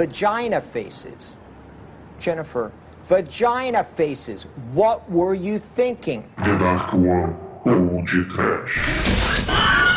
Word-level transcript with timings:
vagina 0.00 0.62
faces. 0.62 1.36
Jennifer, 2.18 2.72
vagina 3.04 3.84
faces. 3.84 4.46
What 4.72 5.10
were 5.10 5.34
you 5.34 5.58
thinking? 5.58 6.24
One 7.62 7.90
ou 7.90 8.02
de 8.06 8.24
trash. 8.24 9.89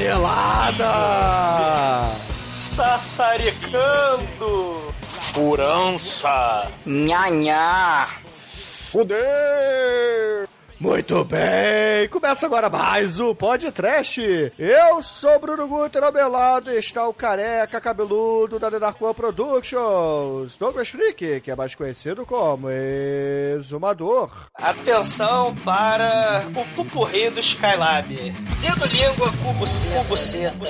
Chinelada! 0.00 0.96
Sassaricando! 2.50 4.94
Furança! 5.02 6.68
Nha, 6.86 8.08
Fuder! 8.32 10.48
Muito 10.80 11.22
bem, 11.26 12.08
começa 12.08 12.46
agora 12.46 12.70
mais 12.70 13.20
o 13.20 13.34
Podcast. 13.34 14.50
Eu 14.58 15.02
sou 15.02 15.38
Bruno 15.38 15.68
Guter, 15.68 16.02
ao 16.02 16.10
meu 16.10 16.26
lado 16.30 16.70
está 16.70 17.06
o 17.06 17.12
careca 17.12 17.78
cabeludo 17.78 18.58
da 18.58 18.70
The 18.70 18.78
Dark 18.78 19.02
One 19.02 19.12
Productions, 19.12 20.56
Douglas 20.56 20.88
Freak, 20.88 21.42
que 21.42 21.50
é 21.50 21.54
mais 21.54 21.74
conhecido 21.74 22.24
como 22.24 22.68
Exumador. 22.70 24.30
Atenção 24.54 25.54
para 25.66 26.48
o 26.48 26.74
pupurri 26.74 27.28
do 27.28 27.40
Skylab. 27.40 28.08
Dedo, 28.08 28.86
língua, 28.86 29.30
cu, 29.42 29.52
buceta. 29.58 30.02
Cu, 30.04 30.08
buceta. 30.08 30.64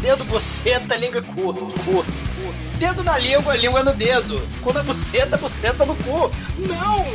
Dedo, 0.00 0.24
buceta, 0.24 0.96
língua, 0.96 1.22
cu. 1.22 1.54
cu. 1.54 2.04
Dedo 2.78 3.04
na 3.04 3.16
língua, 3.16 3.54
língua 3.54 3.84
no 3.84 3.94
dedo. 3.94 4.42
Cu 4.60 4.72
na 4.72 4.82
buceta, 4.82 5.36
buceta 5.36 5.86
no 5.86 5.94
cu. 5.94 6.32
Não! 6.58 7.06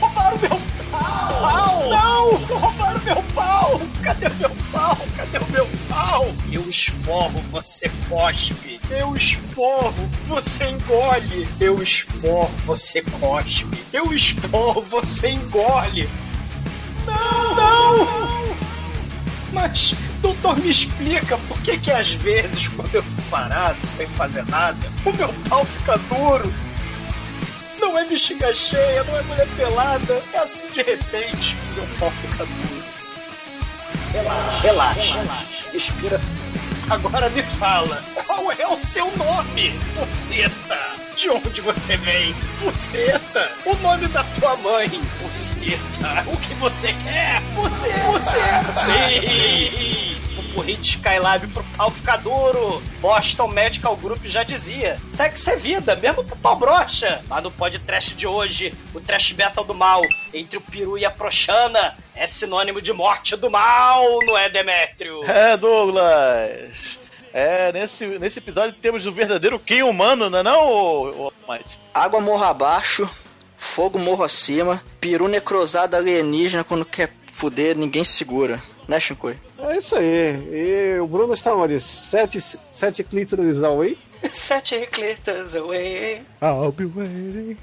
Roubaram 0.00 0.36
meu 0.38 0.81
Não! 0.92 2.36
Roubaram 2.58 3.00
meu 3.02 3.22
pau! 3.34 3.80
Cadê 4.02 4.28
meu 4.38 4.50
pau? 4.70 4.98
Cadê 5.16 5.38
o 5.38 5.52
meu 5.52 5.68
pau? 5.88 6.26
Eu 6.50 6.68
esporro, 6.68 7.42
você 7.50 7.90
cospe. 8.08 8.80
Eu 8.90 9.16
esporro, 9.16 10.08
você 10.28 10.68
engole. 10.70 11.48
Eu 11.60 11.82
esporro, 11.82 12.50
você 12.64 13.02
cospe. 13.20 13.78
Eu 13.92 14.12
esporro, 14.12 14.82
você 14.82 15.30
engole. 15.30 16.08
Não! 17.06 17.56
Não! 17.56 18.42
Mas, 19.52 19.94
doutor, 20.22 20.58
me 20.58 20.70
explica 20.70 21.36
por 21.36 21.58
que 21.60 21.76
que 21.78 21.90
às 21.90 22.12
vezes, 22.14 22.68
quando 22.68 22.94
eu 22.94 23.02
fico 23.02 23.22
parado, 23.30 23.86
sem 23.86 24.06
fazer 24.08 24.44
nada, 24.46 24.78
o 25.04 25.12
meu 25.12 25.32
pau 25.48 25.64
fica 25.64 25.98
duro? 25.98 26.52
Não 27.82 27.98
é 27.98 28.04
bexiga 28.04 28.54
cheia, 28.54 29.02
não 29.02 29.18
é 29.18 29.22
mulher 29.22 29.48
pelada, 29.56 30.22
é 30.32 30.38
assim 30.38 30.68
de 30.68 30.82
repente, 30.82 31.56
o 31.72 31.74
meu 31.74 31.98
pau 31.98 32.10
fica 32.12 32.46
duro. 32.46 32.84
Relaxa, 34.12 34.60
relaxa, 34.60 35.18
relaxa. 35.18 35.70
Respira. 35.72 36.20
Agora 36.88 37.28
me 37.30 37.42
fala, 37.42 38.00
qual 38.24 38.52
é 38.52 38.66
o 38.68 38.78
seu 38.78 39.06
nome, 39.16 39.70
Buceta? 39.96 41.01
De 41.16 41.28
onde 41.30 41.60
você 41.60 41.96
vem? 41.96 42.34
Buceta. 42.60 43.50
O 43.66 43.74
nome 43.76 44.08
da 44.08 44.24
tua 44.24 44.56
mãe? 44.56 44.88
Buceta. 45.20 46.24
O 46.26 46.36
que 46.38 46.54
você 46.54 46.88
quer? 46.94 47.40
Você, 47.54 47.88
Buceta. 48.10 48.72
Sim. 48.84 50.16
O 50.38 50.42
burrinho 50.54 50.78
de 50.78 50.88
Skylab 50.88 51.46
pro 51.48 51.62
pau 51.76 51.90
ficar 51.90 52.16
duro. 52.16 52.82
Boston 53.00 53.46
Medical 53.48 53.94
Group 53.96 54.24
já 54.24 54.42
dizia. 54.42 54.98
Sexo 55.10 55.50
é 55.50 55.56
vida, 55.56 55.94
mesmo 55.96 56.24
pro 56.24 56.36
pau 56.36 56.56
brocha. 56.56 57.22
Mas 57.28 57.42
no 57.42 57.50
podcast 57.50 58.14
de 58.14 58.26
hoje, 58.26 58.74
o 58.94 59.00
trash 59.00 59.32
metal 59.32 59.64
do 59.64 59.74
mal, 59.74 60.00
entre 60.32 60.56
o 60.56 60.62
peru 60.62 60.96
e 60.96 61.04
a 61.04 61.10
proxana, 61.10 61.94
é 62.14 62.26
sinônimo 62.26 62.80
de 62.80 62.92
morte 62.92 63.36
do 63.36 63.50
mal, 63.50 64.02
não 64.24 64.36
é, 64.36 64.48
Demétrio? 64.48 65.22
É, 65.24 65.56
Douglas. 65.56 67.01
É, 67.32 67.72
nesse, 67.72 68.06
nesse 68.18 68.38
episódio 68.38 68.74
temos 68.80 69.06
o 69.06 69.12
verdadeiro 69.12 69.58
Kim 69.58 69.82
humano, 69.82 70.28
não 70.28 70.38
é 70.38 70.42
não, 70.42 70.66
ô, 70.68 71.28
ô? 71.28 71.32
Água 71.94 72.20
morro 72.20 72.44
abaixo, 72.44 73.08
fogo 73.56 73.98
morro 73.98 74.22
acima, 74.22 74.82
peru 75.00 75.28
necrosado 75.28 75.96
alienígena 75.96 76.62
quando 76.62 76.84
quer 76.84 77.10
fuder, 77.32 77.76
ninguém 77.76 78.04
segura. 78.04 78.62
Né, 78.86 78.98
Shinkoi? 79.00 79.38
É 79.58 79.76
isso 79.76 79.96
aí. 79.96 80.96
E 80.96 81.00
o 81.00 81.06
Bruno 81.06 81.32
está 81.32 81.54
onde? 81.54 81.80
Sete, 81.80 82.38
sete 82.40 83.02
clítoris 83.04 83.62
away? 83.64 83.96
Sete 84.30 84.74
eclitas 84.74 85.56
away. 85.56 86.22
I'll 86.42 86.72
be 86.72 86.84
waiting. 86.84 87.56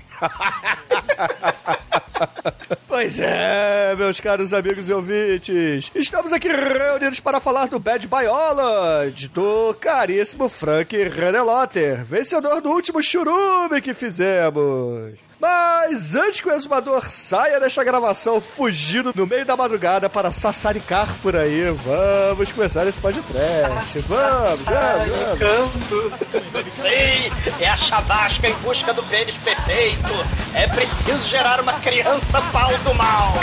Pois 2.87 3.19
é, 3.19 3.95
meus 3.95 4.19
caros 4.19 4.53
amigos 4.53 4.89
e 4.89 4.93
ouvintes, 4.93 5.91
estamos 5.95 6.33
aqui 6.33 6.47
reunidos 6.47 7.19
para 7.19 7.39
falar 7.39 7.67
do 7.67 7.79
Bad 7.79 8.07
Biology, 8.07 9.27
do 9.29 9.73
caríssimo 9.75 10.49
Frank 10.49 10.95
Renelotter, 10.95 12.03
vencedor 12.05 12.61
do 12.61 12.69
último 12.69 13.01
churume 13.01 13.81
que 13.81 13.93
fizemos. 13.93 15.28
Mas 15.39 16.15
antes 16.15 16.41
que 16.41 16.49
o 16.49 16.51
exumador 16.51 17.09
saia 17.09 17.59
desta 17.59 17.81
gravação 17.81 18.41
fugindo 18.41 19.13
no 19.15 19.25
meio 19.25 19.45
da 19.45 19.55
madrugada 19.55 20.09
para 20.09 20.33
sassaricar 20.33 21.07
por 21.21 21.33
aí, 21.35 21.63
vamos 21.71 22.51
começar 22.51 22.85
esse 22.85 22.99
podcast. 22.99 23.99
Vamos, 23.99 24.63
vamos, 24.63 25.39
vamos. 25.39 26.69
Sim, 26.69 27.31
é 27.61 27.69
a 27.69 27.77
chavasca 27.77 28.49
em 28.49 28.53
busca 28.55 28.93
do 28.93 29.01
pênis 29.03 29.35
perfeito. 29.35 30.09
É 30.53 30.67
preciso 30.67 31.29
gerar 31.29 31.61
uma 31.61 31.73
criança 31.73 32.41
pau 32.51 32.77
do 32.79 32.93
mal. 32.93 33.33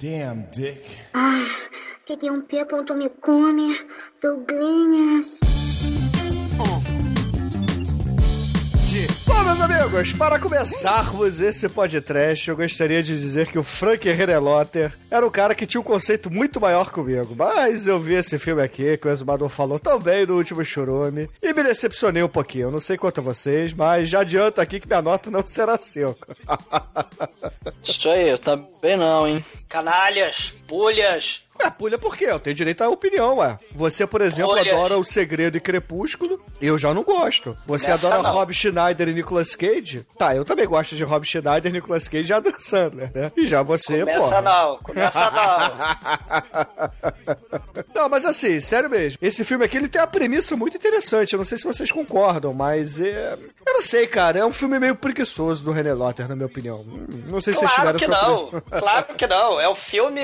Damn, 0.00 0.44
Dick. 0.52 0.84
Ah, 1.12 1.44
peguei 2.06 2.30
um 2.30 2.40
pé, 2.42 2.64
ponto 2.64 2.94
me 2.94 3.10
come, 3.20 3.74
Douglinhas. 4.22 5.40
Bom, 9.28 9.44
meus 9.44 9.60
amigos, 9.60 10.12
para 10.14 10.38
começarmos 10.38 11.42
esse 11.42 11.68
podcast, 11.68 12.48
eu 12.48 12.56
gostaria 12.56 13.02
de 13.02 13.14
dizer 13.14 13.46
que 13.48 13.58
o 13.58 13.62
Frank 13.62 14.10
Renelotter 14.10 14.90
era 15.10 15.24
um 15.24 15.30
cara 15.30 15.54
que 15.54 15.66
tinha 15.66 15.82
um 15.82 15.84
conceito 15.84 16.30
muito 16.30 16.58
maior 16.58 16.90
comigo. 16.90 17.34
Mas 17.36 17.86
eu 17.86 18.00
vi 18.00 18.14
esse 18.14 18.38
filme 18.38 18.62
aqui, 18.62 18.96
que 18.96 19.06
o 19.06 19.10
Exumador 19.10 19.50
falou 19.50 19.78
também 19.78 20.24
no 20.24 20.38
último 20.38 20.64
churume, 20.64 21.28
e 21.42 21.52
me 21.52 21.62
decepcionei 21.62 22.22
um 22.22 22.28
pouquinho. 22.28 22.68
Eu 22.68 22.70
não 22.70 22.80
sei 22.80 22.96
quanto 22.96 23.20
a 23.20 23.22
vocês, 23.22 23.74
mas 23.74 24.08
já 24.08 24.20
adianto 24.20 24.62
aqui 24.62 24.80
que 24.80 24.88
minha 24.88 25.02
nota 25.02 25.30
não 25.30 25.44
será 25.44 25.76
5. 25.76 26.16
Isso 27.84 28.08
aí, 28.08 28.30
eu 28.30 28.38
também 28.38 28.96
não, 28.96 29.28
hein? 29.28 29.44
Canalhas, 29.68 30.54
pulhas. 30.66 31.42
É, 31.60 31.68
pulha 31.70 31.98
por 31.98 32.16
quê? 32.16 32.26
Eu 32.26 32.38
tenho 32.38 32.54
direito 32.54 32.82
à 32.82 32.88
opinião, 32.88 33.38
ué. 33.38 33.58
Você, 33.72 34.06
por 34.06 34.20
exemplo, 34.20 34.52
Olha. 34.52 34.72
adora 34.74 34.96
O 34.98 35.04
Segredo 35.04 35.56
e 35.56 35.60
Crepúsculo. 35.60 36.40
Eu 36.60 36.78
já 36.78 36.92
não 36.94 37.02
gosto. 37.02 37.56
Você 37.66 37.90
Nessa 37.90 38.06
adora 38.08 38.22
não. 38.22 38.32
Rob 38.32 38.52
Schneider 38.54 39.08
e 39.08 39.12
Nicolas 39.12 39.54
Cage? 39.54 40.06
Tá, 40.16 40.34
eu 40.36 40.44
também 40.44 40.66
gosto 40.66 40.94
de 40.94 41.04
Rob 41.04 41.24
Schneider 41.26 41.66
e 41.66 41.72
Nicolas 41.72 42.06
Cage 42.08 42.24
já 42.28 42.40
dançando, 42.40 42.96
né? 42.96 43.32
E 43.36 43.46
já 43.46 43.62
você, 43.62 44.00
Começa 44.00 44.20
porra. 44.28 44.42
não, 44.42 44.78
começa 44.78 45.30
não. 45.30 46.78
Não, 47.94 48.08
mas 48.08 48.24
assim, 48.24 48.60
sério 48.60 48.88
mesmo. 48.88 49.18
Esse 49.20 49.44
filme 49.44 49.64
aqui, 49.64 49.76
ele 49.76 49.88
tem 49.88 50.00
uma 50.00 50.06
premissa 50.06 50.56
muito 50.56 50.76
interessante. 50.76 51.32
Eu 51.32 51.38
não 51.38 51.44
sei 51.44 51.58
se 51.58 51.64
vocês 51.64 51.90
concordam, 51.90 52.52
mas 52.54 53.00
é... 53.00 53.36
Eu 53.66 53.74
não 53.74 53.82
sei, 53.82 54.06
cara. 54.06 54.38
É 54.38 54.44
um 54.44 54.52
filme 54.52 54.78
meio 54.78 54.94
preguiçoso 54.94 55.64
do 55.64 55.72
René 55.72 55.92
Lotter, 55.92 56.28
na 56.28 56.34
minha 56.34 56.46
opinião. 56.46 56.84
Não 57.26 57.40
sei 57.40 57.52
se 57.54 57.60
vocês 57.60 57.72
Claro 57.74 57.98
tiveram 57.98 57.98
que 57.98 58.04
essa 58.04 58.28
não, 58.28 58.44
opinião. 58.44 58.62
claro 58.80 59.14
que 59.16 59.26
não. 59.26 59.60
É 59.60 59.68
o 59.68 59.74
filme. 59.74 60.20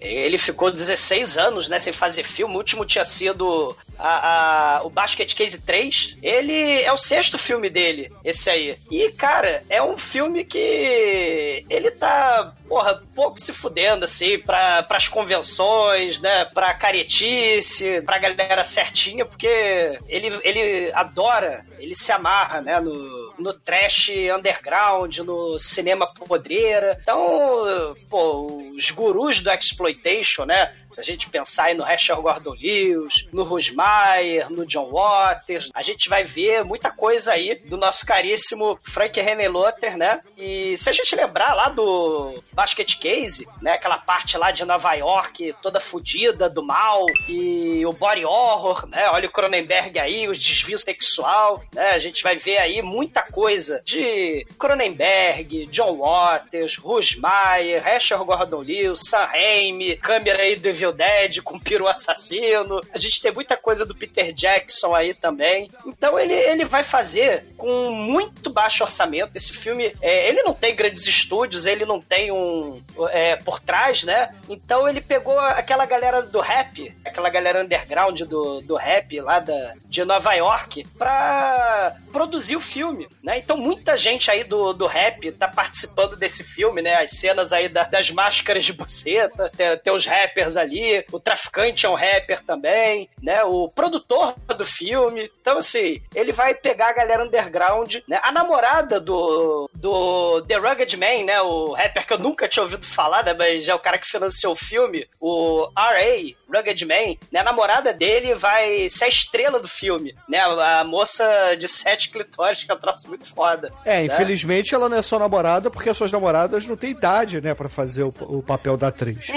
Ele 0.00 0.38
ficou 0.38 0.59
16 0.68 1.38
anos, 1.38 1.68
né, 1.68 1.78
sem 1.78 1.92
fazer 1.92 2.24
filme. 2.24 2.52
O 2.54 2.56
último 2.58 2.84
tinha 2.84 3.04
sido 3.04 3.76
a, 3.96 4.78
a- 4.78 4.82
o 4.82 4.90
Basket 4.90 5.32
Case 5.32 5.60
3. 5.62 6.16
Ele 6.20 6.82
é 6.82 6.92
o 6.92 6.96
sexto 6.96 7.38
filme 7.38 7.70
dele, 7.70 8.12
esse 8.24 8.50
aí. 8.50 8.76
E, 8.90 9.10
cara, 9.12 9.62
é 9.70 9.80
um 9.80 9.96
filme 9.96 10.44
que 10.44 11.64
ele 11.70 11.90
tá, 11.92 12.52
porra, 12.68 13.00
pouco 13.14 13.38
se 13.38 13.52
fudendo, 13.52 14.04
assim, 14.04 14.38
pra, 14.40 14.82
pras 14.82 15.06
convenções, 15.08 16.18
né, 16.20 16.44
pra 16.46 16.74
caretice, 16.74 18.02
pra 18.02 18.18
galera 18.18 18.64
certinha, 18.64 19.24
porque 19.24 19.98
ele, 20.08 20.38
ele 20.42 20.90
adora, 20.92 21.64
ele 21.78 21.94
se 21.94 22.10
amarra, 22.12 22.60
né, 22.60 22.80
no, 22.80 22.92
no 23.40 23.52
trash 23.52 24.10
underground, 24.36 25.18
no 25.18 25.58
cinema 25.58 26.06
podreira. 26.06 26.98
Então, 27.00 27.94
pô, 28.08 28.72
os 28.76 28.90
gurus 28.90 29.40
do 29.40 29.50
exploitation, 29.50 30.44
né? 30.44 30.72
Se 30.90 31.00
a 31.00 31.04
gente 31.04 31.30
pensar 31.30 31.64
aí 31.64 31.74
no 31.74 31.84
Rachel 31.84 32.20
Gordon 32.20 32.54
Lewis, 32.54 33.26
no 33.32 33.42
Rusmaier, 33.44 34.50
no 34.50 34.66
John 34.66 34.90
Waters, 34.90 35.70
a 35.72 35.82
gente 35.82 36.08
vai 36.08 36.24
ver 36.24 36.64
muita 36.64 36.90
coisa 36.90 37.32
aí 37.32 37.54
do 37.54 37.76
nosso 37.76 38.04
caríssimo 38.04 38.78
Frank 38.82 39.20
René 39.20 39.48
Lotter, 39.48 39.96
né? 39.96 40.20
E 40.36 40.76
se 40.76 40.90
a 40.90 40.92
gente 40.92 41.14
lembrar 41.14 41.54
lá 41.54 41.68
do 41.68 42.42
Basket 42.52 42.98
Case, 42.98 43.48
né? 43.62 43.72
Aquela 43.72 43.98
parte 43.98 44.36
lá 44.36 44.50
de 44.50 44.64
Nova 44.64 44.92
York, 44.94 45.54
toda 45.62 45.80
fodida 45.80 46.48
do 46.48 46.62
mal, 46.62 47.06
e 47.28 47.84
o 47.86 47.92
body 47.92 48.24
horror, 48.24 48.86
né? 48.88 49.08
Olha 49.10 49.28
o 49.28 49.32
Cronenberg 49.32 49.98
aí, 49.98 50.28
o 50.28 50.32
desvio 50.32 50.78
sexual, 50.78 51.62
né? 51.72 51.90
A 51.90 51.98
gente 51.98 52.22
vai 52.22 52.36
ver 52.36 52.58
aí 52.58 52.82
muita 52.82 53.22
coisa 53.22 53.80
de 53.84 54.46
Cronenberg, 54.58 55.66
John 55.66 55.96
Waters, 55.96 56.76
Rusmaier, 56.76 57.82
Rachel 57.82 58.24
Gordon 58.24 58.60
Lewis, 58.60 59.00
Sam 59.08 59.24
Raimi, 59.24 59.96
câmera 59.96 60.42
aí 60.42 60.56
do 60.56 60.62
Evil 60.80 60.92
Dead 60.92 61.40
com 61.42 61.58
peru 61.58 61.86
assassino. 61.86 62.80
A 62.92 62.98
gente 62.98 63.20
tem 63.20 63.32
muita 63.32 63.56
coisa 63.56 63.84
do 63.84 63.94
Peter 63.94 64.32
Jackson 64.32 64.94
aí 64.94 65.14
também. 65.14 65.70
Então 65.86 66.18
ele, 66.18 66.32
ele 66.32 66.64
vai 66.64 66.82
fazer 66.82 67.44
com 67.56 67.90
muito 67.90 68.50
baixo 68.50 68.82
orçamento. 68.84 69.36
Esse 69.36 69.52
filme, 69.52 69.94
é, 70.00 70.28
ele 70.28 70.42
não 70.42 70.54
tem 70.54 70.74
grandes 70.74 71.06
estúdios, 71.06 71.66
ele 71.66 71.84
não 71.84 72.00
tem 72.00 72.32
um 72.32 72.82
é, 73.10 73.36
por 73.36 73.60
trás, 73.60 74.04
né? 74.04 74.34
Então 74.48 74.88
ele 74.88 75.00
pegou 75.00 75.38
aquela 75.38 75.84
galera 75.86 76.22
do 76.22 76.40
rap, 76.40 76.94
aquela 77.04 77.28
galera 77.28 77.62
underground 77.62 78.20
do, 78.22 78.60
do 78.62 78.76
rap 78.76 79.20
lá 79.20 79.38
da, 79.38 79.74
de 79.84 80.04
Nova 80.04 80.32
York, 80.34 80.84
pra 80.96 81.94
produzir 82.12 82.56
o 82.56 82.60
filme, 82.60 83.08
né? 83.22 83.38
Então 83.38 83.56
muita 83.56 83.96
gente 83.96 84.30
aí 84.30 84.44
do, 84.44 84.72
do 84.72 84.86
rap 84.86 85.30
tá 85.32 85.48
participando 85.48 86.16
desse 86.16 86.42
filme, 86.42 86.80
né? 86.82 86.94
As 86.94 87.10
cenas 87.12 87.52
aí 87.52 87.68
da- 87.68 87.84
das 87.84 88.10
máscaras 88.10 88.64
de 88.64 88.72
buceta, 88.72 89.50
tem, 89.56 89.76
tem 89.78 89.92
os 89.92 90.06
rappers 90.06 90.56
ali, 90.56 90.69
o 91.12 91.20
traficante 91.20 91.86
é 91.86 91.88
um 91.88 91.94
rapper 91.94 92.42
também, 92.42 93.08
né? 93.22 93.42
O 93.44 93.68
produtor 93.68 94.34
do 94.56 94.64
filme. 94.64 95.30
Então, 95.40 95.58
assim, 95.58 96.00
ele 96.14 96.32
vai 96.32 96.54
pegar 96.54 96.88
a 96.88 96.94
galera 96.94 97.24
underground, 97.24 97.96
né? 98.06 98.20
A 98.22 98.32
namorada 98.32 99.00
do, 99.00 99.70
do 99.74 100.42
The 100.42 100.56
Rugged 100.56 100.96
Man, 100.96 101.24
né? 101.24 101.40
O 101.40 101.72
rapper 101.72 102.06
que 102.06 102.12
eu 102.12 102.18
nunca 102.18 102.48
tinha 102.48 102.62
ouvido 102.62 102.86
falar, 102.86 103.24
né? 103.24 103.34
Mas 103.34 103.68
é 103.68 103.74
o 103.74 103.78
cara 103.78 103.98
que 103.98 104.08
financiou 104.08 104.52
o 104.52 104.56
filme, 104.56 105.06
o 105.20 105.68
R.A., 105.76 106.34
Rugged 106.52 106.84
Man, 106.84 107.16
né? 107.30 107.40
A 107.40 107.44
namorada 107.44 107.92
dele 107.92 108.34
vai 108.34 108.88
ser 108.88 109.04
a 109.04 109.08
estrela 109.08 109.60
do 109.60 109.68
filme, 109.68 110.14
né? 110.28 110.38
A, 110.38 110.80
a 110.80 110.84
moça 110.84 111.54
de 111.58 111.68
sete 111.68 112.10
clitóris, 112.10 112.64
que 112.64 112.70
é 112.70 112.74
um 112.74 112.78
troço 112.78 113.08
muito 113.08 113.26
foda. 113.32 113.72
É, 113.84 113.98
né? 113.98 114.04
infelizmente 114.06 114.74
ela 114.74 114.88
não 114.88 114.96
é 114.96 115.02
só 115.02 115.18
namorada, 115.18 115.70
porque 115.70 115.88
as 115.88 115.96
suas 115.96 116.12
namoradas 116.12 116.66
não 116.66 116.76
têm 116.76 116.90
idade, 116.90 117.40
né, 117.40 117.54
pra 117.54 117.68
fazer 117.68 118.02
o, 118.02 118.12
o 118.20 118.42
papel 118.42 118.76
da 118.76 118.88
atriz. 118.88 119.26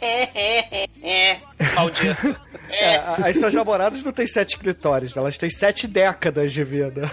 é, 1.02 1.36
maldito. 1.74 2.36
É, 2.70 2.96
a- 2.96 3.16
as 3.26 3.38
suas 3.38 3.54
namoradas 3.54 4.02
não 4.02 4.12
têm 4.12 4.26
sete 4.26 4.56
clitóris, 4.58 5.16
elas 5.16 5.36
têm 5.38 5.50
sete 5.50 5.86
décadas 5.86 6.52
de 6.52 6.62
vida. 6.64 7.10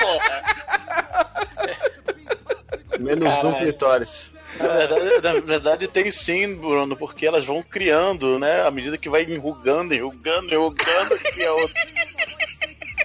Porra. 0.00 0.42
Menos 2.98 3.32
um 3.32 3.36
Caralho. 3.36 3.56
clitóris. 3.58 4.32
Na 4.58 4.68
verdade, 4.68 5.20
na 5.22 5.32
verdade 5.40 5.88
tem 5.88 6.10
sim, 6.10 6.54
Bruno, 6.56 6.96
porque 6.96 7.26
elas 7.26 7.44
vão 7.44 7.62
criando, 7.62 8.38
né? 8.38 8.62
À 8.66 8.70
medida 8.70 8.96
que 8.96 9.08
vai 9.08 9.22
enrugando, 9.24 9.94
enrugando, 9.94 10.52
enrugando, 10.52 11.18
que 11.18 11.42
é 11.42 11.50
outro. 11.50 11.74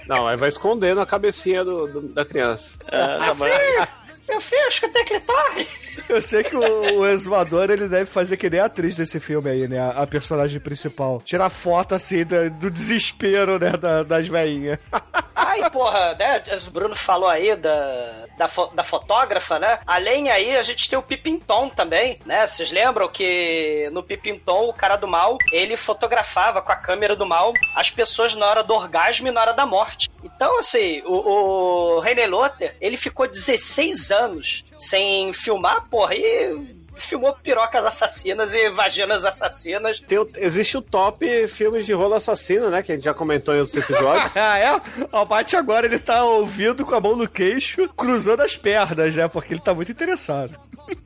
Não, 0.06 0.26
aí 0.26 0.36
vai 0.36 0.48
escondendo 0.48 1.00
a 1.00 1.06
cabecinha 1.06 1.62
do, 1.64 1.86
do- 1.86 2.08
da 2.08 2.24
criança. 2.24 2.78
É, 2.88 3.18
não, 3.18 3.34
mas- 3.34 3.88
Meu 4.28 4.40
filho, 4.40 4.66
acho 4.66 4.80
que 4.80 4.88
tem 4.88 5.04
clitóris. 5.04 5.66
Eu 6.08 6.20
sei 6.22 6.42
que 6.44 6.56
o, 6.56 6.98
o 7.00 7.06
exumador, 7.06 7.70
ele 7.70 7.88
deve 7.88 8.06
fazer 8.06 8.36
que 8.36 8.48
nem 8.50 8.60
a 8.60 8.66
atriz 8.66 8.96
desse 8.96 9.18
filme 9.20 9.50
aí, 9.50 9.68
né, 9.68 9.78
a, 9.78 10.02
a 10.02 10.06
personagem 10.06 10.60
principal. 10.60 11.20
Tirar 11.24 11.50
foto, 11.50 11.94
assim, 11.94 12.24
do, 12.24 12.50
do 12.50 12.70
desespero, 12.70 13.58
né, 13.58 13.72
da- 13.72 14.02
das 14.02 14.28
veinhas. 14.28 14.78
Ai, 15.34 15.68
porra, 15.70 16.14
né? 16.18 16.42
O 16.66 16.70
Bruno 16.70 16.94
falou 16.94 17.28
aí 17.28 17.56
da, 17.56 18.26
da, 18.36 18.48
fo- 18.48 18.66
da 18.74 18.84
fotógrafa, 18.84 19.58
né? 19.58 19.78
Além 19.86 20.30
aí, 20.30 20.56
a 20.56 20.62
gente 20.62 20.88
tem 20.88 20.98
o 20.98 21.02
Pipintom 21.02 21.68
também, 21.70 22.18
né? 22.26 22.46
Vocês 22.46 22.70
lembram 22.70 23.08
que 23.08 23.88
no 23.92 24.02
Pipintom, 24.02 24.68
o 24.68 24.72
cara 24.74 24.96
do 24.96 25.08
mal, 25.08 25.38
ele 25.50 25.76
fotografava 25.76 26.60
com 26.62 26.70
a 26.70 26.76
câmera 26.76 27.16
do 27.16 27.26
mal 27.26 27.52
as 27.74 27.90
pessoas 27.90 28.34
na 28.34 28.46
hora 28.46 28.62
do 28.62 28.74
orgasmo 28.74 29.26
e 29.28 29.30
na 29.30 29.40
hora 29.40 29.52
da 29.54 29.64
morte. 29.66 30.10
Então, 30.22 30.58
assim, 30.58 31.02
o, 31.06 31.96
o 31.96 32.00
René 32.00 32.26
Lotter, 32.26 32.76
ele 32.80 32.96
ficou 32.96 33.26
16 33.26 34.10
anos 34.12 34.64
sem 34.76 35.32
filmar, 35.32 35.81
porra, 35.90 36.14
e 36.14 36.82
filmou 36.94 37.34
pirocas 37.42 37.86
assassinas 37.86 38.54
e 38.54 38.68
vaginas 38.68 39.24
assassinas. 39.24 39.98
Tem 40.06 40.18
o- 40.18 40.28
existe 40.36 40.76
o 40.76 40.82
top 40.82 41.48
filmes 41.48 41.86
de 41.86 41.92
rolo 41.94 42.14
assassino, 42.14 42.68
né? 42.68 42.82
Que 42.82 42.92
a 42.92 42.94
gente 42.94 43.04
já 43.04 43.14
comentou 43.14 43.54
em 43.54 43.60
outros 43.60 43.76
episódios. 43.76 44.30
Ah, 44.36 44.58
é? 44.58 44.80
O 45.10 45.24
Bate 45.24 45.56
agora, 45.56 45.86
ele 45.86 45.98
tá 45.98 46.22
ouvindo 46.24 46.84
com 46.84 46.94
a 46.94 47.00
mão 47.00 47.16
no 47.16 47.26
queixo, 47.28 47.88
cruzando 47.96 48.42
as 48.42 48.56
pernas, 48.56 49.16
né, 49.16 49.26
porque 49.26 49.54
ele 49.54 49.60
tá 49.60 49.72
muito 49.74 49.90
interessado. 49.90 50.54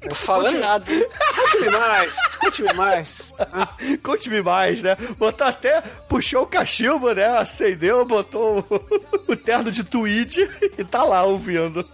Não 0.08 0.16
falando 0.16 0.58
nada. 0.58 0.84
Conte-me 1.36 1.70
mais, 1.70 2.36
conte-me 2.36 2.72
mais. 2.74 3.34
Conte-me 4.02 4.42
mais, 4.42 4.82
né? 4.82 4.96
Botou 5.18 5.46
até, 5.46 5.80
puxou 6.08 6.42
o 6.42 6.46
cachimbo, 6.46 7.12
né? 7.12 7.26
Acendeu, 7.38 8.04
botou 8.04 8.64
o, 8.68 8.74
o 9.32 9.36
terno 9.36 9.70
de 9.70 9.84
tweed 9.84 10.48
e 10.76 10.84
tá 10.84 11.04
lá 11.04 11.22
ouvindo. 11.22 11.86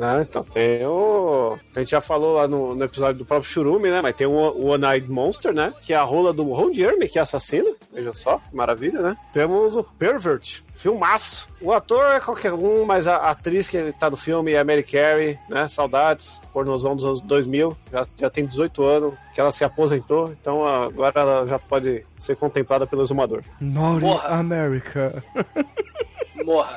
Ah, 0.00 0.20
então 0.20 0.42
tem 0.42 0.84
o. 0.86 1.56
A 1.74 1.78
gente 1.78 1.90
já 1.90 2.00
falou 2.00 2.34
lá 2.34 2.48
no, 2.48 2.74
no 2.74 2.84
episódio 2.84 3.18
do 3.18 3.24
próprio 3.24 3.50
Churume, 3.50 3.90
né? 3.90 4.00
Mas 4.00 4.16
tem 4.16 4.26
o 4.26 4.66
One-Eyed 4.66 5.10
Monster, 5.10 5.52
né? 5.52 5.72
Que 5.80 5.92
é 5.92 5.96
a 5.96 6.02
rola 6.02 6.32
do 6.32 6.44
Ron 6.44 6.72
Jeremy, 6.72 7.08
que 7.08 7.18
é 7.18 7.22
assassino. 7.22 7.74
Veja 7.92 8.12
só, 8.14 8.38
que 8.38 8.56
maravilha, 8.56 9.00
né? 9.00 9.16
Temos 9.32 9.76
o 9.76 9.84
Pervert, 9.84 10.62
filmaço. 10.74 11.48
O 11.60 11.72
ator 11.72 12.04
é 12.12 12.20
qualquer 12.20 12.52
um, 12.52 12.84
mas 12.84 13.06
a 13.06 13.30
atriz 13.30 13.68
que 13.68 13.76
ele 13.76 13.92
tá 13.92 14.10
no 14.10 14.16
filme 14.16 14.52
é 14.52 14.58
a 14.58 14.64
Mary 14.64 14.82
Carey, 14.82 15.38
né? 15.48 15.68
Saudades, 15.68 16.40
pornozão 16.52 16.96
dos 16.96 17.04
anos 17.04 17.20
2000. 17.20 17.76
Já, 17.90 18.06
já 18.18 18.30
tem 18.30 18.44
18 18.44 18.84
anos, 18.84 19.14
que 19.34 19.40
ela 19.40 19.52
se 19.52 19.64
aposentou. 19.64 20.34
Então 20.40 20.66
agora 20.66 21.20
ela 21.20 21.46
já 21.46 21.58
pode 21.58 22.04
ser 22.18 22.36
contemplada 22.36 22.86
pelo 22.86 23.02
exumador. 23.02 23.42
Naughty 23.60 24.00
Porra. 24.00 24.28
America. 24.28 25.22
Morra. 26.44 26.76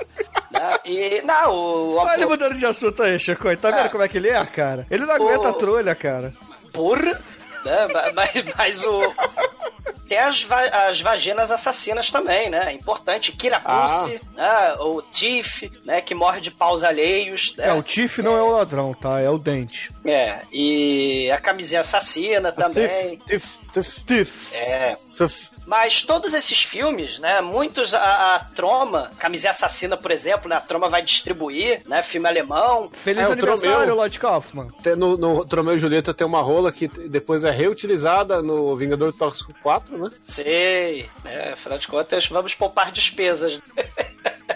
né? 0.52 0.80
E, 0.86 1.22
não, 1.24 1.52
o, 1.54 1.96
Olha 1.98 2.16
ele 2.16 2.26
mudando 2.26 2.56
de 2.56 2.66
assunto 2.66 3.02
aí, 3.04 3.18
Chico. 3.20 3.56
Tá 3.58 3.72
vendo 3.72 3.86
Ah. 3.86 3.90
como 3.90 4.04
é 4.04 4.08
que 4.08 4.18
ele 4.18 4.30
é, 4.30 4.46
cara? 4.46 4.86
Ele 4.90 5.06
não 5.06 5.14
aguenta 5.16 5.48
O- 5.48 5.52
a 5.52 5.54
trolha, 5.54 5.96
cara. 5.96 6.34
Porra! 6.74 7.20
Né? 7.66 7.88
Ma- 7.94 8.12
Mas, 8.14 8.32
mas 8.58 8.84
o. 8.86 9.02
Tem 10.08 10.20
as, 10.20 10.44
va- 10.44 10.88
as 10.88 11.02
vaginas 11.02 11.50
assassinas 11.52 12.12
também, 12.12 12.48
né? 12.50 12.66
É 12.68 12.72
importante. 12.74 13.32
Kira 13.32 13.60
Pussy, 13.60 14.22
né? 14.36 14.76
O 14.80 15.02
Tiff, 15.02 15.72
né? 15.84 16.00
Que 16.00 16.14
morre 16.14 16.40
de 16.42 16.52
paus 16.52 16.84
alheios. 16.84 17.56
Né? 17.58 17.70
É, 17.70 17.74
o 17.74 17.82
Tiff 17.82 18.22
não 18.22 18.38
é 18.38 18.42
o 18.42 18.52
ladrão, 18.52 18.94
tá? 18.94 19.20
É 19.20 19.30
o 19.30 19.38
dente. 19.40 19.92
É, 20.06 20.42
e 20.52 21.30
a 21.32 21.40
camisinha 21.40 21.82
assassina 21.82 22.52
também. 22.52 23.20
Tiff, 23.26 23.58
tiff, 23.72 24.06
Tiff. 24.06 24.56
É. 24.56 24.96
tiff. 25.16 25.50
Mas 25.66 26.04
todos 26.04 26.36
esses 26.36 26.62
filmes, 26.62 27.18
né? 27.18 27.42
Muitos 27.42 27.96
a, 27.96 28.36
a 28.36 28.40
Troma, 28.40 29.10
Camisinha 29.18 29.50
Assassina, 29.50 29.98
por 29.98 30.12
exemplo, 30.12 30.48
né? 30.48 30.58
A 30.58 30.62
Troma 30.62 30.88
vai 30.88 31.02
distribuir, 31.02 31.82
né? 31.88 32.04
Filme 32.04 32.28
alemão. 32.30 32.92
Feliz 32.94 33.26
É, 33.26 33.30
o 33.30 33.32
aniversário. 33.32 33.96
Lloyd 33.96 34.20
Kaufman. 34.20 34.68
Tem 34.84 34.96
No, 34.96 35.18
no 35.18 35.44
Tromeu 35.44 35.76
e 35.76 35.80
Julieta 35.80 36.14
tem 36.14 36.28
uma 36.28 36.42
rola 36.44 36.72
que 36.72 36.88
depois 36.88 37.44
é 37.44 37.50
reutilizada 37.56 38.42
no 38.42 38.76
Vingador 38.76 39.12
Tóxico 39.14 39.54
4, 39.64 39.98
né? 39.98 40.10
Sei, 40.24 41.10
né? 41.24 41.54
Afinal 41.54 41.78
de 41.78 41.88
contas, 41.88 42.28
vamos 42.28 42.54
poupar 42.54 42.92
despesas. 42.92 43.62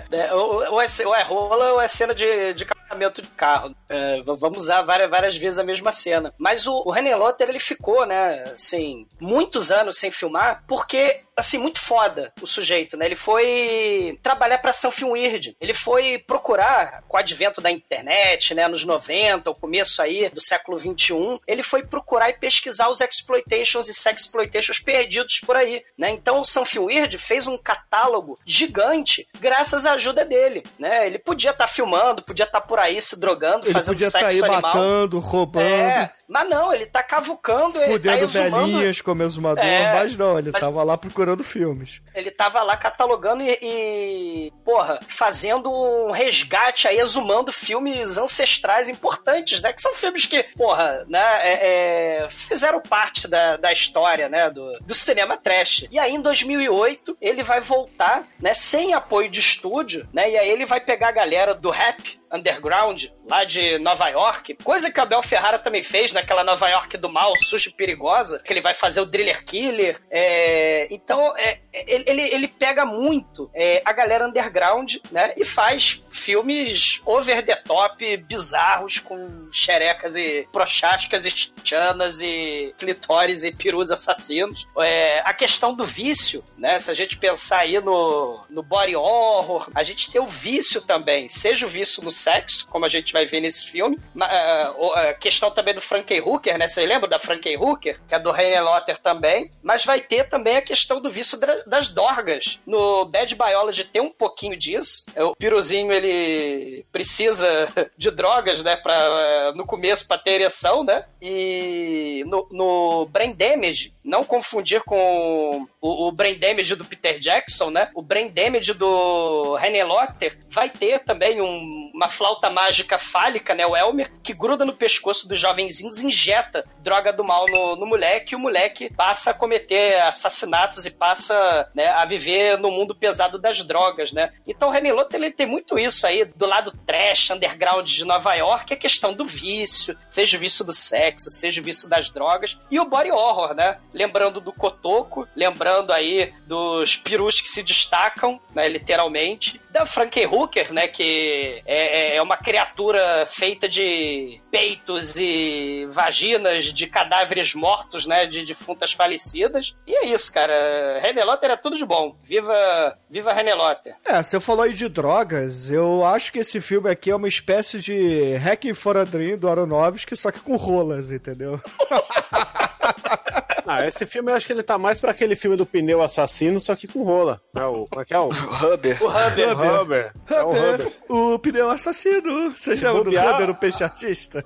né? 0.10 0.32
ou, 0.34 0.74
ou, 0.74 0.82
é, 0.82 0.86
ou 1.06 1.16
é 1.16 1.24
rola 1.24 1.74
ou 1.74 1.82
é 1.82 1.88
cena 1.88 2.14
de, 2.14 2.54
de 2.54 2.66
casamento 2.66 3.22
de 3.22 3.28
carro. 3.30 3.76
É, 3.88 4.22
vamos 4.22 4.64
usar 4.64 4.82
várias, 4.82 5.10
várias 5.10 5.38
vezes 5.38 5.60
a 5.60 5.64
mesma 5.64 5.92
cena. 5.92 6.34
Mas 6.38 6.68
o, 6.68 6.84
o 6.86 6.92
René 6.92 7.16
Lotter, 7.16 7.50
ele 7.50 7.60
ficou, 7.60 8.06
né, 8.06 8.44
assim, 8.52 9.08
muitos 9.20 9.72
anos 9.72 9.98
sem 9.98 10.12
filmar, 10.12 10.64
porque, 10.68 11.22
assim, 11.40 11.58
muito 11.58 11.80
foda 11.80 12.32
o 12.42 12.48
sujeito, 12.48 12.96
né? 12.98 13.06
Ele 13.06 13.16
foi 13.16 14.20
trabalhar 14.22 14.58
pra 14.60 14.74
Film 14.74 15.12
Weird. 15.12 15.56
Ele 15.60 15.74
foi 15.74 16.18
procurar, 16.18 17.04
com 17.08 17.16
o 17.18 17.20
advento 17.20 17.62
da 17.62 17.70
internet, 17.72 18.54
né, 18.54 18.68
nos 18.68 18.84
90, 18.86 19.50
o 19.50 19.56
começo 19.56 20.02
aí 20.02 20.30
do 20.30 20.42
século 20.42 20.78
21, 20.78 21.40
ele 21.48 21.62
foi 21.64 21.84
procurar 21.84 22.30
e 22.30 22.34
pesquisar 22.34 22.90
os 22.90 23.02
exploitations 23.02 23.88
e 23.90 23.94
sexploitations 23.94 24.80
perdidos 24.80 25.40
por 25.46 25.56
aí, 25.56 25.84
né? 25.98 26.10
Então 26.12 26.42
o 26.42 26.66
Film 26.66 26.86
Weird 26.86 27.18
fez 27.18 27.48
um 27.48 27.58
catálogo 27.58 28.38
gigante 28.46 29.28
graças 29.40 29.86
à 29.86 29.94
ajuda 29.94 30.26
dele, 30.26 30.64
né? 30.78 31.06
Ele 31.06 31.20
podia 31.20 31.52
estar 31.52 31.68
filmando, 31.68 32.22
podia 32.22 32.46
estar 32.46 32.62
por 32.62 32.80
aí 32.80 33.02
se 33.02 33.20
drogando, 33.20 33.66
Ele 33.66 33.74
fazendo 33.74 33.94
podia 33.94 34.08
estar 34.08 34.20
sexo 34.20 34.36
aí 34.36 34.40
animal. 34.42 34.62
matando, 34.62 35.20
roubando, 35.20 35.66
É, 35.66 36.12
mas 36.28 36.50
não, 36.50 36.74
ele 36.74 36.86
tá 36.86 37.02
cavucando, 37.04 37.78
ele 37.78 37.86
tá 37.86 37.92
fudendo 37.92 38.24
exumando... 38.26 38.66
velhinhas 38.66 39.02
como 39.02 39.24
exumador, 39.24 39.64
É, 39.64 39.94
mas 39.94 40.18
não, 40.18 40.38
ele 40.38 40.52
mas- 40.52 40.60
tava 40.62 40.84
lá 40.84 40.98
procurando 40.98 41.29
filmes. 41.44 42.02
Ele 42.14 42.32
tava 42.32 42.62
lá 42.62 42.76
catalogando 42.78 43.44
e, 43.44 43.58
e, 43.62 44.54
porra, 44.64 45.00
fazendo 45.08 45.72
um 45.72 46.12
resgate 46.12 46.88
aí, 46.88 47.00
exumando 47.00 47.52
filmes 47.52 48.18
ancestrais 48.18 48.90
importantes, 48.90 49.62
né? 49.62 49.74
Que 49.74 49.82
são 49.82 49.94
filmes 49.94 50.26
que, 50.26 50.44
porra, 50.56 51.06
né, 51.08 51.20
é, 51.42 52.24
é, 52.24 52.30
fizeram 52.30 52.82
parte 52.82 53.28
da, 53.28 53.58
da 53.58 53.72
história, 53.72 54.30
né, 54.30 54.50
do, 54.50 54.80
do 54.80 54.94
cinema 54.94 55.38
trash. 55.38 55.86
E 55.92 56.00
aí, 56.00 56.14
em 56.14 56.22
2008, 56.22 57.18
ele 57.22 57.44
vai 57.44 57.62
voltar, 57.62 58.24
né, 58.40 58.54
sem 58.54 58.94
apoio 58.94 59.30
de 59.30 59.40
estúdio, 59.40 60.08
né? 60.14 60.30
E 60.32 60.38
aí 60.38 60.50
ele 60.50 60.66
vai 60.66 60.80
pegar 60.80 61.10
a 61.10 61.14
galera 61.14 61.54
do 61.54 61.70
rap, 61.70 62.19
underground, 62.32 63.06
lá 63.28 63.44
de 63.44 63.78
Nova 63.80 64.08
York, 64.10 64.56
coisa 64.64 64.92
que 64.92 65.00
o 65.00 65.04
Abel 65.04 65.22
Ferrara 65.22 65.60
também 65.60 65.84
fez 65.84 66.14
naquela 66.14 66.44
Nova 66.44 66.68
York 66.70 66.98
do 66.98 67.10
mal, 67.10 67.34
suja 67.44 67.70
e 67.70 67.74
perigosa, 67.74 68.40
que 68.40 68.52
ele 68.52 68.62
vai 68.62 68.74
fazer 68.74 69.02
o 69.02 69.06
Driller 69.06 69.44
Killer. 69.46 70.00
É, 70.10 70.88
então, 70.92 71.36
é, 71.38 71.60
ele, 71.74 72.22
ele 72.22 72.48
pega 72.48 72.86
muito 72.86 73.50
é, 73.54 73.82
a 73.86 73.92
galera 73.92 74.28
underground, 74.28 74.96
né, 75.12 75.34
e 75.38 75.46
faz 75.46 76.04
filmes 76.10 77.02
over 77.06 77.46
the 77.46 77.56
top, 77.56 78.18
bizarros, 78.18 79.00
com 79.00 79.50
xerecas 79.52 80.16
e 80.16 80.48
prochásticas 80.52 81.26
e 81.26 81.52
chanas 81.64 82.22
e 82.22 82.74
clitóris 82.78 83.44
e 83.44 83.52
perus 83.52 83.92
assassinos. 83.92 84.68
É, 84.80 85.20
a 85.26 85.34
questão 85.34 85.74
do 85.74 85.86
vício, 85.86 86.44
né, 86.58 86.80
se 86.80 86.90
a 86.90 86.94
gente 86.94 87.18
pensar 87.18 87.60
aí 87.60 87.80
no, 87.80 88.44
no 88.50 88.64
body 88.64 88.96
horror, 88.96 89.70
a 89.74 89.84
gente 89.84 90.12
tem 90.12 90.22
o 90.22 90.28
vício 90.28 90.82
também, 90.82 91.30
seja 91.30 91.66
o 91.66 91.70
vício 91.70 92.04
no 92.04 92.12
sexo, 92.20 92.68
como 92.68 92.86
a 92.86 92.90
gente 92.90 93.14
vai 93.14 93.26
ver 93.26 93.42
nesse 93.42 93.66
filme. 93.66 94.00
A 94.20 95.14
questão 95.14 95.52
também 95.52 95.74
do 95.74 95.82
Frankie 95.82 96.22
Hooker, 96.22 96.58
né? 96.58 96.68
Você 96.68 96.86
lembra 96.86 97.08
da 97.08 97.20
Frankie 97.20 97.58
Hooker? 97.58 98.00
Que 98.08 98.16
é 98.16 98.20
do 98.20 98.32
René 98.32 98.62
Lotter 98.62 98.98
também. 98.98 99.52
Mas 99.62 99.86
vai 99.86 100.00
ter 100.00 100.28
também 100.28 100.58
a 100.58 100.62
questão 100.62 101.02
do 101.02 101.10
vício 101.10 101.40
das 101.66 101.88
dorgas. 101.90 102.60
No 102.66 103.06
Bad 103.06 103.36
Biology 103.36 103.84
tem 103.86 104.02
um 104.02 104.12
pouquinho 104.12 104.58
disso. 104.58 105.06
O 105.16 105.36
piruzinho, 105.36 105.92
ele 105.92 106.86
precisa 106.92 107.68
de 107.98 108.12
drogas, 108.12 108.64
né? 108.64 108.76
Pra, 108.76 109.54
no 109.56 109.66
começo, 109.66 110.08
pra 110.08 110.18
ter 110.18 110.32
ereção, 110.32 110.84
né? 110.84 111.06
E 111.22 112.24
no, 112.28 112.48
no 112.52 113.06
Brain 113.08 113.34
Damage, 113.34 113.94
não 114.10 114.24
confundir 114.24 114.82
com 114.84 115.68
o, 115.80 116.08
o, 116.08 116.12
Brain 116.12 116.38
Damage 116.38 116.76
do 116.76 116.84
Peter 116.84 117.20
Jackson, 117.20 117.70
né? 117.70 117.90
O 117.94 118.02
Brain 118.02 118.30
Damage 118.30 118.74
do 118.74 119.56
René 119.56 119.84
Lotter 119.84 120.38
vai 120.50 120.70
ter 120.70 121.00
também 121.00 121.40
um, 121.40 121.92
uma 121.94 122.10
flauta 122.10 122.50
mágica 122.50 122.98
fálica, 122.98 123.54
né? 123.54 123.68
O 123.68 123.78
Elmer, 123.78 124.12
que 124.24 124.34
gruda 124.34 124.66
no 124.66 124.74
pescoço 124.74 125.28
dos 125.28 125.40
jovenzinhos 125.40 126.02
injeta 126.02 126.66
droga 126.80 127.14
do 127.14 127.24
mal 127.24 127.46
no, 127.48 127.76
no 127.76 127.86
moleque, 127.86 128.34
e 128.34 128.36
o 128.36 128.40
moleque 128.40 128.92
passa 128.96 129.30
a 129.30 129.34
cometer 129.34 130.02
assassinatos 130.02 130.86
e 130.88 130.92
passa 130.92 131.70
né, 131.76 131.88
a 131.90 132.04
viver 132.04 132.58
no 132.58 132.72
mundo 132.72 132.96
pesado 132.96 133.38
das 133.38 133.64
drogas, 133.64 134.12
né? 134.12 134.32
Então 134.48 134.70
o 134.70 134.72
René 134.72 134.92
Lotter, 134.92 135.22
ele 135.22 135.32
tem 135.32 135.46
muito 135.46 135.78
isso 135.78 136.08
aí, 136.08 136.26
do 136.26 136.48
lado 136.48 136.72
trash, 136.86 137.30
underground 137.30 137.88
de 137.88 138.06
Nova 138.06 138.34
York, 138.34 138.74
a 138.74 138.78
questão 138.78 139.14
do 139.14 139.24
vício, 139.24 139.96
seja 140.10 140.36
o 140.36 140.40
vício 140.40 140.66
do 140.66 140.74
sexo, 140.74 141.30
seja 141.30 141.62
o 141.62 141.64
vício 141.64 141.88
das 141.88 142.10
drogas, 142.10 142.58
e 142.72 142.80
o 142.80 142.86
body 142.86 143.12
horror, 143.12 143.54
né? 143.54 143.78
Lembrando 144.00 144.40
do 144.40 144.54
Cotoco, 144.54 145.28
lembrando 145.36 145.92
aí 145.92 146.32
dos 146.48 146.96
perus 146.96 147.42
que 147.42 147.50
se 147.50 147.62
destacam, 147.62 148.40
né, 148.56 148.70
literalmente, 148.70 149.60
da 149.70 149.86
Frankie 149.86 150.26
Hooker, 150.26 150.72
né, 150.74 150.88
que 150.88 151.62
é, 151.66 152.14
é, 152.14 152.16
é 152.16 152.22
uma 152.22 152.38
criatura 152.38 153.26
feita 153.26 153.68
de 153.68 154.40
peitos 154.50 155.16
e 155.18 155.86
vaginas 155.90 156.66
de 156.66 156.88
cadáveres 156.88 157.54
mortos, 157.54 158.06
né, 158.06 158.26
de 158.26 158.46
defuntas 158.46 158.94
falecidas. 158.94 159.76
E 159.86 159.94
é 159.94 160.06
isso, 160.06 160.34
cara. 160.34 160.54
René 161.02 161.26
Lotter 161.26 161.52
é 161.52 161.58
tudo 161.58 161.76
de 161.76 161.86
bom. 161.86 162.16
Viva, 162.24 162.98
viva 163.10 163.34
René 163.34 163.54
Lotter. 163.54 163.98
É, 164.06 164.24
você 164.24 164.40
falou 164.40 164.64
aí 164.64 164.74
de 164.74 164.88
drogas. 164.88 165.70
Eu 165.70 166.06
acho 166.06 166.32
que 166.32 166.40
esse 166.40 166.62
filme 166.62 166.90
aqui 166.90 167.12
é 167.12 167.16
uma 167.16 167.28
espécie 167.28 167.80
de 167.80 168.36
Hack 168.38 168.74
for 168.74 168.96
a 168.96 169.04
Dream 169.04 169.38
do 169.38 169.50
Aronofsky, 169.50 170.16
só 170.16 170.32
que 170.32 170.40
com 170.40 170.56
rolas, 170.56 171.12
entendeu? 171.12 171.62
Ah, 173.66 173.86
esse 173.88 174.06
filme 174.06 174.32
eu 174.32 174.36
acho 174.36 174.46
que 174.48 174.54
ele 174.54 174.64
tá 174.64 174.78
mais 174.78 175.00
pra 175.00 175.12
aquele 175.12 175.36
filme 175.36 175.56
do 175.58 175.66
pneu 175.66 176.02
assassino, 176.02 176.60
só 176.60 176.76
que 176.76 176.88
com 176.88 177.04
rola. 177.04 177.42
É 177.56 177.64
o, 177.64 177.86
como 177.88 178.02
é 178.02 178.06
que 178.06 178.14
é? 178.14 178.20
O, 178.20 178.26
o 178.30 178.74
Hubber. 178.74 178.98
O 179.04 179.08
Hubber. 179.08 179.50
O 179.58 179.82
Hubber. 179.82 180.14
É 180.30 180.44
o 180.44 180.50
Hubber. 180.50 180.92
O 181.10 181.40
pneu 181.40 181.70
assassino. 181.70 182.52
Você 182.56 182.76
Se 182.76 182.86
bobear- 182.88 183.26
do 183.28 183.34
Hubber, 183.36 183.50
o 183.52 183.56
peixe 183.56 183.84
artista? 183.84 184.44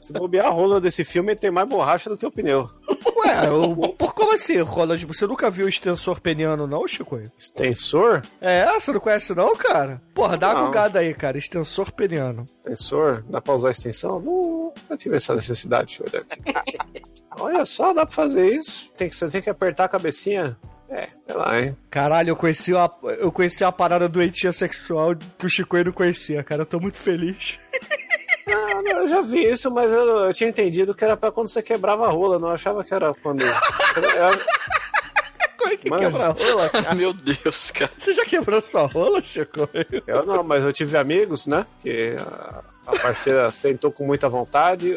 Se 0.00 0.12
bobear 0.12 0.46
a 0.46 0.50
rola 0.50 0.80
desse 0.80 1.04
filme, 1.04 1.34
tem 1.36 1.50
mais 1.50 1.68
borracha 1.68 2.10
do 2.10 2.16
que 2.16 2.26
o 2.26 2.30
pneu. 2.30 2.68
Ué, 3.16 3.50
o, 3.50 3.74
por 3.94 4.14
como 4.14 4.32
assim, 4.34 4.60
rola? 4.60 4.96
Tipo, 4.98 5.14
você 5.14 5.26
nunca 5.26 5.50
viu 5.50 5.66
o 5.66 5.68
extensor 5.68 6.20
peniano, 6.20 6.66
não, 6.66 6.86
Chico? 6.86 7.20
Extensor? 7.38 8.22
É, 8.40 8.66
você 8.78 8.92
não 8.92 9.00
conhece 9.00 9.34
não, 9.34 9.56
cara? 9.56 10.00
Porra, 10.14 10.36
dá 10.36 10.50
uma 10.50 10.60
Não. 10.60 10.66
gugada 10.66 10.98
aí, 10.98 11.14
cara. 11.14 11.38
Extensor 11.38 11.90
peniano. 11.92 12.46
Extensor? 12.60 13.24
Dá 13.28 13.40
pra 13.40 13.54
usar 13.54 13.70
extensão? 13.70 14.20
Não, 14.20 14.72
não 14.90 14.96
tive 14.96 15.16
essa 15.16 15.34
necessidade, 15.34 15.98
deixa 15.98 16.02
eu 16.02 16.08
olhar 16.08 16.22
aqui. 16.22 17.02
Olha 17.38 17.64
só, 17.64 17.92
dá 17.92 18.06
pra 18.06 18.14
fazer 18.14 18.54
isso. 18.54 18.90
Tem 18.92 19.08
que, 19.08 19.14
você 19.14 19.28
tem 19.28 19.42
que 19.42 19.50
apertar 19.50 19.84
a 19.84 19.88
cabecinha. 19.88 20.56
É, 20.88 21.08
sei 21.26 21.34
lá, 21.34 21.60
hein? 21.60 21.76
Caralho, 21.90 22.30
eu 22.30 22.36
conheci 22.36 22.72
uma, 22.72 22.90
eu 23.18 23.32
conheci 23.32 23.64
uma 23.64 23.72
parada 23.72 24.08
doentia 24.08 24.52
sexual 24.52 25.16
que 25.36 25.44
o 25.46 25.50
Chico 25.50 25.76
não 25.82 25.90
conhecia, 25.92 26.44
cara. 26.44 26.62
Eu 26.62 26.66
tô 26.66 26.80
muito 26.80 26.98
feliz. 26.98 27.58
Ah, 28.48 28.80
não, 28.80 29.00
eu 29.02 29.08
já 29.08 29.20
vi 29.22 29.44
isso, 29.44 29.68
mas 29.72 29.90
eu, 29.92 30.26
eu 30.26 30.32
tinha 30.32 30.48
entendido 30.48 30.94
que 30.94 31.04
era 31.04 31.16
pra 31.16 31.32
quando 31.32 31.48
você 31.48 31.60
quebrava 31.60 32.06
a 32.06 32.10
rola. 32.10 32.38
Não 32.38 32.48
achava 32.48 32.84
que 32.84 32.94
era 32.94 33.12
quando. 33.20 33.42
Eu- 33.42 33.50
Como 35.58 35.72
é 35.72 35.76
que 35.76 35.90
Manja. 35.90 36.04
quebra 36.10 36.26
a 36.26 36.30
rola, 36.30 36.68
cara? 36.68 36.94
Meu 36.94 37.12
Deus, 37.12 37.72
cara. 37.72 37.90
Você 37.98 38.12
já 38.12 38.24
quebrou 38.24 38.60
sua 38.60 38.86
rola, 38.86 39.20
Chico? 39.20 39.68
Eu 40.06 40.24
não, 40.24 40.44
mas 40.44 40.62
eu 40.62 40.72
tive 40.72 40.96
amigos, 40.96 41.48
né? 41.48 41.66
Que 41.80 42.14
a, 42.20 42.62
a 42.86 42.96
parceira 43.00 43.50
sentou 43.50 43.90
com 43.90 44.06
muita 44.06 44.28
vontade. 44.28 44.94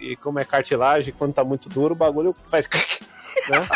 E 0.00 0.14
como 0.16 0.38
é 0.38 0.44
cartilagem, 0.44 1.14
quando 1.16 1.32
tá 1.34 1.42
muito 1.44 1.68
duro, 1.68 1.94
o 1.94 1.96
bagulho 1.96 2.34
faz. 2.46 2.68
né? 3.48 3.66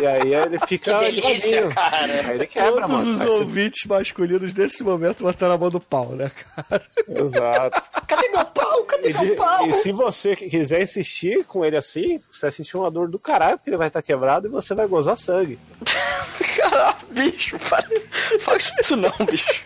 E 0.00 0.06
aí 0.06 0.34
ele 0.34 0.58
fica. 0.66 0.98
Que 1.10 1.20
delícia, 1.20 1.68
cara. 1.68 2.06
Aí 2.28 2.30
ele 2.36 2.46
quebra, 2.46 2.86
Todos 2.86 2.90
mano. 2.90 3.10
os 3.10 3.24
ouvintes 3.40 3.84
masculinos 3.86 4.52
nesse 4.54 4.82
momento 4.82 5.22
botaram 5.22 5.54
a 5.54 5.58
mão 5.58 5.70
no 5.70 5.80
pau, 5.80 6.10
né, 6.12 6.30
cara? 6.30 6.82
Exato. 7.08 7.82
Cadê 8.06 8.28
meu 8.28 8.44
pau? 8.46 8.84
Cadê 8.84 9.10
E, 9.10 9.12
meu 9.14 9.24
de- 9.24 9.32
pau? 9.32 9.66
e 9.68 9.72
se 9.74 9.92
você 9.92 10.34
quiser 10.36 10.82
insistir 10.82 11.44
com 11.44 11.64
ele 11.64 11.76
assim, 11.76 12.18
você 12.30 12.42
vai 12.42 12.50
sentir 12.50 12.76
uma 12.76 12.90
dor 12.90 13.08
do 13.08 13.18
caralho, 13.18 13.58
porque 13.58 13.70
ele 13.70 13.76
vai 13.76 13.88
estar 13.88 14.02
quebrado 14.02 14.46
e 14.46 14.50
você 14.50 14.74
vai 14.74 14.86
gozar 14.86 15.16
sangue. 15.18 15.58
Caralho, 16.56 16.96
bicho, 17.10 17.58
para. 17.58 17.86
Fala 18.40 18.58
isso 18.58 18.96
não, 18.96 19.12
bicho. 19.26 19.64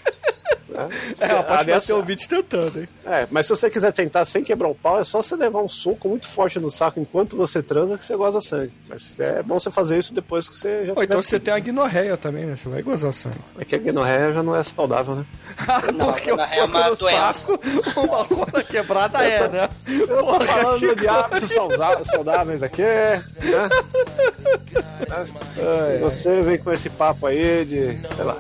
Né? 0.77 0.89
É, 1.19 1.29
que 1.29 1.35
vai 1.35 1.59
Aliás, 1.59 1.87
ter 1.87 1.93
ouvintes 1.93 2.27
tentando, 2.27 2.81
hein? 2.81 2.89
É, 3.05 3.27
mas 3.31 3.47
se 3.47 3.51
você 3.51 3.71
quiser 3.71 3.93
tentar 3.93 4.25
sem 4.25 4.43
quebrar 4.43 4.69
o 4.69 4.75
pau, 4.75 4.99
é 4.99 5.05
só 5.05 5.23
você 5.23 5.37
levar 5.37 5.63
um 5.63 5.69
soco 5.69 6.09
muito 6.09 6.27
forte 6.27 6.59
no 6.59 6.71
saco 6.71 7.01
enquanto 7.01 7.37
você 7.37 7.63
transa 7.63 7.97
que 7.97 8.05
você 8.05 8.17
goza 8.17 8.41
sangue. 8.41 8.73
Mas 8.89 9.19
é 9.19 9.43
bom 9.43 9.59
você 9.59 9.71
fazer 9.71 9.99
isso 9.99 10.13
depois 10.13 10.49
que 10.49 10.55
você 10.55 10.87
já 10.87 10.93
Ou 10.95 11.03
então 11.03 11.23
você 11.23 11.41
tem 11.41 11.55
a 11.55 11.59
guinorreia 11.59 12.17
também, 12.17 12.45
né? 12.45 12.57
Você 12.57 12.69
vai 12.69 12.83
gozar 12.83 13.13
sangue. 13.13 13.39
É 13.59 13.65
que 13.65 13.75
a 13.75 13.79
guinorreia 13.79 14.33
já 14.33 14.43
não 14.43 14.55
é 14.55 14.63
saudável, 14.63 15.17
né? 15.17 15.27
Porque 15.99 16.33
o 16.33 16.41
é 16.41 16.47
soco 16.47 16.77
uma 16.77 16.89
no 16.89 16.97
saco, 16.97 17.61
uma 18.01 18.23
rola 18.23 18.65
quebrada 18.65 19.23
é, 19.23 19.49
né? 19.49 19.69
Eu 19.87 20.19
tô 20.19 20.41
falando 20.41 20.97
de 20.97 21.09
hábitos 21.09 21.53
saudáveis 22.05 22.63
aqui, 22.63 22.83
né? 22.83 23.23
Você 26.01 26.43
vem 26.43 26.59
com 26.59 26.73
esse 26.73 26.91
papo 26.91 27.27
aí 27.27 27.65
de, 27.65 27.99
sei 28.15 28.25
lá, 28.25 28.37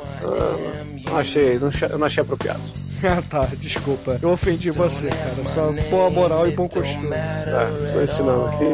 não 1.04 1.18
achei, 1.18 1.58
não 1.58 1.68
achei, 1.68 1.88
eu 1.88 1.98
não 1.98 2.06
achei 2.06 2.24
apropriado. 2.26 2.60
Ah, 3.04 3.22
tá, 3.28 3.46
desculpa. 3.58 4.18
Eu 4.22 4.30
ofendi 4.30 4.70
você, 4.70 5.08
cara. 5.08 5.44
Só 5.44 5.70
boa 5.90 6.08
moral 6.08 6.48
e 6.48 6.52
bom 6.52 6.66
costume. 6.66 7.10
Tá, 7.10 7.68
tô 7.92 8.00
ensinando 8.02 8.46
aqui. 8.46 8.64
You 8.64 8.72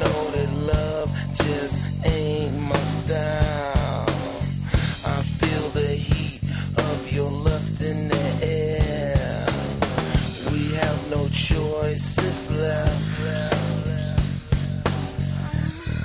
know 0.00 0.30
that 0.32 0.50
love 0.66 1.12
just 1.32 1.78
ain't 2.04 2.52
my 2.58 2.74
style. 2.84 4.04
I 5.04 5.22
feel 5.38 5.70
the 5.74 5.94
heat 5.94 6.40
of 6.76 7.12
your 7.14 7.30
lust 7.30 7.80
in 7.80 8.08
the 8.08 8.44
air. 8.44 9.46
We 10.50 10.74
have 10.74 10.98
no 11.08 11.28
choices 11.28 12.48
left. 12.50 13.00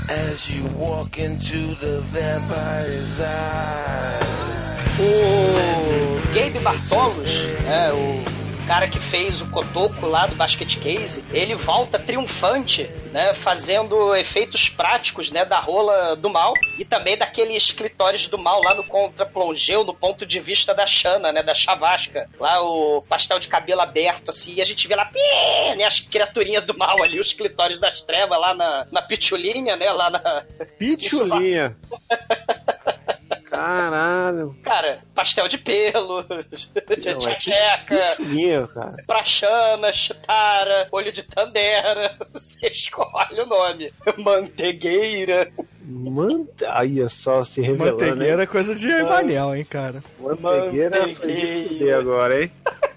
As 0.07 0.47
you 0.55 0.63
walk 0.77 1.17
into 1.17 1.73
the 1.81 2.01
vampire's 2.01 3.19
eyes. 3.19 4.74
O 4.97 6.33
Gabe 6.33 6.59
Bartolos, 6.59 7.29
é, 7.67 7.91
o 7.91 8.65
cara 8.65 8.87
que 8.87 8.97
fez 8.97 9.41
o 9.41 9.45
Kotoko 9.47 10.05
lá 10.05 10.25
do 10.25 10.35
Basket 10.35 10.77
Case, 10.79 11.21
ele 11.31 11.53
volta 11.53 11.99
triunfante, 11.99 12.89
né? 13.11 13.33
Fazendo 13.33 14.15
efeitos 14.15 14.69
práticos, 14.69 15.29
né? 15.29 15.43
Da 15.43 15.59
rola 15.59 16.15
do 16.15 16.29
mal 16.29 16.53
e 16.79 16.85
também 16.85 17.17
daqueles 17.17 17.73
clitóris 17.73 18.27
do 18.27 18.37
mal 18.37 18.61
lá 18.63 18.73
no 18.73 18.85
contra-plongeu, 18.85 19.83
no 19.83 19.93
ponto 19.93 20.25
de 20.25 20.39
vista 20.39 20.73
da 20.73 20.87
Xana, 20.87 21.31
né? 21.31 21.43
Da 21.43 21.53
Chavasca. 21.53 22.29
Lá 22.39 22.61
o 22.61 23.01
pastel 23.01 23.37
de 23.37 23.49
cabelo 23.49 23.81
aberto, 23.81 24.29
assim, 24.29 24.55
e 24.55 24.61
a 24.61 24.65
gente 24.65 24.87
vê 24.87 24.95
lá, 24.95 25.05
pii, 25.05 25.75
né? 25.77 25.83
As 25.83 25.99
criaturinhas 25.99 26.63
do 26.63 26.77
mal 26.77 27.03
ali, 27.03 27.19
os 27.19 27.33
clitóris 27.33 27.77
das 27.77 28.01
trevas 28.01 28.39
lá 28.39 28.53
na, 28.53 28.87
na 28.91 29.01
pitulinha, 29.01 29.75
né? 29.75 29.91
Lá 29.91 30.09
na. 30.09 30.45
Pitulinha. 30.79 31.77
Caralho. 33.55 34.57
Cara, 34.63 34.99
pastel 35.13 35.47
de 35.47 35.57
pelo, 35.57 36.23
tcheca, 37.39 38.05
Pitulinha, 38.17 38.67
cara. 38.67 38.95
Prachana, 39.07 39.91
Chitara, 39.91 40.87
olho 40.91 41.11
de 41.11 41.23
Tandera. 41.23 42.17
Você 42.33 42.67
escolhe 42.67 43.39
o 43.39 43.45
nome. 43.45 43.91
Mantegueira. 44.17 45.51
Manta... 45.81 46.77
Aí 46.77 46.99
é 46.99 47.07
só 47.07 47.43
se 47.43 47.61
revelando, 47.61 48.03
hein? 48.03 48.09
Manteigueira 48.09 48.43
é 48.43 48.47
coisa 48.47 48.75
de 48.75 48.87
Manel, 49.03 49.55
hein, 49.55 49.65
cara. 49.65 50.03
Manteigueira 50.19 51.07
foi 51.07 51.33
de 51.33 51.47
fuder 51.47 51.95
agora, 51.95 52.43
hein? 52.43 52.51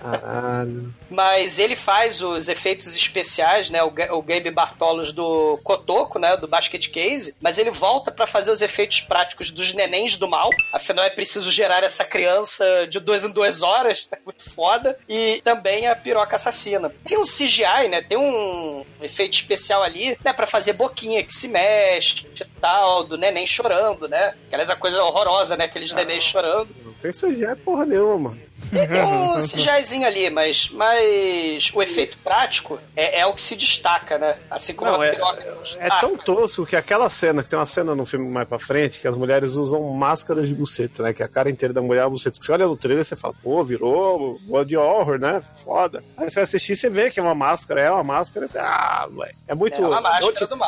Caralho. 0.00 0.94
Mas 1.08 1.58
ele 1.58 1.76
faz 1.76 2.22
os 2.22 2.48
efeitos 2.48 2.96
especiais, 2.96 3.70
né? 3.70 3.82
O, 3.82 3.88
o 3.88 4.22
Gabe 4.22 4.50
Bartolos 4.50 5.12
do 5.12 5.58
Kotoko, 5.62 6.18
né? 6.18 6.36
Do 6.36 6.48
Basket 6.48 6.90
Case. 6.90 7.36
Mas 7.40 7.58
ele 7.58 7.70
volta 7.70 8.10
pra 8.10 8.26
fazer 8.26 8.50
os 8.50 8.62
efeitos 8.62 9.00
práticos 9.00 9.50
dos 9.50 9.72
nenéns 9.74 10.16
do 10.16 10.28
mal. 10.28 10.50
Afinal, 10.72 11.04
é 11.04 11.10
preciso 11.10 11.50
gerar 11.50 11.84
essa 11.84 12.04
criança 12.04 12.86
de 12.88 12.98
duas 12.98 13.24
em 13.24 13.30
duas 13.30 13.62
horas. 13.62 14.08
É 14.10 14.18
muito 14.24 14.50
foda. 14.50 14.98
E 15.08 15.40
também 15.44 15.86
a 15.86 15.94
piroca 15.94 16.36
assassina. 16.36 16.92
Tem 17.04 17.18
um 17.18 17.22
CGI, 17.22 17.88
né? 17.88 18.02
Tem 18.02 18.18
um 18.18 18.84
efeito 19.00 19.34
especial 19.34 19.82
ali, 19.82 20.18
né? 20.24 20.32
Pra 20.32 20.46
fazer 20.46 20.72
boquinha 20.72 21.22
que 21.22 21.32
se 21.32 21.48
mexe 21.48 22.26
e 22.34 22.44
tal. 22.60 23.04
Do 23.04 23.18
neném 23.18 23.46
chorando, 23.46 24.08
né? 24.08 24.34
Aquelas 24.46 24.70
coisa 24.78 25.02
horrorosa, 25.04 25.56
né? 25.56 25.64
Aqueles 25.64 25.92
nenéns 25.92 26.24
chorando. 26.24 26.68
Não 26.84 26.92
tem 26.94 27.10
CGI 27.10 27.54
porra 27.64 27.84
nenhuma, 27.84 28.30
mano. 28.30 28.49
Tem, 28.70 29.02
um 29.02 29.36
CGIzinho 29.36 30.06
ali, 30.06 30.30
mas, 30.30 30.70
mas 30.70 31.70
o 31.74 31.82
efeito 31.82 32.16
prático 32.18 32.78
é, 32.94 33.20
é 33.20 33.26
o 33.26 33.34
que 33.34 33.42
se 33.42 33.56
destaca, 33.56 34.18
né? 34.18 34.38
Assim 34.50 34.74
como 34.74 34.92
Não, 34.92 35.00
a 35.00 35.06
é, 35.06 35.10
é 35.10 35.36
destaca. 35.40 36.00
tão 36.00 36.16
tosco 36.16 36.64
que 36.64 36.76
aquela 36.76 37.08
cena, 37.08 37.42
que 37.42 37.48
tem 37.48 37.58
uma 37.58 37.66
cena 37.66 37.94
no 37.94 38.06
filme 38.06 38.28
mais 38.28 38.48
pra 38.48 38.58
frente, 38.58 39.00
que 39.00 39.08
as 39.08 39.16
mulheres 39.16 39.54
usam 39.56 39.82
máscaras 39.90 40.48
de 40.48 40.54
buceta, 40.54 41.02
né? 41.02 41.12
Que 41.12 41.22
a 41.22 41.28
cara 41.28 41.50
inteira 41.50 41.72
da 41.72 41.82
mulher 41.82 42.02
é 42.02 42.04
uma 42.04 42.10
buceta. 42.10 42.38
Que 42.38 42.44
você 42.44 42.52
olha 42.52 42.66
no 42.66 42.76
trailer 42.76 43.02
e 43.02 43.04
você 43.04 43.16
fala, 43.16 43.34
pô, 43.42 43.62
virou 43.64 44.38
body 44.42 44.76
horror, 44.76 45.18
né? 45.18 45.40
Foda. 45.64 46.04
Aí 46.16 46.28
você 46.30 46.36
vai 46.36 46.44
assistir 46.44 46.72
e 46.72 46.76
você 46.76 46.88
vê 46.88 47.10
que 47.10 47.18
é 47.18 47.22
uma 47.22 47.34
máscara, 47.34 47.80
é 47.80 47.90
uma 47.90 48.04
máscara. 48.04 48.46
e 48.46 48.48
Você, 48.48 48.58
ah, 48.58 49.08
ué. 49.16 49.30
É 49.48 49.54
muito. 49.54 49.82
É 49.82 50.00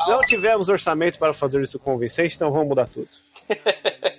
não 0.09 0.21
tivemos 0.21 0.69
orçamento 0.69 1.19
para 1.19 1.33
fazer 1.33 1.61
isso 1.63 1.79
convincente, 1.79 2.35
então 2.37 2.51
vamos 2.51 2.69
mudar 2.69 2.87
tudo. 2.87 3.09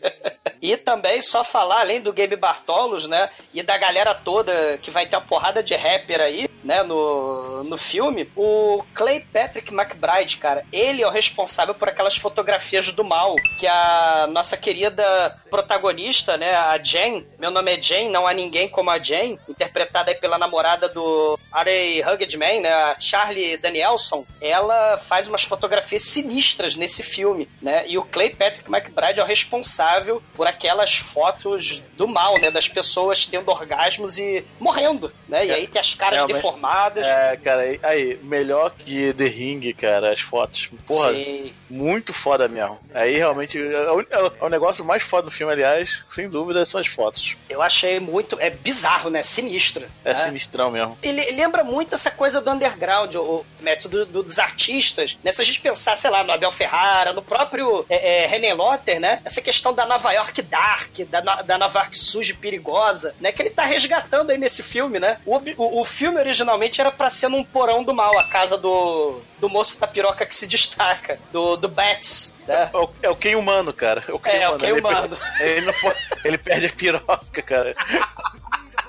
E 0.64 0.78
também 0.78 1.22
só 1.22 1.44
falar, 1.44 1.82
além 1.82 2.00
do 2.00 2.14
Gabe 2.14 2.38
Bartolos, 2.38 3.06
né? 3.06 3.30
E 3.54 3.62
da 3.62 3.78
galera 3.78 4.16
toda 4.16 4.80
que 4.82 4.90
vai 4.90 5.06
ter 5.06 5.18
uma 5.18 5.22
porrada 5.22 5.62
de 5.62 5.76
rapper 5.76 6.22
aí, 6.22 6.50
né? 6.64 6.82
No, 6.84 7.66
no 7.66 7.78
filme, 7.78 8.32
o 8.34 8.82
Clay 8.94 9.20
Patrick 9.20 9.74
McBride, 9.74 10.38
cara, 10.38 10.66
ele 10.72 11.02
é 11.04 11.08
o 11.08 11.12
responsável 11.12 11.76
por 11.76 11.90
aquelas 11.90 12.16
fotografias 12.16 12.90
do 12.94 13.04
mal 13.04 13.36
que 13.60 13.68
a 13.68 14.26
nossa 14.32 14.56
querida 14.56 15.04
protagonista, 15.50 16.38
né? 16.38 16.56
A 16.56 16.82
Jane, 16.82 17.28
meu 17.38 17.52
nome 17.52 17.76
é 17.76 17.82
Jane, 17.82 18.08
não 18.08 18.26
há 18.26 18.34
ninguém 18.34 18.70
como 18.70 18.90
a 18.90 18.98
Jane, 18.98 19.38
interpretada 19.50 20.12
aí 20.12 20.16
pela 20.16 20.38
namorada 20.38 20.88
do 20.88 21.38
Arey 21.52 22.02
Huggedman, 22.02 22.62
né? 22.62 22.72
A 22.72 22.96
Charlie 23.02 23.58
Danielson, 23.58 24.26
ela 24.40 24.98
faz 24.98 25.28
umas 25.28 25.44
fotografias 25.44 26.04
sinistras 26.04 26.78
nesse 26.78 27.04
filme, 27.04 27.50
né? 27.62 27.84
E 27.86 27.98
o 27.98 28.06
Clay 28.06 28.30
Patrick 28.30 28.72
McBride 28.72 29.20
é 29.20 29.24
o 29.24 29.28
responsável 29.28 30.24
por 30.34 30.53
aquelas 30.54 30.96
fotos 30.96 31.82
do 31.98 32.08
mal, 32.08 32.38
né? 32.40 32.50
Das 32.50 32.68
pessoas 32.68 33.26
tendo 33.26 33.50
orgasmos 33.50 34.18
e 34.18 34.46
morrendo, 34.60 35.12
né? 35.28 35.46
E 35.46 35.52
aí 35.52 35.68
tem 35.68 35.80
as 35.80 35.94
caras 35.94 36.26
deformadas. 36.26 37.06
É, 37.06 37.38
cara, 37.38 37.62
aí, 37.62 37.80
aí, 37.84 38.20
melhor 38.24 38.72
que 38.72 39.14
The 39.14 39.26
Ring, 39.26 39.74
cara, 39.74 40.12
as 40.14 40.20
fotos. 40.22 40.70
Porra, 40.88 41.14
Sim. 41.14 41.54
muito 41.70 42.14
foda 42.14 42.48
mesmo. 42.48 42.80
Aí 42.94 43.18
realmente, 43.18 43.58
é 43.60 43.92
o, 43.92 44.02
é 44.02 44.44
o 44.46 44.50
negócio 44.50 44.84
mais 44.86 45.04
foda 45.04 45.24
do 45.24 45.32
filme, 45.32 45.52
aliás, 45.54 46.04
sem 46.12 46.30
dúvida, 46.30 46.66
são 46.66 46.80
as 46.80 46.88
fotos. 46.88 47.36
Eu 47.50 47.62
achei 47.62 48.00
muito. 48.00 48.38
É 48.40 48.50
bizarro, 48.50 49.10
né? 49.10 49.22
Sinistro. 49.24 49.86
É 50.06 50.14
né? 50.14 50.20
sinistrão 50.20 50.72
mesmo. 50.72 50.98
Ele 51.02 51.32
lembra 51.32 51.64
muito 51.64 51.96
essa 51.96 52.12
coisa 52.12 52.40
do 52.42 52.52
underground, 52.52 53.16
o, 53.16 53.22
o 53.22 53.46
método 53.62 54.06
do- 54.06 54.24
dos 54.24 54.40
artistas, 54.40 55.18
né? 55.24 55.32
Se 55.32 55.42
a 55.42 55.46
gente 55.46 55.60
pensar, 55.60 55.96
sei 55.96 56.10
lá, 56.10 56.24
no 56.24 56.32
Abel 56.32 56.52
Ferrara, 56.52 57.14
no 57.14 57.22
próprio 57.22 57.86
é, 57.90 58.24
é, 58.24 58.28
René 58.28 58.54
Lotter, 58.54 59.00
né? 59.00 59.22
Essa 59.26 59.42
questão 59.42 59.74
da 59.74 59.86
Nova 59.86 60.12
York 60.12 60.42
dark, 60.44 61.00
da, 61.10 61.20
da 61.42 61.58
Nova 61.58 61.80
York 61.80 61.98
suja 61.98 62.36
perigosa, 62.40 63.16
né? 63.20 63.32
Que 63.32 63.42
ele 63.42 63.50
tá 63.50 63.64
resgatando 63.64 64.30
aí 64.32 64.38
nesse 64.38 64.62
filme, 64.64 65.00
né? 65.00 65.18
O, 65.26 65.38
o, 65.58 65.82
o 65.82 65.86
filme 65.86 66.20
originalmente 66.20 66.80
era 66.80 66.92
pra 66.92 67.10
ser 67.10 67.30
num 67.30 67.44
porão 67.44 67.84
do 67.84 67.94
mal, 67.94 68.18
a 68.20 68.24
casa 68.26 68.58
do, 68.58 69.22
do 69.40 69.50
moço 69.50 69.80
da 69.80 69.88
piroca 69.88 70.26
que 70.26 70.36
se 70.36 70.46
destaca, 70.48 71.20
do, 71.32 71.56
do 71.58 71.68
Bats, 71.68 72.34
né? 72.48 72.70
É 72.74 72.78
o, 72.78 72.90
é 73.04 73.10
o 73.10 73.16
Ken 73.16 73.36
humano, 73.36 73.74
cara. 73.74 74.04
É 74.08 74.14
o 74.14 74.20
Ken 74.20 74.30
É, 74.32 74.48
o 74.50 74.54
humano. 74.54 74.60
Ken 74.60 74.68
ele, 74.70 74.80
humano. 74.80 75.18
Ele, 75.40 75.74
pode- 75.74 76.00
ele 76.24 76.38
perde 76.38 76.66
a 76.68 76.70
piroca, 76.72 77.42
cara. 77.42 77.74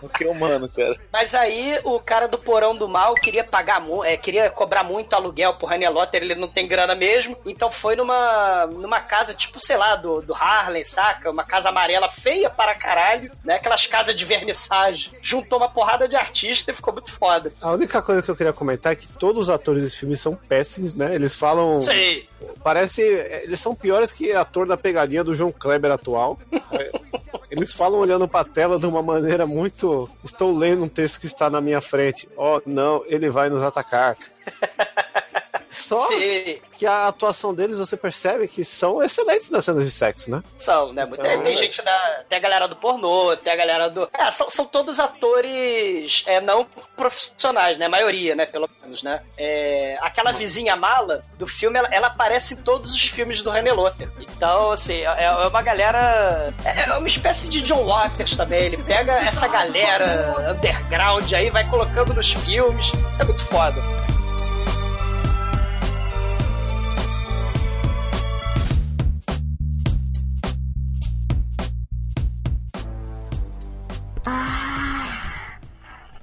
Ken 0.08 0.28
humano, 0.28 0.68
cara. 0.68 0.96
Mas 1.12 1.34
aí 1.34 1.78
o 1.84 2.00
cara 2.00 2.26
do 2.26 2.38
porão 2.38 2.74
do 2.74 2.88
mal 2.88 3.14
queria 3.14 3.44
pagar 3.44 3.82
é, 4.04 4.16
queria 4.16 4.50
cobrar 4.50 4.84
muito 4.84 5.14
aluguel 5.14 5.54
pro 5.54 5.66
Rania 5.66 5.90
Lotter, 5.90 6.22
ele 6.22 6.34
não 6.34 6.48
tem 6.48 6.66
grana 6.66 6.94
mesmo, 6.94 7.36
então 7.44 7.70
foi 7.70 7.96
numa, 7.96 8.66
numa 8.66 9.00
casa, 9.00 9.34
tipo, 9.34 9.60
sei 9.60 9.76
lá, 9.76 9.96
do, 9.96 10.20
do 10.20 10.34
Harlem, 10.34 10.84
saca? 10.84 11.30
Uma 11.30 11.44
casa 11.44 11.68
amarela 11.68 12.08
feia 12.08 12.48
para 12.48 12.74
caralho, 12.74 13.30
né? 13.44 13.54
Aquelas 13.54 13.86
casas 13.86 14.14
de 14.14 14.24
vernissagem. 14.24 15.12
Juntou 15.20 15.58
uma 15.58 15.68
porrada 15.68 16.08
de 16.08 16.16
artista 16.16 16.70
e 16.70 16.74
ficou 16.74 16.92
muito 16.92 17.12
foda. 17.12 17.52
A 17.60 17.72
única 17.72 18.00
coisa 18.00 18.22
que 18.22 18.30
eu 18.30 18.36
queria 18.36 18.52
comentar 18.52 18.92
é 18.92 18.96
que 18.96 19.08
todos 19.08 19.44
os 19.44 19.50
atores 19.50 19.82
desse 19.82 19.96
filme 19.96 20.16
são 20.16 20.34
péssimos, 20.34 20.94
né? 20.94 21.14
Eles 21.14 21.34
falam. 21.34 21.80
Sei. 21.80 22.28
Parece. 22.62 23.02
Eles 23.02 23.60
são 23.60 23.74
piores 23.74 24.12
que 24.12 24.32
ator 24.32 24.66
da 24.66 24.76
pegadinha 24.76 25.24
do 25.24 25.34
João 25.34 25.52
Kleber 25.52 25.90
atual. 25.90 26.38
Eles 27.50 27.72
falam 27.72 28.00
olhando 28.00 28.26
pra 28.26 28.44
tela 28.44 28.76
de 28.76 28.86
uma 28.86 29.02
maneira 29.02 29.46
muito. 29.46 30.08
Estou 30.24 30.56
lendo 30.56 30.84
um 30.84 30.88
texto 30.88 31.20
que 31.20 31.26
está 31.26 31.48
na 31.48 31.60
minha 31.60 31.80
frente. 31.80 32.28
Oh, 32.36 32.60
não, 32.66 33.04
ele 33.06 33.30
vai 33.30 33.48
nos 33.48 33.62
atacar. 33.62 34.16
Só 35.74 35.98
Sim, 35.98 36.60
que 36.72 36.86
a 36.86 37.08
atuação 37.08 37.52
deles 37.52 37.78
você 37.78 37.96
percebe 37.96 38.46
que 38.46 38.64
são 38.64 39.02
excelentes 39.02 39.50
nas 39.50 39.64
cenas 39.64 39.84
de 39.84 39.90
sexo, 39.90 40.30
né? 40.30 40.42
são, 40.56 40.92
né? 40.92 41.04
Tem, 41.06 41.12
Então, 41.12 41.42
tem 41.42 41.52
é. 41.52 41.56
gente 41.56 41.82
da. 41.82 42.24
Tem 42.28 42.38
a 42.38 42.40
galera 42.40 42.68
do 42.68 42.76
pornô, 42.76 43.36
tem 43.36 43.52
a 43.52 43.56
galera 43.56 43.90
do. 43.90 44.08
É, 44.12 44.30
são, 44.30 44.48
são 44.48 44.64
todos 44.64 45.00
atores 45.00 46.22
é, 46.26 46.40
não 46.40 46.64
profissionais, 46.96 47.76
né? 47.76 47.86
A 47.86 47.88
maioria, 47.90 48.34
né? 48.34 48.46
Pelo 48.46 48.68
menos, 48.82 49.02
né? 49.02 49.20
É, 49.36 49.98
aquela 50.00 50.32
vizinha 50.32 50.76
mala 50.76 51.24
do 51.36 51.46
filme, 51.46 51.78
ela, 51.78 51.88
ela 51.90 52.06
aparece 52.06 52.54
em 52.54 52.58
todos 52.58 52.92
os 52.92 53.08
filmes 53.08 53.42
do 53.42 53.50
René 53.50 53.72
Lotter. 53.72 54.08
Então, 54.20 54.70
assim, 54.70 55.00
é, 55.00 55.24
é 55.24 55.46
uma 55.46 55.62
galera. 55.62 56.52
É 56.64 56.84
é 56.94 56.98
uma 56.98 57.06
espécie 57.06 57.48
de 57.48 57.60
John 57.60 57.84
Waters 57.86 58.36
também. 58.36 58.66
Ele 58.66 58.76
pega 58.76 59.12
essa 59.12 59.48
galera 59.48 60.52
underground 60.56 61.32
aí, 61.32 61.50
vai 61.50 61.68
colocando 61.68 62.12
nos 62.12 62.32
filmes. 62.32 62.86
Isso 62.86 63.22
é 63.22 63.24
muito 63.24 63.44
foda. 63.44 63.82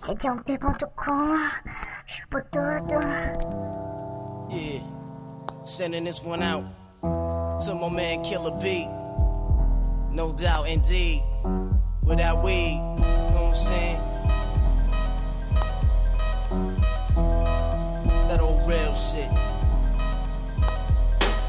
Radialp.com, 0.01 1.39
chupo 2.07 2.41
tudo. 2.51 2.99
Yeah. 4.49 4.81
Sending 5.63 6.03
this 6.03 6.23
one 6.23 6.41
out 6.41 6.65
to 7.63 7.75
my 7.75 7.89
man 7.89 8.23
Killer 8.23 8.51
B. 8.59 8.87
No 10.11 10.33
doubt, 10.33 10.67
indeed. 10.67 11.21
Without 12.03 12.43
weed, 12.43 12.73
you 12.73 12.79
know 12.79 13.53
what 13.53 13.55
I'm 13.55 13.55
saying? 13.55 13.99
That 18.27 18.41
old 18.41 18.67
real 18.67 18.93
shit. 18.93 19.29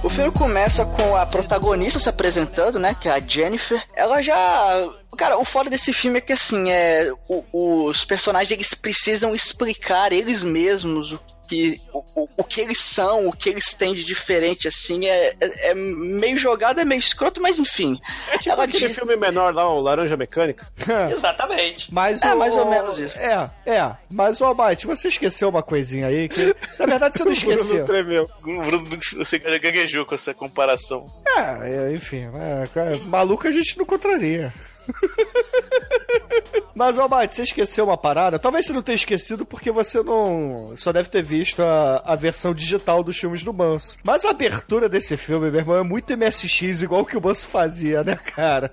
O 0.04 0.08
filme 0.10 0.30
começa 0.32 0.84
com 0.84 1.16
a 1.16 1.24
protagonista 1.24 1.98
se 1.98 2.08
apresentando, 2.08 2.78
né? 2.78 2.94
Que 2.94 3.08
é 3.08 3.12
a 3.12 3.20
Jennifer. 3.20 3.82
Ela 3.96 4.20
já. 4.20 4.88
Cara, 5.16 5.36
o 5.38 5.44
foda 5.44 5.68
desse 5.70 5.92
filme 5.92 6.18
é 6.18 6.20
que, 6.20 6.32
assim, 6.32 6.70
é, 6.70 7.12
o- 7.28 7.86
os 7.86 8.04
personagens 8.04 8.50
eles 8.52 8.74
precisam 8.74 9.34
explicar 9.34 10.12
eles 10.12 10.42
mesmos 10.42 11.12
o 11.12 11.20
que, 11.48 11.78
o, 11.92 12.02
o- 12.22 12.28
o 12.38 12.44
que 12.44 12.62
eles 12.62 12.78
são, 12.80 13.28
o 13.28 13.32
que 13.32 13.50
eles 13.50 13.74
têm 13.74 13.92
de 13.92 14.04
diferente, 14.04 14.66
assim, 14.66 15.04
é, 15.06 15.34
é, 15.38 15.70
é 15.70 15.74
meio 15.74 16.38
jogado, 16.38 16.80
é 16.80 16.84
meio 16.84 16.98
escroto, 16.98 17.42
mas 17.42 17.58
enfim. 17.58 18.00
É 18.30 18.38
tipo 18.38 18.52
Ela 18.54 18.64
aquele 18.64 18.86
diz- 18.88 18.96
filme 18.96 19.14
menor 19.16 19.54
lá, 19.54 19.68
o 19.68 19.80
Laranja 19.80 20.16
Mecânica. 20.16 20.66
Exatamente. 21.12 21.92
Mas 21.92 22.22
É, 22.22 22.32
o- 22.34 22.38
mais 22.38 22.56
ou 22.56 22.70
menos 22.70 22.98
isso. 22.98 23.18
É, 23.18 23.50
é. 23.66 23.94
Mas, 24.10 24.40
o 24.40 24.44
Almighty, 24.46 24.86
você 24.86 25.08
esqueceu 25.08 25.50
uma 25.50 25.62
coisinha 25.62 26.06
aí 26.06 26.26
que, 26.28 26.56
na 26.78 26.86
verdade, 26.86 27.18
você 27.18 27.24
não 27.24 27.32
O 27.32 27.34
Bruno 27.36 27.52
esqueceu. 27.54 27.84
tremeu. 27.84 28.30
O 28.42 28.62
Bruno 28.62 28.88
você 29.18 29.38
gaguejou 29.38 30.06
com 30.06 30.14
essa 30.14 30.32
comparação. 30.32 31.06
É, 31.26 31.90
é, 31.90 31.92
enfim, 31.94 32.28
é, 32.34 32.94
é, 32.94 32.96
maluco 33.04 33.46
a 33.46 33.52
gente 33.52 33.76
não 33.76 33.84
contraria. 33.84 34.52
Mas, 36.74 36.98
Almighty, 36.98 37.34
você 37.34 37.42
esqueceu 37.42 37.84
uma 37.84 37.96
parada? 37.96 38.38
Talvez 38.38 38.66
você 38.66 38.72
não 38.72 38.82
tenha 38.82 38.96
esquecido 38.96 39.44
porque 39.44 39.70
você 39.70 40.02
não. 40.02 40.72
Só 40.76 40.92
deve 40.92 41.08
ter 41.08 41.22
visto 41.22 41.62
a, 41.62 42.02
a 42.04 42.14
versão 42.14 42.54
digital 42.54 43.02
dos 43.02 43.16
filmes 43.16 43.44
do 43.44 43.52
Manso. 43.52 43.98
Mas 44.02 44.24
a 44.24 44.30
abertura 44.30 44.88
desse 44.88 45.16
filme, 45.16 45.50
meu 45.50 45.60
irmão, 45.60 45.76
é 45.76 45.82
muito 45.82 46.16
MSX, 46.16 46.82
igual 46.82 47.04
que 47.04 47.16
o 47.16 47.20
Manso 47.20 47.46
fazia, 47.46 48.02
né, 48.02 48.16
cara? 48.16 48.72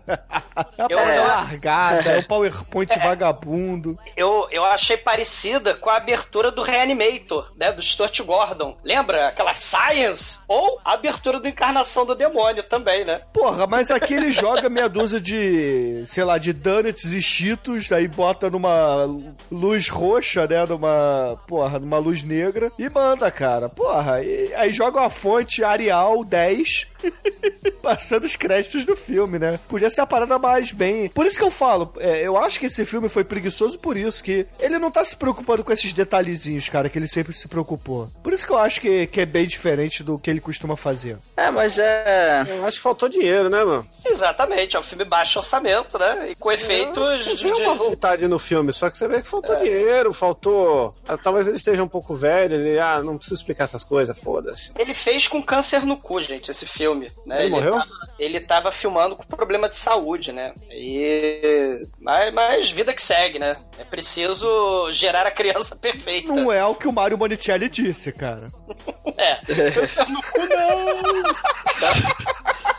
É 0.77 0.95
uma 0.95 1.11
é. 1.11 1.19
largada, 1.19 2.11
é 2.11 2.19
um 2.19 2.23
PowerPoint 2.23 2.89
vagabundo. 2.99 3.97
Eu, 4.15 4.47
eu 4.51 4.63
achei 4.63 4.97
parecida 4.97 5.75
com 5.75 5.89
a 5.89 5.97
abertura 5.97 6.51
do 6.51 6.61
Reanimator, 6.61 7.51
né? 7.57 7.71
Do 7.71 7.81
Stuart 7.81 8.19
Gordon. 8.21 8.77
Lembra? 8.83 9.27
Aquela 9.27 9.53
Science? 9.53 10.39
Ou 10.47 10.79
a 10.83 10.93
abertura 10.93 11.39
do 11.39 11.47
Encarnação 11.47 12.05
do 12.05 12.15
Demônio 12.15 12.63
também, 12.63 13.05
né? 13.05 13.21
Porra, 13.33 13.67
mas 13.67 13.91
aqui 13.91 14.13
ele 14.13 14.31
joga 14.31 14.69
meia 14.69 14.89
dúzia 14.89 15.19
de, 15.19 15.98
sei 16.05 16.23
lá, 16.23 16.37
de 16.37 16.53
donuts 16.53 17.13
e 17.13 17.21
cheetos, 17.21 17.91
aí 17.91 18.07
bota 18.07 18.49
numa 18.49 19.05
luz 19.51 19.87
roxa, 19.87 20.47
né, 20.47 20.65
numa, 20.65 21.37
porra, 21.47 21.79
numa 21.79 21.97
luz 21.97 22.23
negra 22.23 22.71
e 22.77 22.89
manda, 22.89 23.29
cara. 23.31 23.69
Porra, 23.69 24.21
e 24.23 24.53
aí 24.55 24.71
joga 24.71 24.99
uma 24.99 25.09
fonte 25.09 25.63
Arial 25.63 26.23
10 26.23 26.87
passando 27.81 28.25
os 28.25 28.35
créditos 28.35 28.85
do 28.85 28.95
filme, 28.95 29.39
né? 29.39 29.59
Podia 29.67 29.89
ser 29.89 30.01
a 30.01 30.05
parada 30.05 30.37
mais 30.37 30.71
bem. 30.71 31.09
Por 31.09 31.25
isso 31.25 31.37
que 31.37 31.43
eu 31.43 31.51
falo, 31.51 31.93
é, 31.99 32.21
eu 32.21 32.37
acho 32.37 32.59
que 32.59 32.65
esse 32.65 32.83
filme 32.85 33.09
foi 33.09 33.23
preguiçoso 33.23 33.79
por 33.79 33.97
isso, 33.97 34.23
que 34.23 34.45
ele 34.59 34.77
não 34.77 34.91
tá 34.91 35.03
se 35.03 35.15
preocupando 35.15 35.63
com 35.63 35.71
esses 35.71 35.93
detalhezinhos, 35.93 36.69
cara, 36.69 36.89
que 36.89 36.97
ele 36.97 37.07
sempre 37.07 37.33
se 37.33 37.47
preocupou. 37.47 38.09
Por 38.23 38.33
isso 38.33 38.45
que 38.45 38.51
eu 38.51 38.57
acho 38.57 38.81
que, 38.81 39.07
que 39.07 39.21
é 39.21 39.25
bem 39.25 39.47
diferente 39.47 40.03
do 40.03 40.17
que 40.17 40.29
ele 40.29 40.41
costuma 40.41 40.75
fazer. 40.75 41.17
É, 41.37 41.49
mas 41.49 41.77
é. 41.77 42.45
Eu 42.47 42.65
acho 42.65 42.77
que 42.77 42.83
faltou 42.83 43.09
dinheiro, 43.09 43.49
né, 43.49 43.63
mano? 43.63 43.87
Exatamente, 44.05 44.75
é 44.75 44.79
um 44.79 44.83
filme 44.83 45.05
baixo 45.05 45.39
orçamento, 45.39 45.88
né? 45.97 46.31
E 46.31 46.35
com 46.35 46.51
efeitos 46.51 47.23
Você 47.23 47.35
de. 47.35 47.43
vê 47.43 47.53
uma 47.53 47.73
de- 47.73 47.79
vontade 47.79 48.27
no 48.27 48.37
filme, 48.37 48.71
só 48.73 48.89
que 48.89 48.97
você 48.97 49.07
vê 49.07 49.21
que 49.21 49.27
faltou 49.27 49.55
dinheiro, 49.55 50.13
faltou. 50.13 50.93
ah, 51.07 51.17
Talvez 51.17 51.47
ele 51.47 51.57
esteja 51.57 51.83
um 51.83 51.87
pouco 51.87 52.13
velho, 52.15 52.55
ele, 52.55 52.79
ah, 52.79 53.01
não 53.01 53.15
preciso 53.17 53.35
explicar 53.41 53.63
essas 53.63 53.83
coisas, 53.83 54.19
foda-se. 54.19 54.71
Ele 54.77 54.93
fez 54.93 55.27
com 55.27 55.41
câncer 55.41 55.85
no 55.85 55.97
cu, 55.97 56.21
gente, 56.21 56.51
esse 56.51 56.65
filme. 56.65 57.11
Né? 57.25 57.41
Ele 57.45 57.49
morreu? 57.49 57.73
Tava, 57.73 57.87
ele 58.19 58.39
tava 58.39 58.71
filmando 58.71 59.15
com 59.15 59.23
problema 59.23 59.67
de 59.69 59.75
saúde, 59.75 60.31
né? 60.31 60.53
E... 60.69 61.87
Mas, 61.99 62.33
mas 62.33 62.71
vida 62.71 62.93
que 62.93 63.01
segue, 63.01 63.39
né? 63.39 63.55
É 63.79 63.83
preciso 63.83 64.91
gerar 64.91 65.25
a 65.25 65.31
criança 65.31 65.75
perfeita. 65.81 66.31
Não 66.33 66.51
é 66.51 66.63
o 66.65 66.75
que 66.75 66.87
o 66.87 66.91
Mario 66.93 67.17
Monicelli 67.17 67.69
disse, 67.69 68.11
cara. 68.11 68.49
É. 69.17 69.71
Câncer 69.71 70.07
no 70.07 70.21
cu, 70.21 70.37
não! 70.39 71.23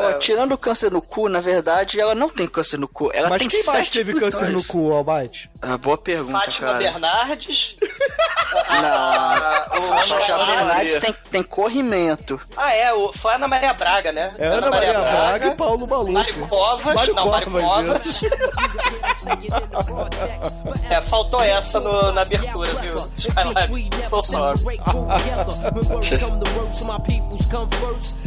Ó, 0.00 0.12
tirando 0.14 0.52
o 0.52 0.58
câncer 0.58 0.92
no 0.92 1.02
cu, 1.02 1.28
na 1.28 1.40
verdade, 1.40 2.00
ela 2.00 2.14
não 2.14 2.28
tem 2.28 2.46
câncer 2.46 2.78
no 2.78 2.86
cu. 2.86 3.10
Ela 3.12 3.28
Mas 3.28 3.40
tem 3.40 3.48
quem 3.48 3.64
mais 3.64 3.90
teve 3.90 4.14
câncer 4.14 4.48
no 4.50 4.62
cu, 4.62 4.92
Almighty? 4.92 5.50
Ah, 5.60 5.76
boa 5.76 5.98
pergunta, 5.98 6.38
Fátima 6.38 6.68
cara. 6.68 6.78
Bernardes. 6.78 7.74
Não. 8.70 8.88
Ah, 8.88 9.66
o 9.76 9.82
Fátima 9.82 10.34
Ana 10.36 10.46
Bernardes 10.46 10.92
Maria. 10.94 11.00
tem, 11.00 11.12
tem 11.30 11.42
corrimento. 11.42 12.40
Ah, 12.56 12.72
é, 12.74 12.92
o, 12.94 13.12
foi 13.12 13.34
Ana 13.34 13.48
Maria 13.48 13.74
Braga, 13.74 14.12
né? 14.12 14.34
É 14.38 14.46
Ana 14.46 14.70
Maria 14.70 15.00
Braga 15.00 15.46
e 15.48 15.54
Paulo 15.56 15.86
Maluf. 15.86 16.12
Mário 16.12 16.46
Covas. 16.48 16.94
Mário 16.94 17.14
não, 17.14 17.30
Mário 17.30 17.50
Covas, 17.50 18.22
é, 20.90 21.02
faltou 21.02 21.42
essa 21.42 21.80
no- 21.80 22.12
na 22.12 22.22
abertura, 22.22 22.72
viu? 22.74 22.94
Skylab, 23.16 23.90
so 24.08 24.22
sorry. 24.22 24.80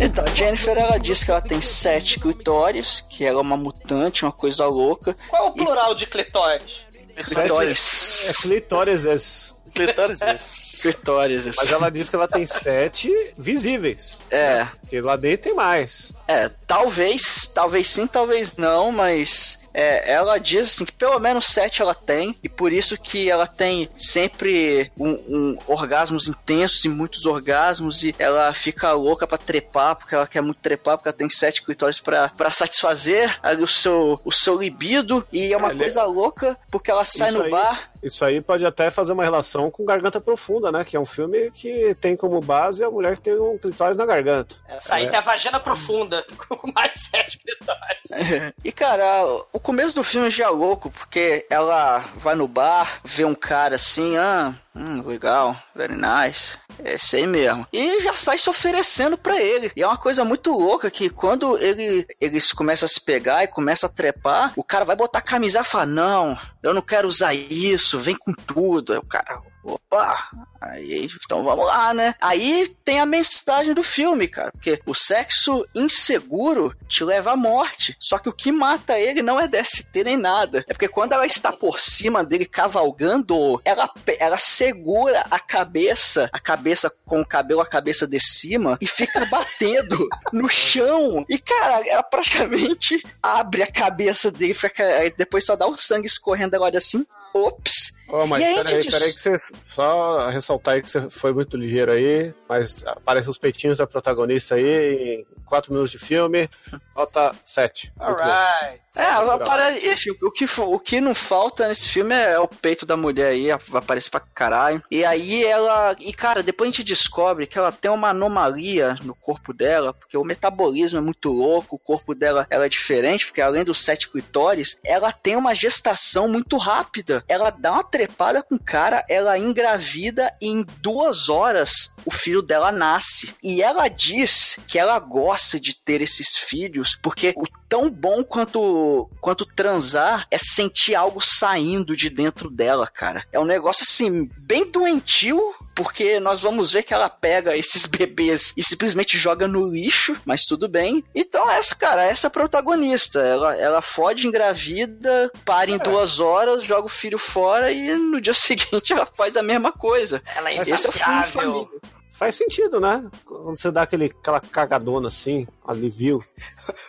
Então, 0.00 0.24
a 0.24 0.34
Jennifer, 0.34 0.76
ela 0.76 0.98
disse 0.98 1.24
que 1.24 1.30
ela 1.30 1.40
tem 1.40 1.60
sete 1.60 2.18
clitóris, 2.18 3.04
que 3.08 3.24
ela 3.24 3.38
é 3.38 3.42
uma 3.42 3.56
mutante, 3.56 4.24
uma 4.24 4.32
coisa 4.32 4.66
louca. 4.66 5.16
Qual 5.28 5.46
é 5.46 5.48
o 5.48 5.52
plural 5.52 5.94
de 5.94 6.06
clitóris? 6.06 6.86
Clitóris. 7.16 8.28
É 8.28 8.42
clitóris. 8.42 9.56
Clitóris 9.74 10.76
Clitóris. 10.80 11.46
Mas 11.46 11.70
ela 11.70 11.90
diz 11.90 12.08
que 12.08 12.16
ela 12.16 12.26
tem 12.26 12.46
sete 12.46 13.12
visíveis. 13.36 14.22
É. 14.30 14.66
Porque 14.80 15.00
lá 15.00 15.16
dentro 15.16 15.44
tem 15.44 15.54
mais. 15.54 16.12
É, 16.26 16.50
talvez, 16.66 17.46
talvez 17.46 17.88
sim, 17.88 18.06
talvez 18.06 18.56
não, 18.56 18.90
mas 18.90 19.58
é, 19.76 20.10
ela 20.12 20.38
diz 20.38 20.68
assim 20.68 20.84
que 20.84 20.92
pelo 20.92 21.18
menos 21.20 21.46
sete 21.46 21.82
ela 21.82 21.94
tem, 21.94 22.34
e 22.42 22.48
por 22.48 22.72
isso 22.72 22.96
que 22.98 23.30
ela 23.30 23.46
tem 23.46 23.88
sempre 23.96 24.90
um, 24.98 25.10
um 25.28 25.58
orgasmos 25.66 26.28
intensos 26.28 26.84
e 26.84 26.88
muitos 26.88 27.26
orgasmos, 27.26 28.02
e 28.02 28.14
ela 28.18 28.52
fica 28.54 28.92
louca 28.92 29.26
pra 29.26 29.36
trepar, 29.38 29.96
porque 29.96 30.14
ela 30.14 30.26
quer 30.26 30.40
muito 30.40 30.58
trepar, 30.60 30.96
porque 30.96 31.08
ela 31.08 31.16
tem 31.16 31.28
sete 31.28 31.62
clitóris 31.62 31.98
pra, 32.00 32.28
pra 32.30 32.50
satisfazer 32.50 33.38
ali 33.42 33.62
o 33.62 33.68
seu, 33.68 34.20
o 34.24 34.32
seu 34.32 34.58
libido, 34.58 35.26
e 35.32 35.52
é 35.52 35.56
uma 35.56 35.70
Ele- 35.70 35.78
coisa 35.80 36.02
louca, 36.04 36.56
porque 36.70 36.90
ela 36.90 37.04
sai 37.04 37.28
Isso 37.28 37.38
no 37.38 37.44
aí- 37.44 37.50
bar. 37.50 37.90
Isso 38.02 38.24
aí 38.24 38.40
pode 38.40 38.64
até 38.64 38.90
fazer 38.90 39.12
uma 39.12 39.24
relação 39.24 39.70
com 39.70 39.84
Garganta 39.84 40.20
Profunda, 40.20 40.70
né? 40.70 40.84
Que 40.84 40.96
é 40.96 41.00
um 41.00 41.06
filme 41.06 41.50
que 41.50 41.94
tem 42.00 42.16
como 42.16 42.40
base 42.40 42.84
a 42.84 42.90
mulher 42.90 43.16
que 43.16 43.22
tem 43.22 43.38
um 43.38 43.58
clitóris 43.58 43.98
na 43.98 44.06
garganta. 44.06 44.56
Essa 44.68 44.96
aí 44.96 45.08
tem 45.08 45.18
a 45.18 45.22
vagina 45.22 45.60
profunda, 45.60 46.24
com 46.48 46.72
mais 46.72 46.92
sete 47.10 47.38
clitóris. 47.38 48.54
E 48.64 48.72
cara, 48.72 49.26
o 49.52 49.60
começo 49.60 49.94
do 49.94 50.04
filme 50.04 50.30
já 50.30 50.46
é 50.46 50.48
louco, 50.48 50.90
porque 50.90 51.46
ela 51.50 51.98
vai 52.16 52.34
no 52.34 52.48
bar, 52.48 53.00
vê 53.04 53.24
um 53.24 53.34
cara 53.34 53.76
assim, 53.76 54.16
ah, 54.16 54.54
hum, 54.74 55.02
legal, 55.02 55.56
very 55.74 55.94
nice. 55.94 56.58
É 56.84 56.96
aí 57.16 57.26
mesmo. 57.26 57.66
E 57.72 58.00
já 58.00 58.14
sai 58.14 58.38
se 58.38 58.48
oferecendo 58.48 59.16
pra 59.16 59.40
ele. 59.40 59.70
E 59.74 59.82
é 59.82 59.86
uma 59.86 59.96
coisa 59.96 60.24
muito 60.24 60.50
louca 60.50 60.90
que 60.90 61.08
quando 61.08 61.58
ele, 61.58 62.06
eles 62.20 62.52
começam 62.52 62.86
a 62.86 62.88
se 62.88 63.00
pegar 63.00 63.44
e 63.44 63.48
começam 63.48 63.88
a 63.88 63.92
trepar, 63.92 64.52
o 64.56 64.64
cara 64.64 64.84
vai 64.84 64.96
botar 64.96 65.18
a 65.18 65.22
camisa 65.22 65.60
e 65.60 65.64
fala: 65.64 65.86
Não, 65.86 66.38
eu 66.62 66.74
não 66.74 66.82
quero 66.82 67.08
usar 67.08 67.34
isso, 67.34 67.98
vem 67.98 68.16
com 68.16 68.32
tudo. 68.32 68.92
Aí 68.92 68.98
o 68.98 69.02
cara, 69.02 69.40
opa, 69.66 70.28
aí 70.60 71.08
então 71.24 71.42
vamos 71.42 71.66
lá, 71.66 71.92
né? 71.92 72.14
Aí 72.20 72.68
tem 72.84 73.00
a 73.00 73.06
mensagem 73.06 73.74
do 73.74 73.82
filme, 73.82 74.28
cara, 74.28 74.52
porque 74.52 74.80
o 74.86 74.94
sexo 74.94 75.66
inseguro 75.74 76.74
te 76.88 77.02
leva 77.04 77.32
à 77.32 77.36
morte. 77.36 77.96
Só 77.98 78.18
que 78.18 78.28
o 78.28 78.32
que 78.32 78.52
mata 78.52 78.98
ele 78.98 79.22
não 79.22 79.40
é 79.40 79.48
DST 79.48 80.04
nem 80.04 80.16
nada. 80.16 80.64
É 80.68 80.72
porque 80.72 80.88
quando 80.88 81.12
ela 81.12 81.26
está 81.26 81.52
por 81.52 81.80
cima 81.80 82.24
dele 82.24 82.46
cavalgando, 82.46 83.60
ela, 83.64 83.90
ela 84.18 84.38
segura 84.38 85.24
a 85.30 85.38
cabeça, 85.38 86.30
a 86.32 86.38
cabeça 86.38 86.92
com 87.04 87.20
o 87.20 87.26
cabelo, 87.26 87.60
a 87.60 87.66
cabeça 87.66 88.06
de 88.06 88.20
cima 88.20 88.78
e 88.80 88.86
fica 88.86 89.24
batendo 89.26 90.08
no 90.32 90.48
chão. 90.48 91.24
E 91.28 91.38
cara, 91.38 91.82
ela 91.88 92.02
praticamente 92.02 93.02
abre 93.22 93.62
a 93.62 93.72
cabeça 93.72 94.30
dele, 94.30 94.54
fica, 94.54 94.84
depois 95.16 95.44
só 95.44 95.56
dá 95.56 95.66
o 95.66 95.76
sangue 95.76 96.06
escorrendo 96.06 96.54
agora 96.54 96.78
assim. 96.78 97.04
Ops! 97.34 97.95
Ó, 98.08 98.26
mas 98.26 98.42
aí, 98.42 98.54
peraí, 98.54 98.82
gente, 98.82 98.90
peraí 98.90 99.12
que 99.12 99.20
você. 99.20 99.36
Só 99.60 100.28
ressaltar 100.28 100.74
aí 100.74 100.82
que 100.82 100.90
você 100.90 101.10
foi 101.10 101.32
muito 101.32 101.56
ligeiro 101.56 101.92
aí, 101.92 102.32
mas 102.48 102.86
aparecem 102.86 103.30
os 103.30 103.38
peitinhos 103.38 103.78
da 103.78 103.86
protagonista 103.86 104.54
aí 104.54 105.20
em 105.20 105.26
4 105.44 105.72
minutos 105.72 105.90
de 105.90 105.98
filme. 105.98 106.48
Nota 106.94 107.34
7. 107.44 107.92
Muito 107.96 108.16
bom. 108.16 108.22
Alright. 108.22 108.86
É, 108.96 109.14
para, 109.44 109.74
o 110.22 110.30
que, 110.30 110.46
o 110.58 110.80
que 110.80 111.00
não 111.02 111.14
falta 111.14 111.68
nesse 111.68 111.88
filme 111.88 112.14
é 112.14 112.38
o 112.38 112.48
peito 112.48 112.86
da 112.86 112.96
mulher 112.96 113.28
aí, 113.28 113.48
vai 113.68 113.82
aparecer 113.82 114.10
pra 114.10 114.20
caralho. 114.20 114.82
E 114.90 115.04
aí 115.04 115.44
ela. 115.44 115.94
E 116.00 116.12
cara, 116.14 116.42
depois 116.42 116.68
a 116.68 116.70
gente 116.72 116.84
descobre 116.84 117.46
que 117.46 117.58
ela 117.58 117.70
tem 117.70 117.90
uma 117.90 118.08
anomalia 118.08 118.96
no 119.02 119.14
corpo 119.14 119.52
dela, 119.52 119.92
porque 119.92 120.16
o 120.16 120.24
metabolismo 120.24 120.98
é 120.98 121.02
muito 121.02 121.30
louco, 121.30 121.76
o 121.76 121.78
corpo 121.78 122.14
dela 122.14 122.46
ela 122.48 122.64
é 122.64 122.68
diferente, 122.70 123.26
porque 123.26 123.42
além 123.42 123.64
dos 123.64 123.82
sete 123.82 124.08
clitóris, 124.08 124.80
ela 124.82 125.12
tem 125.12 125.36
uma 125.36 125.54
gestação 125.54 126.26
muito 126.26 126.56
rápida. 126.56 127.22
Ela 127.28 127.50
dá 127.50 127.72
uma 127.72 127.84
trepada 127.96 128.42
com 128.42 128.56
o 128.56 128.60
cara, 128.60 129.02
ela 129.08 129.38
engravida 129.38 130.30
e 130.38 130.48
em 130.48 130.66
duas 130.82 131.30
horas 131.30 131.94
o 132.04 132.10
filho 132.10 132.42
dela 132.42 132.70
nasce. 132.70 133.34
E 133.42 133.62
ela 133.62 133.88
diz 133.88 134.58
que 134.68 134.78
ela 134.78 134.98
gosta 134.98 135.58
de 135.58 135.74
ter 135.74 136.02
esses 136.02 136.36
filhos 136.36 136.98
porque 137.00 137.32
o 137.34 137.44
tão 137.68 137.90
bom 137.90 138.22
quanto 138.22 139.08
quanto 139.20 139.46
transar 139.46 140.26
é 140.30 140.36
sentir 140.36 140.94
algo 140.94 141.20
saindo 141.22 141.96
de 141.96 142.10
dentro 142.10 142.50
dela, 142.50 142.86
cara. 142.86 143.24
É 143.32 143.40
um 143.40 143.46
negócio 143.46 143.82
assim 143.88 144.30
bem 144.36 144.70
doentio, 144.70 145.40
porque 145.76 146.18
nós 146.18 146.40
vamos 146.40 146.72
ver 146.72 146.82
que 146.82 146.94
ela 146.94 147.08
pega 147.08 147.56
esses 147.56 147.84
bebês 147.86 148.52
e 148.56 148.64
simplesmente 148.64 149.18
joga 149.18 149.46
no 149.46 149.68
lixo, 149.68 150.16
mas 150.24 150.44
tudo 150.44 150.66
bem. 150.66 151.04
Então 151.14 151.48
essa, 151.48 151.74
cara, 151.76 152.02
essa 152.02 152.26
é 152.26 152.28
a 152.28 152.30
protagonista. 152.30 153.20
Ela, 153.20 153.54
ela 153.56 153.82
fode, 153.82 154.26
engravida, 154.26 155.30
para 155.44 155.70
em 155.70 155.78
duas 155.78 156.18
horas, 156.18 156.64
joga 156.64 156.86
o 156.86 156.88
filho 156.88 157.18
fora 157.18 157.70
e 157.70 157.94
no 157.94 158.20
dia 158.20 158.34
seguinte 158.34 158.92
ela 158.92 159.06
faz 159.06 159.36
a 159.36 159.42
mesma 159.42 159.70
coisa. 159.70 160.22
Ela 160.34 160.50
é 160.50 160.54
é 160.54 160.56
insaciável. 160.56 161.68
Faz 162.10 162.34
sentido, 162.34 162.80
né? 162.80 163.06
Quando 163.26 163.58
você 163.58 163.70
dá 163.70 163.82
aquele, 163.82 164.06
aquela 164.06 164.40
cagadona 164.40 165.08
assim, 165.08 165.46
alivio. 165.64 166.24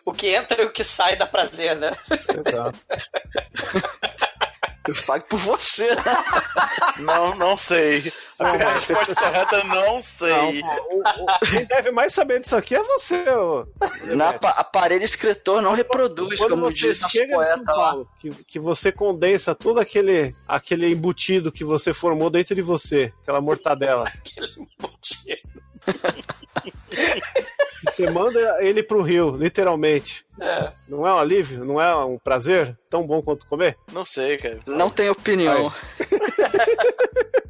O 0.03 0.11
que 0.11 0.33
entra 0.33 0.63
e 0.63 0.65
o 0.65 0.71
que 0.71 0.83
sai 0.83 1.15
dá 1.15 1.27
prazer, 1.27 1.75
né? 1.75 1.91
Exato. 2.47 2.79
Eu 4.87 4.95
falo 4.95 5.21
por 5.23 5.37
você, 5.39 5.93
né? 5.95 6.03
Não, 6.99 7.35
não 7.35 7.57
sei. 7.57 8.11
A 8.39 8.43
Não, 8.57 8.57
resposta 8.73 9.13
você- 9.13 9.21
correta, 9.21 9.63
não 9.65 9.93
Não, 9.95 10.01
sei. 10.01 10.61
o- 10.61 10.99
o- 10.99 11.25
quem 11.51 11.65
deve 11.65 11.91
mais 11.91 12.13
saber 12.13 12.39
disso 12.39 12.55
aqui 12.55 12.75
é 12.75 12.81
você, 12.83 13.23
ô. 13.29 13.67
Na 14.15 14.29
apa- 14.29 14.49
aparelho 14.51 15.03
escritor 15.03 15.61
não 15.61 15.73
reproduz, 15.73 16.39
Quando 16.39 16.51
como 16.51 16.69
você 16.69 16.89
diz 16.93 16.99
chega 17.09 17.35
em 17.35 17.43
São 17.43 17.55
poeta 17.55 17.71
lá. 17.73 17.89
Paulo, 17.91 18.07
que, 18.19 18.29
que 18.45 18.59
você 18.59 18.91
condensa 18.91 19.53
todo 19.53 19.79
aquele, 19.79 20.35
aquele 20.47 20.87
embutido 20.91 21.51
que 21.51 21.63
você 21.63 21.91
formou 21.93 22.29
dentro 22.29 22.55
de 22.55 22.61
você, 22.61 23.11
aquela 23.23 23.41
mortadela, 23.41 24.11
você 27.91 28.09
manda 28.09 28.57
ele 28.63 28.81
pro 28.83 29.01
rio, 29.01 29.35
literalmente. 29.35 30.25
Não 30.87 31.05
é 31.07 31.13
um 31.13 31.17
alívio? 31.17 31.65
Não 31.65 31.81
é 31.81 31.95
um 32.05 32.17
prazer 32.19 32.77
tão 32.89 33.05
bom 33.07 33.21
quanto 33.21 33.47
comer? 33.47 33.75
Não 33.91 34.05
sei, 34.05 34.37
cara. 34.37 34.59
Não 34.67 34.89
tem 34.89 35.09
opinião. 35.09 35.71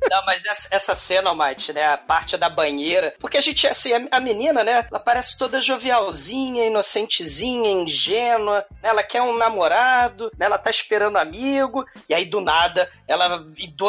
Não, 0.10 0.26
mas 0.26 0.44
essa, 0.46 0.68
essa 0.72 0.96
cena, 0.96 1.30
Almighty, 1.32 1.74
né? 1.74 1.86
A 1.86 1.98
parte 1.98 2.38
da 2.38 2.50
banheira. 2.50 3.14
Porque 3.20 3.38
a 3.38 3.42
gente, 3.42 3.68
assim, 3.68 3.92
a, 3.92 4.08
a 4.12 4.20
menina, 4.22 4.64
né? 4.64 4.86
Ela 4.90 5.00
parece 5.02 5.38
toda 5.38 5.60
jovialzinha, 5.60 6.66
inocentezinha, 6.66 7.70
ingênua. 7.72 8.66
né, 8.82 8.90
Ela 8.90 9.04
quer 9.04 9.22
um 9.22 9.36
namorado, 9.38 10.32
né? 10.38 10.46
Ela 10.46 10.58
tá 10.58 10.70
esperando 10.70 11.18
amigo. 11.18 11.86
E 12.08 12.14
aí, 12.14 12.24
do 12.24 12.40
nada, 12.40 12.90
ela, 13.06 13.46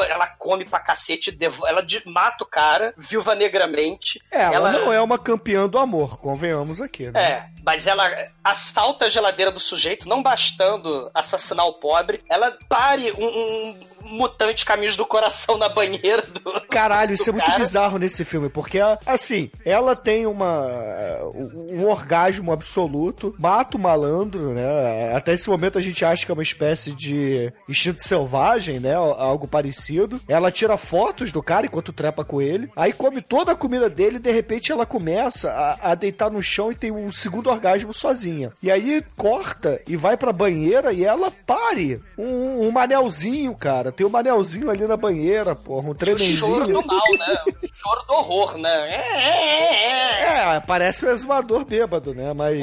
ela 0.09 0.27
come 0.27 0.65
pra 0.65 0.81
cacete, 0.81 1.37
ela 1.67 1.83
de- 1.83 2.03
mata 2.05 2.43
o 2.43 2.47
cara, 2.49 2.93
viúva 2.97 3.37
negramente. 3.37 4.21
É, 4.31 4.43
ela, 4.43 4.71
Ela- 4.71 4.73
não 4.73 4.93
é 4.93 5.01
uma 5.01 5.19
campeã 5.19 5.69
do 5.69 5.79
amor, 5.79 6.19
convenhamos 6.39 6.81
aqui, 6.81 7.11
né? 7.11 7.21
É, 7.21 7.51
mas 7.65 7.87
ela 7.87 8.09
assalta 8.43 9.07
a 9.07 9.09
geladeira 9.09 9.51
do 9.51 9.59
sujeito, 9.59 10.09
não 10.09 10.23
bastando 10.23 11.11
assassinar 11.13 11.67
o 11.67 11.75
pobre, 11.75 12.23
ela 12.29 12.57
pare 12.69 13.13
um, 13.13 13.27
um 13.27 13.81
mutante 14.03 14.65
caminhos 14.65 14.97
do 14.97 15.07
coração 15.07 15.59
na 15.59 15.69
banheira 15.69 16.23
do. 16.23 16.61
Caralho, 16.69 17.15
isso 17.15 17.25
do 17.25 17.31
é 17.31 17.33
muito 17.33 17.47
cara. 17.47 17.59
bizarro 17.59 17.99
nesse 17.99 18.25
filme, 18.25 18.49
porque, 18.49 18.79
assim, 19.07 19.51
ela 19.65 19.95
tem 19.97 20.27
uma 20.27 21.19
um 21.35 21.87
orgasmo 21.87 22.53
absoluto, 22.53 23.35
mata 23.39 23.77
o 23.77 23.81
malandro, 23.81 24.53
né? 24.55 25.15
Até 25.15 25.33
esse 25.33 25.49
momento 25.49 25.79
a 25.79 25.81
gente 25.81 26.05
acha 26.05 26.25
que 26.25 26.31
é 26.31 26.35
uma 26.35 26.43
espécie 26.43 26.93
de 26.93 27.53
instinto 27.69 28.03
selvagem, 28.03 28.81
né? 28.81 28.95
Algo 28.95 29.47
parecido. 29.47 30.21
Ela 30.29 30.51
tira 30.51 30.77
fotos 30.77 31.33
do 31.33 31.43
cara 31.43 31.67
enquanto 31.67 31.93
trepa 31.93 32.25
com 32.25 32.41
ele, 32.41 32.71
aí 32.77 32.93
come 32.93 33.21
toda 33.23 33.53
a 33.53 33.57
comida 33.57 33.89
dele 33.89 34.17
e 34.17 34.21
de 34.21 34.31
repente 34.31 34.73
ela 34.73 34.87
começa 34.87 35.51
a, 35.51 35.93
a 35.93 35.95
deitar 35.95 36.31
no 36.31 36.43
chão 36.43 36.73
e 36.73 36.77
tem 36.77 36.91
um 36.91 37.11
segundo 37.11 37.51
orgasmo 37.51 37.93
sozinha. 37.93 38.53
E 38.63 38.71
aí 38.71 39.05
corta 39.17 39.81
e 39.87 39.97
vai 39.97 40.17
pra 40.17 40.33
banheira 40.33 40.93
e 40.93 41.05
ela 41.05 41.31
pare 41.47 42.01
um, 42.17 42.67
um 42.67 42.71
manelzinho, 42.71 43.55
cara. 43.55 43.93
Tem 43.99 44.07
um 44.07 44.11
manelzinho 44.11 44.71
ali 44.71 44.87
na 44.87 44.97
banheira, 44.97 45.57
porra, 45.57 45.89
um 45.89 45.91
O 45.91 45.97
choro 45.97 45.97
tremenzinho. 45.97 46.67
do 46.69 46.87
mal, 46.87 47.03
né? 47.19 47.37
Choro 47.75 48.07
do 48.07 48.13
horror, 48.13 48.57
né? 48.57 48.95
É, 48.95 48.95
é, 48.95 50.53
é, 50.53 50.55
É, 50.55 50.61
parece 50.61 51.05
um 51.05 51.11
exumador 51.11 51.65
bêbado, 51.65 52.15
né? 52.15 52.33
Mas. 52.33 52.61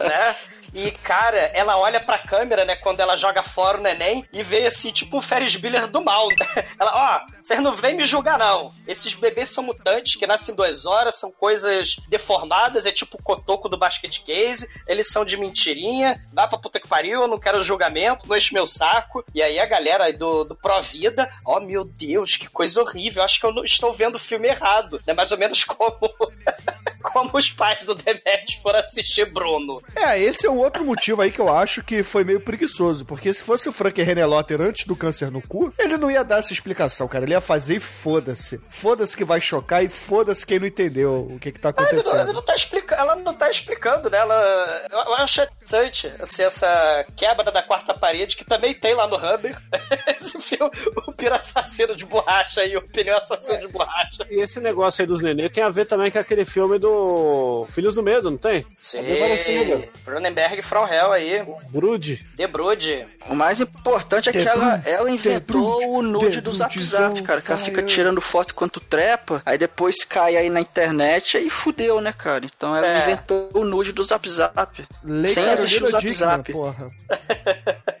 né? 0.00 0.34
E, 0.74 0.90
cara, 0.90 1.38
ela 1.54 1.78
olha 1.78 2.00
pra 2.00 2.18
câmera, 2.18 2.64
né, 2.64 2.76
quando 2.76 3.00
ela 3.00 3.16
joga 3.16 3.42
fora 3.42 3.78
o 3.78 3.82
neném 3.82 4.24
e 4.32 4.42
vê 4.42 4.66
assim, 4.66 4.92
tipo 4.92 5.16
um 5.16 5.20
Ferris 5.20 5.56
Bueller 5.56 5.86
do 5.86 6.02
mal. 6.02 6.28
Né? 6.28 6.64
Ela, 6.78 6.92
ó, 6.94 7.32
vocês 7.42 7.60
não 7.60 7.72
vêm 7.72 7.94
me 7.94 8.04
julgar, 8.04 8.38
não. 8.38 8.72
Esses 8.86 9.14
bebês 9.14 9.48
são 9.48 9.64
mutantes 9.64 10.16
que 10.16 10.26
nascem 10.26 10.52
em 10.52 10.56
duas 10.56 10.86
horas, 10.86 11.14
são 11.16 11.30
coisas 11.30 11.96
deformadas, 12.08 12.86
é 12.86 12.92
tipo 12.92 13.16
o 13.18 13.22
cotoco 13.22 13.68
do 13.68 13.78
basket 13.78 14.22
case, 14.22 14.68
eles 14.86 15.08
são 15.08 15.24
de 15.24 15.36
mentirinha, 15.36 16.22
dá 16.32 16.46
pra 16.46 16.58
puta 16.58 16.78
que 16.78 16.88
pariu, 16.88 17.22
eu 17.22 17.28
não 17.28 17.38
quero 17.38 17.62
julgamento, 17.62 18.28
não 18.28 18.36
enche 18.36 18.54
meu 18.54 18.66
saco. 18.66 19.24
E 19.34 19.42
aí 19.42 19.58
a 19.58 19.66
galera 19.66 20.12
do, 20.12 20.44
do 20.44 20.56
Pró-Vida, 20.56 21.30
ó, 21.44 21.60
meu 21.60 21.84
Deus, 21.84 22.36
que 22.36 22.48
coisa 22.48 22.80
horrível, 22.80 23.22
acho 23.22 23.40
que 23.40 23.46
eu 23.46 23.64
estou 23.64 23.92
vendo 23.92 24.16
o 24.16 24.20
filme 24.20 24.48
errado. 24.48 25.00
É 25.06 25.14
mais 25.14 25.32
ou 25.32 25.38
menos 25.38 25.64
como. 25.64 25.98
Como 27.00 27.30
os 27.32 27.48
pais 27.48 27.84
do 27.84 27.94
Demet 27.94 28.60
foram 28.60 28.80
assistir 28.80 29.24
Bruno. 29.32 29.80
É, 29.96 30.18
esse 30.20 30.46
é 30.46 30.50
um 30.58 30.62
outro 30.62 30.84
motivo 30.84 31.22
aí 31.22 31.30
que 31.30 31.40
eu 31.40 31.52
acho 31.52 31.82
que 31.82 32.02
foi 32.02 32.24
meio 32.24 32.40
preguiçoso. 32.40 33.04
Porque 33.04 33.32
se 33.32 33.42
fosse 33.42 33.68
o 33.68 33.72
Frank 33.72 34.00
Renelotter 34.02 34.60
antes 34.60 34.86
do 34.86 34.96
câncer 34.96 35.30
no 35.30 35.40
cu, 35.40 35.72
ele 35.78 35.96
não 35.96 36.10
ia 36.10 36.24
dar 36.24 36.38
essa 36.40 36.52
explicação, 36.52 37.06
cara. 37.06 37.24
Ele 37.24 37.32
ia 37.32 37.40
fazer 37.40 37.76
e 37.76 37.80
foda-se. 37.80 38.60
Foda-se 38.68 39.16
que 39.16 39.24
vai 39.24 39.40
chocar 39.40 39.84
e 39.84 39.88
foda-se 39.88 40.44
quem 40.44 40.58
não 40.58 40.66
entendeu 40.66 41.28
o 41.30 41.38
que 41.38 41.52
que 41.52 41.60
tá 41.60 41.68
Ele 41.68 41.78
não, 41.78 41.88
ele 41.88 42.00
acontecendo. 42.00 42.32
não 42.32 42.42
tá 42.42 42.54
explicando, 42.54 43.00
ela 43.00 43.16
não 43.16 43.34
tá 43.34 43.50
explicando, 43.50 44.10
né? 44.10 44.18
Ela, 44.18 44.86
eu, 44.90 45.14
acho 45.14 45.42
interessante 45.42 46.12
assim, 46.18 46.42
essa 46.42 47.06
quebra 47.16 47.50
da 47.50 47.62
quarta 47.62 47.94
parede 47.94 48.36
que 48.36 48.44
também 48.44 48.74
tem 48.74 48.94
lá 48.94 49.06
no 49.06 49.16
Humber. 49.16 49.56
Esse 50.18 50.40
filme, 50.40 50.70
o 51.06 51.12
Piro 51.12 51.34
Assassino 51.34 51.94
de 51.94 52.04
Borracha 52.04 52.64
e 52.64 52.76
o 52.76 52.82
Pneu 52.88 53.16
Assassino 53.16 53.60
de 53.60 53.68
Borracha. 53.68 54.26
E 54.28 54.40
esse 54.40 54.58
negócio 54.60 55.02
aí 55.02 55.06
dos 55.06 55.22
nenê 55.22 55.48
tem 55.48 55.62
a 55.62 55.68
ver 55.68 55.84
também 55.84 56.10
com 56.10 56.18
aquele 56.18 56.44
filme 56.44 56.78
do 56.78 57.66
Filhos 57.68 57.94
do 57.94 58.02
Medo, 58.02 58.30
não 58.30 58.38
tem? 58.38 58.66
Sim, 58.78 59.02
bem 59.02 59.36
Cronenberg 60.48 60.62
From 60.62 60.86
Hell 60.86 61.12
aí, 61.12 61.44
Brood. 61.70 62.24
The 62.36 62.46
Brood. 62.46 63.06
O 63.28 63.34
mais 63.34 63.60
importante 63.60 64.28
é 64.30 64.32
que 64.32 64.38
ela, 64.46 64.82
ela 64.84 65.10
inventou 65.10 65.96
o 65.96 66.02
nude 66.02 66.36
The 66.36 66.40
do 66.40 66.52
Zap 66.52 66.82
Zap, 66.82 67.22
cara. 67.22 67.40
Que 67.40 67.50
ela 67.50 67.60
fica 67.60 67.82
tirando 67.82 68.20
foto 68.20 68.52
enquanto 68.52 68.80
trepa, 68.80 69.42
aí 69.44 69.58
depois 69.58 70.04
cai 70.04 70.36
aí 70.36 70.48
na 70.48 70.60
internet 70.60 71.36
aí 71.36 71.50
fudeu, 71.50 72.00
né, 72.00 72.12
cara? 72.16 72.44
Então 72.44 72.74
ela 72.74 72.86
É. 72.86 73.02
inventou 73.02 73.50
o 73.54 73.64
nude 73.64 73.92
do 73.92 74.02
Zap 74.04 74.28
Zap. 74.28 74.86
Lei 75.04 75.32
Sem 75.32 75.48
assistir 75.48 75.84
o 75.84 75.90
Zap 75.90 76.02
Dickman, 76.02 76.28
Zap. 76.36 76.52
porra. 76.52 76.90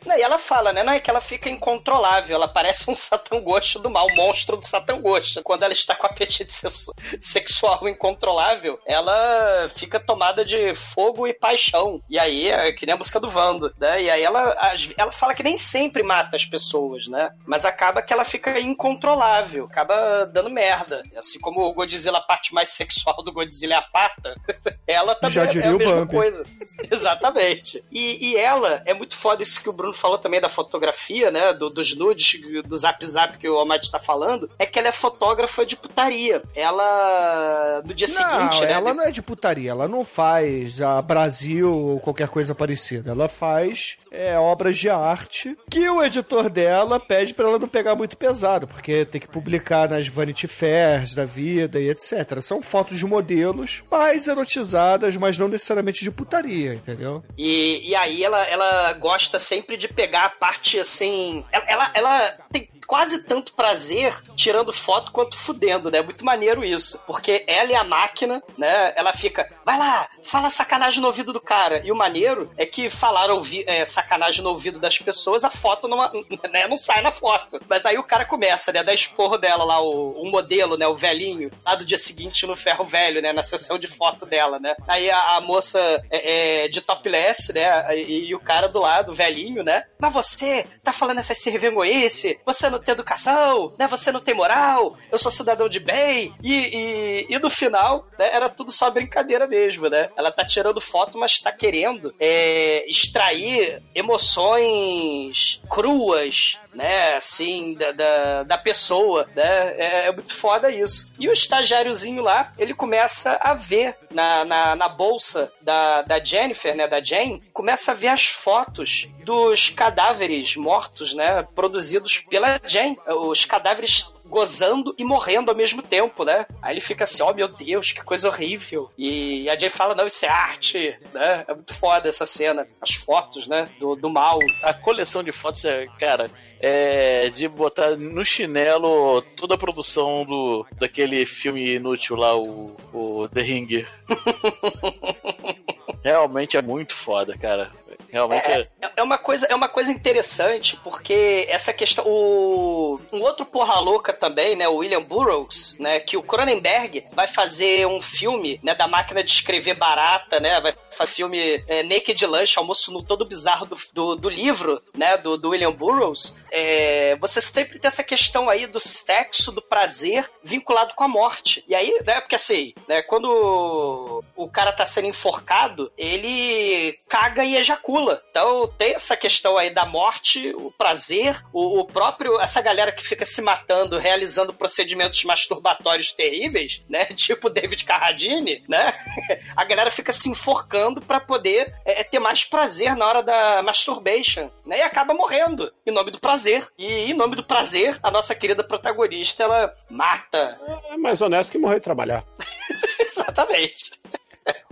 Não, 0.06 0.16
e 0.16 0.22
ela 0.22 0.38
fala, 0.38 0.72
né? 0.72 0.82
Não 0.82 0.92
é 0.92 1.00
que 1.00 1.10
ela 1.10 1.20
fica 1.20 1.48
incontrolável, 1.50 2.36
ela 2.36 2.48
parece 2.48 2.90
um 2.90 2.94
satangosto 2.94 3.78
do 3.78 3.90
mal, 3.90 4.06
um 4.10 4.14
monstro 4.16 4.56
do 4.56 4.66
satangosto. 4.66 5.42
Quando 5.42 5.62
ela 5.64 5.72
está 5.72 5.94
com 5.94 6.06
apetite 6.06 6.52
sexu- 6.52 6.92
sexual 7.20 7.86
incontrolável, 7.88 8.78
ela 8.86 9.68
fica 9.74 10.00
tomada 10.00 10.44
de 10.44 10.74
fogo 10.74 11.26
e 11.26 11.34
paixão. 11.34 12.00
E 12.08 12.18
aí, 12.18 12.37
é 12.46 12.70
que 12.72 12.86
nem 12.86 12.94
a 12.94 12.98
música 12.98 13.18
do 13.18 13.28
Vando, 13.28 13.72
né? 13.78 14.02
E 14.02 14.10
aí 14.10 14.22
ela, 14.22 14.56
ela 14.96 15.10
fala 15.12 15.34
que 15.34 15.42
nem 15.42 15.56
sempre 15.56 16.02
mata 16.02 16.36
as 16.36 16.44
pessoas, 16.44 17.08
né? 17.08 17.30
Mas 17.46 17.64
acaba 17.64 18.00
que 18.02 18.12
ela 18.12 18.24
fica 18.24 18.58
incontrolável, 18.60 19.64
acaba 19.64 20.24
dando 20.26 20.50
merda. 20.50 21.02
Assim 21.16 21.40
como 21.40 21.60
o 21.62 21.72
Godzilla, 21.72 22.18
a 22.18 22.22
parte 22.22 22.52
mais 22.54 22.70
sexual 22.70 23.22
do 23.22 23.32
Godzilla 23.32 23.74
é 23.74 23.76
a 23.78 23.82
pata, 23.82 24.36
ela 24.86 25.14
também 25.14 25.34
Já 25.34 25.44
é- 25.44 25.66
a 25.66 25.72
mesma 25.72 25.96
Bambi. 25.96 26.14
coisa. 26.14 26.44
Exatamente. 26.90 27.82
E, 27.90 28.28
e 28.30 28.36
ela, 28.36 28.82
é 28.86 28.94
muito 28.94 29.16
foda 29.16 29.42
isso 29.42 29.60
que 29.62 29.68
o 29.68 29.72
Bruno 29.72 29.94
falou 29.94 30.18
também 30.18 30.40
da 30.40 30.48
fotografia, 30.48 31.30
né? 31.30 31.52
do- 31.52 31.70
dos 31.70 31.96
nudes, 31.96 32.40
do 32.64 32.76
zap 32.76 33.04
zap 33.06 33.36
que 33.38 33.48
o 33.48 33.56
Almighty 33.58 33.90
tá 33.90 33.98
falando, 33.98 34.50
é 34.58 34.66
que 34.66 34.78
ela 34.78 34.88
é 34.88 34.92
fotógrafa 34.92 35.64
de 35.66 35.74
putaria. 35.76 36.42
Ela, 36.54 37.82
no 37.84 37.94
dia 37.94 38.06
Não, 38.08 38.14
seguinte, 38.14 38.60
né? 38.64 38.72
ela 38.72 38.94
não 38.94 39.04
é 39.04 39.10
de 39.10 39.22
putaria, 39.22 39.70
ela 39.70 39.88
não 39.88 40.04
faz 40.04 40.80
a 40.80 41.00
Brasil 41.02 41.72
ou 41.72 42.00
qualquer 42.00 42.27
coisa 42.28 42.54
parecida. 42.54 43.10
Ela 43.10 43.28
faz 43.28 43.96
é, 44.10 44.38
obras 44.38 44.78
de 44.78 44.88
arte 44.88 45.56
que 45.70 45.88
o 45.88 46.02
editor 46.02 46.48
dela 46.48 46.98
pede 46.98 47.34
pra 47.34 47.46
ela 47.46 47.58
não 47.58 47.68
pegar 47.68 47.94
muito 47.94 48.16
pesado, 48.16 48.66
porque 48.66 49.04
tem 49.04 49.20
que 49.20 49.28
publicar 49.28 49.88
nas 49.88 50.08
Vanity 50.08 50.46
Fairs 50.46 51.14
da 51.14 51.24
vida 51.24 51.80
e 51.80 51.88
etc. 51.88 52.40
São 52.40 52.62
fotos 52.62 52.98
de 52.98 53.06
modelos 53.06 53.82
mais 53.90 54.26
erotizadas, 54.26 55.16
mas 55.16 55.38
não 55.38 55.48
necessariamente 55.48 56.02
de 56.02 56.10
putaria, 56.10 56.74
entendeu? 56.74 57.22
E, 57.36 57.88
e 57.88 57.94
aí 57.94 58.24
ela, 58.24 58.42
ela 58.44 58.92
gosta 58.94 59.38
sempre 59.38 59.76
de 59.76 59.88
pegar 59.88 60.24
a 60.24 60.30
parte 60.30 60.78
assim. 60.78 61.44
Ela, 61.52 61.64
ela, 61.66 61.90
ela 61.94 62.38
tem 62.52 62.68
quase 62.88 63.22
tanto 63.22 63.52
prazer 63.52 64.16
tirando 64.34 64.72
foto 64.72 65.12
quanto 65.12 65.36
fudendo, 65.36 65.90
né? 65.90 66.00
Muito 66.00 66.24
maneiro 66.24 66.64
isso. 66.64 66.98
Porque 67.06 67.44
ela 67.46 67.70
e 67.70 67.74
a 67.74 67.84
máquina, 67.84 68.42
né? 68.56 68.94
Ela 68.96 69.12
fica, 69.12 69.46
vai 69.64 69.78
lá, 69.78 70.08
fala 70.22 70.48
sacanagem 70.48 71.02
no 71.02 71.06
ouvido 71.06 71.30
do 71.30 71.40
cara. 71.40 71.82
E 71.84 71.92
o 71.92 71.96
maneiro 71.96 72.50
é 72.56 72.64
que 72.64 72.88
falar 72.88 73.30
ouvi 73.30 73.62
é, 73.66 73.84
sacanagem 73.84 74.42
no 74.42 74.48
ouvido 74.48 74.80
das 74.80 74.96
pessoas, 74.98 75.44
a 75.44 75.50
foto 75.50 75.86
não, 75.86 75.98
né, 76.50 76.66
não 76.66 76.78
sai 76.78 77.02
na 77.02 77.12
foto. 77.12 77.60
Mas 77.68 77.84
aí 77.84 77.98
o 77.98 78.04
cara 78.04 78.24
começa, 78.24 78.72
né? 78.72 78.82
Dar 78.82 78.94
esporro 78.94 79.36
dela 79.36 79.64
lá, 79.64 79.82
o, 79.82 80.22
o 80.22 80.30
modelo, 80.30 80.78
né? 80.78 80.88
O 80.88 80.96
velhinho, 80.96 81.50
lá 81.66 81.74
do 81.74 81.84
dia 81.84 81.98
seguinte 81.98 82.46
no 82.46 82.56
ferro 82.56 82.84
velho, 82.84 83.20
né? 83.20 83.34
Na 83.34 83.42
sessão 83.42 83.78
de 83.78 83.86
foto 83.86 84.24
dela, 84.24 84.58
né? 84.58 84.74
Aí 84.86 85.10
a, 85.10 85.36
a 85.36 85.40
moça 85.42 85.78
é, 86.10 86.64
é, 86.64 86.68
de 86.68 86.80
topless, 86.80 87.52
né? 87.52 87.94
E, 87.98 88.30
e 88.30 88.34
o 88.34 88.40
cara 88.40 88.66
do 88.66 88.80
lado, 88.80 89.12
o 89.12 89.14
velhinho, 89.14 89.62
né? 89.62 89.84
Mas 90.00 90.12
você 90.14 90.66
tá 90.82 90.90
falando 90.90 91.18
essa 91.18 91.34
cervemoice? 91.34 92.40
Você 92.46 92.70
não 92.70 92.77
não 92.78 92.84
tem 92.84 92.92
educação, 92.92 93.72
né? 93.78 93.86
Você 93.88 94.10
não 94.10 94.20
tem 94.20 94.34
moral, 94.34 94.96
eu 95.10 95.18
sou 95.18 95.30
cidadão 95.30 95.68
de 95.68 95.80
bem. 95.80 96.34
E, 96.42 96.54
e, 96.54 97.26
e 97.28 97.38
no 97.38 97.50
final, 97.50 98.06
né, 98.18 98.30
era 98.32 98.48
tudo 98.48 98.70
só 98.70 98.90
brincadeira 98.90 99.46
mesmo, 99.46 99.88
né? 99.88 100.08
Ela 100.16 100.30
tá 100.30 100.44
tirando 100.44 100.80
foto, 100.80 101.18
mas 101.18 101.38
tá 101.38 101.52
querendo 101.52 102.14
é, 102.18 102.88
extrair 102.88 103.82
emoções 103.94 105.60
cruas, 105.68 106.58
né, 106.72 107.14
assim, 107.14 107.74
da, 107.74 107.92
da, 107.92 108.42
da 108.44 108.58
pessoa, 108.58 109.28
né? 109.34 109.74
É, 109.76 110.06
é 110.06 110.12
muito 110.12 110.34
foda 110.34 110.70
isso. 110.70 111.12
E 111.18 111.28
o 111.28 111.32
estagiáriozinho 111.32 112.22
lá, 112.22 112.52
ele 112.58 112.72
começa 112.72 113.38
a 113.40 113.54
ver 113.54 113.96
na, 114.12 114.44
na, 114.44 114.76
na 114.76 114.88
bolsa 114.88 115.52
da, 115.62 116.02
da 116.02 116.24
Jennifer, 116.24 116.74
né, 116.74 116.86
da 116.86 117.02
Jane, 117.02 117.42
começa 117.52 117.92
a 117.92 117.94
ver 117.94 118.08
as 118.08 118.26
fotos 118.26 119.08
dos 119.24 119.70
cadáveres 119.70 120.56
mortos, 120.56 121.14
né, 121.14 121.46
produzidos 121.54 122.18
pela 122.30 122.60
Jane. 122.68 122.98
Os 123.06 123.44
cadáveres 123.44 124.12
gozando 124.26 124.94
e 124.98 125.04
morrendo 125.04 125.50
ao 125.50 125.56
mesmo 125.56 125.82
tempo, 125.82 126.24
né? 126.24 126.46
Aí 126.60 126.74
ele 126.74 126.80
fica 126.80 127.04
assim, 127.04 127.22
ó 127.22 127.30
oh, 127.30 127.34
meu 127.34 127.48
Deus, 127.48 127.92
que 127.92 128.04
coisa 128.04 128.28
horrível. 128.28 128.90
E 128.96 129.48
a 129.48 129.58
Jane 129.58 129.70
fala, 129.70 129.94
não, 129.94 130.06
isso 130.06 130.24
é 130.24 130.28
arte, 130.28 130.98
né? 131.12 131.44
É 131.48 131.54
muito 131.54 131.74
foda 131.74 132.08
essa 132.08 132.26
cena. 132.26 132.66
As 132.80 132.94
fotos, 132.94 133.46
né? 133.46 133.68
Do, 133.80 133.94
do 133.96 134.10
mal. 134.10 134.38
A 134.62 134.72
coleção 134.74 135.22
de 135.22 135.32
fotos 135.32 135.64
é, 135.64 135.86
cara, 135.98 136.30
é 136.60 137.30
de 137.30 137.48
botar 137.48 137.96
no 137.96 138.24
chinelo 138.24 139.22
toda 139.36 139.54
a 139.54 139.58
produção 139.58 140.24
do 140.24 140.66
daquele 140.72 141.24
filme 141.24 141.76
inútil 141.76 142.16
lá, 142.16 142.36
o, 142.36 142.76
o 142.92 143.28
The 143.28 143.40
Ring. 143.40 143.86
Realmente 146.02 146.56
é 146.56 146.62
muito 146.62 146.94
foda, 146.94 147.36
cara. 147.36 147.70
Realmente 148.10 148.50
é, 148.50 148.68
é. 148.80 148.90
É 148.96 149.02
uma 149.02 149.18
coisa, 149.18 149.46
é 149.46 149.54
uma 149.54 149.68
coisa 149.68 149.90
interessante, 149.92 150.76
porque 150.82 151.46
essa 151.48 151.72
questão. 151.72 152.04
O, 152.06 153.00
um 153.12 153.20
outro 153.20 153.44
porra 153.44 153.80
louca 153.80 154.12
também, 154.12 154.56
né? 154.56 154.68
O 154.68 154.76
William 154.76 155.02
Burroughs, 155.02 155.76
né? 155.78 156.00
Que 156.00 156.16
o 156.16 156.22
Cronenberg 156.22 157.06
vai 157.12 157.26
fazer 157.26 157.86
um 157.86 158.00
filme, 158.00 158.60
né? 158.62 158.74
Da 158.74 158.86
máquina 158.86 159.22
de 159.22 159.30
escrever 159.30 159.74
barata, 159.74 160.38
né? 160.40 160.60
Vai 160.60 160.74
fazer 160.90 161.08
filme 161.12 161.64
é, 161.66 161.82
Naked 161.82 162.26
Lunch, 162.26 162.58
almoço 162.58 162.92
no 162.92 163.02
todo 163.02 163.24
bizarro 163.24 163.66
do, 163.66 163.76
do, 163.92 164.16
do 164.16 164.28
livro, 164.28 164.82
né? 164.96 165.16
Do, 165.16 165.36
do 165.36 165.50
William 165.50 165.72
Burroughs. 165.72 166.36
É, 166.50 167.16
você 167.16 167.40
sempre 167.40 167.78
tem 167.78 167.88
essa 167.88 168.04
questão 168.04 168.48
aí 168.48 168.66
do 168.66 168.80
sexo, 168.80 169.50
do 169.50 169.62
prazer 169.62 170.30
vinculado 170.42 170.94
com 170.94 171.04
a 171.04 171.08
morte. 171.08 171.64
E 171.66 171.74
aí, 171.74 172.00
né? 172.06 172.20
Porque 172.20 172.36
assim, 172.36 172.74
né? 172.86 173.02
Quando 173.02 174.22
o 174.38 174.48
cara 174.48 174.72
tá 174.72 174.86
sendo 174.86 175.08
enforcado, 175.08 175.92
ele 175.98 176.96
caga 177.08 177.44
e 177.44 177.56
ejacula. 177.56 178.22
Então 178.30 178.72
tem 178.78 178.94
essa 178.94 179.16
questão 179.16 179.58
aí 179.58 179.70
da 179.70 179.84
morte, 179.84 180.54
o 180.56 180.70
prazer, 180.70 181.44
o, 181.52 181.80
o 181.80 181.84
próprio. 181.84 182.40
essa 182.40 182.62
galera 182.62 182.92
que 182.92 183.04
fica 183.04 183.24
se 183.24 183.42
matando, 183.42 183.98
realizando 183.98 184.54
procedimentos 184.54 185.24
masturbatórios 185.24 186.12
terríveis, 186.12 186.82
né? 186.88 187.06
Tipo 187.18 187.50
David 187.50 187.84
Carradine, 187.84 188.62
né? 188.68 188.94
A 189.56 189.64
galera 189.64 189.90
fica 189.90 190.12
se 190.12 190.30
enforcando 190.30 191.00
para 191.00 191.18
poder 191.18 191.74
é, 191.84 192.04
ter 192.04 192.20
mais 192.20 192.44
prazer 192.44 192.94
na 192.94 193.06
hora 193.06 193.22
da 193.22 193.60
masturbation, 193.62 194.50
né? 194.64 194.78
E 194.78 194.82
acaba 194.82 195.12
morrendo 195.12 195.72
em 195.84 195.90
nome 195.90 196.12
do 196.12 196.20
prazer. 196.20 196.66
E 196.78 197.10
em 197.10 197.14
nome 197.14 197.34
do 197.34 197.42
prazer, 197.42 197.98
a 198.02 198.10
nossa 198.10 198.34
querida 198.34 198.62
protagonista, 198.62 199.42
ela 199.42 199.72
mata. 199.90 200.60
É 200.90 200.96
mais 200.96 201.20
honesto 201.20 201.50
que 201.50 201.58
morrer 201.58 201.76
de 201.76 201.82
trabalhar. 201.82 202.24
Exatamente. 203.00 203.98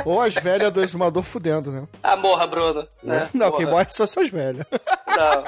Ou 0.05 0.21
as 0.21 0.35
velhas 0.35 0.73
do 0.73 0.83
exumador 0.83 1.23
fudendo, 1.23 1.71
né? 1.71 1.87
Ah, 2.03 2.17
morra, 2.17 2.47
Bruno. 2.47 2.87
Né? 3.03 3.29
Não, 3.33 3.47
Morra. 3.47 3.57
quem 3.59 3.67
morre 3.67 3.87
são 3.91 4.07
suas 4.07 4.29
velhas. 4.29 4.67
Não. 5.07 5.45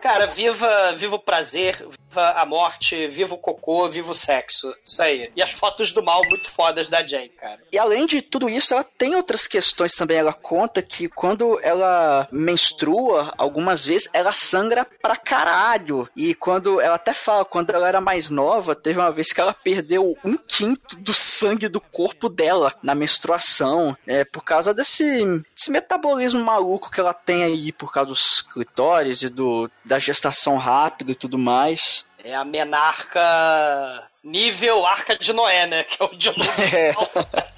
Cara, 0.00 0.26
viva, 0.26 0.92
viva 0.92 1.16
o 1.16 1.18
prazer, 1.18 1.76
viva 2.08 2.30
a 2.30 2.46
morte, 2.46 3.08
viva 3.08 3.34
o 3.34 3.38
cocô, 3.38 3.88
viva 3.88 4.10
o 4.12 4.14
sexo. 4.14 4.72
Isso 4.84 5.02
aí. 5.02 5.30
E 5.34 5.42
as 5.42 5.50
fotos 5.50 5.90
do 5.92 6.02
mal 6.02 6.22
muito 6.28 6.48
fodas 6.50 6.88
da 6.88 7.04
Jane, 7.04 7.30
cara. 7.30 7.58
E 7.72 7.78
além 7.78 8.06
de 8.06 8.22
tudo 8.22 8.48
isso, 8.48 8.74
ela 8.74 8.84
tem 8.84 9.16
outras 9.16 9.46
questões 9.46 9.94
também. 9.94 10.18
Ela 10.18 10.32
conta 10.32 10.80
que 10.82 11.08
quando 11.08 11.58
ela 11.62 12.28
menstrua, 12.30 13.34
algumas 13.36 13.86
vezes, 13.86 14.08
ela 14.12 14.32
sangra 14.32 14.86
pra 15.02 15.16
caralho. 15.16 16.08
E 16.16 16.34
quando 16.34 16.80
ela 16.80 16.94
até 16.94 17.12
fala, 17.12 17.44
quando 17.44 17.70
ela 17.70 17.88
era 17.88 18.00
mais 18.00 18.30
nova, 18.30 18.74
teve 18.76 19.00
uma 19.00 19.10
vez 19.10 19.32
que 19.32 19.40
ela 19.40 19.52
perdeu 19.52 20.16
um 20.24 20.36
quinto 20.36 20.96
do 20.96 21.12
sangue 21.12 21.68
do 21.68 21.80
corpo 21.80 22.28
dela 22.28 22.72
na 22.82 22.94
menstruação. 22.94 23.47
É, 24.06 24.24
por 24.24 24.44
causa 24.44 24.74
desse, 24.74 25.24
desse 25.54 25.70
metabolismo 25.70 26.42
maluco 26.42 26.90
que 26.90 27.00
ela 27.00 27.14
tem 27.14 27.44
aí, 27.44 27.72
por 27.72 27.92
causa 27.92 28.10
dos 28.10 28.42
clitóris 28.42 29.22
e 29.22 29.28
do, 29.28 29.70
da 29.84 29.98
gestação 29.98 30.56
rápida 30.56 31.12
e 31.12 31.16
tudo 31.16 31.38
mais. 31.38 32.06
É 32.22 32.34
a 32.34 32.44
menarca 32.44 33.20
nível 34.22 34.84
Arca 34.84 35.16
de 35.16 35.32
Noé, 35.32 35.66
né? 35.66 35.84
Que 35.84 36.02
é 36.02 36.06
o 36.06 36.16
dilúvio. 36.16 36.48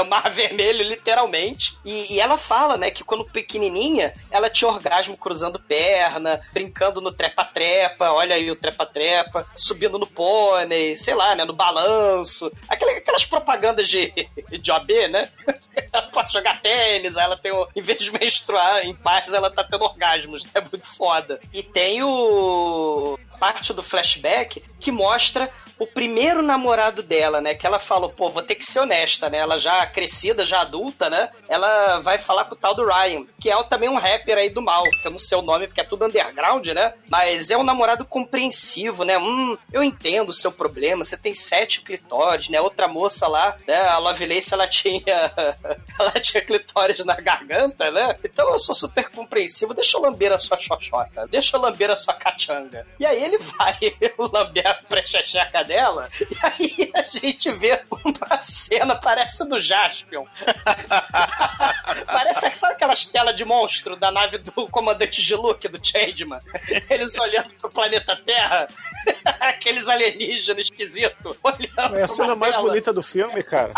o 0.00 0.04
mar 0.04 0.28
vermelho, 0.32 0.84
literalmente. 0.84 1.78
E, 1.84 2.14
e, 2.14 2.20
ela 2.20 2.36
fala, 2.36 2.76
né, 2.76 2.90
que 2.90 3.04
quando 3.04 3.24
pequenininha, 3.24 4.14
ela 4.30 4.50
tinha 4.50 4.70
orgasmo 4.70 5.16
cruzando 5.16 5.58
perna, 5.58 6.40
brincando 6.52 7.00
no 7.00 7.12
trepa-trepa, 7.12 8.10
olha 8.12 8.36
aí 8.36 8.50
o 8.50 8.56
trepa-trepa, 8.56 9.46
subindo 9.54 9.98
no 9.98 10.06
pônei, 10.06 10.96
sei 10.96 11.14
lá, 11.14 11.34
né, 11.34 11.44
no 11.44 11.52
balanço. 11.52 12.50
Aquelas, 12.68 12.96
aquelas 12.96 13.24
propagandas 13.24 13.88
de, 13.88 14.12
de 14.50 14.70
OB, 14.70 15.08
né? 15.08 15.28
ela 15.92 16.02
pode 16.08 16.32
jogar 16.32 16.60
tênis, 16.60 17.16
ela 17.16 17.36
tem 17.36 17.52
o. 17.52 17.68
Em 17.74 17.80
vez 17.80 17.98
de 17.98 18.10
menstruar 18.12 18.84
em 18.84 18.94
paz, 18.94 19.32
ela 19.32 19.50
tá 19.50 19.64
tendo 19.64 19.84
orgasmos. 19.84 20.46
É 20.54 20.60
muito 20.60 20.86
foda. 20.86 21.40
E 21.52 21.62
tem 21.62 22.02
o. 22.02 23.18
Parte 23.38 23.72
do 23.72 23.82
flashback 23.82 24.62
que 24.78 24.92
mostra 24.92 25.52
o 25.82 25.86
primeiro 25.86 26.42
namorado 26.42 27.02
dela, 27.02 27.40
né? 27.40 27.54
Que 27.54 27.66
ela 27.66 27.78
falou, 27.78 28.10
pô, 28.10 28.28
vou 28.28 28.42
ter 28.42 28.54
que 28.54 28.64
ser 28.64 28.80
honesta, 28.80 29.28
né? 29.28 29.38
Ela 29.38 29.58
já 29.58 29.84
crescida, 29.86 30.46
já 30.46 30.60
adulta, 30.60 31.10
né? 31.10 31.28
Ela 31.48 31.98
vai 32.00 32.18
falar 32.18 32.44
com 32.44 32.54
o 32.54 32.58
tal 32.58 32.74
do 32.74 32.86
Ryan, 32.86 33.24
que 33.40 33.50
é 33.50 33.62
também 33.64 33.88
um 33.88 33.98
rapper 33.98 34.38
aí 34.38 34.48
do 34.48 34.62
mal, 34.62 34.84
que 34.84 35.06
eu 35.06 35.10
não 35.10 35.18
sei 35.18 35.36
o 35.36 35.42
nome 35.42 35.66
porque 35.66 35.80
é 35.80 35.84
tudo 35.84 36.04
underground, 36.04 36.66
né? 36.68 36.94
Mas 37.08 37.50
é 37.50 37.56
um 37.56 37.64
namorado 37.64 38.04
compreensivo, 38.04 39.04
né? 39.04 39.18
Hum, 39.18 39.58
eu 39.72 39.82
entendo 39.82 40.28
o 40.28 40.32
seu 40.32 40.52
problema, 40.52 41.04
você 41.04 41.16
tem 41.16 41.34
sete 41.34 41.80
clitóris, 41.80 42.48
né? 42.48 42.60
Outra 42.60 42.86
moça 42.86 43.26
lá, 43.26 43.56
né? 43.66 43.80
A 43.88 43.98
Lovelace, 43.98 44.54
ela 44.54 44.68
tinha. 44.68 45.02
ela 45.98 46.12
tinha 46.12 46.42
clitóris 46.44 47.04
na 47.04 47.14
garganta, 47.14 47.90
né? 47.90 48.16
Então 48.24 48.48
eu 48.50 48.58
sou 48.58 48.74
super 48.74 49.08
compreensivo, 49.10 49.74
deixa 49.74 49.96
eu 49.96 50.02
lamber 50.02 50.32
a 50.32 50.38
sua 50.38 50.56
xoxota, 50.58 51.26
deixa 51.28 51.56
eu 51.56 51.60
lamber 51.60 51.90
a 51.90 51.96
sua 51.96 52.14
cachanga. 52.14 52.86
E 53.00 53.06
aí 53.06 53.22
ele 53.22 53.38
vai 53.58 53.78
lamber 54.18 54.66
a 54.66 54.74
prechecheca 54.74 55.64
dela, 55.64 55.71
e 56.20 56.28
aí 56.42 56.92
a 56.94 57.02
gente 57.02 57.50
vê 57.52 57.82
uma 57.90 58.38
cena, 58.38 58.94
parece 58.96 59.48
do 59.48 59.58
Jaspion. 59.58 60.24
parece, 62.06 62.50
sabe 62.54 62.74
aquelas 62.74 63.06
telas 63.06 63.34
de 63.34 63.44
monstro 63.44 63.96
da 63.96 64.10
nave 64.10 64.38
do 64.38 64.52
comandante 64.68 65.20
Giluk, 65.20 65.66
do 65.68 65.84
Changeman? 65.84 66.40
Eles 66.88 67.16
olhando 67.18 67.52
pro 67.54 67.70
planeta 67.70 68.16
Terra, 68.16 68.68
aqueles 69.40 69.88
alienígenas 69.88 70.66
esquisitos, 70.66 71.36
olhando 71.42 71.98
É 71.98 72.02
a 72.02 72.08
cena 72.08 72.34
mais 72.34 72.54
tela. 72.54 72.68
bonita 72.68 72.92
do 72.92 73.02
filme, 73.02 73.42
cara. 73.42 73.72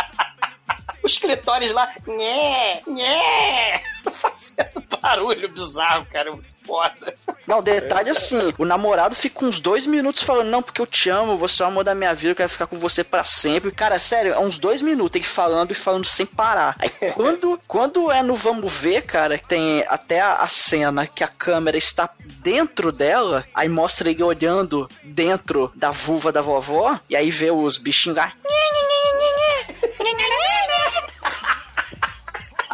Os 1.02 1.18
clitóris 1.18 1.70
lá, 1.70 1.92
nhé, 2.06 2.82
nhé, 2.86 3.82
fazendo 4.10 4.82
barulho 5.02 5.48
bizarro, 5.50 6.06
cara, 6.06 6.32
muito 6.32 6.53
foda. 6.66 7.14
Não, 7.46 7.62
detalhe 7.62 8.10
assim, 8.10 8.52
o 8.58 8.64
namorado 8.64 9.14
fica 9.14 9.44
uns 9.44 9.60
dois 9.60 9.86
minutos 9.86 10.22
falando, 10.22 10.48
não, 10.48 10.62
porque 10.62 10.80
eu 10.80 10.86
te 10.86 11.10
amo, 11.10 11.36
você 11.36 11.62
é 11.62 11.66
o 11.66 11.68
amor 11.68 11.84
da 11.84 11.94
minha 11.94 12.14
vida, 12.14 12.32
eu 12.32 12.36
quero 12.36 12.48
ficar 12.48 12.66
com 12.66 12.78
você 12.78 13.04
pra 13.04 13.22
sempre. 13.22 13.70
Cara, 13.70 13.98
sério, 13.98 14.32
é 14.32 14.38
uns 14.38 14.58
dois 14.58 14.82
minutos 14.82 15.16
ele 15.16 15.24
falando 15.24 15.70
e 15.70 15.74
falando 15.74 16.06
sem 16.06 16.26
parar. 16.26 16.74
Aí 16.78 16.90
quando, 17.12 17.60
quando 17.68 18.10
é 18.10 18.22
no 18.22 18.34
Vamos 18.34 18.74
Ver, 18.74 19.02
cara, 19.02 19.38
tem 19.38 19.84
até 19.88 20.20
a, 20.20 20.36
a 20.36 20.48
cena 20.48 21.06
que 21.06 21.22
a 21.22 21.28
câmera 21.28 21.76
está 21.76 22.10
dentro 22.18 22.90
dela, 22.90 23.44
aí 23.54 23.68
mostra 23.68 24.10
ele 24.10 24.22
olhando 24.22 24.88
dentro 25.02 25.70
da 25.74 25.90
vulva 25.90 26.32
da 26.32 26.40
vovó, 26.40 26.98
e 27.08 27.16
aí 27.16 27.30
vê 27.30 27.50
os 27.50 27.78
bichinhos 27.78 28.16
lá. 28.16 28.32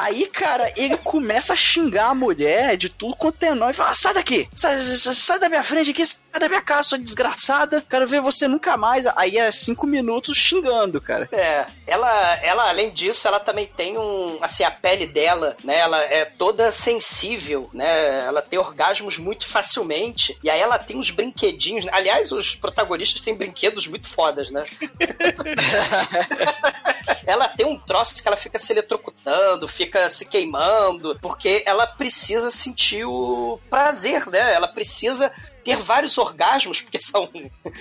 Aí, 0.00 0.26
cara, 0.26 0.72
ele 0.76 0.96
começa 0.96 1.52
a 1.52 1.56
xingar 1.56 2.06
a 2.06 2.14
mulher 2.14 2.74
de 2.78 2.88
tudo 2.88 3.14
quanto 3.14 3.42
é 3.42 3.54
nome. 3.54 3.74
Fala, 3.74 3.92
sai 3.92 4.14
daqui! 4.14 4.48
Sai, 4.54 4.78
sai, 4.78 5.12
sai 5.12 5.38
da 5.38 5.48
minha 5.48 5.62
frente 5.62 5.90
aqui, 5.90 6.06
sai 6.06 6.40
da 6.40 6.48
minha 6.48 6.62
casa, 6.62 6.84
sua 6.84 6.98
desgraçada. 6.98 7.84
Quero 7.86 8.08
ver 8.08 8.22
você 8.22 8.48
nunca 8.48 8.78
mais. 8.78 9.06
Aí 9.08 9.36
é 9.36 9.50
cinco 9.50 9.86
minutos 9.86 10.38
xingando, 10.38 11.02
cara. 11.02 11.28
É, 11.30 11.66
ela, 11.86 12.34
ela, 12.42 12.70
além 12.70 12.90
disso, 12.90 13.28
ela 13.28 13.38
também 13.38 13.66
tem 13.66 13.98
um. 13.98 14.38
Assim, 14.40 14.64
a 14.64 14.70
pele 14.70 15.06
dela, 15.06 15.54
né? 15.62 15.78
Ela 15.78 16.02
é 16.02 16.24
toda 16.24 16.72
sensível, 16.72 17.68
né? 17.74 18.24
Ela 18.24 18.40
tem 18.40 18.58
orgasmos 18.58 19.18
muito 19.18 19.46
facilmente. 19.46 20.38
E 20.42 20.48
aí 20.48 20.60
ela 20.60 20.78
tem 20.78 20.96
uns 20.96 21.10
brinquedinhos. 21.10 21.86
Aliás, 21.92 22.32
os 22.32 22.54
protagonistas 22.54 23.20
têm 23.20 23.34
brinquedos 23.34 23.86
muito 23.86 24.08
fodas, 24.08 24.50
né? 24.50 24.64
ela 27.26 27.48
tem 27.48 27.66
um 27.66 27.78
troço 27.78 28.20
que 28.20 28.26
ela 28.26 28.36
fica 28.36 28.58
se 28.58 28.72
eletrocutando, 28.72 29.68
fica 29.68 29.89
fica 29.90 30.08
se 30.08 30.24
queimando, 30.24 31.18
porque 31.20 31.64
ela 31.66 31.84
precisa 31.84 32.50
sentir 32.50 33.04
o 33.04 33.60
prazer, 33.68 34.24
né? 34.26 34.54
Ela 34.54 34.68
precisa 34.68 35.32
ter 35.64 35.76
vários 35.76 36.16
orgasmos, 36.16 36.80
porque 36.80 36.98
são 37.02 37.28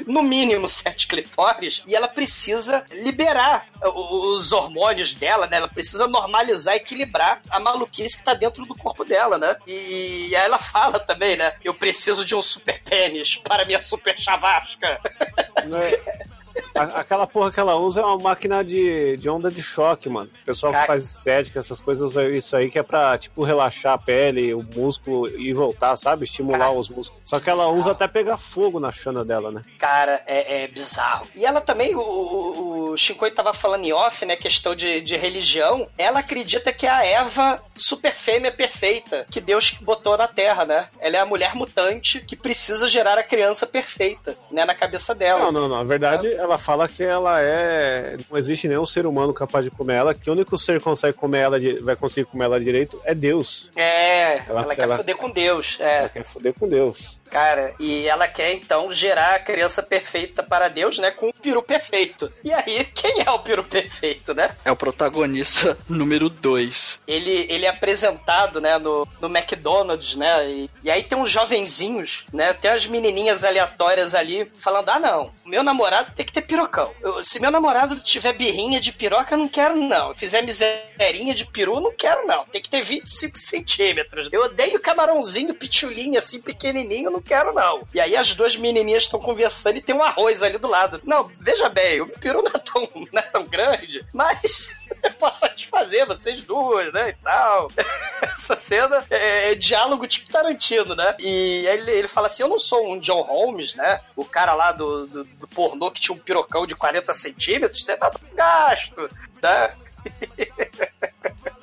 no 0.05 0.23
mínimo 0.23 0.67
sete 0.67 1.07
clitóris, 1.07 1.83
e 1.85 1.95
ela 1.95 2.07
precisa 2.07 2.83
liberar 2.91 3.67
os 3.83 4.51
hormônios 4.51 5.13
dela, 5.13 5.45
né? 5.45 5.57
Ela 5.57 5.67
precisa 5.67 6.07
normalizar, 6.07 6.75
equilibrar 6.75 7.41
a 7.49 7.60
maluquice 7.60 8.17
que 8.17 8.23
tá 8.23 8.33
dentro 8.33 8.65
do 8.65 8.75
corpo 8.75 9.05
dela, 9.05 9.37
né? 9.37 9.55
E, 9.67 10.35
aí 10.35 10.45
ela 10.45 10.57
fala 10.57 10.99
também, 10.99 11.37
né? 11.37 11.53
Eu 11.63 11.73
preciso 11.73 12.25
de 12.25 12.35
um 12.35 12.41
super 12.41 12.81
pênis 12.83 13.37
para 13.37 13.65
minha 13.65 13.79
super 13.79 14.19
chavasca. 14.19 14.99
A- 16.75 17.00
Aquela 17.00 17.25
porra 17.27 17.52
que 17.52 17.60
ela 17.60 17.75
usa 17.75 18.02
é 18.02 18.06
uma 18.06 18.17
máquina 18.17 18.63
de, 18.63 19.17
de 19.17 19.29
onda 19.29 19.50
de 19.52 19.62
choque, 19.62 20.10
mano. 20.10 20.29
O 20.41 20.45
pessoal 20.45 20.71
Cara. 20.71 20.83
que 20.83 20.87
faz 20.87 21.04
estética, 21.04 21.60
essas 21.60 21.79
coisas, 21.81 22.12
usa 22.12 22.25
isso 22.29 22.56
aí 22.56 22.69
que 22.69 22.79
é 22.79 22.83
pra, 22.83 23.17
tipo, 23.17 23.43
relaxar 23.43 23.93
a 23.93 23.97
pele, 23.97 24.54
o 24.54 24.63
músculo 24.75 25.27
e 25.29 25.54
voltar, 25.54 25.95
sabe? 25.95 26.23
Estimular 26.23 26.60
Cara. 26.67 26.71
os 26.71 26.89
músculos. 26.89 27.21
Só 27.23 27.39
que 27.39 27.50
ela 27.50 27.63
Bizarro. 27.63 27.77
usa 27.77 27.91
até 27.91 28.08
pegar 28.08 28.37
fogo 28.37 28.79
na 28.79 28.91
chana 28.91 29.23
dela, 29.25 29.52
né? 29.52 29.62
Cara, 29.77 30.23
é, 30.25 30.63
é 30.63 30.67
bizarro. 30.67 31.27
E 31.35 31.45
ela 31.45 31.62
também, 31.62 31.95
o, 31.95 32.00
o, 32.00 32.89
o 32.91 32.97
Shinkoi 32.97 33.31
tava 33.31 33.54
falando 33.54 33.85
em 33.85 33.93
off, 33.93 34.25
né? 34.25 34.35
Questão 34.35 34.75
de, 34.75 35.02
de 35.02 35.15
religião. 35.17 35.87
Ela 35.97 36.19
acredita 36.19 36.71
que 36.73 36.85
é 36.85 36.89
a 36.89 37.06
Eva 37.06 37.62
super 37.75 38.12
fêmea 38.13 38.52
perfeita 38.52 39.25
que 39.29 39.39
Deus 39.41 39.71
botou 39.81 40.17
na 40.17 40.27
Terra, 40.27 40.65
né? 40.65 40.87
Ela 41.00 41.17
é 41.17 41.19
a 41.19 41.25
mulher 41.25 41.56
mutante 41.56 42.19
que 42.21 42.35
precisa 42.35 42.87
gerar 42.87 43.17
a 43.17 43.23
criança 43.23 43.65
perfeita, 43.67 44.37
né? 44.52 44.65
Na 44.65 44.73
cabeça 44.75 45.13
dela. 45.15 45.39
Não, 45.45 45.52
não, 45.52 45.67
não. 45.67 45.77
Na 45.77 45.83
verdade, 45.83 46.27
ela 46.40 46.58
fala 46.58 46.87
que 46.87 47.04
ela 47.04 47.42
é. 47.42 48.17
Não 48.29 48.37
existe 48.37 48.67
nenhum 48.67 48.85
ser 48.85 49.06
humano 49.06 49.33
capaz 49.33 49.65
de 49.65 49.71
comer 49.71 49.96
ela, 49.96 50.13
que 50.15 50.29
o 50.29 50.33
único 50.33 50.58
ser 50.58 50.79
que 50.79 50.83
consegue 50.83 51.17
comer 51.17 51.40
ela, 51.40 51.58
vai 51.81 51.96
conseguir 51.96 52.25
comer 52.27 52.46
ela 52.46 52.60
direito 52.60 53.00
é 53.04 53.13
Deus. 53.13 53.69
É, 53.75 54.37
Ela- 54.48 54.62
ela, 54.63 54.75
quer 54.75 54.81
ela- 54.83 54.98
foder 54.98 55.15
com 55.17 55.29
Deus. 55.29 55.77
É. 55.79 55.98
Ela 56.00 56.10
quer 56.10 56.23
foder 56.23 56.54
com 56.54 56.67
Deus. 56.67 57.18
Cara, 57.30 57.73
e 57.80 58.08
ela 58.08 58.27
quer 58.27 58.54
então 58.54 58.92
gerar 58.92 59.36
a 59.36 59.40
criança 59.40 59.84
perfeita 59.84 60.42
para 60.42 60.67
Deus, 60.67 60.98
né? 60.98 61.12
Com 61.12 61.30
o 61.30 61.34
peru 61.34 61.62
perfeito. 61.62 62.32
E 62.44 62.52
aí, 62.52 62.86
quem 62.94 63.21
é 63.25 63.30
o 63.32 63.40
peru 63.40 63.63
perfeito, 63.63 64.34
né? 64.34 64.56
É 64.65 64.71
o 64.71 64.75
protagonista 64.75 65.77
número 65.88 66.30
2. 66.30 67.00
Ele, 67.08 67.46
ele 67.50 67.65
é 67.65 67.69
apresentado, 67.69 68.60
né, 68.60 68.77
no, 68.77 69.08
no 69.21 69.27
McDonald's, 69.27 70.15
né? 70.15 70.50
E, 70.50 70.69
e 70.84 70.90
aí 70.92 71.04
tem 71.04 71.17
uns 71.17 71.30
jovenzinhos, 71.30 72.25
né? 72.34 72.54
Tem 72.54 72.71
as 72.71 72.86
menininhas 72.86 73.44
aleatórias 73.44 74.15
ali 74.15 74.52
falando: 74.58 74.90
ah, 74.90 75.00
não, 75.00 75.32
meu 75.46 75.63
namorado 75.63 76.12
tem 76.15 76.25
que 76.25 76.32
ter 76.34 76.42
pirocão. 76.42 76.92
Eu- 77.02 77.23
se 77.23 77.40
meu 77.40 77.52
namorado 77.52 78.00
tiver 78.00 78.34
birrinha 78.34 78.80
de 78.80 78.92
piroca, 78.92 79.34
eu 79.34 79.38
não 79.40 79.48
quero, 79.48 79.75
não. 79.75 80.15
Fizer 80.15 80.42
miserinha 80.42 81.34
de 81.36 81.46
peru, 81.46 81.75
eu 81.75 81.82
não 81.82 81.94
quero, 81.96 82.25
não. 82.25 82.44
Tem 82.46 82.62
que 82.62 82.69
ter 82.69 82.82
25 82.82 83.38
centímetros. 83.38 84.30
Eu 84.32 84.44
odeio 84.46 84.80
camarãozinho, 84.80 85.54
pitulinho, 85.54 86.17
assim, 86.17 86.42
pequenininho, 86.42 87.08
eu 87.08 87.12
não 87.19 87.21
quero, 87.21 87.53
não. 87.53 87.85
E 87.93 87.99
aí 87.99 88.15
as 88.15 88.33
duas 88.33 88.55
menininhas 88.55 89.03
estão 89.03 89.19
conversando 89.19 89.77
e 89.77 89.81
tem 89.81 89.93
um 89.93 90.01
arroz 90.01 90.41
ali 90.41 90.57
do 90.57 90.67
lado. 90.67 91.01
Não, 91.03 91.29
veja 91.39 91.67
bem, 91.67 92.01
o 92.01 92.07
peru 92.07 92.41
não 92.41 92.51
é 92.51 92.59
tão, 92.59 92.89
não 93.11 93.19
é 93.19 93.21
tão 93.23 93.45
grande, 93.45 94.05
mas 94.13 94.71
eu 95.03 95.11
posso 95.11 95.41
satisfazer 95.41 96.05
vocês 96.07 96.41
duas, 96.41 96.91
né, 96.93 97.09
e 97.09 97.13
tal. 97.23 97.69
Essa 98.33 98.55
cena 98.55 99.05
é, 99.09 99.51
é 99.51 99.55
diálogo 99.55 100.07
tipo 100.07 100.31
Tarantino, 100.31 100.95
né? 100.95 101.15
E 101.19 101.65
ele, 101.67 101.91
ele 101.91 102.07
fala 102.07 102.27
assim, 102.27 102.43
eu 102.43 102.49
não 102.49 102.59
sou 102.59 102.89
um 102.89 102.99
John 102.99 103.21
Holmes, 103.21 103.75
né? 103.75 104.01
O 104.15 104.23
cara 104.23 104.53
lá 104.53 104.71
do, 104.71 105.05
do, 105.05 105.23
do 105.23 105.47
pornô 105.47 105.91
que 105.91 105.99
tinha 105.99 106.15
um 106.15 106.19
pirocão 106.19 106.65
de 106.65 106.75
40 106.75 107.13
centímetros, 107.13 107.83
teve 107.83 107.99
um 108.05 108.35
gasto, 108.35 109.09
né? 109.41 109.73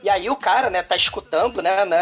E 0.06 0.08
aí 0.08 0.30
o 0.30 0.36
cara, 0.36 0.70
né, 0.70 0.84
tá 0.84 0.94
escutando, 0.94 1.60
né, 1.60 1.84
né, 1.84 1.96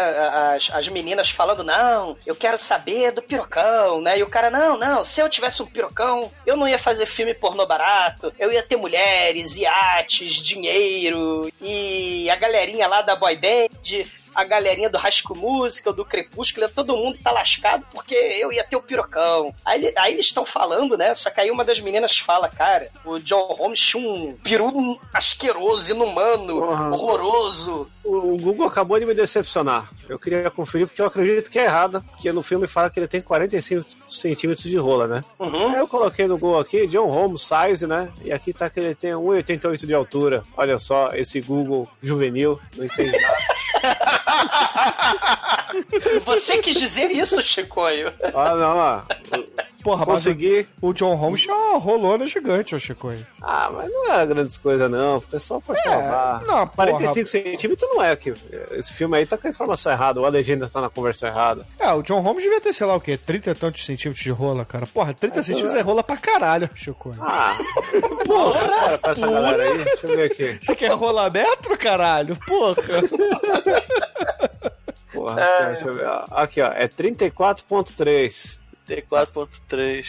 as, 0.55 0.69
as 0.71 0.87
meninas 0.89 1.31
falando, 1.31 1.63
não, 1.63 2.15
eu 2.23 2.35
quero 2.35 2.55
saber 2.55 3.11
do 3.11 3.19
pirocão, 3.19 3.99
né? 3.99 4.19
E 4.19 4.21
o 4.21 4.29
cara, 4.29 4.51
não, 4.51 4.77
não, 4.77 5.03
se 5.03 5.19
eu 5.19 5.27
tivesse 5.27 5.63
um 5.63 5.65
pirocão, 5.65 6.31
eu 6.45 6.55
não 6.55 6.67
ia 6.67 6.77
fazer 6.77 7.07
filme 7.07 7.33
pornô 7.33 7.65
barato, 7.65 8.31
eu 8.37 8.51
ia 8.51 8.61
ter 8.61 8.75
mulheres, 8.75 9.57
iates, 9.57 10.33
dinheiro, 10.33 11.51
e 11.59 12.29
a 12.29 12.35
galerinha 12.35 12.87
lá 12.87 13.01
da 13.01 13.15
boy 13.15 13.35
band, 13.35 14.05
a 14.35 14.43
galerinha 14.43 14.89
do 14.89 14.97
Rasco 14.97 15.35
Música, 15.35 15.93
do 15.93 16.05
Crepúsculo, 16.05 16.69
todo 16.69 16.97
mundo 16.97 17.17
tá 17.23 17.31
lascado 17.31 17.87
porque 17.91 18.13
eu 18.13 18.51
ia 18.51 18.65
ter 18.65 18.75
o 18.75 18.81
pirocão. 18.81 19.53
Aí, 19.63 19.91
aí 19.97 20.13
eles 20.13 20.27
estão 20.27 20.45
falando, 20.45 20.97
né? 20.97 21.15
Só 21.15 21.29
que 21.29 21.39
aí 21.39 21.49
uma 21.49 21.63
das 21.63 21.79
meninas 21.79 22.19
fala, 22.19 22.49
cara, 22.49 22.89
o 23.05 23.17
John 23.17 23.47
Holmes 23.53 23.79
tinha 23.79 24.07
um 24.07 24.35
peru 24.43 24.99
asqueroso, 25.13 25.91
inumano, 25.91 26.59
Porra. 26.59 26.89
horroroso. 26.89 27.89
O 28.05 28.37
Google 28.37 28.67
acabou 28.67 28.99
de 28.99 29.05
me 29.05 29.15
decepcionar. 29.15 29.89
Eu 30.07 30.19
queria 30.19 30.51
conferir 30.51 30.85
porque 30.85 31.01
eu 31.01 31.07
acredito 31.07 31.49
que 31.49 31.57
é 31.57 31.63
errado, 31.65 32.03
porque 32.11 32.31
no 32.31 32.43
filme 32.43 32.67
fala 32.67 32.89
que 32.89 32.99
ele 32.99 33.07
tem 33.07 33.21
45 33.21 33.83
centímetros 34.07 34.69
de 34.69 34.77
rola, 34.77 35.07
né? 35.07 35.23
Uhum. 35.39 35.69
Aí 35.69 35.79
eu 35.79 35.87
coloquei 35.87 36.27
no 36.27 36.37
Google 36.37 36.59
aqui, 36.59 36.85
John 36.85 37.07
Holmes 37.07 37.41
size, 37.41 37.87
né? 37.87 38.11
E 38.23 38.31
aqui 38.31 38.53
tá 38.53 38.69
que 38.69 38.79
ele 38.79 38.93
tem 38.93 39.11
1,88 39.11 39.87
de 39.87 39.93
altura. 39.93 40.43
Olha 40.55 40.77
só, 40.77 41.09
esse 41.13 41.41
Google 41.41 41.89
juvenil, 42.01 42.59
não 42.77 42.85
entende 42.85 43.17
nada. 43.17 43.37
Você 46.25 46.59
quis 46.59 46.77
dizer 46.77 47.11
isso, 47.11 47.41
Chicoio? 47.41 48.13
Ah, 48.33 48.55
não, 48.55 48.77
ó. 48.77 49.01
Porra, 49.85 50.03
Consegui. 50.03 50.67
o, 50.81 50.87
o 50.89 50.93
John 50.95 51.13
Holmes 51.13 51.43
tinha 51.43 51.55
uma 51.55 51.77
rolona 51.77 52.25
gigante, 52.25 52.73
ô 52.73 52.79
Chicoio. 52.79 53.23
Ah, 53.39 53.69
mas 53.71 53.87
não 53.87 54.11
era 54.11 54.25
grandes 54.25 54.57
coisas, 54.57 54.89
não. 54.89 55.17
O 55.17 55.21
pessoal 55.21 55.61
foi 55.61 55.75
salvar. 55.75 56.41
É, 56.41 56.45
não, 56.47 56.67
porra. 56.67 56.87
45 56.87 57.27
centímetros 57.27 57.87
não 57.93 58.01
é 58.01 58.11
aqui. 58.11 58.33
Esse 58.71 58.91
filme 58.93 59.15
aí 59.15 59.27
tá 59.27 59.37
com 59.37 59.45
a 59.45 59.49
informação 59.51 59.91
errada, 59.91 60.19
ou 60.19 60.25
a 60.25 60.29
legenda 60.29 60.67
tá 60.67 60.81
na 60.81 60.89
conversa 60.89 61.27
errada. 61.27 61.67
É, 61.77 61.93
o 61.93 62.01
John 62.01 62.19
Holmes 62.21 62.41
devia 62.41 62.59
ter, 62.59 62.73
sei 62.73 62.87
lá 62.87 62.95
o 62.95 62.99
quê, 62.99 63.15
30 63.15 63.51
e 63.51 63.53
tantos 63.53 63.85
centímetros 63.85 64.23
de 64.23 64.31
rola, 64.31 64.65
cara. 64.65 64.87
Porra, 64.87 65.13
30 65.13 65.43
centímetros 65.43 65.75
é 65.75 65.81
rola 65.81 66.01
pra 66.03 66.17
caralho, 66.17 66.67
Chicoio. 66.73 67.17
Ah, 67.21 67.55
porra, 68.25 68.67
bora 68.67 68.97
pra 68.97 69.11
essa 69.11 69.27
galera 69.27 69.61
aí. 69.61 69.83
Deixa 69.83 70.07
eu 70.07 70.15
ver 70.15 70.31
aqui. 70.31 70.57
Você 70.59 70.75
quer 70.75 70.93
rolar 70.93 71.31
metro, 71.31 71.77
caralho? 71.77 72.35
Porra. 72.47 72.75
Porra, 75.13 75.41
deixa 75.67 75.87
eu 75.87 75.93
ver. 75.93 76.07
Aqui, 76.31 76.59
ó, 76.59 76.71
é 76.71 76.87
34.3. 76.87 78.64
T4.3. 78.87 80.05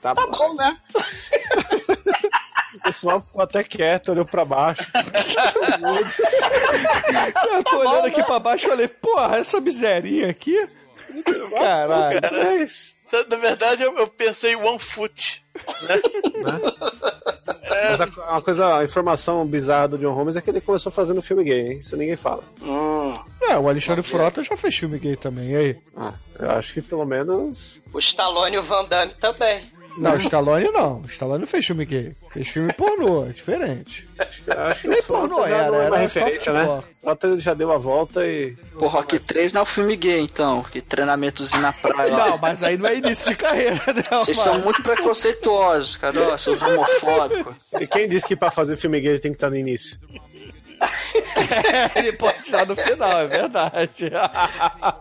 Tá, 0.00 0.14
Tá 0.14 0.26
bom. 0.26 0.54
né? 0.54 0.76
O 2.74 2.80
pessoal 2.82 3.20
ficou 3.20 3.40
até 3.40 3.62
quieto, 3.62 4.10
olhou 4.10 4.24
pra 4.24 4.44
baixo. 4.44 4.82
Eu 7.54 7.64
tô 7.64 7.78
olhando 7.78 8.06
aqui 8.06 8.20
pra 8.24 8.38
baixo 8.40 8.66
e 8.66 8.68
falei, 8.68 8.88
porra, 8.88 9.36
essa 9.36 9.60
miserinha 9.60 10.28
aqui? 10.28 10.68
Caralho. 11.56 12.20
Três. 12.20 12.94
Na 13.30 13.36
verdade, 13.36 13.84
eu, 13.84 13.96
eu 13.96 14.08
pensei 14.08 14.56
one 14.56 14.78
foot. 14.80 15.44
Mas 17.90 18.00
a, 18.00 18.06
uma 18.06 18.42
coisa, 18.42 18.78
a 18.78 18.84
informação 18.84 19.46
bizarra 19.46 19.88
do 19.88 19.98
John 19.98 20.12
Holmes 20.12 20.34
é 20.34 20.40
que 20.40 20.50
ele 20.50 20.60
começou 20.60 20.90
fazendo 20.90 21.22
filme 21.22 21.44
gay, 21.44 21.60
hein? 21.74 21.78
Isso 21.80 21.96
ninguém 21.96 22.16
fala. 22.16 22.42
Hum, 22.60 22.93
É, 23.54 23.58
o 23.58 23.68
Alexandre 23.68 24.02
Frota 24.02 24.42
já 24.42 24.56
fez 24.56 24.76
filme 24.76 24.98
gay 24.98 25.14
também, 25.14 25.52
e 25.52 25.56
aí? 25.56 25.76
Ah, 25.96 26.14
eu 26.40 26.50
acho 26.50 26.74
que 26.74 26.82
pelo 26.82 27.04
menos. 27.04 27.80
o 27.92 27.98
Stallone 28.00 28.56
e 28.56 28.58
o 28.58 28.62
Van 28.62 28.84
Damme 28.84 29.14
também. 29.14 29.62
Não, 29.96 30.14
o 30.14 30.16
Stallone 30.16 30.70
não. 30.72 31.00
O 31.02 31.06
Stallone 31.06 31.42
não 31.42 31.46
fez 31.46 31.64
filme 31.64 31.84
gay. 31.84 32.16
Fez 32.32 32.48
filme 32.48 32.72
pornô, 32.72 33.26
é 33.26 33.28
diferente. 33.28 34.08
Acho 34.18 34.42
que 34.82 34.88
Nem 34.88 34.98
o 34.98 35.04
pornô 35.04 35.36
Frota 35.36 35.48
já 35.48 35.56
era, 35.56 35.66
é 35.66 35.70
uma 35.70 35.96
era 35.98 36.08
só 36.08 36.18
referência, 36.18 36.52
né? 36.52 36.82
Frota 37.00 37.38
já 37.38 37.54
deu 37.54 37.70
a 37.70 37.78
volta 37.78 38.26
e. 38.26 38.56
Pô, 38.76 38.88
Rock 38.88 39.20
3 39.20 39.52
não 39.52 39.60
é 39.60 39.62
um 39.62 39.66
filme 39.66 39.94
gay, 39.94 40.20
então. 40.20 40.64
Que 40.64 40.80
treinamentozinho 40.80 41.62
na 41.62 41.72
praia 41.72 42.12
lá. 42.12 42.30
Não, 42.30 42.38
mas 42.38 42.64
aí 42.64 42.76
não 42.76 42.88
é 42.88 42.96
início 42.96 43.30
de 43.30 43.36
carreira, 43.36 43.80
não. 44.10 44.24
Vocês 44.24 44.36
mano. 44.38 44.50
são 44.50 44.64
muito 44.64 44.82
preconceituosos, 44.82 45.96
cara. 45.96 46.20
Ó, 46.32 46.36
seus 46.36 46.60
homofóbicos. 46.60 47.54
E 47.80 47.86
quem 47.86 48.08
disse 48.08 48.26
que 48.26 48.34
pra 48.34 48.50
fazer 48.50 48.76
filme 48.76 48.98
gay 49.00 49.12
ele 49.12 49.20
tem 49.20 49.30
que 49.30 49.36
estar 49.36 49.48
no 49.50 49.56
início? 49.56 49.96
Ele 51.96 52.12
pode 52.12 52.38
estar 52.40 52.66
no 52.66 52.74
final, 52.76 53.20
é 53.20 53.26
verdade. 53.26 54.06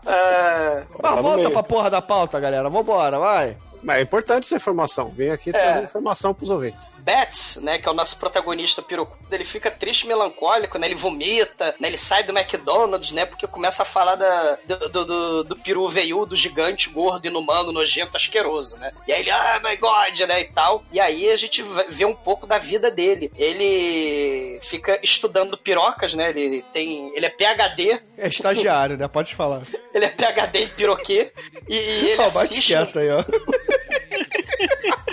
É, 0.06 0.84
Mas 1.02 1.16
Tá 1.16 1.22
volta 1.22 1.50
pra 1.52 1.64
porra 1.64 1.90
da 1.90 2.02
pauta, 2.02 2.40
galera. 2.40 2.70
Vambora, 2.70 3.20
vai. 3.20 3.58
Mas 3.84 3.98
é 3.98 4.02
importante 4.02 4.46
essa 4.46 4.56
informação. 4.56 5.10
Vem 5.10 5.32
aqui 5.32 5.52
trazer 5.52 5.84
informação 5.84 6.34
pros 6.34 6.50
ouvintes. 6.50 6.94
Betts, 7.00 7.58
né, 7.58 7.78
que 7.78 7.88
é 7.88 7.92
o 7.92 7.94
nosso 7.94 8.18
protagonista 8.18 8.82
pirocudo, 8.82 9.24
ele 9.32 9.46
fica 9.46 9.70
triste, 9.70 10.08
melancólico, 10.08 10.78
né, 10.78 10.88
ele 10.88 10.96
vomita, 10.96 11.76
né, 11.80 11.88
ele 11.88 11.98
sai 11.98 12.24
do 12.24 12.38
McDonald's, 12.38 13.12
né, 13.12 13.26
porque 13.26 13.46
começa 13.48 13.84
a 13.84 13.86
falar 13.86 14.16
da, 14.16 14.58
do, 14.66 14.90
do, 14.90 15.06
do, 15.06 15.44
do 15.44 15.56
peru 15.58 15.88
veiudo, 15.90 16.36
gigante, 16.36 16.90
gordo, 16.90 17.28
inumano, 17.28 17.72
nojento, 17.72 18.16
asqueroso, 18.18 18.78
né. 18.78 18.92
E 19.08 19.12
aí 19.12 19.22
ele, 19.22 19.32
ah, 19.32 19.62
my 19.64 19.76
God, 19.76 20.20
né, 20.28 20.42
e 20.42 20.46
tal. 20.46 20.84
E 20.92 21.00
aí 21.00 21.30
a 21.30 21.38
gente 21.38 21.64
vê 21.90 22.06
um 22.06 22.16
pouco 22.16 22.48
da 22.48 22.58
vida 22.58 22.90
dele. 22.90 23.32
Ele 23.36 24.60
fica 24.62 25.00
estudando 25.04 25.58
pirocas, 25.58 26.14
né, 26.14 26.30
ele 26.30 26.64
tem, 26.74 27.12
ele 27.16 27.26
é 27.26 27.30
PhD, 27.30 28.02
É 28.18 28.28
estagiário, 28.28 28.98
né? 28.98 29.08
Pode 29.08 29.36
falar. 29.36 29.64
ele 29.94 30.06
é 30.06 30.10
PhD 30.10 30.64
em 30.64 30.68
piroquê, 30.70 31.32
e, 31.68 31.76
e 31.76 32.10
ele 32.10 32.18
bate 32.18 32.38
assiste... 32.38 32.68
quieto 32.68 33.00
aí, 33.00 33.10
ó. 33.10 33.24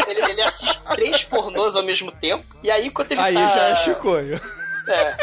Ele, 0.06 0.20
ele 0.30 0.42
assiste 0.42 0.80
três 0.90 1.22
pornôs 1.24 1.76
ao 1.76 1.82
mesmo 1.82 2.10
tempo. 2.10 2.44
E 2.62 2.70
aí, 2.70 2.90
quando 2.90 3.12
ele 3.12 3.20
Aí 3.20 3.34
tá... 3.34 3.48
já 3.48 3.62
é 3.68 3.76
chicoio. 3.76 4.40
É. 4.88 5.16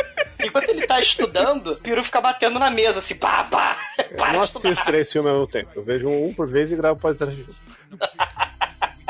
Enquanto 0.46 0.70
ele 0.70 0.86
tá 0.88 1.00
estudando, 1.00 1.72
o 1.74 1.76
peru 1.76 2.04
fica 2.04 2.22
batendo 2.22 2.58
na 2.60 2.70
mesa, 2.70 3.00
assim, 3.00 3.16
pá, 3.18 3.44
pá. 3.44 3.78
Eu 3.98 4.16
Para 4.16 4.28
não 4.28 4.34
de 4.34 4.38
assisto 4.46 4.58
estudar. 4.60 4.72
os 4.72 4.80
três 4.86 5.12
filmes 5.12 5.30
ao 5.30 5.38
mesmo 5.40 5.48
tempo. 5.48 5.72
Eu 5.76 5.84
vejo 5.84 6.08
um 6.10 6.34
por 6.34 6.48
vez 6.48 6.72
e 6.72 6.76
gravo 6.76 7.00
podcast 7.00 7.36
junto. 7.36 7.56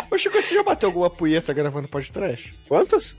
Ô, 0.10 0.18
Chico, 0.18 0.42
você 0.42 0.56
já 0.56 0.64
bateu 0.64 0.90
alguma 0.90 1.10
punheta 1.10 1.54
gravando 1.54 1.88
podcast? 1.88 2.58
Quantas? 2.68 3.16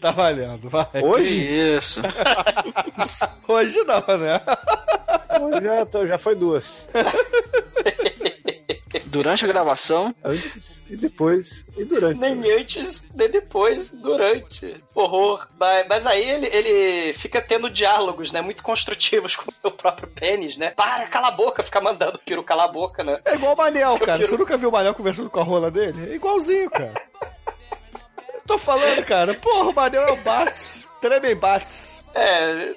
Tá 0.00 0.10
valendo, 0.10 0.68
vai. 0.68 0.84
Que 0.86 0.98
Hoje? 1.04 1.44
isso. 1.76 2.00
Hoje 3.46 3.84
não, 3.84 4.18
né? 4.18 4.40
Já, 5.62 5.86
tô- 5.86 6.06
já 6.06 6.18
foi 6.18 6.34
duas. 6.34 6.88
Durante 9.06 9.44
a 9.44 9.48
gravação, 9.48 10.14
Antes 10.24 10.84
e 10.88 10.96
depois 10.96 11.66
e 11.76 11.84
durante. 11.84 12.18
Nem 12.20 12.50
antes, 12.52 13.06
nem 13.14 13.28
depois, 13.30 13.88
durante. 13.90 14.82
Horror. 14.94 15.46
Mas, 15.58 15.86
mas 15.88 16.06
aí 16.06 16.28
ele, 16.28 16.46
ele 16.46 17.12
fica 17.14 17.40
tendo 17.40 17.68
diálogos, 17.70 18.32
né? 18.32 18.40
Muito 18.40 18.62
construtivos 18.62 19.34
com 19.36 19.50
o 19.50 19.54
seu 19.54 19.70
próprio 19.70 20.08
pênis, 20.08 20.56
né? 20.56 20.70
Para, 20.70 21.06
cala 21.06 21.28
a 21.28 21.32
boca, 21.32 21.62
fica 21.62 21.80
mandando 21.80 22.16
o 22.16 22.20
peru 22.20 22.42
calar 22.42 22.66
a 22.66 22.72
boca, 22.72 23.02
né? 23.04 23.20
É 23.24 23.34
igual 23.34 23.54
o 23.54 23.56
Manel, 23.56 23.92
Eu 24.00 24.06
cara. 24.06 24.26
Você 24.26 24.36
nunca 24.36 24.56
viu 24.56 24.68
o 24.68 24.72
Manel 24.72 24.94
conversando 24.94 25.28
com 25.30 25.40
a 25.40 25.44
rola 25.44 25.70
dele? 25.70 26.10
É 26.12 26.14
igualzinho, 26.14 26.70
cara. 26.70 26.94
Tô 28.46 28.58
falando, 28.58 29.04
cara. 29.04 29.34
Porra, 29.34 29.70
o 29.70 29.74
Manel 29.74 30.02
é 30.02 30.10
o 30.12 30.16
Bats. 30.16 30.88
Tremem 31.00 31.34
Bats. 31.36 32.02
É. 32.14 32.74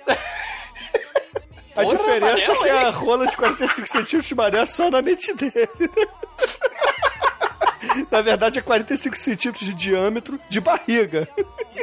A 1.76 1.82
Porra, 1.82 1.98
diferença 1.98 2.52
é 2.52 2.56
que 2.56 2.70
a 2.70 2.90
rola 2.90 3.28
de 3.28 3.36
45 3.36 3.88
centímetros 3.88 4.26
de 4.26 4.36
Manel 4.36 4.64
é 4.64 4.66
só 4.66 4.90
na 4.90 5.02
mente 5.02 5.34
dele. 5.34 5.70
Na 8.12 8.22
verdade, 8.22 8.60
é 8.60 8.62
45 8.62 9.18
centímetros 9.18 9.66
de 9.68 9.74
diâmetro 9.74 10.40
de 10.50 10.60
barriga. 10.62 11.28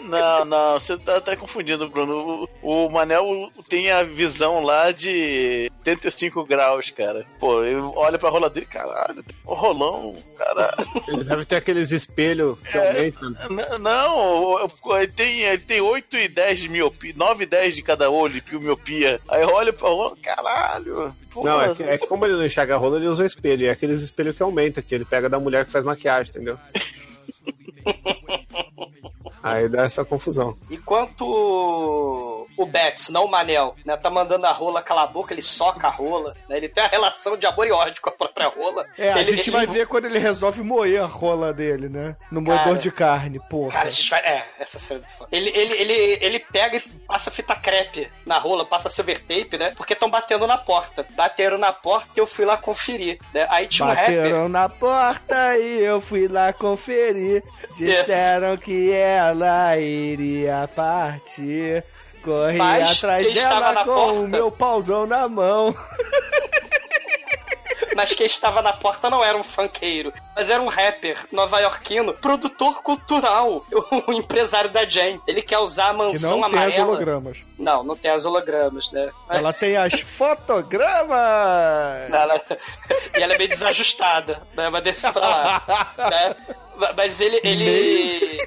Não, 0.05 0.44
não, 0.44 0.78
você 0.80 0.96
tá, 0.98 1.20
tá 1.20 1.36
confundindo, 1.36 1.88
Bruno. 1.88 2.48
O, 2.62 2.86
o 2.86 2.90
Manel 2.90 3.50
tem 3.68 3.90
a 3.90 4.03
visão 4.03 4.61
lá 4.62 4.90
de 4.90 5.70
85 5.84 6.44
graus, 6.44 6.90
cara. 6.90 7.26
Pô, 7.38 7.62
ele 7.64 7.80
olha 7.94 8.18
pra 8.18 8.30
rola 8.30 8.48
dele, 8.48 8.66
caralho, 8.66 9.22
tem 9.22 9.36
um 9.46 9.55
rolão, 9.55 10.16
caralho. 10.36 10.86
Eles 11.09 11.26
devem 11.28 11.44
ter 11.44 11.57
aqueles 11.57 11.92
espelhos 11.92 12.59
que 12.61 12.76
É. 12.78 12.88
aumentam. 12.88 13.34
Não, 13.80 14.70
ele 14.96 15.09
tem, 15.12 15.40
ele 15.40 15.59
tem 15.59 15.80
8 15.80 16.16
e 16.16 16.28
10 16.28 16.61
de 16.61 16.68
miopia, 16.68 17.12
9 17.16 17.44
e 17.44 17.46
10 17.46 17.74
de 17.76 17.82
cada 17.82 18.11
olho, 18.11 18.40
de 18.40 18.59
miopia. 18.59 19.20
Aí 19.28 19.44
olha 19.44 19.72
pra 19.72 19.88
rola, 19.88 20.16
caralho. 20.22 21.14
Pô, 21.30 21.44
Não, 21.44 21.62
é 21.62 21.74
que, 21.74 21.82
é 21.82 21.96
que 21.98 22.07
como 22.07 22.26
ele 22.26 22.34
não 22.34 22.44
enxerga 22.44 22.74
a 22.74 22.78
rola, 22.78 22.98
ele 22.98 23.07
usa 23.09 23.22
o 23.22 23.26
espelho. 23.26 23.62
E 23.62 23.66
é 23.66 23.70
aqueles 23.70 24.00
espelhos 24.00 24.36
que 24.36 24.42
aumentam, 24.42 24.82
que 24.82 24.94
ele 24.94 25.05
pega 25.05 25.28
da 25.30 25.40
mulher 25.40 25.64
que 25.64 25.72
faz 25.72 25.82
maquiagem, 25.93 26.30
entendeu? 26.30 26.59
Aí 29.43 29.68
dá 29.68 29.82
essa 29.84 30.05
confusão. 30.05 30.57
Enquanto 30.70 32.47
o 32.57 32.66
Betts, 32.66 33.09
não 33.09 33.24
o 33.24 33.30
Manel, 33.30 33.74
né, 33.84 33.97
tá 33.97 34.11
mandando 34.11 34.47
a 34.47 34.53
rola 34.53 34.82
calar 34.82 35.05
a 35.05 35.07
boca, 35.09 35.32
ele 35.34 35.43
soca 35.43 35.86
a 35.86 35.90
rola, 35.90 36.34
né? 36.49 36.57
Ele 36.57 36.68
tem 36.68 36.82
a 36.84 36.86
relação 36.88 37.36
de 37.36 37.47
amor 37.47 37.66
e 37.66 37.72
ódio 37.72 38.01
com 38.03 38.09
a 38.11 38.12
própria 38.12 38.47
rola. 38.49 38.84
É, 38.97 39.12
a 39.12 39.18
Ele- 39.20 39.30
gente 39.36 39.49
ele- 39.49 39.57
vai 39.57 39.66
ver 39.66 39.86
quando 39.86 40.05
ele 40.05 40.18
resolve 40.18 40.62
moer 40.62 41.03
a 41.03 41.07
rola 41.07 41.53
dele, 41.53 41.88
né? 41.88 42.14
No 42.30 42.45
Cara. 42.45 42.59
moedor 42.64 42.78
de 42.78 42.90
carne, 42.93 43.40
porra. 43.51 43.72
Cara, 43.72 43.88
a 43.88 43.90
gente 43.90 44.11
vai. 44.11 44.20
É, 44.20 44.45
essa 44.59 44.78
cena 44.78 45.01
é 45.01 45.03
muito 45.03 45.16
foda. 45.16 45.28
Ele, 45.32 45.51
ele, 45.55 45.74
ele, 45.74 46.18
ele 46.20 46.38
pega 46.38 46.76
e 46.76 46.80
passa 47.07 47.30
fita 47.30 47.55
crepe 47.57 48.09
na 48.26 48.38
rola, 48.38 48.64
passa 48.64 48.88
silver 48.88 49.20
tape, 49.20 49.59
né? 49.59 49.72
Porque 49.76 49.93
estão 49.95 50.11
batendo 50.11 50.47
na 50.47 50.59
porta. 50.59 51.05
Bateram 51.14 51.59
na 51.59 51.72
porta 51.72 52.09
e 52.16 52.20
eu 52.20 52.26
fui 52.26 52.45
lá 52.45 52.57
conferir. 52.57 53.18
Né? 53.34 53.47
Aí 53.51 53.66
tinha 53.66 53.86
um 53.88 53.93
rapper. 53.93 54.16
Bateram 54.22 54.49
na 54.49 54.68
porta 54.68 55.57
e 55.59 55.80
eu 55.82 56.01
fui 56.01 56.28
lá 56.28 56.53
conferir. 56.53 57.43
Disseram 57.76 58.57
que 58.57 58.93
ela 59.33 59.76
iria 59.78 60.68
partir. 60.74 61.85
Corri 62.22 62.57
Mas 62.57 62.99
atrás 62.99 63.33
dela 63.33 63.74
com 63.85 63.85
porta? 63.85 64.12
o 64.20 64.28
meu 64.28 64.51
pauzão 64.51 65.07
na 65.07 65.28
mão. 65.28 65.74
Mas 67.95 68.14
quem 68.14 68.24
estava 68.24 68.62
na 68.62 68.72
porta 68.72 69.11
não 69.11 69.22
era 69.22 69.37
um 69.37 69.45
funkeiro, 69.45 70.14
mas 70.35 70.49
era 70.49 70.62
um 70.62 70.66
rapper 70.66 71.18
nova-iorquino, 71.30 72.14
produtor 72.14 72.83
cultural, 72.83 73.66
o 74.09 74.12
empresário 74.14 74.70
da 74.70 74.89
Jane. 74.89 75.20
Ele 75.26 75.43
quer 75.43 75.59
usar 75.59 75.89
a 75.89 75.91
Que 75.91 75.97
mansão 75.99 76.39
não 76.41 76.49
tem 76.49 76.59
as 76.59 76.64
amarela. 76.64 76.87
hologramas. 76.89 77.45
Não, 77.59 77.85
não 77.85 77.95
tem 77.95 78.11
as 78.11 78.24
hologramas, 78.24 78.91
né? 78.93 79.11
Ela 79.28 79.53
tem 79.53 79.76
as 79.76 79.93
fotogramas. 80.01 81.14
Ela- 82.11 82.41
e 83.18 83.22
ela 83.22 83.35
é 83.35 83.39
meio 83.39 83.51
desajustada, 83.51 84.43
né? 84.57 84.70
Mas 84.70 84.83
deixa 84.85 85.12
pra 85.12 85.20
lá. 85.28 85.62
né? 85.99 86.37
Mas 86.97 87.20
ele. 87.20 87.41
ele 87.45 88.39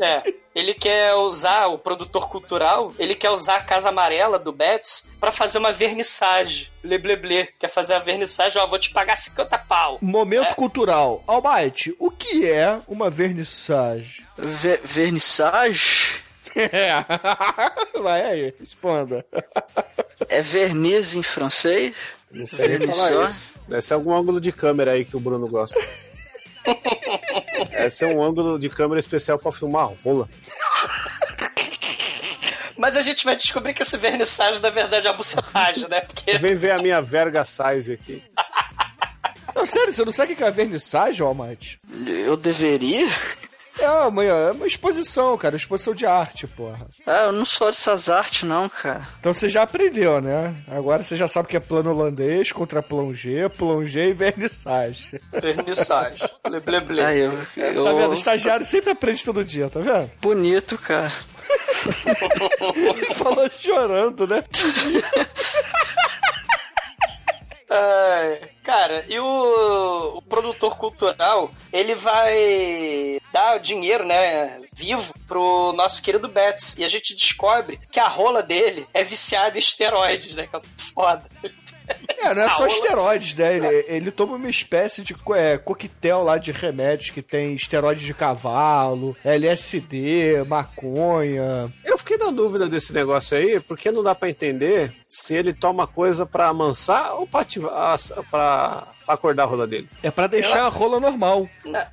é, 0.00 0.22
ele 0.54 0.74
quer 0.74 1.14
usar, 1.14 1.66
o 1.68 1.78
produtor 1.78 2.28
cultural, 2.28 2.92
ele 2.98 3.14
quer 3.14 3.30
usar 3.30 3.56
a 3.56 3.62
Casa 3.62 3.88
Amarela 3.90 4.38
do 4.38 4.52
Betts 4.52 5.08
pra 5.20 5.30
fazer 5.32 5.58
uma 5.58 5.72
vernissage. 5.72 6.70
Ble, 6.82 6.98
ble, 6.98 7.16
ble. 7.16 7.48
Quer 7.58 7.68
fazer 7.68 7.94
a 7.94 7.98
vernissage, 7.98 8.58
ó, 8.58 8.66
vou 8.66 8.78
te 8.78 8.90
pagar 8.90 9.16
50 9.16 9.58
pau. 9.58 9.98
Momento 10.00 10.48
É. 10.50 10.54
cultural. 10.54 11.22
Almighty, 11.26 11.94
o 11.98 12.10
que 12.10 12.48
é 12.50 12.80
uma 12.88 13.10
vernissage? 13.10 14.24
Ver- 14.36 14.80
vernissage 14.84 16.22
É. 16.56 17.04
Vai 18.00 18.22
aí, 18.24 18.54
responda. 18.58 19.24
é 20.28 20.40
verniz 20.42 21.14
em 21.14 21.22
francês. 21.22 21.94
Não 22.30 22.46
sei 22.46 22.78
nem 22.78 22.86
falar 22.88 23.26
isso. 23.28 23.52
Deve 23.68 23.82
ser 23.82 23.94
algum 23.94 24.12
ângulo 24.14 24.40
de 24.40 24.50
câmera 24.50 24.92
aí 24.92 25.04
que 25.04 25.16
o 25.16 25.20
Bruno 25.20 25.46
gosta. 25.46 25.78
Deve 27.70 27.90
ser 27.90 28.06
um 28.06 28.22
ângulo 28.22 28.58
de 28.58 28.68
câmera 28.68 28.98
especial 28.98 29.38
pra 29.38 29.52
filmar 29.52 29.90
rola. 30.04 30.28
Mas 32.76 32.96
a 32.96 33.02
gente 33.02 33.24
vai 33.24 33.34
descobrir 33.34 33.74
que 33.74 33.82
esse 33.82 33.96
vernissage, 33.96 34.60
na 34.60 34.70
verdade, 34.70 35.06
é 35.06 35.10
uma 35.10 35.16
bucetagem, 35.16 35.88
né? 35.88 36.00
Porque 36.02 36.38
Vem 36.38 36.54
ver 36.54 36.70
a 36.70 36.78
minha 36.78 37.02
verga 37.02 37.44
size 37.44 37.92
aqui. 37.92 38.22
Não, 39.54 39.66
sério, 39.66 39.92
você 39.92 40.04
não 40.04 40.12
sabe 40.12 40.34
o 40.34 40.36
que 40.36 40.44
é 40.44 40.46
a 40.46 40.50
vernissage, 40.50 41.20
Almighty? 41.20 41.78
Eu 42.06 42.36
deveria? 42.36 43.08
É 43.78 43.90
uma, 43.90 44.24
é 44.24 44.50
uma 44.50 44.66
exposição, 44.66 45.36
cara. 45.36 45.56
Exposição 45.56 45.94
de 45.94 46.04
arte, 46.04 46.46
porra. 46.46 46.86
Ah, 47.06 47.24
eu 47.26 47.32
não 47.32 47.44
sou 47.44 47.68
dessas 47.68 48.08
artes, 48.08 48.42
não, 48.42 48.68
cara. 48.68 49.08
Então 49.20 49.32
você 49.32 49.48
já 49.48 49.62
aprendeu, 49.62 50.20
né? 50.20 50.56
Agora 50.68 51.02
você 51.02 51.16
já 51.16 51.28
sabe 51.28 51.46
o 51.46 51.48
que 51.48 51.56
é 51.56 51.60
plano 51.60 51.90
holandês, 51.90 52.52
contra 52.52 52.82
plongé, 52.82 53.48
plongé 53.48 54.08
e 54.08 54.12
vernissage. 54.12 55.20
vernissage. 55.32 56.28
Ble, 56.42 56.60
ble, 56.60 56.80
ble. 56.80 57.04
Ah, 57.04 57.14
eu, 57.14 57.32
eu... 57.56 57.84
Tá 57.84 57.92
vendo? 57.92 58.14
Estagiário 58.14 58.66
sempre 58.66 58.90
aprende 58.90 59.24
todo 59.24 59.44
dia, 59.44 59.68
tá 59.68 59.80
vendo? 59.80 60.10
Bonito, 60.20 60.76
cara. 60.78 61.12
Falou 63.14 63.48
chorando, 63.50 64.26
né? 64.26 64.44
Ai, 67.70 68.50
cara, 68.62 69.04
e 69.08 69.20
o, 69.20 70.16
o 70.16 70.22
produtor 70.22 70.76
cultural, 70.78 71.50
ele 71.70 71.94
vai 71.94 73.20
dar 73.30 73.58
dinheiro, 73.58 74.06
né, 74.06 74.58
vivo, 74.72 75.12
pro 75.26 75.74
nosso 75.74 76.02
querido 76.02 76.28
Betts. 76.28 76.78
E 76.78 76.84
a 76.84 76.88
gente 76.88 77.14
descobre 77.14 77.78
que 77.92 78.00
a 78.00 78.08
rola 78.08 78.42
dele 78.42 78.86
é 78.94 79.04
viciada 79.04 79.58
em 79.58 79.60
esteroides, 79.60 80.34
né, 80.34 80.46
que 80.46 80.56
é 80.56 80.60
foda. 80.94 81.24
É, 82.18 82.34
não 82.34 82.42
é 82.42 82.46
A 82.46 82.50
só 82.50 82.66
esteroides, 82.66 83.34
né? 83.34 83.56
Ele, 83.56 83.84
ele 83.88 84.10
toma 84.10 84.34
uma 84.36 84.48
espécie 84.50 85.02
de 85.02 85.14
co- 85.14 85.34
é, 85.34 85.56
coquetel 85.56 86.22
lá 86.22 86.36
de 86.36 86.52
remédios 86.52 87.10
que 87.10 87.22
tem 87.22 87.54
esteroides 87.54 88.04
de 88.04 88.12
cavalo, 88.14 89.16
LSD, 89.24 90.44
maconha. 90.46 91.72
Eu 91.84 91.96
fiquei 91.98 92.16
na 92.18 92.30
dúvida 92.30 92.68
desse 92.68 92.92
negócio 92.92 93.36
aí, 93.36 93.60
porque 93.60 93.90
não 93.90 94.02
dá 94.02 94.14
pra 94.14 94.28
entender 94.28 94.92
se 95.06 95.34
ele 95.34 95.52
toma 95.52 95.86
coisa 95.86 96.26
pra 96.26 96.48
amansar 96.48 97.14
ou 97.14 97.26
pra, 97.26 97.40
ativar, 97.40 97.94
pra, 98.30 98.88
pra 99.08 99.14
acordar 99.14 99.44
a 99.44 99.46
rola 99.46 99.66
dele. 99.66 99.88
É 100.02 100.10
pra 100.10 100.26
deixar 100.26 100.62
a 100.64 100.68
rola 100.68 101.00
normal. 101.00 101.48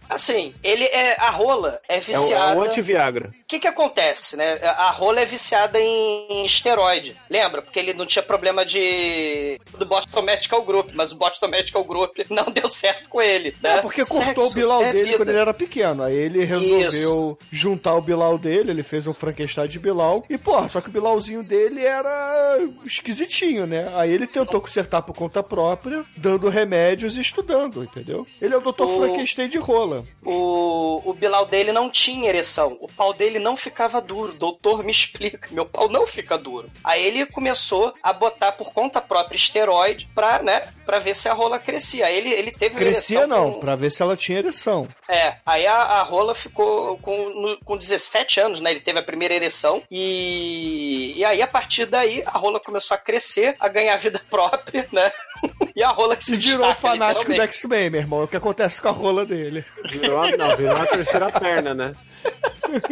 Assim, 0.10 0.54
ele 0.62 0.84
é. 0.86 1.16
A 1.20 1.30
rola 1.30 1.80
é 1.88 1.96
É 1.96 2.00
o, 2.00 2.02
viciada. 2.02 2.54
é 2.54 2.56
o 2.58 2.64
anti-Viagra. 2.64 3.30
O 3.30 3.48
que 3.48 3.60
que 3.60 3.68
acontece, 3.68 4.36
né? 4.36 4.60
A 4.64 4.92
rola 4.92 5.22
é 5.22 5.26
viciada 5.26 5.80
em 5.80 6.46
esteroide. 6.46 7.16
Lembra? 7.30 7.62
Porque 7.62 7.80
ele 7.80 7.94
não 7.94 8.06
tinha 8.06 8.22
problema 8.24 8.66
de 8.66 9.60
do 9.78 9.86
Boston 9.86 10.22
Medical 10.22 10.62
Group, 10.64 10.90
mas 10.94 11.12
o 11.12 11.16
Boston 11.16 11.48
Medical 11.48 11.84
Group 11.84 12.18
não 12.30 12.46
deu 12.52 12.68
certo 12.68 13.08
com 13.10 13.22
ele. 13.22 13.56
Né? 13.62 13.78
É, 13.78 13.82
porque 13.82 14.04
cortou 14.04 14.26
Sexo 14.44 14.48
o 14.50 14.54
Bilal 14.54 14.84
é 14.84 14.92
dele 14.92 15.06
vida. 15.06 15.18
quando 15.18 15.30
ele 15.30 15.38
era 15.40 15.54
pequeno. 15.54 16.04
Aí 16.04 16.16
ele 16.16 16.44
resolveu 16.44 17.38
juntar 17.50 17.96
o 17.96 18.02
Bilal 18.02 18.38
dele, 18.38 18.72
ele 18.72 18.84
fez 18.84 19.08
um 19.08 19.14
Frankenstein 19.14 19.68
de 19.68 19.80
Bilal. 19.80 20.24
E, 20.30 20.38
porra, 20.38 20.68
só 20.68 20.82
que 20.82 20.90
o 20.90 20.92
Bilalzinho 20.92 21.44
dele 21.44 21.86
era 21.86 22.60
esquisitinho, 22.86 23.66
né? 23.66 23.90
Aí 23.96 24.12
ele 24.12 24.28
tentou 24.28 24.60
consertar 24.62 25.02
por 25.02 25.14
conta 25.16 25.42
própria, 25.44 26.04
dando 26.18 26.50
remédio 26.50 27.05
e 27.16 27.22
estudando, 27.22 27.84
entendeu? 27.84 28.26
Ele 28.42 28.54
é 28.54 28.58
o 28.58 28.62
Dr. 28.62 28.84
O- 28.84 28.98
Frankenstein 28.98 29.48
de 29.48 29.58
rola. 29.58 30.04
O, 30.24 31.02
o 31.06 31.14
Bilal 31.14 31.46
dele 31.46 31.72
não 31.72 31.90
tinha 31.90 32.28
ereção. 32.30 32.78
O 32.82 32.88
pau 32.88 33.14
dele 33.14 33.38
não 33.40 33.56
ficava 33.56 34.02
duro. 34.02 34.34
Doutor, 34.34 34.84
me 34.84 34.92
explica. 34.92 35.48
Meu 35.52 35.66
pau 35.66 35.88
não 35.88 36.08
fica 36.08 36.38
duro. 36.38 36.70
Aí 36.84 37.04
ele 37.06 37.26
começou 37.28 37.94
a 38.02 38.12
botar 38.12 38.52
por 38.54 38.74
conta 38.74 39.00
própria 39.00 39.36
esteroide 39.36 40.08
pra, 40.16 40.42
né, 40.42 40.68
pra 40.86 41.00
ver 41.00 41.16
se 41.16 41.30
a 41.30 41.34
rola 41.34 41.60
crescia. 41.60 42.08
Aí 42.08 42.16
ele, 42.18 42.30
ele 42.34 42.52
teve 42.52 42.76
Crescia 42.76 43.20
ereção 43.20 43.28
não, 43.38 43.52
com- 43.54 43.60
pra 43.60 43.76
ver 43.76 43.92
se 43.92 44.02
ela 44.02 44.18
tinha 44.18 44.40
ereção. 44.40 44.88
É, 45.08 45.36
aí 45.46 45.68
a, 45.68 45.76
a 45.76 46.04
rola 46.04 46.34
ficou 46.34 46.98
com, 47.00 47.30
no- 47.30 47.58
com 47.64 47.78
17 47.78 48.40
anos, 48.40 48.60
né? 48.60 48.72
Ele 48.72 48.80
teve 48.80 48.98
a 49.00 49.04
primeira 49.04 49.34
ereção. 49.36 49.84
E, 49.92 51.14
e 51.16 51.26
aí, 51.26 51.42
a 51.42 51.48
partir 51.48 51.86
daí, 51.86 52.24
a 52.26 52.38
rola 52.38 52.60
começou 52.60 52.96
a 52.96 52.98
crescer, 52.98 53.56
a 53.60 53.68
ganhar 53.68 53.96
vida 53.98 54.22
própria, 54.30 54.88
né? 54.92 55.12
E 55.76 55.84
a 55.84 55.90
rola 55.90 56.16
que 56.16 56.24
se 56.24 56.30
Se 56.32 56.38
virou 56.38 56.60
destaca, 56.68 56.76
fanático 57.00 57.34
do. 57.34 57.42
X-Men, 57.42 57.90
meu 57.90 58.02
irmão. 58.02 58.22
É 58.22 58.24
o 58.24 58.28
que 58.28 58.38
acontece 58.38 58.82
com 58.82 58.88
a 58.90 58.92
rola 58.92 59.26
dele. 59.26 59.64
Virou 59.90 60.18
uma, 60.18 60.38
não, 60.38 60.56
virou 60.58 60.76
uma 60.76 60.86
terceira 60.88 61.32
perna, 61.32 61.74
né? 61.74 61.96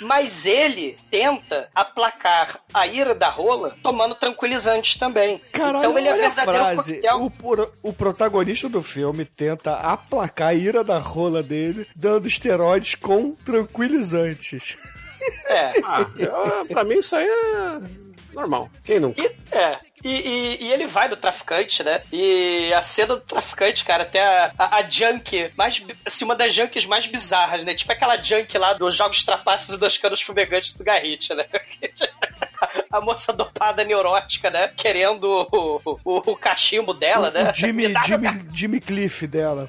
Mas 0.00 0.44
ele 0.46 0.98
tenta 1.10 1.68
aplacar 1.74 2.60
a 2.72 2.86
ira 2.86 3.14
da 3.14 3.28
rola 3.28 3.76
tomando 3.82 4.14
tranquilizantes 4.14 4.96
também. 4.96 5.40
Caralho, 5.52 5.78
então 5.78 5.98
ele 5.98 6.08
é 6.08 6.12
a 6.12 6.16
verdadeiro 6.16 6.50
frase. 6.58 6.94
coquetel. 6.96 7.22
O, 7.22 7.30
pro- 7.30 7.72
o 7.82 7.92
protagonista 7.92 8.68
do 8.68 8.82
filme 8.82 9.24
tenta 9.24 9.74
aplacar 9.76 10.48
a 10.48 10.54
ira 10.54 10.84
da 10.84 10.98
rola 10.98 11.42
dele, 11.42 11.86
dando 11.96 12.28
esteroides 12.28 12.94
com 12.94 13.34
tranquilizantes. 13.36 14.76
É. 15.46 15.72
Ah, 15.84 16.06
eu- 16.18 16.66
pra 16.66 16.84
mim 16.84 16.98
isso 16.98 17.14
aí 17.16 17.26
é 17.26 17.80
normal. 18.34 18.68
Quem 18.84 18.98
nunca? 19.00 19.22
E, 19.22 19.30
é. 19.52 19.78
E, 20.04 20.08
e- 20.10 20.64
e 20.64 20.72
ele 20.72 20.86
vai 20.86 21.08
no 21.08 21.16
traficante, 21.16 21.82
né? 21.82 22.00
E 22.12 22.72
a 22.74 22.82
cena 22.82 23.14
do 23.14 23.20
traficante, 23.20 23.84
cara, 23.84 24.04
tem 24.04 24.20
a, 24.20 24.52
a, 24.58 24.76
a 24.78 24.88
junk 24.90 25.50
mais. 25.56 25.82
Assim, 26.04 26.24
uma 26.24 26.34
das 26.34 26.54
junkies 26.54 26.84
mais 26.86 27.06
bizarras, 27.06 27.64
né? 27.64 27.74
Tipo 27.74 27.92
aquela 27.92 28.16
junk 28.22 28.56
lá 28.58 28.72
dos 28.72 28.96
Jogos 28.96 29.24
Trapaços 29.24 29.74
e 29.74 29.78
dos 29.78 29.96
Canos 29.98 30.20
Fumegantes 30.20 30.74
do 30.74 30.84
Garrite, 30.84 31.32
né? 31.34 31.44
A 32.90 33.00
moça 33.00 33.32
dopada 33.32 33.82
neurótica, 33.84 34.50
né? 34.50 34.68
Querendo 34.76 35.24
o, 35.50 35.98
o, 36.04 36.32
o 36.32 36.36
cachimbo 36.36 36.92
dela, 36.94 37.30
né? 37.30 37.50
O 37.50 37.54
Jimmy, 37.54 37.88
Me 37.88 37.94
dá 37.94 38.02
Jimmy, 38.02 38.44
Jimmy 38.52 38.80
Cliff 38.80 39.26
dela. 39.26 39.68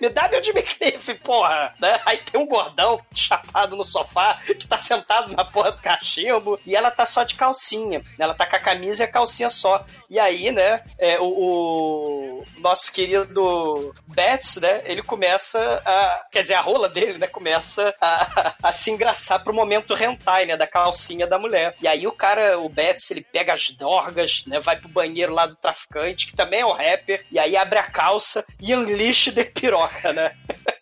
me 0.00 0.08
dá 0.08 0.28
meu 0.28 0.42
Jimmy 0.42 0.62
Cliff, 0.62 1.14
porra! 1.16 1.74
Né? 1.80 2.00
Aí 2.06 2.18
tem 2.18 2.40
um 2.40 2.46
gordão 2.46 3.00
chapado 3.14 3.76
no 3.76 3.84
sofá 3.84 4.40
que 4.58 4.66
tá 4.66 4.78
sentado 4.78 5.34
na 5.36 5.44
porra 5.44 5.72
do 5.72 5.82
cachimbo 5.82 6.58
e 6.64 6.74
ela 6.76 6.90
tá 6.90 7.04
só 7.04 7.24
de 7.24 7.34
calcinha. 7.34 8.02
Ela 8.18 8.32
tá 8.34 8.46
com 8.46 8.56
a 8.56 8.60
camisa 8.60 9.02
e 9.02 9.06
a 9.06 9.10
calcinha 9.10 9.37
só. 9.48 9.84
E 10.08 10.18
aí, 10.18 10.50
né, 10.50 10.82
é, 10.98 11.18
o, 11.20 11.24
o 11.24 12.44
nosso 12.58 12.92
querido 12.92 13.94
Betts, 14.06 14.56
né, 14.56 14.82
ele 14.84 15.02
começa 15.02 15.82
a. 15.84 16.26
Quer 16.30 16.42
dizer, 16.42 16.54
a 16.54 16.60
rola 16.60 16.88
dele, 16.88 17.18
né, 17.18 17.26
começa 17.26 17.94
a, 18.00 18.54
a 18.62 18.72
se 18.72 18.90
engraçar 18.90 19.42
pro 19.42 19.54
momento 19.54 19.94
hentai, 19.94 20.46
né, 20.46 20.56
da 20.56 20.66
calcinha 20.66 21.26
da 21.26 21.38
mulher. 21.38 21.74
E 21.80 21.86
aí 21.86 22.06
o 22.06 22.12
cara, 22.12 22.58
o 22.58 22.68
Betts, 22.68 23.10
ele 23.10 23.20
pega 23.20 23.52
as 23.52 23.70
dorgas, 23.70 24.44
né, 24.46 24.60
vai 24.60 24.76
pro 24.76 24.88
banheiro 24.88 25.32
lá 25.32 25.46
do 25.46 25.56
traficante, 25.56 26.26
que 26.26 26.36
também 26.36 26.60
é 26.60 26.66
um 26.66 26.72
rapper, 26.72 27.24
e 27.30 27.38
aí 27.38 27.56
abre 27.56 27.78
a 27.78 27.90
calça 27.90 28.44
e 28.60 28.74
unleash 28.74 29.32
de 29.32 29.44
piroca, 29.44 30.12
né? 30.12 30.34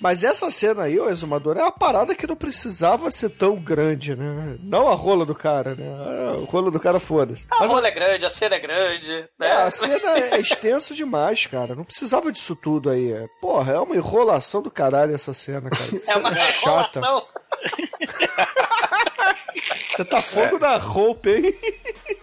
Mas 0.00 0.24
essa 0.24 0.50
cena 0.50 0.84
aí, 0.84 0.98
ô 0.98 1.08
Exumador, 1.10 1.56
é 1.56 1.62
uma 1.62 1.70
parada 1.70 2.14
que 2.14 2.26
não 2.26 2.34
precisava 2.36 3.10
ser 3.10 3.30
tão 3.30 3.56
grande, 3.56 4.16
né? 4.16 4.56
Não 4.62 4.88
a 4.88 4.94
rola 4.94 5.26
do 5.26 5.34
cara, 5.34 5.74
né? 5.74 5.84
A 5.86 6.50
rola 6.50 6.70
do 6.70 6.80
cara, 6.80 6.98
foda-se. 6.98 7.46
A 7.50 7.60
Mas 7.60 7.70
rola 7.70 7.86
é 7.86 7.90
grande, 7.90 8.24
a 8.24 8.30
cena 8.30 8.54
é 8.56 8.58
grande, 8.58 9.12
né? 9.38 9.46
É, 9.46 9.52
a 9.52 9.70
cena 9.70 10.18
é 10.18 10.40
extensa 10.40 10.94
demais, 10.94 11.46
cara. 11.46 11.74
Não 11.74 11.84
precisava 11.84 12.32
disso 12.32 12.56
tudo 12.56 12.88
aí. 12.88 13.12
É. 13.12 13.26
Porra, 13.40 13.72
é 13.74 13.78
uma 13.78 13.94
enrolação 13.96 14.62
do 14.62 14.70
caralho 14.70 15.14
essa 15.14 15.34
cena, 15.34 15.68
cara. 15.70 16.00
Que 16.00 16.10
É 16.10 16.16
uma 16.16 16.34
chata. 16.34 16.98
enrolação. 16.98 17.26
Você 19.90 20.04
tá 20.04 20.22
fogo 20.22 20.58
na 20.58 20.76
roupa, 20.76 21.30
hein? 21.30 21.54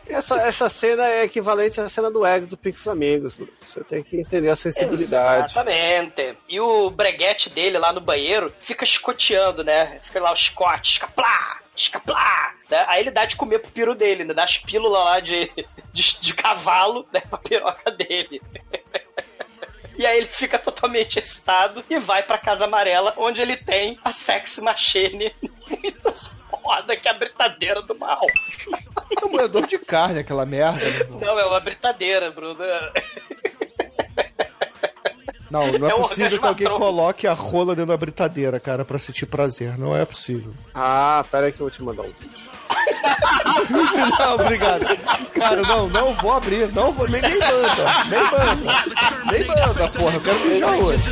Essa, 0.10 0.42
essa 0.42 0.70
cena 0.70 1.08
é 1.08 1.26
equivalente 1.26 1.80
à 1.80 1.90
cena 1.90 2.10
do 2.10 2.26
Egg 2.26 2.48
do 2.48 2.58
Pink 2.58 2.80
Flamingos. 2.80 3.38
Você 3.62 3.84
tem 3.84 4.02
que 4.02 4.18
entender 4.18 4.50
a 4.50 4.56
sensibilidade. 4.56 5.52
Exatamente. 5.52 6.38
E 6.48 6.60
o 6.60 6.90
breguete 6.90 7.50
dele 7.50 7.78
lá 7.78 7.92
no 7.92 8.02
banheiro 8.02 8.52
fica 8.62 8.84
escoteando, 8.84 9.64
né? 9.64 10.00
Fica 10.02 10.22
lá 10.22 10.32
o 10.32 10.36
chicote, 10.36 10.94
escaplá, 10.94 11.60
escaplá. 11.76 12.56
Né? 12.70 12.86
Aí 12.88 13.02
ele 13.02 13.12
dá 13.12 13.26
de 13.26 13.36
comer 13.36 13.60
pro 13.60 13.72
piro 13.72 13.94
dele, 13.94 14.24
né? 14.24 14.34
Dá 14.34 14.46
as 14.46 14.58
pílulas 14.58 15.04
lá 15.04 15.20
de, 15.20 15.52
de, 15.94 16.22
de 16.22 16.34
cavalo, 16.34 17.06
né? 17.14 17.22
Pra 17.30 17.38
piroca 17.38 17.92
dele. 17.92 18.42
E 19.98 20.06
aí 20.06 20.18
ele 20.20 20.28
fica 20.28 20.60
totalmente 20.60 21.18
excitado 21.20 21.84
e 21.90 21.98
vai 22.00 22.22
pra 22.22 22.38
Casa 22.38 22.66
Amarela, 22.66 23.14
onde 23.18 23.42
ele 23.42 23.58
tem 23.58 24.00
a 24.04 24.12
Sex 24.12 24.60
Machine 24.60 25.34
muito 25.68 26.14
foda, 26.68 26.96
que 26.96 27.08
é 27.08 27.12
a 27.12 27.14
britadeira 27.14 27.82
do 27.82 27.98
mal. 27.98 28.26
É 29.22 29.26
um 29.26 29.30
moedor 29.32 29.66
de 29.66 29.80
carne, 29.80 30.20
aquela 30.20 30.46
merda. 30.46 30.84
irmão. 30.84 31.20
Não, 31.20 31.40
é 31.40 31.46
uma 31.46 31.60
britadeira, 31.60 32.30
Bruno. 32.30 32.60
Não, 35.50 35.72
não 35.72 35.88
é, 35.88 35.92
É 35.92 35.96
possível 35.96 36.40
que 36.40 36.46
alguém 36.46 36.68
coloque 36.68 37.26
a 37.26 37.34
rola 37.34 37.74
dentro 37.76 37.90
da 37.90 37.98
britadeira, 37.98 38.60
cara, 38.60 38.86
pra 38.86 39.00
sentir 39.00 39.26
prazer. 39.26 39.78
Não 39.78 39.96
é 39.96 40.06
possível. 40.06 40.54
Ah, 40.76 41.26
pera 41.32 41.48
aí 41.48 41.52
que 41.52 41.60
eu 41.60 41.66
vou 41.66 41.72
te 41.72 41.82
mandar 41.82 42.04
um 42.04 42.12
vídeo. 42.12 42.52
Não, 44.20 44.36
obrigado. 44.36 44.86
Cara, 45.34 45.62
não, 45.62 45.88
não 45.88 46.14
vou 46.16 46.32
abrir. 46.34 46.72
Não 46.74 46.92
vou, 46.92 47.08
nem, 47.08 47.22
nem 47.22 47.38
manda. 47.40 47.86
Nem 48.10 48.24
manda. 48.24 49.32
Nem 49.32 49.48
manda, 49.48 49.88
porra. 49.90 50.16
Eu 50.16 50.22
quero 50.22 50.40
mijar 50.48 50.74
hoje. 50.80 51.10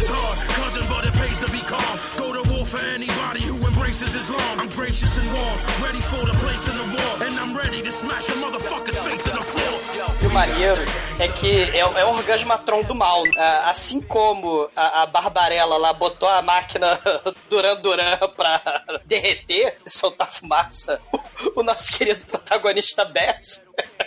Is 4.02 4.28
who 4.28 4.36
embraces 4.36 4.38
Islam. 4.38 4.60
I'm 4.60 4.70
gracious 4.70 5.18
and 5.18 5.28
warm, 5.28 5.60
ready 5.82 6.02
for 6.02 6.26
the 6.26 6.34
place 6.40 6.68
in 6.68 6.76
the 6.78 6.84
war. 6.96 7.28
And 7.28 7.40
I'm 7.40 7.56
ready 7.56 7.82
to 7.82 7.92
smash 7.92 8.28
a 8.30 8.34
motherfucker's 8.34 8.98
face 8.98 9.26
in 9.28 9.36
the 9.36 9.42
floor. 9.42 9.80
E 10.22 10.28
o 10.28 10.30
maneiro 10.32 10.82
é 11.20 11.28
que 11.28 11.50
é, 11.72 11.80
é 11.80 12.06
o 12.06 12.10
orgasmatron 12.10 12.82
do 12.84 12.94
mal. 12.96 13.24
Ah, 13.38 13.70
Assim 13.70 14.02
como 14.02 14.70
a, 14.76 15.04
a 15.04 15.06
Barbarella 15.06 15.78
lá 15.78 15.94
botou 15.94 16.28
a 16.28 16.42
máquina 16.42 17.00
Duran 17.50 17.78
Duran 17.78 18.18
pra 18.36 18.62
derreter 19.06 19.78
e 19.86 19.90
soltar 19.90 20.30
fumaça, 20.30 21.00
o, 21.12 21.20
o 21.62 21.64
nosso 21.64 21.92
querido 21.94 22.26
protagonista 22.26 23.06
Bess. 23.06 23.62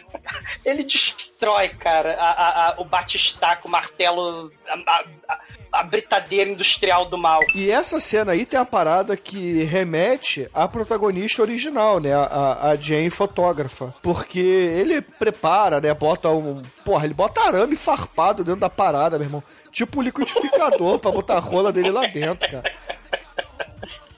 Ele 0.64 0.82
destrói, 0.84 1.68
cara, 1.70 2.14
a, 2.14 2.30
a- 2.30 2.68
a- 2.70 2.74
o 2.80 2.84
batistaco, 2.84 3.68
o 3.68 3.70
martelo, 3.70 4.52
a, 4.68 4.74
a- 4.74 5.04
a- 5.28 5.40
a 5.70 5.82
britadeira 5.82 6.50
industrial 6.50 7.04
do 7.04 7.16
mal. 7.18 7.40
E 7.54 7.70
essa 7.70 8.00
cena 8.00 8.32
aí 8.32 8.46
tem 8.46 8.58
a 8.58 8.64
parada 8.64 9.16
que 9.16 9.62
remete 9.64 10.48
à 10.54 10.66
protagonista 10.66 11.42
original, 11.42 12.00
né? 12.00 12.12
A, 12.14 12.22
a- 12.22 12.70
a 12.70 12.76
Jane 12.76 13.10
fotógrafa. 13.10 13.94
Porque 14.02 14.38
ele 14.40 15.00
prepara, 15.02 15.80
né? 15.80 15.92
Bota 15.94 16.28
um. 16.30 16.62
Porra, 16.84 17.04
ele 17.04 17.14
bota 17.14 17.40
arame 17.42 17.76
farpado 17.76 18.42
dentro 18.42 18.60
da 18.60 18.70
parada, 18.70 19.18
meu 19.18 19.26
irmão. 19.26 19.42
Tipo 19.70 20.00
um 20.00 20.02
liquidificador 20.02 20.98
pra 20.98 21.10
botar 21.12 21.36
a 21.36 21.40
rola 21.40 21.70
dele 21.72 21.90
lá 21.90 22.06
dentro, 22.06 22.50
cara. 22.50 22.72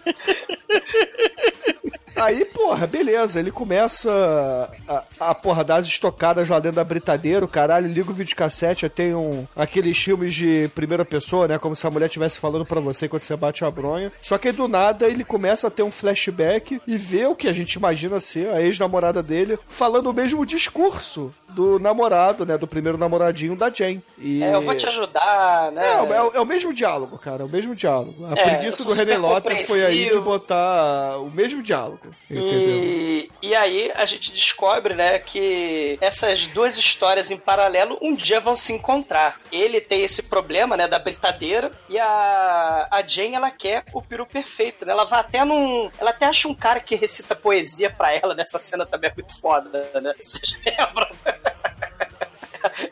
Aí, 2.17 2.45
porra, 2.45 2.87
beleza, 2.87 3.39
ele 3.41 3.51
começa 3.51 4.11
a, 4.89 5.05
a 5.31 5.35
porra 5.35 5.65
dar 5.65 5.77
as 5.77 5.87
estocadas 5.87 6.49
lá 6.49 6.59
dentro 6.59 6.77
da 6.77 6.85
britadeira, 6.85 7.45
o 7.45 7.49
caralho, 7.49 7.87
liga 7.89 8.11
o 8.11 8.15
videocassete, 8.15 8.85
aí 8.85 8.91
tem 8.91 9.15
um, 9.15 9.47
aqueles 9.57 9.97
filmes 9.99 10.35
de 10.35 10.71
primeira 10.75 11.05
pessoa, 11.05 11.47
né, 11.49 11.59
como 11.59 11.75
se 11.77 11.87
a 11.87 11.91
mulher 11.91 12.07
estivesse 12.07 12.39
falando 12.41 12.67
pra 12.67 12.81
você 12.81 13.09
quando 13.09 13.23
você 13.23 13.37
bate 13.37 13.65
a 13.65 13.71
bronha. 13.71 14.13
Só 14.21 14.37
que 14.39 14.49
aí, 14.49 14.53
do 14.55 14.69
nada 14.69 15.07
ele 15.07 15.25
começa 15.25 15.69
a 15.69 15.71
ter 15.71 15.83
um 15.83 15.91
flashback 15.91 16.81
e 16.87 16.97
vê 16.99 17.27
o 17.27 17.35
que 17.35 17.49
a 17.49 17.53
gente 17.53 17.75
imagina 17.75 18.21
ser 18.21 18.49
a 18.51 18.61
ex-namorada 18.61 19.23
dele 19.23 19.59
falando 19.69 20.11
o 20.11 20.13
mesmo 20.13 20.45
discurso 20.45 21.31
do 21.51 21.79
namorado, 21.79 22.45
né, 22.45 22.57
do 22.59 22.67
primeiro 22.67 22.99
namoradinho 22.99 23.57
da 23.57 23.71
Jane. 23.73 24.03
E... 24.19 24.43
É, 24.43 24.55
eu 24.55 24.61
vou 24.63 24.75
te 24.77 24.87
ajudar, 24.87 25.73
né? 25.73 25.85
É, 25.87 25.95
é 25.95 26.23
o- 26.23 26.31
é 26.35 26.41
o 26.41 26.47
mesmo 26.47 26.73
diálogo, 26.73 27.19
cara, 27.19 27.43
é 27.43 27.47
o 27.47 27.49
mesmo 27.49 27.75
diálogo. 27.75 28.27
A 28.27 28.33
É, 28.33 28.43
preguiça 28.43 28.83
eu 28.83 28.87
do 28.87 28.93
René 28.93 29.17
Lotter 29.17 29.67
foi 29.67 29.85
aí 29.85 30.09
de 30.11 30.19
botar 30.21 31.19
o 31.19 31.31
mesmo 31.31 31.63
diálogo. 31.63 32.01
E, 32.31 33.31
e 33.43 33.55
aí 33.55 33.91
a 33.95 34.05
gente 34.05 34.33
descobre, 34.33 34.95
né, 34.95 35.19
que 35.19 35.99
essas 36.01 36.47
duas 36.47 36.79
histórias 36.79 37.31
em 37.31 37.37
paralelo 37.37 37.99
um 38.01 38.15
dia 38.15 38.41
vão 38.41 38.55
se 38.55 38.73
encontrar. 38.73 39.41
Ele 39.51 39.81
tem 39.81 40.03
esse 40.03 40.23
problema, 40.23 40.77
né, 40.77 40.87
da 40.87 40.99
britadeira 40.99 41.71
e 41.89 41.99
a, 41.99 42.89
a 42.91 43.03
Jane, 43.07 43.35
ela 43.35 43.51
quer 43.51 43.85
o 43.93 44.03
peru 44.03 44.27
perfeito, 44.27 44.85
né? 44.85 44.93
Ela 44.93 45.05
vai 45.05 45.21
até 45.21 45.45
num... 45.45 45.91
Ela 45.99 46.11
até 46.11 46.27
acha 46.27 46.49
um 46.49 46.55
cara 46.55 46.81
que 46.81 46.95
recita 46.95 47.35
poesia 47.35 47.91
pra 47.91 48.13
ela 48.15 48.35
nessa 48.35 48.59
cena 48.59 48.87
também 48.87 49.11
é 49.11 49.15
muito 49.15 49.39
foda, 49.41 49.91
né? 50.01 50.15
Vocês 50.19 50.59
lembram? 50.65 51.09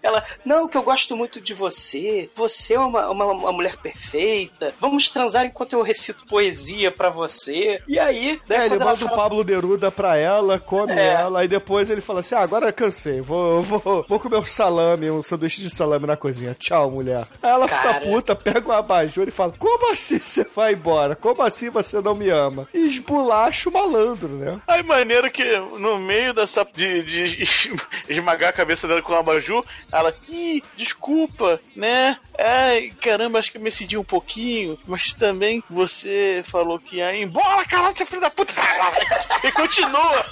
Ela, 0.02 0.24
não, 0.44 0.68
que 0.68 0.76
eu 0.76 0.82
gosto 0.82 1.16
muito 1.16 1.40
de 1.40 1.54
você. 1.54 2.30
Você 2.34 2.74
é 2.74 2.80
uma, 2.80 3.10
uma, 3.10 3.24
uma 3.26 3.52
mulher 3.52 3.76
perfeita. 3.76 4.74
Vamos 4.80 5.08
transar 5.10 5.44
enquanto 5.44 5.72
eu 5.74 5.82
recito 5.82 6.26
poesia 6.26 6.90
pra 6.90 7.08
você. 7.08 7.82
E 7.86 7.98
aí, 7.98 8.40
né, 8.48 8.56
É, 8.62 8.66
ele 8.66 8.78
manda 8.78 8.92
o 8.94 8.96
fala- 8.96 9.16
Pablo 9.16 9.44
Neruda 9.44 9.90
pra 9.90 10.16
ela, 10.16 10.58
come 10.58 10.92
É. 10.92 11.12
ela, 11.14 11.44
e 11.44 11.48
depois 11.48 11.90
ele 11.90 12.00
fala 12.00 12.20
assim: 12.20 12.34
ah, 12.34 12.40
agora 12.40 12.72
cansei, 12.72 13.20
vou, 13.20 13.62
vou, 13.62 14.04
vou 14.08 14.20
comer 14.20 14.38
um 14.38 14.44
salame, 14.44 15.10
um 15.10 15.22
sanduíche 15.22 15.60
de 15.60 15.70
salame 15.70 16.06
na 16.06 16.16
cozinha. 16.16 16.54
Tchau, 16.58 16.90
mulher. 16.90 17.26
Aí 17.42 17.50
ela 17.50 17.68
Cara. 17.68 17.94
fica 17.94 18.06
puta, 18.10 18.34
pega 18.36 18.68
o 18.68 18.72
abajur 18.72 19.28
e 19.28 19.30
fala: 19.30 19.52
Como 19.58 19.92
assim 19.92 20.18
você 20.18 20.44
vai 20.54 20.72
embora? 20.74 21.14
Como 21.16 21.42
assim 21.42 21.70
você 21.70 22.00
não 22.00 22.14
me 22.14 22.28
ama? 22.30 22.68
E 22.74 22.86
esbulacha 22.86 23.68
o 23.68 23.72
malandro, 23.72 24.28
né? 24.28 24.60
Aí, 24.66 24.82
maneiro 24.82 25.30
que 25.30 25.44
no 25.78 25.98
meio 25.98 26.32
dessa. 26.34 26.66
de, 26.74 27.02
de 27.02 27.44
esmagar 28.08 28.50
a 28.50 28.52
cabeça 28.52 28.86
dela 28.88 29.02
com 29.02 29.12
o 29.12 29.16
abajur, 29.16 29.64
ela. 29.90 30.14
Ih, 30.28 30.62
desculpa, 30.76 31.60
né? 31.74 32.18
Ai, 32.38 32.92
caramba, 33.00 33.38
acho 33.38 33.50
que 33.50 33.58
eu 33.58 33.62
me 33.62 33.70
cedi 33.70 33.96
um 33.96 34.04
pouquinho, 34.04 34.78
mas 34.86 35.12
também 35.12 35.62
você 35.68 36.42
falou 36.46 36.78
que 36.78 36.96
ia 36.96 37.16
embora, 37.16 37.64
caralho, 37.64 37.96
seu 37.96 38.06
filho 38.06 38.20
da 38.20 38.30
puta! 38.30 38.52
E 39.44 39.52
continua! 39.52 40.24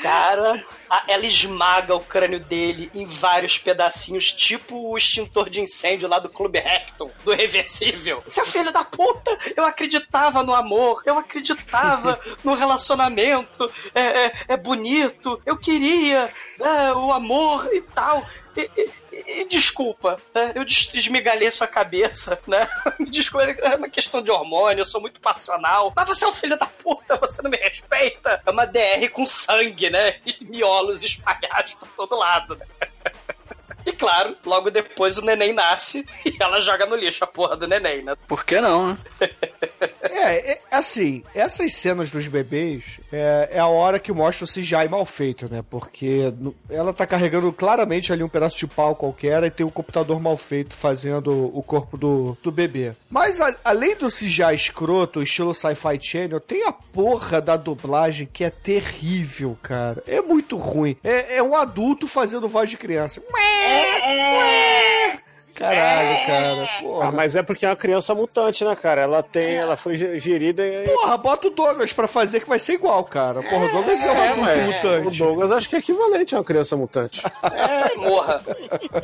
Cara, 0.00 0.64
a- 0.88 1.04
ela 1.08 1.26
esmaga 1.26 1.94
o 1.94 2.00
crânio 2.00 2.38
dele 2.40 2.90
em 2.94 3.04
vários 3.04 3.58
pedacinhos, 3.58 4.32
tipo 4.32 4.90
o 4.90 4.96
extintor 4.96 5.50
de 5.50 5.60
incêndio 5.60 6.08
lá 6.08 6.18
do 6.18 6.28
Clube 6.28 6.58
Recton, 6.60 7.10
do 7.24 7.32
Reversível. 7.32 8.22
Seu 8.26 8.46
filho 8.46 8.72
da 8.72 8.84
puta, 8.84 9.36
eu 9.56 9.64
acreditava 9.64 10.42
no 10.42 10.54
amor, 10.54 11.02
eu 11.04 11.18
acreditava 11.18 12.20
no 12.44 12.54
relacionamento, 12.54 13.70
é, 13.94 14.26
é, 14.26 14.32
é 14.48 14.56
bonito, 14.56 15.40
eu 15.44 15.56
queria 15.56 16.32
né, 16.58 16.92
o 16.94 17.12
amor 17.12 17.68
e 17.72 17.80
tal. 17.82 18.26
E, 18.56 18.70
e- 18.76 18.90
e 19.26 19.48
desculpa, 19.48 20.20
né? 20.34 20.52
eu 20.54 20.62
esmigalhei 20.62 21.50
sua 21.50 21.66
cabeça, 21.66 22.38
né? 22.46 22.68
Desculpa, 23.10 23.44
é 23.44 23.76
uma 23.76 23.88
questão 23.88 24.22
de 24.22 24.30
hormônio, 24.30 24.82
eu 24.82 24.84
sou 24.84 25.00
muito 25.00 25.20
passional. 25.20 25.92
Mas 25.94 26.08
você 26.08 26.24
é 26.24 26.28
um 26.28 26.34
filho 26.34 26.58
da 26.58 26.66
puta, 26.66 27.16
você 27.16 27.40
não 27.42 27.50
me 27.50 27.56
respeita. 27.56 28.42
É 28.44 28.50
uma 28.50 28.66
DR 28.66 29.08
com 29.12 29.24
sangue, 29.26 29.90
né? 29.90 30.18
E 30.24 30.44
miolos 30.44 31.02
espalhados 31.02 31.74
por 31.74 31.88
todo 31.88 32.16
lado, 32.16 32.56
né? 32.56 32.66
E 33.86 33.92
claro, 33.92 34.36
logo 34.44 34.70
depois 34.70 35.16
o 35.16 35.22
neném 35.22 35.52
nasce 35.52 36.06
e 36.24 36.36
ela 36.38 36.60
joga 36.60 36.84
no 36.84 36.94
lixo 36.94 37.24
a 37.24 37.26
porra 37.26 37.56
do 37.56 37.66
neném, 37.66 38.02
né? 38.02 38.14
Por 38.26 38.44
que 38.44 38.60
não, 38.60 38.88
né? 38.88 38.98
É, 40.02 40.52
é, 40.52 40.60
assim, 40.70 41.22
essas 41.34 41.72
cenas 41.74 42.10
dos 42.10 42.26
bebês 42.28 42.98
é, 43.12 43.48
é 43.52 43.58
a 43.58 43.66
hora 43.66 43.98
que 43.98 44.12
mostra 44.12 44.44
o 44.44 44.48
CGI 44.48 44.88
mal 44.88 45.04
feito, 45.06 45.50
né? 45.50 45.62
Porque 45.68 46.32
no- 46.38 46.54
ela 46.68 46.92
tá 46.92 47.06
carregando 47.06 47.52
claramente 47.52 48.12
ali 48.12 48.22
um 48.22 48.28
pedaço 48.28 48.58
de 48.58 48.66
pau 48.66 48.94
qualquer 48.96 49.42
e 49.44 49.50
tem 49.50 49.64
um 49.64 49.70
computador 49.70 50.20
mal 50.20 50.36
feito 50.36 50.74
fazendo 50.74 51.50
o 51.56 51.62
corpo 51.62 51.96
do, 51.96 52.36
do 52.42 52.50
bebê. 52.50 52.92
Mas 53.08 53.40
a- 53.40 53.56
além 53.64 53.94
do 53.96 54.08
CGI 54.08 54.54
escroto, 54.54 55.22
estilo 55.22 55.54
Sci-Fi 55.54 55.98
Channel, 56.00 56.40
tem 56.40 56.64
a 56.66 56.72
porra 56.72 57.40
da 57.40 57.56
dublagem 57.56 58.28
que 58.32 58.42
é 58.44 58.50
terrível, 58.50 59.56
cara. 59.62 60.02
É 60.06 60.20
muito 60.20 60.56
ruim. 60.56 60.96
É, 61.04 61.36
é 61.36 61.42
um 61.42 61.54
adulto 61.54 62.06
fazendo 62.08 62.48
voz 62.48 62.68
de 62.70 62.76
criança. 62.76 63.22
Caralho, 65.58 66.26
cara. 66.26 66.68
Porra. 66.80 67.08
Ah, 67.08 67.12
mas 67.12 67.36
é 67.36 67.42
porque 67.42 67.66
é 67.66 67.68
uma 67.68 67.76
criança 67.76 68.14
mutante, 68.14 68.64
né, 68.64 68.76
cara? 68.76 69.00
Ela 69.02 69.22
tem, 69.22 69.56
ela 69.56 69.76
foi 69.76 69.96
ge- 69.96 70.18
gerida 70.18 70.66
em. 70.66 70.84
Porra, 70.86 71.16
bota 71.16 71.48
o 71.48 71.50
Douglas 71.50 71.92
pra 71.92 72.06
fazer 72.06 72.40
que 72.40 72.48
vai 72.48 72.58
ser 72.58 72.74
igual, 72.74 73.02
cara. 73.04 73.42
Porra, 73.42 73.66
o 73.66 73.72
Douglas 73.72 74.04
é 74.04 74.10
um 74.12 74.22
adulto 74.22 74.50
O 74.50 74.64
mutante. 74.64 75.18
Douglas 75.18 75.52
acho 75.52 75.68
que 75.68 75.76
é 75.76 75.78
equivalente 75.80 76.34
a 76.34 76.38
uma 76.38 76.44
criança 76.44 76.76
mutante. 76.76 77.22
É, 77.42 77.96
morra. 77.96 78.40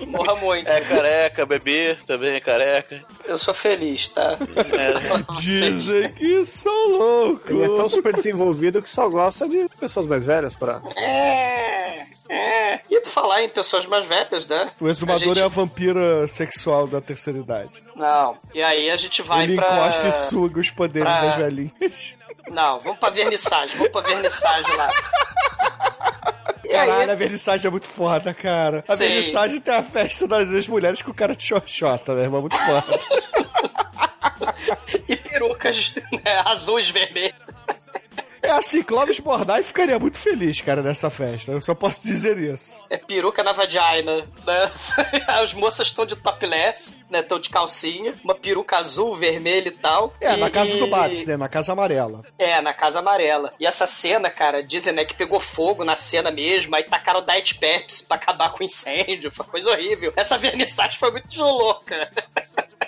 Morra 0.08 0.36
muito. 0.36 0.68
É 0.68 0.80
careca, 0.80 1.44
bebê 1.46 1.96
também 2.06 2.34
é 2.36 2.40
careca. 2.40 3.00
Eu 3.24 3.36
sou 3.38 3.52
feliz, 3.54 4.08
tá? 4.08 4.36
É. 4.56 5.34
Dizem 5.40 6.12
que 6.12 6.44
sou 6.46 6.88
louco. 6.90 7.50
Ele 7.52 7.64
é 7.64 7.76
tão 7.76 7.88
super 7.88 8.12
desenvolvido 8.14 8.80
que 8.82 8.88
só 8.88 9.08
gosta 9.08 9.48
de 9.48 9.66
pessoas 9.80 10.06
mais 10.06 10.24
velhas 10.24 10.54
pra. 10.56 10.80
É, 10.96 12.06
é. 12.28 12.80
E 12.90 13.00
por 13.00 13.10
falar 13.10 13.42
em 13.42 13.48
pessoas 13.48 13.86
mais 13.86 14.06
velhas, 14.06 14.46
né? 14.46 14.70
O 14.80 14.88
exumador 14.88 15.22
A 15.22 15.26
gente- 15.26 15.40
é 15.40 15.44
a 15.44 15.48
vampira 15.48 16.26
sexual 16.28 16.86
da 16.86 17.00
terceira 17.00 17.38
idade. 17.38 17.82
Não. 17.94 18.36
E 18.54 18.62
aí 18.62 18.90
a 18.90 18.96
gente 18.96 19.22
vai 19.22 19.42
Ele 19.44 19.56
pra... 19.56 19.66
encosta 19.88 20.08
e 20.08 20.12
suga 20.12 20.60
os 20.60 20.70
poderes 20.70 21.08
pra- 21.08 21.20
das 21.20 21.36
velhinhas. 21.36 22.16
Não, 22.50 22.78
vamos 22.80 22.98
pra 22.98 23.10
vernissagem, 23.10 23.76
vamos 23.76 23.92
pra 23.92 24.00
vernissagem 24.02 24.76
lá. 24.76 24.90
Caralho, 26.70 27.12
a 27.12 27.14
vernissagem 27.14 27.68
é 27.68 27.70
muito 27.70 27.86
foda, 27.86 28.34
cara. 28.34 28.84
A 28.88 28.96
Sim. 28.96 29.04
vernissagem 29.04 29.60
tem 29.60 29.74
a 29.74 29.82
festa 29.82 30.26
das, 30.26 30.66
mulheres 30.66 31.02
com 31.02 31.12
cara 31.14 31.36
de 31.36 31.44
xoxota, 31.44 32.12
meu 32.14 32.24
irmão. 32.24 32.40
Muito 32.40 32.56
foda. 32.58 32.98
e 35.08 35.16
perucas 35.16 35.94
né, 36.24 36.42
azuis 36.44 36.90
vermelhas. 36.90 37.34
É 38.44 38.50
assim, 38.50 38.82
Clóvis 38.82 39.18
Bordai 39.18 39.62
ficaria 39.62 39.98
muito 39.98 40.18
feliz, 40.18 40.60
cara, 40.60 40.82
nessa 40.82 41.08
festa. 41.08 41.50
Eu 41.50 41.60
só 41.62 41.74
posso 41.74 42.06
dizer 42.06 42.36
isso. 42.36 42.78
É 42.90 42.98
peruca 42.98 43.42
na 43.42 43.52
vagina, 43.52 44.28
né? 44.46 44.70
As 45.26 45.54
moças 45.54 45.86
estão 45.86 46.04
de 46.04 46.14
topless, 46.14 46.94
né? 47.08 47.20
Estão 47.20 47.38
de 47.38 47.48
calcinha, 47.48 48.14
uma 48.22 48.34
peruca 48.34 48.76
azul, 48.76 49.14
vermelha 49.16 49.68
e 49.68 49.72
tal. 49.72 50.12
É, 50.20 50.34
E- 50.34 50.36
na 50.36 50.50
casa 50.50 50.76
do 50.76 50.86
Babs, 50.88 51.24
né? 51.24 51.38
Na 51.38 51.48
casa 51.48 51.72
amarela. 51.72 52.22
É, 52.38 52.60
na 52.60 52.74
Casa 52.74 52.98
Amarela. 52.98 53.54
E 53.58 53.66
essa 53.66 53.86
cena, 53.86 54.28
cara, 54.28 54.62
dizem, 54.62 54.92
né, 54.92 55.04
que 55.06 55.14
pegou 55.14 55.40
fogo 55.40 55.82
na 55.84 55.96
cena 55.96 56.30
mesmo, 56.30 56.76
aí 56.76 56.82
tacaram 56.82 57.22
Diet 57.22 57.54
Pepsi 57.58 58.04
pra 58.04 58.16
acabar 58.16 58.50
com 58.52 58.60
o 58.62 58.64
incêndio, 58.66 59.30
foi 59.30 59.46
coisa 59.46 59.70
horrível. 59.70 60.12
Essa 60.16 60.36
vernissagem 60.36 60.98
foi 60.98 61.10
muito 61.10 61.42
louca. 61.42 62.10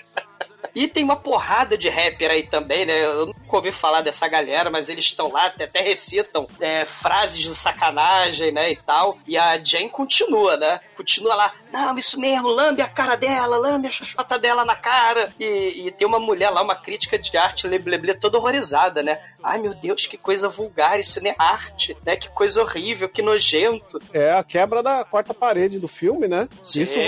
E 0.76 0.86
tem 0.86 1.02
uma 1.02 1.16
porrada 1.16 1.78
de 1.78 1.88
rapper 1.88 2.30
aí 2.30 2.42
também, 2.42 2.84
né? 2.84 3.02
Eu 3.02 3.28
nunca 3.28 3.56
ouvi 3.56 3.72
falar 3.72 4.02
dessa 4.02 4.28
galera, 4.28 4.68
mas 4.68 4.90
eles 4.90 5.06
estão 5.06 5.32
lá, 5.32 5.46
até 5.46 5.80
recitam 5.80 6.46
é, 6.60 6.84
frases 6.84 7.42
de 7.42 7.54
sacanagem, 7.54 8.52
né? 8.52 8.72
E 8.72 8.76
tal. 8.76 9.16
E 9.26 9.38
a 9.38 9.58
Jane 9.58 9.88
continua, 9.88 10.58
né? 10.58 10.78
Continua 10.94 11.34
lá, 11.34 11.54
não, 11.72 11.98
isso 11.98 12.18
mesmo, 12.20 12.48
lambe 12.48 12.82
a 12.82 12.88
cara 12.88 13.16
dela, 13.16 13.56
lambe 13.56 13.88
a 13.88 13.90
xoxota 13.90 14.38
dela 14.38 14.64
na 14.64 14.76
cara. 14.76 15.30
E, 15.38 15.86
e 15.86 15.90
tem 15.90 16.06
uma 16.06 16.18
mulher 16.18 16.50
lá, 16.50 16.62
uma 16.62 16.76
crítica 16.76 17.18
de 17.18 17.36
arte, 17.36 17.66
leble, 17.66 18.14
toda 18.14 18.38
horrorizada, 18.38 19.02
né? 19.02 19.18
Ai 19.42 19.58
meu 19.58 19.74
Deus, 19.74 20.06
que 20.06 20.16
coisa 20.16 20.48
vulgar, 20.48 20.98
isso 20.98 21.22
não 21.22 21.30
é 21.30 21.34
arte, 21.38 21.96
né? 22.04 22.16
Que 22.16 22.28
coisa 22.30 22.62
horrível, 22.62 23.08
que 23.08 23.22
nojento. 23.22 24.00
É 24.12 24.32
a 24.32 24.42
quebra 24.42 24.82
da 24.82 25.04
quarta 25.04 25.32
parede 25.32 25.78
do 25.78 25.88
filme, 25.88 26.26
né? 26.26 26.48
Sim. 26.62 26.82
Isso 26.82 26.98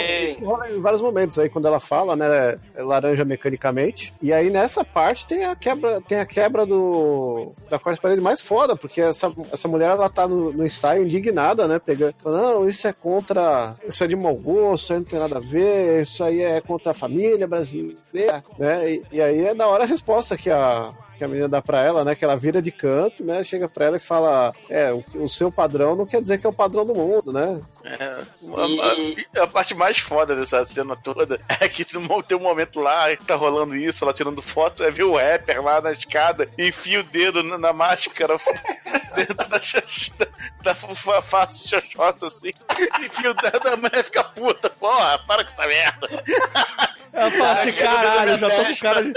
rola 0.44 0.70
em 0.70 0.80
vários 0.80 1.02
momentos 1.02 1.38
aí, 1.38 1.48
quando 1.48 1.66
ela 1.66 1.80
fala, 1.80 2.14
né? 2.14 2.58
Laranja 2.76 3.24
mecanicamente. 3.24 4.14
E 4.20 4.32
aí 4.32 4.50
nessa 4.50 4.84
parte 4.84 5.26
tem 5.26 5.44
a 5.44 5.56
quebra, 5.56 6.00
tem 6.00 6.18
a 6.18 6.26
quebra 6.26 6.64
do, 6.64 7.52
da 7.70 7.78
quarta 7.78 8.00
parede 8.00 8.20
mais 8.20 8.40
foda, 8.40 8.76
porque 8.76 9.00
essa, 9.00 9.32
essa 9.52 9.68
mulher 9.68 9.90
ela 9.90 10.08
tá 10.08 10.28
no, 10.28 10.52
no 10.52 10.64
ensaio 10.64 11.04
indignada, 11.04 11.66
né? 11.66 11.78
Pegando, 11.78 12.14
não, 12.24 12.68
isso 12.68 12.86
é 12.86 12.92
contra. 12.92 13.74
Isso 13.86 14.04
é 14.04 14.06
de 14.06 14.16
mau 14.16 14.36
isso 14.74 14.92
aí 14.92 14.98
não 14.98 15.06
tem 15.06 15.18
nada 15.18 15.36
a 15.36 15.40
ver, 15.40 16.02
isso 16.02 16.22
aí 16.24 16.40
é 16.42 16.60
contra 16.60 16.92
a 16.92 16.94
família 16.94 17.46
brasileira, 17.46 18.44
né? 18.58 18.92
E, 18.92 19.02
e 19.12 19.20
aí 19.20 19.44
é 19.44 19.54
da 19.54 19.66
hora 19.66 19.84
a 19.84 19.86
resposta 19.86 20.36
que 20.36 20.50
a 20.50 20.92
que 21.18 21.24
a 21.24 21.28
menina 21.28 21.48
dá 21.48 21.60
pra 21.60 21.80
ela, 21.82 22.04
né? 22.04 22.14
Que 22.14 22.24
ela 22.24 22.36
vira 22.36 22.62
de 22.62 22.70
canto, 22.70 23.24
né? 23.24 23.42
Chega 23.44 23.68
pra 23.68 23.86
ela 23.86 23.96
e 23.96 24.00
fala: 24.00 24.54
É, 24.70 24.92
o, 24.92 25.04
o 25.16 25.28
seu 25.28 25.50
padrão 25.52 25.96
não 25.96 26.06
quer 26.06 26.22
dizer 26.22 26.38
que 26.38 26.46
é 26.46 26.50
o 26.50 26.52
padrão 26.52 26.84
do 26.84 26.94
mundo, 26.94 27.32
né? 27.32 27.60
É, 27.84 28.04
a, 28.04 29.40
a- 29.40 29.42
a 29.44 29.46
parte 29.46 29.74
mais 29.74 29.98
foda 29.98 30.36
dessa 30.36 30.64
cena 30.64 30.96
toda 30.96 31.40
é 31.60 31.68
que 31.68 31.84
tem 31.84 32.00
um- 32.00 32.38
momento 32.40 32.78
lá 32.80 33.14
que 33.16 33.24
tá 33.24 33.34
rolando 33.34 33.74
isso, 33.76 34.04
ela 34.04 34.12
tirando 34.14 34.40
foto, 34.40 34.82
é 34.84 34.90
ver 34.90 35.02
o 35.04 35.16
rapper 35.16 35.62
lá 35.62 35.80
na 35.80 35.90
escada, 35.92 36.48
enfia 36.56 37.00
o 37.00 37.02
dedo 37.04 37.42
na, 37.42 37.58
na 37.58 37.72
máscara 37.72 38.36
dentro 39.16 39.34
da, 39.34 39.44
da, 39.46 40.26
da 40.62 40.74
fa- 40.74 41.20
face 41.22 41.68
xoxota 41.68 42.26
assim, 42.28 42.50
enfia 43.04 43.30
o 43.30 43.34
dedo, 43.34 43.68
a 43.68 43.76
mulher 43.76 44.04
fica 44.04 44.22
puta, 44.24 44.70
porra, 44.70 45.18
para 45.26 45.44
com 45.44 45.50
essa 45.50 45.66
merda. 45.66 46.08
Ela 47.12 47.30
fala 47.30 47.52
assim, 47.52 47.72
Cara, 47.72 47.94
caralho, 48.08 48.30
eu 48.32 48.38
já 48.38 48.50
tô 48.50 48.64
com 48.64 48.76
cara 48.76 49.02
de. 49.02 49.12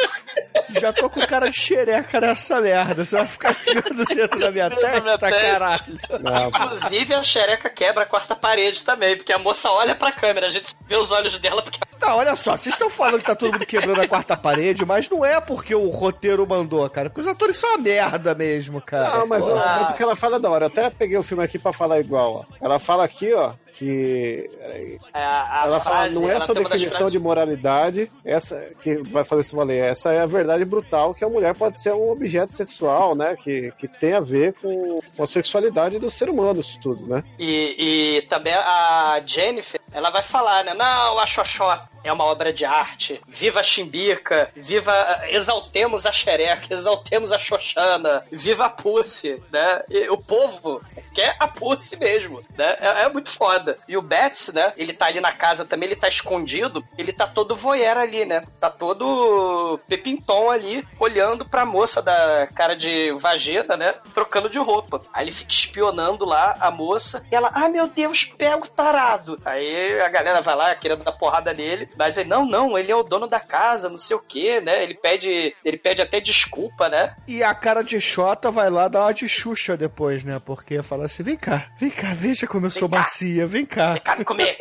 Já 0.80 0.94
tô 0.94 1.10
com 1.10 1.22
cara 1.22 1.50
de 1.50 1.58
xereca 1.60 2.22
nessa 2.22 2.62
merda. 2.62 3.06
Você 3.06 3.16
vai 3.18 3.28
ficar 3.28 3.52
enfiando 3.52 4.06
dentro 4.16 4.40
da 4.40 4.52
minha 4.52 4.70
Dentro 4.70 4.82
da 4.82 5.02
minha 5.02 5.18
testa, 5.18 5.32
caralho. 5.32 6.00
Não, 6.22 6.48
Inclusive 6.48 7.14
a 7.14 7.24
xereca 7.24 7.70
quebra 7.70 8.04
a 8.04 8.06
quarta 8.06 8.36
parede 8.36 8.84
também, 8.84 9.16
porque 9.18 9.34
a 9.34 9.38
moça 9.38 9.70
olha 9.72 9.96
pra 9.96 10.12
câmera, 10.12 10.48
a 10.48 10.50
gente 10.50 10.74
vê 10.88 10.96
os 10.96 11.12
olhos 11.12 11.38
dela 11.40 11.62
porque 11.62 11.80
Não, 12.02 12.18
olha 12.18 12.36
só, 12.36 12.56
vocês 12.56 12.74
estão 12.74 12.90
falando 12.90 13.20
que 13.20 13.26
tá 13.26 13.36
todo 13.36 13.52
mundo 13.54 13.66
quebrando 13.66 14.02
a 14.02 14.08
quarta 14.08 14.36
parede, 14.38 14.86
mas 14.86 15.10
não 15.10 15.26
é 15.26 15.40
porque 15.42 15.76
o 15.76 15.90
roteiro 15.90 16.48
mandou, 16.48 16.90
cara. 16.90 17.10
Porque 17.10 17.22
os 17.22 17.28
atores 17.28 17.58
são 17.58 17.70
uma 17.72 17.78
merda 17.78 18.34
mesmo, 18.34 18.82
cara. 18.82 19.18
Não, 19.18 19.28
mas, 19.28 19.48
mas 19.48 19.90
o 19.90 19.94
que 19.94 20.04
ela 20.04 20.16
fala 20.16 20.38
é 20.38 20.40
da 20.40 20.50
hora. 20.50 20.66
Eu 20.66 20.70
até 20.70 20.90
peguei 20.90 21.18
o 21.18 21.24
filme 21.24 21.44
aqui 21.44 21.60
pra 21.60 21.74
falar 21.74 22.00
igual, 22.00 22.46
ó. 22.50 22.56
Ela 22.66 22.80
fala 22.80 23.04
aqui, 23.04 23.34
ó, 23.34 23.54
que. 23.78 24.50
É, 24.62 24.98
a 25.14 25.64
ela 25.66 25.80
fala, 25.80 25.96
frase, 25.98 26.16
não 26.16 26.30
é 26.30 26.40
só 26.40 26.54
definição 26.54 27.10
de 27.10 27.20
moralidade, 27.20 28.12
essa 28.24 28.70
que 28.82 28.98
vai 29.04 29.24
fazer 29.24 29.42
isso 29.42 29.56
valer. 29.56 29.84
Essa 29.84 30.12
é 30.14 30.20
a 30.20 30.26
verdade 30.26 30.66
brutal 30.66 31.14
que 31.14 31.24
a 31.24 31.30
mulher 31.30 31.56
pode 31.56 31.80
ser 31.80 31.94
um 31.94 32.12
objeto 32.12 32.56
sexual, 32.56 33.16
né? 33.16 33.36
Que, 33.36 33.72
que 33.78 33.88
tem 33.88 34.14
a 34.14 34.20
ver 34.20 34.54
com, 34.54 35.00
com 35.16 35.24
a 35.24 35.28
sexualidade 35.28 36.00
do 36.00 36.10
ser 36.10 36.30
humano, 36.30 36.60
isso 36.60 36.80
tudo, 36.80 37.06
né? 37.08 37.24
E, 37.40 37.76
e 38.18 38.22
também 38.24 38.54
a 38.54 39.20
Jennifer, 39.26 39.80
ela 39.92 40.10
vai 40.10 40.24
falar, 40.24 40.64
né? 40.64 40.74
Não, 40.74 41.20
a 41.20 41.26
Xoxota 41.26 41.92
é 42.04 42.12
uma 42.12 42.26
obra 42.26 42.52
de 42.52 42.66
arte. 42.66 43.22
Viva 43.28 43.60
a 43.60 43.64
Chimbica, 43.64 44.52
viva. 44.56 45.22
Exaltemos 45.30 46.06
a 46.06 46.12
xereca, 46.12 46.74
exaltemos 46.74 47.32
a 47.32 47.38
Xoxana, 47.38 48.26
viva 48.32 48.66
a 48.66 48.70
Pussy, 48.70 49.42
né? 49.52 49.82
E 49.90 50.10
o 50.10 50.18
povo 50.18 50.82
quer 51.14 51.36
a 51.40 51.48
Pussy 51.48 51.98
mesmo, 51.98 52.42
né? 52.58 52.76
É, 52.80 53.04
é 53.04 53.10
muito 53.10 53.30
foda. 53.30 53.61
E 53.88 53.98
o 53.98 54.02
Betts, 54.02 54.54
né? 54.54 54.74
Ele 54.78 54.94
tá 54.94 55.06
ali 55.06 55.20
na 55.20 55.32
casa 55.32 55.66
também, 55.66 55.88
ele 55.88 55.96
tá 55.96 56.08
escondido, 56.08 56.84
ele 56.98 57.14
tá 57.14 57.28
todo 57.28 57.56
voyeur 57.56 57.98
ali, 57.98 58.26
né? 58.26 58.42
Tá 58.60 58.70
todo 58.70 59.80
pepintom 59.88 60.50
ali, 60.50 60.86
olhando 61.00 61.46
pra 61.46 61.66
moça 61.66 62.02
da 62.02 62.48
cara 62.54 62.76
de 62.76 63.12
vagina, 63.20 63.78
né? 63.78 63.94
Trocando 64.14 64.50
de 64.50 64.58
roupa. 64.60 65.02
Aí 65.14 65.26
ele 65.26 65.32
fica 65.32 65.52
espionando 65.52 66.26
lá 66.26 66.56
a 66.60 66.72
moça, 66.72 67.26
e 67.32 67.36
ela, 67.36 67.52
ai 67.54 67.70
meu 67.70 67.88
Deus, 67.88 68.26
pega 68.38 68.64
o 68.64 68.68
tarado. 68.68 69.40
Aí 69.46 70.00
a 70.02 70.10
galera 70.10 70.42
vai 70.42 70.56
lá 70.56 70.76
querendo 70.76 71.04
dar 71.04 71.12
porrada 71.14 71.54
nele, 71.54 71.90
mas 71.98 72.18
ele, 72.18 72.30
não, 72.30 72.46
não, 72.46 72.78
ele 72.78 72.92
é 72.92 72.96
o 72.96 73.04
dono 73.04 73.28
da 73.28 73.40
casa, 73.40 73.90
não 73.90 73.98
sei 73.98 74.16
o 74.16 74.20
que, 74.20 74.60
né? 74.62 74.84
Ele 74.84 74.94
pede, 74.94 75.56
ele 75.64 75.78
pede 75.78 76.02
até 76.02 76.20
desculpa, 76.20 76.90
né? 76.90 77.16
E 77.28 77.44
a 77.44 77.54
cara 77.54 77.84
de 77.84 78.00
Xota 78.00 78.52
vai 78.52 78.70
lá 78.70 78.88
dar 78.88 79.02
uma 79.02 79.14
de 79.14 79.28
Xuxa 79.28 79.78
depois, 79.78 80.24
né? 80.24 80.40
Porque 80.44 80.82
fala 80.82 81.06
assim: 81.06 81.24
vem 81.24 81.38
cá, 81.38 81.68
vem 81.80 81.90
cá, 81.90 82.14
veja 82.14 82.48
como 82.48 82.66
eu 82.66 82.72
sou 82.72 82.90
cá. 82.90 83.00
macia, 83.00 83.48
vem 83.52 83.66
cá. 83.66 83.94
Vem 83.94 84.02
cá 84.02 84.16
me 84.16 84.26
comer, 84.26 84.58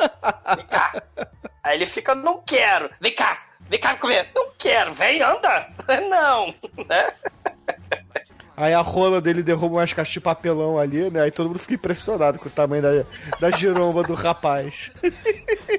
vem 0.55 0.67
cá. 0.67 1.03
Aí 1.63 1.77
ele 1.77 1.85
fica, 1.85 2.13
não 2.13 2.41
quero, 2.41 2.89
vem 2.99 3.15
cá, 3.15 3.45
vem 3.61 3.79
cá 3.79 3.93
me 3.93 3.99
comer, 3.99 4.29
não 4.35 4.51
quero, 4.57 4.93
vem, 4.93 5.21
anda. 5.21 5.71
Não, 6.09 6.47
né? 6.87 7.13
Aí 8.55 8.73
a 8.73 8.81
rola 8.81 9.21
dele 9.21 9.41
derruba 9.43 9.77
umas 9.77 9.93
caixas 9.93 10.13
de 10.13 10.21
papelão 10.21 10.77
ali, 10.77 11.09
né? 11.09 11.21
Aí 11.21 11.31
todo 11.31 11.47
mundo 11.47 11.59
fica 11.59 11.75
impressionado 11.75 12.39
com 12.39 12.47
o 12.47 12.51
tamanho 12.51 12.81
da, 12.81 13.05
da 13.39 13.51
giromba 13.51 14.03
do 14.03 14.13
rapaz. 14.13 14.91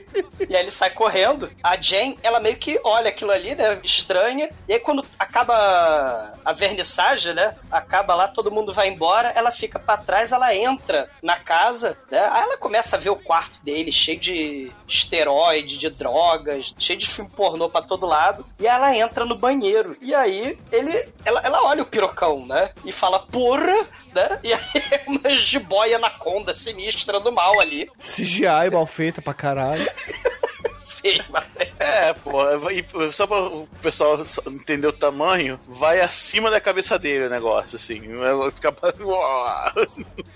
E 0.48 0.56
aí 0.56 0.62
ele 0.62 0.70
sai 0.70 0.90
correndo. 0.90 1.50
A 1.62 1.80
Jane, 1.80 2.18
ela 2.22 2.40
meio 2.40 2.56
que 2.56 2.78
olha 2.84 3.08
aquilo 3.08 3.30
ali, 3.30 3.54
né? 3.54 3.80
Estranha. 3.82 4.50
E 4.68 4.74
aí 4.74 4.78
quando 4.78 5.04
acaba 5.18 6.32
a 6.44 6.52
vernissagem, 6.52 7.34
né? 7.34 7.54
Acaba 7.70 8.14
lá, 8.14 8.28
todo 8.28 8.50
mundo 8.50 8.72
vai 8.72 8.88
embora. 8.88 9.32
Ela 9.34 9.50
fica 9.50 9.78
pra 9.78 9.96
trás, 9.96 10.32
ela 10.32 10.54
entra 10.54 11.08
na 11.22 11.36
casa, 11.36 11.96
né? 12.10 12.20
Aí 12.30 12.42
ela 12.42 12.58
começa 12.58 12.96
a 12.96 12.98
ver 12.98 13.10
o 13.10 13.16
quarto 13.16 13.62
dele, 13.62 13.90
cheio 13.90 14.18
de 14.18 14.72
esteroide, 14.86 15.78
de 15.78 15.88
drogas, 15.90 16.74
cheio 16.78 16.98
de 16.98 17.08
filme 17.08 17.30
pornô 17.30 17.68
pra 17.70 17.82
todo 17.82 18.06
lado. 18.06 18.44
E 18.58 18.66
ela 18.66 18.94
entra 18.94 19.24
no 19.24 19.36
banheiro. 19.36 19.96
E 20.00 20.14
aí 20.14 20.58
ele, 20.70 21.08
ela, 21.24 21.40
ela 21.40 21.64
olha 21.64 21.82
o 21.82 21.86
pirocão, 21.86 22.44
né? 22.44 22.61
E 22.84 22.92
fala, 22.92 23.20
porra, 23.20 23.86
né? 24.14 24.38
E 24.42 24.52
aí 24.52 24.60
uma 25.06 25.30
jiboia 25.36 25.96
anaconda 25.96 26.54
sinistra 26.54 27.20
do 27.20 27.32
mal 27.32 27.60
ali. 27.60 27.90
CGI 27.98 28.70
mal 28.72 28.86
feita 28.86 29.22
pra 29.22 29.34
caralho. 29.34 29.86
Sim, 30.74 31.20
mas... 31.30 31.44
É, 31.78 32.12
pô, 32.12 32.42
e 32.70 32.84
só 33.12 33.26
pra 33.26 33.40
o 33.40 33.66
pessoal 33.80 34.22
entender 34.46 34.86
o 34.86 34.92
tamanho, 34.92 35.58
vai 35.66 36.00
acima 36.00 36.50
da 36.50 36.60
cabeça 36.60 36.98
dele 36.98 37.26
o 37.26 37.30
negócio, 37.30 37.76
assim. 37.76 38.00
Vai 38.14 38.50
ficar. 38.50 38.72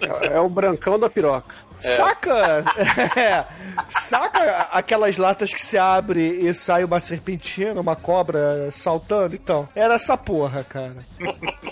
É, 0.01 0.37
é 0.37 0.41
o 0.41 0.49
brancão 0.49 0.99
da 0.99 1.09
piroca. 1.09 1.55
Saca? 1.79 2.65
É. 3.17 3.45
Saca 3.91 4.69
aquelas 4.73 5.19
latas 5.19 5.53
que 5.53 5.61
se 5.61 5.77
abre 5.77 6.21
e 6.21 6.53
sai 6.55 6.83
uma 6.85 6.99
serpentina, 6.99 7.79
uma 7.81 7.95
cobra 7.95 8.71
saltando? 8.73 9.35
Então, 9.35 9.69
era 9.75 9.95
essa 9.95 10.17
porra, 10.17 10.65
cara. 10.65 10.97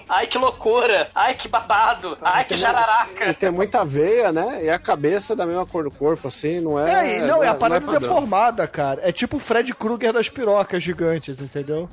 Ai, 0.09 0.27
que 0.27 0.37
loucura! 0.37 1.09
Ai, 1.15 1.35
que 1.35 1.49
babado! 1.49 2.17
Ai, 2.21 2.45
que 2.45 2.55
E 2.55 2.57
jararaca! 2.57 3.33
tem 3.35 3.51
muita 3.51 3.85
veia, 3.85 4.31
né? 4.33 4.65
E 4.65 4.71
a 4.71 4.79
cabeça 4.79 5.35
da 5.35 5.47
mesma 5.47 5.65
cor 5.65 5.85
do 5.85 5.91
corpo, 5.91 6.29
assim, 6.29 6.61
não 6.61 6.79
é. 6.79 7.17
É, 7.17 7.21
não, 7.27 7.43
é 7.43 7.49
a 7.49 7.55
parada 7.55 7.85
padrão. 7.87 8.01
deformada, 8.01 8.67
cara. 8.69 9.01
É 9.03 9.11
tipo 9.11 9.37
o 9.39 9.41
Fred 9.41 9.75
Krueger 9.75 10.13
das 10.13 10.29
pirocas 10.29 10.83
gigantes, 10.83 11.41
entendeu? 11.41 11.89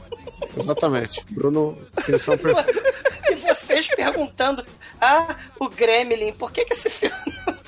Exatamente. 0.58 1.26
Bruno, 1.32 1.78
definição 1.96 2.36
perfeita. 2.38 2.92
E 3.32 3.36
vocês 3.36 3.88
perguntando, 3.88 4.66
ah, 5.00 5.36
o 5.58 5.70
Gremlin, 5.70 6.34
por 6.34 6.52
que 6.52 6.66
que 6.66 6.74
esse 6.74 6.90
filme... 6.90 7.16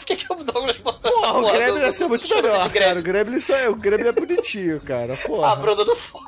Por 0.03 0.07
que 0.07 0.15
que 0.17 0.33
o 0.33 0.35
Douglas 0.35 0.77
botou 0.77 1.09
essa 1.09 1.19
Porra, 1.21 1.39
o 1.39 1.41
porra 1.43 1.53
Gremlin 1.53 1.79
ia 1.79 1.93
ser 1.93 2.07
muito 2.09 2.27
melhor, 2.35 2.69
cara. 2.69 2.99
O 2.99 3.01
Gremlin, 3.01 3.39
só 3.39 3.55
é, 3.55 3.69
o 3.69 3.75
Gremlin 3.75 4.07
é 4.09 4.11
bonitinho, 4.11 4.81
cara. 4.81 5.15
Porra. 5.15 5.51
Ah, 5.53 5.55
Bruno, 5.55 5.85
não 5.85 5.95
fode. 5.95 6.25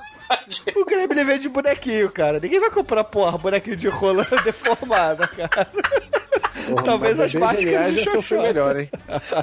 O 0.78 0.86
Gremlin 0.86 1.26
vem 1.26 1.40
de 1.40 1.50
bonequinho, 1.50 2.10
cara. 2.10 2.40
Ninguém 2.40 2.60
vai 2.62 2.72
comprar, 2.72 3.04
porra, 3.04 3.38
bonequinho 3.38 3.76
de 3.76 3.90
rola 3.90 4.26
deformada, 4.46 5.28
cara. 5.28 5.68
Porra, 6.70 6.84
Talvez 6.84 7.20
as 7.20 7.36
um 7.36 8.22
filme 8.22 8.24
Xoxota. 8.24 8.42
melhor, 8.42 8.80
hein? 8.80 8.90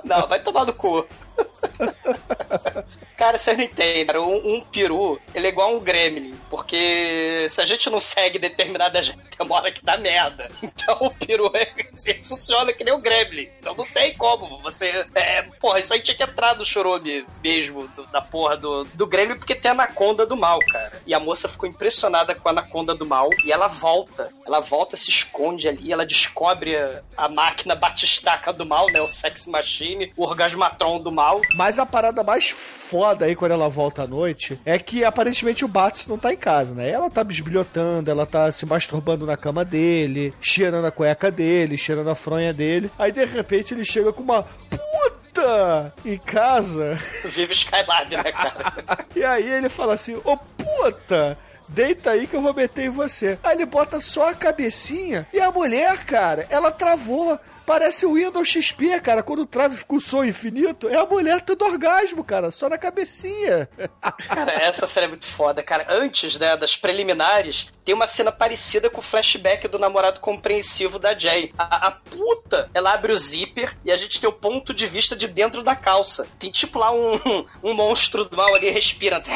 Não, 0.05 0.26
vai 0.26 0.41
tomar 0.43 0.64
no 0.64 0.72
cu. 0.72 1.07
Cara, 3.23 3.39
vocês 3.39 3.57
não 3.57 3.62
entendem. 3.62 4.18
Um, 4.18 4.57
um 4.57 4.61
peru, 4.62 5.16
ele 5.33 5.47
é 5.47 5.51
igual 5.51 5.73
um 5.73 5.79
gremlin. 5.79 6.37
Porque 6.51 7.47
se 7.49 7.61
a 7.61 7.64
gente 7.64 7.89
não 7.89 8.01
segue 8.01 8.37
determinada 8.37 9.01
gente, 9.01 9.16
tem 9.39 9.47
hora 9.49 9.70
que 9.70 9.85
dá 9.85 9.97
merda. 9.97 10.51
Então 10.61 10.97
o 11.03 11.11
peru 11.14 11.49
é, 11.55 12.20
funciona 12.25 12.73
que 12.73 12.83
nem 12.83 12.93
o 12.93 12.99
gremlin. 12.99 13.49
Então 13.61 13.77
não 13.77 13.87
tem 13.87 14.12
como 14.16 14.61
você... 14.61 15.07
É, 15.14 15.43
porra, 15.61 15.79
isso 15.79 15.95
aí 15.95 16.03
tinha 16.03 16.16
que 16.16 16.25
entrar 16.25 16.57
no 16.57 16.64
chorume 16.64 17.25
mesmo, 17.41 17.87
do- 17.95 18.07
da 18.07 18.20
porra 18.20 18.57
do, 18.57 18.83
do 18.87 19.07
gremlin, 19.07 19.37
porque 19.39 19.55
tem 19.55 19.68
a 19.70 19.75
anaconda 19.75 20.27
do 20.27 20.37
mal, 20.37 20.59
cara. 20.59 21.01
E 21.07 21.14
a 21.14 21.20
moça 21.20 21.49
ficou 21.49 21.68
impressionada 21.68 22.35
com 22.35 22.49
a 22.49 22.51
anaconda 22.51 22.93
do 22.93 23.07
mal. 23.07 23.31
E 23.45 23.53
ela 23.53 23.68
volta. 23.68 24.31
Ela 24.45 24.59
volta, 24.59 24.97
se 24.97 25.11
esconde 25.11 25.68
ali. 25.68 25.93
Ela 25.93 26.05
descobre 26.05 26.77
a, 26.77 27.03
a 27.16 27.29
máquina 27.29 27.77
batistaca 27.77 28.53
do 28.53 28.66
mal, 28.66 28.87
né? 28.91 29.01
O 29.01 29.09
sex 29.09 29.47
machine, 29.47 30.12
o 30.16 30.25
orgasmatron 30.25 30.99
do 30.99 31.12
mal. 31.12 31.41
Mas 31.55 31.79
a 31.79 31.87
parada 31.87 32.25
mais 32.25 32.49
foda 32.51 33.11
aí 33.20 33.34
quando 33.34 33.52
ela 33.52 33.68
volta 33.68 34.02
à 34.02 34.06
noite 34.06 34.60
é 34.64 34.78
que 34.78 35.04
aparentemente 35.04 35.64
o 35.64 35.68
Bats 35.68 36.06
não 36.06 36.18
tá 36.18 36.32
em 36.32 36.36
casa, 36.36 36.74
né? 36.74 36.90
Ela 36.90 37.10
tá 37.10 37.22
bisbilhotando, 37.22 38.10
ela 38.10 38.26
tá 38.26 38.50
se 38.50 38.64
masturbando 38.66 39.26
na 39.26 39.36
cama 39.36 39.64
dele, 39.64 40.34
cheirando 40.40 40.86
a 40.86 40.90
cueca 40.90 41.30
dele, 41.30 41.76
cheirando 41.76 42.10
a 42.10 42.14
fronha 42.14 42.52
dele. 42.52 42.90
Aí 42.98 43.12
de 43.12 43.24
repente 43.24 43.74
ele 43.74 43.84
chega 43.84 44.12
com 44.12 44.22
uma 44.22 44.42
puta 44.42 45.92
em 46.04 46.18
casa. 46.18 46.98
Vive 47.24 47.52
Skylab, 47.52 48.16
né, 48.16 48.32
cara? 48.32 48.72
E 49.14 49.24
aí 49.24 49.48
ele 49.48 49.68
fala 49.68 49.94
assim: 49.94 50.20
Ô 50.24 50.36
puta! 50.36 51.36
Deita 51.68 52.10
aí 52.10 52.26
que 52.26 52.34
eu 52.34 52.42
vou 52.42 52.52
meter 52.52 52.86
em 52.86 52.90
você. 52.90 53.38
Aí 53.42 53.56
ele 53.56 53.64
bota 53.64 54.00
só 54.00 54.30
a 54.30 54.34
cabecinha 54.34 55.26
e 55.32 55.40
a 55.40 55.50
mulher, 55.50 56.04
cara, 56.04 56.46
ela 56.50 56.70
travou. 56.70 57.38
Parece 57.64 58.06
o 58.06 58.14
Windows 58.14 58.48
XP, 58.48 59.00
cara. 59.00 59.22
Quando 59.22 59.46
trava 59.46 59.74
ficou 59.74 60.00
som 60.00 60.24
infinito, 60.24 60.88
é 60.88 60.96
a 60.96 61.06
mulher 61.06 61.40
tendo 61.40 61.64
orgasmo, 61.64 62.24
cara, 62.24 62.50
só 62.50 62.68
na 62.68 62.78
cabecinha. 62.78 63.68
Cara, 64.28 64.52
essa 64.52 64.86
cena 64.86 65.06
é 65.06 65.08
muito 65.08 65.26
foda, 65.26 65.62
cara. 65.62 65.86
Antes, 65.88 66.38
né, 66.38 66.56
das 66.56 66.76
preliminares, 66.76 67.68
tem 67.84 67.94
uma 67.94 68.06
cena 68.06 68.32
parecida 68.32 68.88
com 68.88 69.00
o 69.00 69.02
flashback 69.02 69.68
do 69.68 69.78
namorado 69.78 70.20
compreensivo 70.20 70.98
da 70.98 71.16
Jay. 71.16 71.52
A, 71.56 71.88
a 71.88 71.90
puta, 71.90 72.70
ela 72.74 72.92
abre 72.92 73.12
o 73.12 73.16
zíper 73.16 73.76
e 73.84 73.90
a 73.90 73.96
gente 73.96 74.20
tem 74.20 74.28
o 74.28 74.32
ponto 74.32 74.72
de 74.72 74.86
vista 74.86 75.14
de 75.14 75.26
dentro 75.26 75.62
da 75.62 75.74
calça. 75.76 76.26
Tem 76.38 76.50
tipo 76.50 76.78
lá 76.78 76.92
um, 76.92 77.18
um 77.62 77.74
monstro 77.74 78.24
do 78.24 78.36
mal 78.36 78.54
ali 78.54 78.70
respirando. 78.70 79.26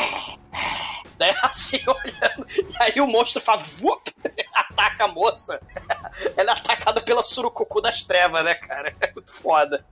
Né, 1.18 1.34
assim, 1.42 1.78
olhando. 1.88 2.46
E 2.50 2.82
aí 2.82 3.00
o 3.00 3.06
monstro 3.06 3.40
faz 3.40 3.66
vup, 3.78 4.14
ataca 4.54 5.04
a 5.04 5.08
moça. 5.08 5.60
Ela 6.36 6.52
é 6.52 6.54
atacada 6.54 7.00
pela 7.00 7.22
surucucu 7.22 7.80
das 7.80 8.04
trevas, 8.04 8.44
né, 8.44 8.54
cara? 8.54 8.94
É 9.00 9.12
muito 9.12 9.32
foda. 9.32 9.84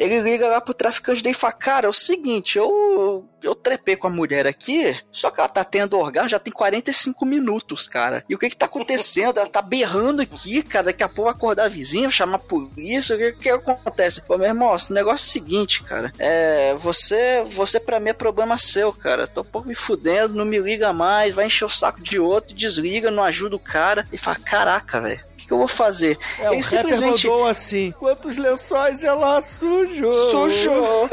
Ele 0.00 0.18
liga 0.22 0.48
lá 0.48 0.62
pro 0.62 0.72
traficante 0.72 1.22
e 1.28 1.34
fala: 1.34 1.52
Cara, 1.52 1.86
é 1.86 1.90
o 1.90 1.92
seguinte, 1.92 2.56
eu, 2.56 3.28
eu 3.42 3.54
trepei 3.54 3.96
com 3.96 4.06
a 4.06 4.10
mulher 4.10 4.46
aqui, 4.46 4.98
só 5.12 5.30
que 5.30 5.38
ela 5.38 5.48
tá 5.48 5.62
tendo 5.62 5.98
orgasmo 5.98 6.30
já 6.30 6.38
tem 6.38 6.50
45 6.50 7.26
minutos, 7.26 7.86
cara. 7.86 8.24
E 8.26 8.34
o 8.34 8.38
que 8.38 8.48
que 8.48 8.56
tá 8.56 8.64
acontecendo? 8.64 9.38
Ela 9.38 9.48
tá 9.48 9.60
berrando 9.60 10.22
aqui, 10.22 10.62
cara. 10.62 10.86
Daqui 10.86 11.02
a 11.02 11.08
pouco 11.08 11.30
acordar 11.30 11.66
a 11.66 11.68
vizinha, 11.68 12.08
chamar 12.08 12.36
a 12.36 12.38
polícia. 12.38 13.14
O 13.14 13.18
que 13.18 13.32
que 13.32 13.50
acontece? 13.50 14.22
Pô, 14.22 14.38
meu 14.38 14.48
irmão, 14.48 14.74
o 14.74 14.92
negócio 14.94 15.26
é 15.26 15.28
o 15.28 15.32
seguinte, 15.32 15.82
cara. 15.82 16.10
É. 16.18 16.74
Você, 16.78 17.42
você 17.44 17.78
pra 17.78 18.00
mim 18.00 18.08
é 18.08 18.14
problema 18.14 18.56
seu, 18.56 18.90
cara. 18.94 19.26
Tô 19.26 19.42
um 19.42 19.44
pouco 19.44 19.68
me 19.68 19.74
fudendo, 19.74 20.34
não 20.34 20.46
me 20.46 20.58
liga 20.58 20.94
mais, 20.94 21.34
vai 21.34 21.44
encher 21.44 21.66
o 21.66 21.68
saco 21.68 22.00
de 22.00 22.18
outro, 22.18 22.54
desliga, 22.54 23.10
não 23.10 23.22
ajuda 23.22 23.54
o 23.54 23.60
cara. 23.60 24.06
E 24.10 24.16
fala: 24.16 24.38
Caraca, 24.38 24.98
velho. 24.98 25.29
O 25.50 25.52
que 25.52 25.54
eu 25.54 25.58
vou 25.58 25.68
fazer? 25.68 26.16
É, 26.38 26.48
o 26.48 26.54
Ele 26.54 26.62
rapper 26.62 27.00
mandou 27.00 27.48
assim, 27.48 27.92
quantos 27.98 28.36
lençóis 28.36 29.02
ela 29.02 29.42
sujou? 29.42 30.30
sujou. 30.30 31.10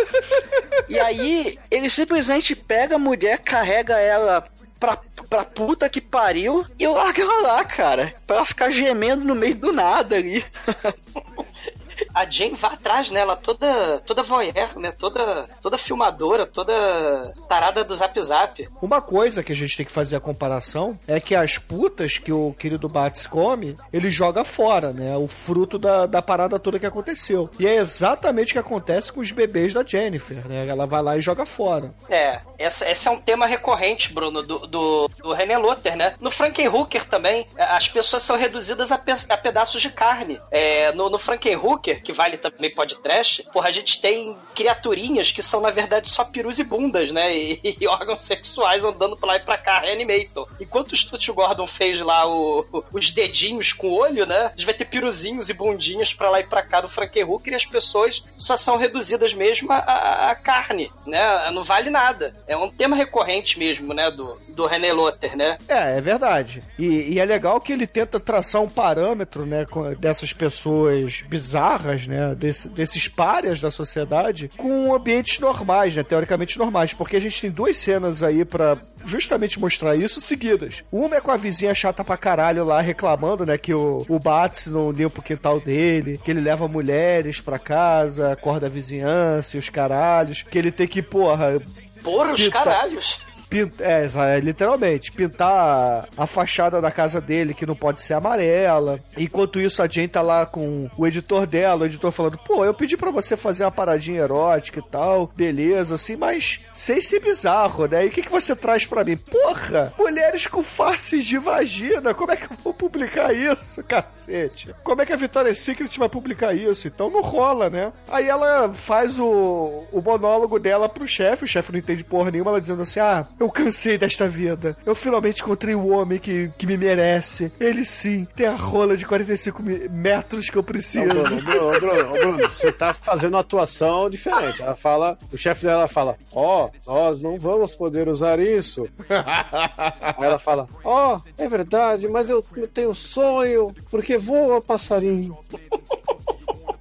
e 0.87 0.99
aí, 0.99 1.57
ele 1.71 1.89
simplesmente 1.89 2.55
pega 2.55 2.95
a 2.95 2.99
mulher, 2.99 3.39
carrega 3.39 3.97
ela 3.99 4.47
pra, 4.79 4.99
pra 5.27 5.43
puta 5.43 5.89
que 5.89 5.99
pariu 5.99 6.63
e 6.77 6.87
larga 6.87 7.23
ela 7.23 7.41
lá, 7.41 7.65
cara. 7.65 8.13
Pra 8.27 8.37
ela 8.37 8.45
ficar 8.45 8.69
gemendo 8.69 9.25
no 9.25 9.33
meio 9.33 9.55
do 9.55 9.73
nada 9.73 10.15
ali. 10.17 10.45
A 12.13 12.29
Jane 12.29 12.55
vai 12.55 12.73
atrás 12.73 13.11
nela, 13.11 13.35
toda, 13.35 13.99
toda 14.05 14.23
voyeur, 14.23 14.77
né? 14.77 14.91
Toda, 14.91 15.47
toda 15.61 15.77
filmadora, 15.77 16.45
toda 16.45 17.33
tarada 17.47 17.83
do 17.83 17.95
Zap 17.95 18.21
Zap. 18.21 18.67
Uma 18.81 19.01
coisa 19.01 19.43
que 19.43 19.51
a 19.51 19.55
gente 19.55 19.75
tem 19.77 19.85
que 19.85 19.91
fazer 19.91 20.15
a 20.15 20.19
comparação 20.19 20.97
é 21.07 21.19
que 21.19 21.35
as 21.35 21.57
putas 21.57 22.17
que 22.17 22.31
o 22.31 22.53
querido 22.57 22.87
Bats 22.87 23.27
come, 23.27 23.77
ele 23.91 24.09
joga 24.09 24.43
fora, 24.43 24.91
né? 24.91 25.15
O 25.17 25.27
fruto 25.27 25.77
da, 25.77 26.05
da 26.05 26.21
parada 26.21 26.59
toda 26.59 26.79
que 26.79 26.85
aconteceu. 26.85 27.49
E 27.59 27.67
é 27.67 27.75
exatamente 27.75 28.51
o 28.51 28.53
que 28.53 28.59
acontece 28.59 29.11
com 29.11 29.19
os 29.19 29.31
bebês 29.31 29.73
da 29.73 29.83
Jennifer, 29.83 30.47
né? 30.47 30.67
Ela 30.67 30.85
vai 30.85 31.01
lá 31.01 31.17
e 31.17 31.21
joga 31.21 31.45
fora. 31.45 31.91
É, 32.09 32.39
essa, 32.57 32.89
esse 32.89 33.07
é 33.07 33.11
um 33.11 33.19
tema 33.19 33.45
recorrente, 33.45 34.13
Bruno, 34.13 34.41
do, 34.43 34.59
do, 34.67 35.07
do 35.21 35.33
René 35.33 35.57
Lotter, 35.57 35.95
né? 35.95 36.15
No 36.19 36.31
Frankenhooker 36.31 37.05
também, 37.07 37.47
as 37.57 37.87
pessoas 37.87 38.23
são 38.23 38.37
reduzidas 38.37 38.91
a, 38.91 38.97
pe 38.97 39.11
a 39.29 39.37
pedaços 39.37 39.81
de 39.81 39.89
carne. 39.89 40.39
É, 40.51 40.91
no, 40.93 41.09
no 41.09 41.17
Frankenhooker, 41.19 42.01
que 42.03 42.11
vale 42.13 42.37
também 42.37 42.69
podcast, 42.69 43.43
porra, 43.53 43.69
a 43.69 43.71
gente 43.71 44.01
tem 44.01 44.35
criaturinhas 44.55 45.31
que 45.31 45.41
são, 45.41 45.61
na 45.61 45.71
verdade, 45.71 46.09
só 46.09 46.23
perus 46.23 46.59
e 46.59 46.63
bundas, 46.63 47.11
né? 47.11 47.35
E, 47.35 47.77
e 47.79 47.87
órgãos 47.87 48.21
sexuais 48.21 48.83
andando 48.83 49.15
pra 49.17 49.27
lá 49.27 49.35
e 49.37 49.39
pra 49.39 49.57
cá, 49.57 49.79
Reanimator. 49.79 50.47
Enquanto 50.59 50.91
o 50.91 50.97
Stuart 50.97 51.27
Gordon 51.29 51.67
fez 51.67 51.99
lá 52.01 52.27
o, 52.27 52.65
o- 52.71 52.83
os 52.93 53.11
dedinhos 53.11 53.71
com 53.73 53.87
o 53.89 53.97
olho, 53.97 54.25
né? 54.25 54.45
A 54.45 54.49
gente 54.49 54.65
vai 54.65 54.73
ter 54.73 54.85
piruzinhos 54.85 55.49
e 55.49 55.53
bundinhas 55.53 56.13
pra 56.13 56.29
lá 56.29 56.39
e 56.39 56.43
pra 56.43 56.61
cá 56.61 56.81
do 56.81 56.87
Frankenhooker 56.89 57.53
e 57.53 57.55
as 57.55 57.65
pessoas 57.65 58.23
só 58.37 58.57
são 58.57 58.77
reduzidas 58.77 59.33
mesmo 59.33 59.71
a, 59.71 59.77
a- 59.77 60.31
a 60.31 60.35
carne, 60.35 60.91
né? 61.05 61.49
Não 61.51 61.63
vale 61.63 61.89
nada. 61.89 62.35
É 62.47 62.55
um 62.55 62.69
tema 62.69 62.95
recorrente 62.95 63.59
mesmo, 63.59 63.93
né? 63.93 64.09
Do, 64.09 64.37
do 64.49 64.65
René 64.65 64.93
Lotter, 64.93 65.35
né? 65.35 65.57
É, 65.67 65.97
é 65.97 66.01
verdade. 66.01 66.63
E, 66.79 67.13
e 67.13 67.19
é 67.19 67.25
legal 67.25 67.59
que 67.59 67.73
ele 67.73 67.85
tenta 67.85 68.19
traçar 68.19 68.61
um 68.61 68.69
parâmetro, 68.69 69.45
né, 69.45 69.65
dessas 69.99 70.31
pessoas 70.33 71.23
bizarras, 71.27 72.07
né, 72.07 72.33
desse- 72.35 72.69
desses 72.69 73.07
párias 73.07 73.59
da 73.59 73.69
sociedade, 73.69 74.49
com 74.57 74.93
ambientes 74.95 75.39
normais, 75.39 75.95
né, 75.95 76.03
teoricamente 76.03 76.57
normais, 76.57 76.93
porque 76.93 77.15
a 77.17 77.19
gente 77.21 77.41
tem 77.41 77.51
duas 77.51 77.77
cenas 77.77 78.23
aí 78.23 78.43
pra 78.45 78.77
justamente 79.05 79.59
mostrar 79.59 79.95
isso 79.95 80.19
seguidas. 80.21 80.83
Uma 80.91 81.17
é 81.17 81.21
com 81.21 81.31
a 81.31 81.37
vizinha 81.37 81.73
chata 81.75 82.03
pra 82.03 82.17
caralho 82.17 82.63
lá 82.63 82.79
reclamando, 82.81 83.45
né, 83.45 83.57
que 83.57 83.73
o, 83.73 84.05
o 84.07 84.19
Bats 84.19 84.67
não 84.67 84.91
limpa 84.91 85.19
o 85.19 85.23
quintal 85.23 85.59
dele, 85.59 86.19
que 86.23 86.31
ele 86.31 86.41
leva 86.41 86.67
mulheres 86.67 87.39
pra 87.39 87.59
casa, 87.59 88.31
acorda 88.31 88.67
a 88.67 88.69
vizinhança 88.69 89.55
e 89.57 89.59
os 89.59 89.69
caralhos, 89.69 90.41
que 90.41 90.57
ele 90.57 90.71
tem 90.71 90.87
que, 90.87 91.01
porra, 91.01 91.59
Porra, 92.07 92.31
os 92.31 92.47
caralhos. 92.47 93.19
Pin- 93.49 93.71
É, 93.79 94.07
é, 94.35 94.39
literalmente, 94.39 95.11
pintar 95.11 96.07
a 96.17 96.25
fachada 96.27 96.81
da 96.81 96.91
casa 96.91 97.21
dele 97.21 97.53
que 97.53 97.65
não 97.65 97.75
pode 97.75 98.01
ser 98.01 98.13
amarela. 98.13 98.99
Enquanto 99.17 99.59
isso, 99.59 99.81
a 99.81 99.87
Jane 99.87 100.07
tá 100.07 100.21
lá 100.21 100.45
com 100.45 100.89
o 100.97 101.07
editor 101.07 101.45
dela, 101.47 101.83
o 101.83 101.85
editor 101.85 102.11
falando: 102.11 102.37
pô, 102.39 102.65
eu 102.65 102.73
pedi 102.73 102.97
pra 102.97 103.11
você 103.11 103.37
fazer 103.37 103.63
uma 103.63 103.71
paradinha 103.71 104.21
erótica 104.21 104.79
e 104.79 104.83
tal, 104.91 105.31
beleza, 105.35 105.95
assim, 105.95 106.15
mas 106.15 106.59
sem 106.73 107.01
ser 107.01 107.19
bizarro, 107.21 107.85
né? 107.87 108.05
E 108.05 108.07
o 108.09 108.11
que, 108.11 108.21
que 108.21 108.31
você 108.31 108.55
traz 108.55 108.85
pra 108.85 109.03
mim? 109.03 109.15
Porra, 109.17 109.93
mulheres 109.97 110.47
com 110.47 110.61
faces 110.63 111.25
de 111.25 111.37
vagina, 111.37 112.13
como 112.13 112.31
é 112.31 112.35
que 112.35 112.45
eu 112.51 112.57
vou 112.63 112.73
publicar 112.73 113.33
isso, 113.33 113.83
cacete? 113.83 114.73
Como 114.83 115.01
é 115.01 115.05
que 115.05 115.13
a 115.13 115.17
Victoria's 115.17 115.59
Secret 115.59 115.97
vai 115.97 116.09
publicar 116.09 116.53
isso? 116.53 116.87
Então 116.87 117.09
não 117.09 117.21
rola, 117.21 117.69
né? 117.69 117.91
Aí 118.09 118.27
ela 118.27 118.69
faz 118.73 119.19
o, 119.19 119.85
o 119.91 120.01
monólogo 120.01 120.59
dela 120.59 120.89
pro 120.89 121.07
chefe, 121.07 121.45
o 121.45 121.47
chefe 121.47 121.71
não 121.71 121.79
entende 121.79 122.03
porra 122.03 122.31
nenhuma, 122.31 122.51
ela 122.51 122.61
dizendo 122.61 122.81
assim: 122.81 122.99
ah, 122.99 123.25
eu 123.39 123.49
cansei 123.49 123.97
desta 123.97 124.27
vida. 124.27 124.75
Eu 124.85 124.95
finalmente 124.95 125.41
encontrei 125.41 125.75
o 125.75 125.87
homem 125.89 126.19
que, 126.19 126.49
que 126.57 126.65
me 126.65 126.77
merece. 126.77 127.51
Ele 127.59 127.85
sim, 127.85 128.27
tem 128.35 128.47
a 128.47 128.55
rola 128.55 128.97
de 128.97 129.05
45 129.05 129.61
mi- 129.63 129.87
metros 129.89 130.49
que 130.49 130.57
eu 130.57 130.63
preciso. 130.63 131.05
Não, 131.05 131.23
Bruno, 131.23 131.41
Bruno, 131.41 131.79
Bruno, 131.79 132.11
Bruno, 132.13 132.37
você 132.49 132.71
tá 132.71 132.93
fazendo 132.93 133.33
uma 133.35 133.41
atuação 133.41 134.09
diferente. 134.09 134.61
Ela 134.61 134.75
fala, 134.75 135.17
o 135.31 135.37
chefe 135.37 135.65
dela 135.65 135.87
fala: 135.87 136.17
Ó, 136.33 136.69
nós 136.85 137.21
não 137.21 137.37
vamos 137.37 137.75
poder 137.75 138.07
usar 138.07 138.39
isso. 138.39 138.87
Aí 139.09 140.25
ela 140.25 140.37
fala: 140.39 140.67
Ó, 140.83 141.19
é 141.37 141.47
verdade, 141.47 142.07
mas 142.07 142.29
eu 142.29 142.43
tenho 142.73 142.93
sonho, 142.93 143.73
porque 143.91 144.17
voa 144.17 144.61
passarinho. 144.61 145.37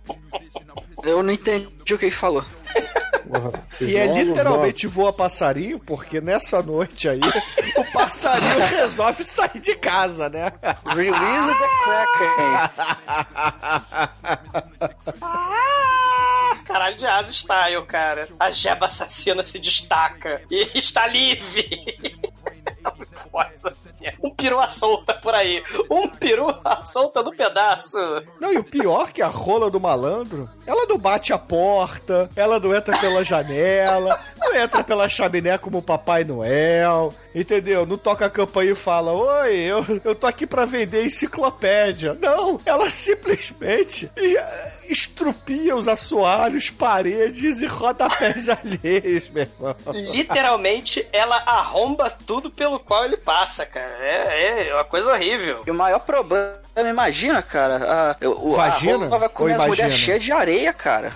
Eu 1.04 1.22
não 1.22 1.32
entendi 1.32 1.94
o 1.94 1.98
que 1.98 2.06
ele 2.06 2.10
falou. 2.10 2.44
E 3.80 3.96
é 3.96 4.06
literalmente 4.06 4.86
voa 4.86 5.12
passarinho, 5.12 5.78
porque 5.80 6.20
nessa 6.20 6.62
noite 6.62 7.08
aí, 7.08 7.20
o 7.76 7.84
passarinho 7.92 8.66
resolve 8.70 9.24
sair 9.24 9.58
de 9.58 9.74
casa, 9.74 10.28
né? 10.28 10.52
Release 10.84 11.58
the 11.58 11.68
Kraken. 11.84 12.46
Caralho 16.64 16.96
de 16.96 17.06
asa 17.06 17.32
style, 17.32 17.84
cara. 17.86 18.28
A 18.38 18.50
jeba 18.50 18.86
assassina 18.86 19.42
se 19.44 19.58
destaca 19.58 20.42
e 20.50 20.68
está 20.74 21.06
livre. 21.06 22.15
Assim. 23.64 24.06
Um 24.22 24.30
peru 24.30 24.60
à 24.60 24.68
solta 24.68 25.14
por 25.14 25.34
aí. 25.34 25.62
Um 25.90 26.08
peru 26.08 26.54
à 26.64 26.82
solta 26.82 27.22
no 27.22 27.34
pedaço. 27.34 27.98
Não, 28.40 28.52
e 28.52 28.58
o 28.58 28.64
pior 28.64 29.12
que 29.12 29.22
a 29.22 29.28
rola 29.28 29.70
do 29.70 29.80
malandro, 29.80 30.48
ela 30.66 30.86
não 30.86 30.98
bate 30.98 31.32
a 31.32 31.38
porta, 31.38 32.30
ela 32.36 32.60
não 32.60 32.74
entra 32.74 32.96
pela 32.98 33.24
janela, 33.24 34.20
não 34.38 34.54
entra 34.54 34.84
pela 34.84 35.08
chaminé 35.08 35.58
como 35.58 35.78
o 35.78 35.82
Papai 35.82 36.24
Noel, 36.24 37.12
entendeu? 37.34 37.84
Não 37.86 37.98
toca 37.98 38.26
a 38.26 38.30
campainha 38.30 38.72
e 38.72 38.76
fala, 38.76 39.12
oi, 39.12 39.56
eu, 39.56 39.84
eu 40.04 40.14
tô 40.14 40.26
aqui 40.26 40.46
pra 40.46 40.64
vender 40.64 41.04
enciclopédia. 41.04 42.14
Não, 42.20 42.60
ela 42.64 42.90
simplesmente 42.90 44.10
estrupia 44.90 45.74
os 45.74 45.88
assoalhos, 45.88 46.70
paredes 46.70 47.60
e 47.60 47.66
rodapés 47.66 48.48
alheios, 48.48 49.28
meu 49.30 49.42
irmão. 49.42 49.76
Literalmente, 50.12 51.06
ela 51.12 51.36
arromba 51.36 52.10
tudo 52.10 52.50
pelo 52.50 52.78
qual 52.78 53.04
ele 53.04 53.16
passa, 53.16 53.64
cara. 53.66 53.92
É, 54.00 54.68
é 54.68 54.74
uma 54.74 54.84
coisa 54.84 55.10
horrível. 55.10 55.62
E 55.66 55.70
o 55.70 55.74
maior 55.74 56.00
problema, 56.00 56.58
imagina, 56.76 57.42
cara, 57.42 58.16
a, 58.20 58.28
o, 58.28 58.54
Vagina? 58.54 58.92
a 58.92 59.08
rola 59.08 59.18
vai 59.18 59.28
comer 59.28 59.54
Ou 59.56 59.60
as 59.62 59.66
mulheres 59.66 59.94
cheias 59.94 60.22
de 60.22 60.32
areia, 60.32 60.72
cara. 60.72 61.12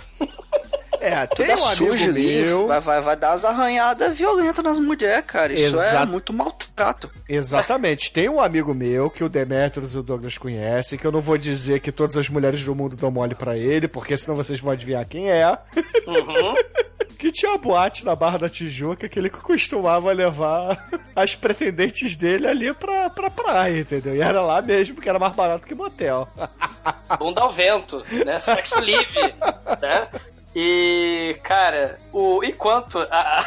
É, 1.01 1.26
tem 1.26 1.48
um 1.48 1.64
amigo 1.64 1.96
sujo 1.96 2.12
meu... 2.12 2.66
vai, 2.66 2.80
vai, 2.80 3.01
vai 3.01 3.16
dar 3.16 3.32
as 3.32 3.44
arranhadas 3.44 4.16
violentas 4.16 4.62
nas 4.62 4.78
mulheres, 4.78 5.24
cara. 5.26 5.53
Isso 5.53 5.80
é 5.80 5.88
Exato. 5.88 6.12
muito 6.12 6.32
maltrato. 6.32 7.11
Exatamente. 7.28 8.12
Tem 8.12 8.28
um 8.28 8.40
amigo 8.40 8.74
meu 8.74 9.09
que 9.09 9.24
o 9.24 9.28
Demetrius 9.28 9.94
e 9.94 9.98
o 9.98 10.03
Douglas 10.03 10.36
conhecem, 10.36 10.98
que 10.98 11.07
eu 11.07 11.12
não 11.12 11.20
vou 11.20 11.38
dizer 11.38 11.80
que 11.80 11.90
todas 11.90 12.16
as 12.16 12.28
mulheres 12.28 12.64
do 12.64 12.74
mundo 12.74 12.96
dão 12.96 13.11
mole 13.11 13.34
pra 13.34 13.57
ele, 13.57 13.88
porque 13.88 14.16
senão 14.16 14.36
vocês 14.36 14.61
vão 14.61 14.72
adivinhar 14.72 15.07
quem 15.09 15.30
é. 15.30 15.59
que 17.20 17.30
tinha 17.30 17.53
uma 17.53 17.59
boate 17.59 18.03
na 18.03 18.16
Barra 18.16 18.38
da 18.38 18.48
Tijuca 18.48 19.07
que 19.07 19.18
ele 19.18 19.28
costumava 19.28 20.11
levar 20.11 20.88
as 21.14 21.34
pretendentes 21.34 22.16
dele 22.16 22.46
ali 22.46 22.72
pra, 22.72 23.11
pra 23.11 23.28
praia, 23.28 23.80
entendeu? 23.80 24.16
E 24.16 24.22
era 24.22 24.40
lá 24.40 24.62
mesmo, 24.62 25.01
que 25.01 25.09
era 25.09 25.18
mais 25.18 25.34
barato 25.34 25.66
que 25.66 25.74
motel. 25.74 26.26
Bunda 27.18 27.42
ao 27.42 27.53
vento, 27.53 28.03
né? 28.24 28.38
Sexo 28.38 28.80
livre, 28.80 29.34
né? 29.82 30.09
E, 30.55 31.38
cara, 31.44 31.98
o, 32.12 32.42
enquanto 32.42 32.98
a, 33.11 33.44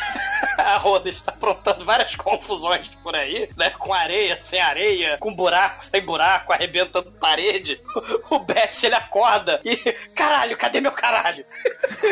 a 0.57 0.77
Roda 0.79 1.09
está 1.09 1.31
aprontando 1.31 1.83
várias 1.83 2.15
confusões 2.15 2.87
por 3.03 3.15
aí, 3.15 3.49
né? 3.57 3.71
Com 3.71 3.93
areia, 3.93 4.39
sem 4.39 4.61
areia, 4.61 5.17
com 5.19 5.33
buraco, 5.33 5.83
sem 5.83 6.01
buraco, 6.01 6.53
arrebentando 6.53 7.11
parede, 7.11 7.81
o 8.29 8.39
Bess 8.39 8.83
ele 8.83 8.95
acorda 8.95 9.59
e. 9.65 9.75
Caralho, 10.15 10.57
cadê 10.57 10.79
meu 10.79 10.91
caralho? 10.91 11.45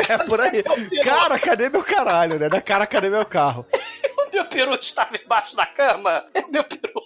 É 0.08 0.18
por 0.18 0.40
aí. 0.40 0.62
Cara, 1.02 1.38
cadê 1.38 1.68
meu 1.68 1.82
caralho, 1.82 2.38
né? 2.38 2.48
Da 2.48 2.60
cara, 2.60 2.86
cadê 2.86 3.08
meu 3.08 3.24
carro? 3.24 3.66
O 4.32 4.36
meu 4.36 4.44
peru 4.46 4.74
estava 4.74 5.10
embaixo 5.22 5.54
da 5.54 5.66
cama. 5.66 6.24
É 6.32 6.42
meu 6.46 6.64
peru. 6.64 7.02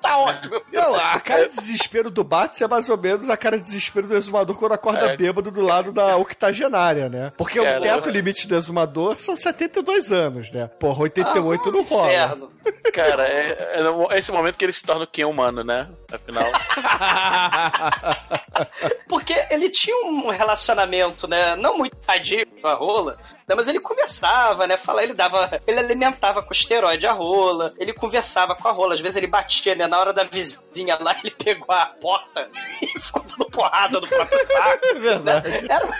Tá 0.00 0.16
ótimo, 0.18 0.50
meu 0.50 0.60
peru. 0.62 0.82
Não, 0.82 0.94
a 0.96 1.20
cara 1.20 1.48
de 1.48 1.56
desespero 1.56 2.10
do 2.10 2.24
Bats 2.24 2.60
é 2.62 2.66
mais 2.66 2.88
ou 2.88 2.96
menos 2.96 3.28
a 3.28 3.36
cara 3.36 3.58
de 3.58 3.64
desespero 3.64 4.06
do 4.06 4.16
exumador 4.16 4.56
quando 4.56 4.72
acorda 4.72 5.12
É. 5.12 5.16
bêbado 5.16 5.50
do 5.50 5.60
lado 5.60 5.92
da 5.92 6.16
octogenária, 6.16 7.08
né? 7.08 7.32
Porque 7.36 7.60
o 7.60 7.64
Cara, 7.64 7.80
teto 7.80 8.08
limite 8.08 8.48
do 8.48 8.56
exumador 8.56 9.16
são 9.16 9.36
72 9.36 10.10
anos, 10.12 10.50
né? 10.50 10.68
Porra, 10.78 11.02
88 11.02 11.70
não 11.70 11.82
rola. 11.82 12.06
Inferno. 12.12 12.50
Cara, 12.92 13.26
é, 13.28 13.50
é 13.50 13.80
é 14.10 14.18
esse 14.18 14.30
momento 14.32 14.56
que 14.56 14.64
ele 14.64 14.72
se 14.72 14.82
torna 14.82 15.04
o 15.04 15.06
Ken 15.06 15.24
humano, 15.24 15.62
né? 15.64 15.88
Afinal. 16.12 16.46
Porque 19.08 19.34
ele 19.50 19.70
tinha 19.70 19.96
um 20.06 20.28
relacionamento, 20.30 21.26
né? 21.26 21.56
Não 21.56 21.78
muito 21.78 21.96
sadio 22.02 22.46
com 22.60 22.68
a 22.68 22.74
rola. 22.74 23.18
Né, 23.50 23.54
Mas 23.56 23.68
ele 23.68 23.80
conversava, 23.80 24.66
né? 24.66 24.76
Fala, 24.76 25.02
ele 25.02 25.12
dava. 25.14 25.60
Ele 25.66 25.78
alimentava 25.78 26.42
com 26.42 26.52
esteroide 26.52 27.06
a 27.06 27.12
rola, 27.12 27.74
ele 27.78 27.92
conversava 27.92 28.54
com 28.54 28.66
a 28.68 28.72
rola. 28.72 28.94
Às 28.94 29.00
vezes 29.00 29.16
ele 29.16 29.26
batia, 29.26 29.74
né? 29.74 29.86
Na 29.86 29.98
hora 29.98 30.12
da 30.12 30.24
vizinha 30.24 30.96
lá, 31.00 31.16
ele 31.22 31.30
pegou 31.32 31.74
a 31.74 31.86
porta 31.86 32.48
e 32.82 32.98
ficou 32.98 33.22
dando 33.22 33.50
porrada 33.50 34.00
no 34.00 34.06
próprio 34.08 34.42
saco. 34.44 34.80
É 34.90 34.94
verdade. 34.94 35.66
Era, 35.70 35.84
uma- 35.86 35.96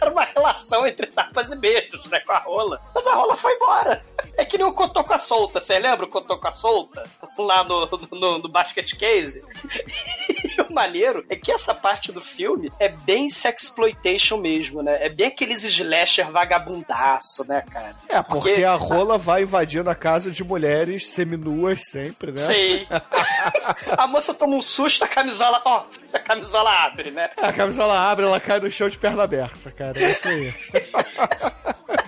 era 0.00 0.10
uma 0.10 0.22
relação 0.24 0.86
entre 0.86 1.06
tapas 1.06 1.50
e 1.50 1.56
beijos, 1.56 2.06
né? 2.08 2.20
Com 2.20 2.32
a 2.32 2.38
rola. 2.38 2.80
Mas 2.94 3.06
a 3.06 3.14
rola 3.14 3.36
foi 3.36 3.52
embora. 3.54 4.04
É 4.36 4.44
que 4.44 4.58
nem 4.58 4.66
o 4.66 4.72
Cotoca 4.72 5.18
Solta, 5.18 5.60
você 5.60 5.78
lembra 5.78 6.04
o 6.06 6.08
Cotoca 6.08 6.52
Solta? 6.54 7.04
Lá 7.38 7.64
no, 7.64 7.86
no, 8.12 8.38
no 8.38 8.48
Basket 8.48 8.90
Case. 8.98 9.42
E 10.56 10.60
o 10.62 10.72
maneiro 10.72 11.24
é 11.28 11.36
que 11.36 11.52
essa 11.52 11.74
parte 11.74 12.12
do 12.12 12.22
filme 12.22 12.72
é 12.78 12.88
bem 12.88 13.28
sexploitation 13.28 14.38
mesmo, 14.38 14.82
né? 14.82 15.04
É 15.04 15.08
bem 15.08 15.26
aqueles 15.26 15.64
slasher 15.64 16.30
vagabundaço, 16.30 17.44
né, 17.46 17.62
cara? 17.70 17.96
É, 18.08 18.22
porque 18.22 18.64
a 18.64 18.74
rola 18.74 19.18
vai 19.18 19.42
invadindo 19.42 19.90
a 19.90 19.94
casa 19.94 20.30
de 20.30 20.42
mulheres 20.42 21.06
seminuas 21.06 21.84
sempre, 21.84 22.32
né? 22.32 22.36
Sei. 22.36 22.86
a 23.96 24.06
moça 24.06 24.34
toma 24.34 24.56
um 24.56 24.62
susto, 24.62 25.04
a 25.04 25.08
camisola, 25.08 25.60
ó, 25.64 25.84
a 26.12 26.18
camisola 26.18 26.70
abre, 26.70 27.10
né? 27.10 27.30
A 27.36 27.52
camisola 27.52 27.98
abre, 28.10 28.24
ela 28.24 28.40
cai 28.40 28.60
no 28.60 28.70
chão 28.70 28.88
de 28.88 28.98
perna 28.98 29.22
aberta, 29.22 29.70
cara. 29.70 30.02
É 30.02 30.10
isso 30.10 30.28
aí. 30.28 30.54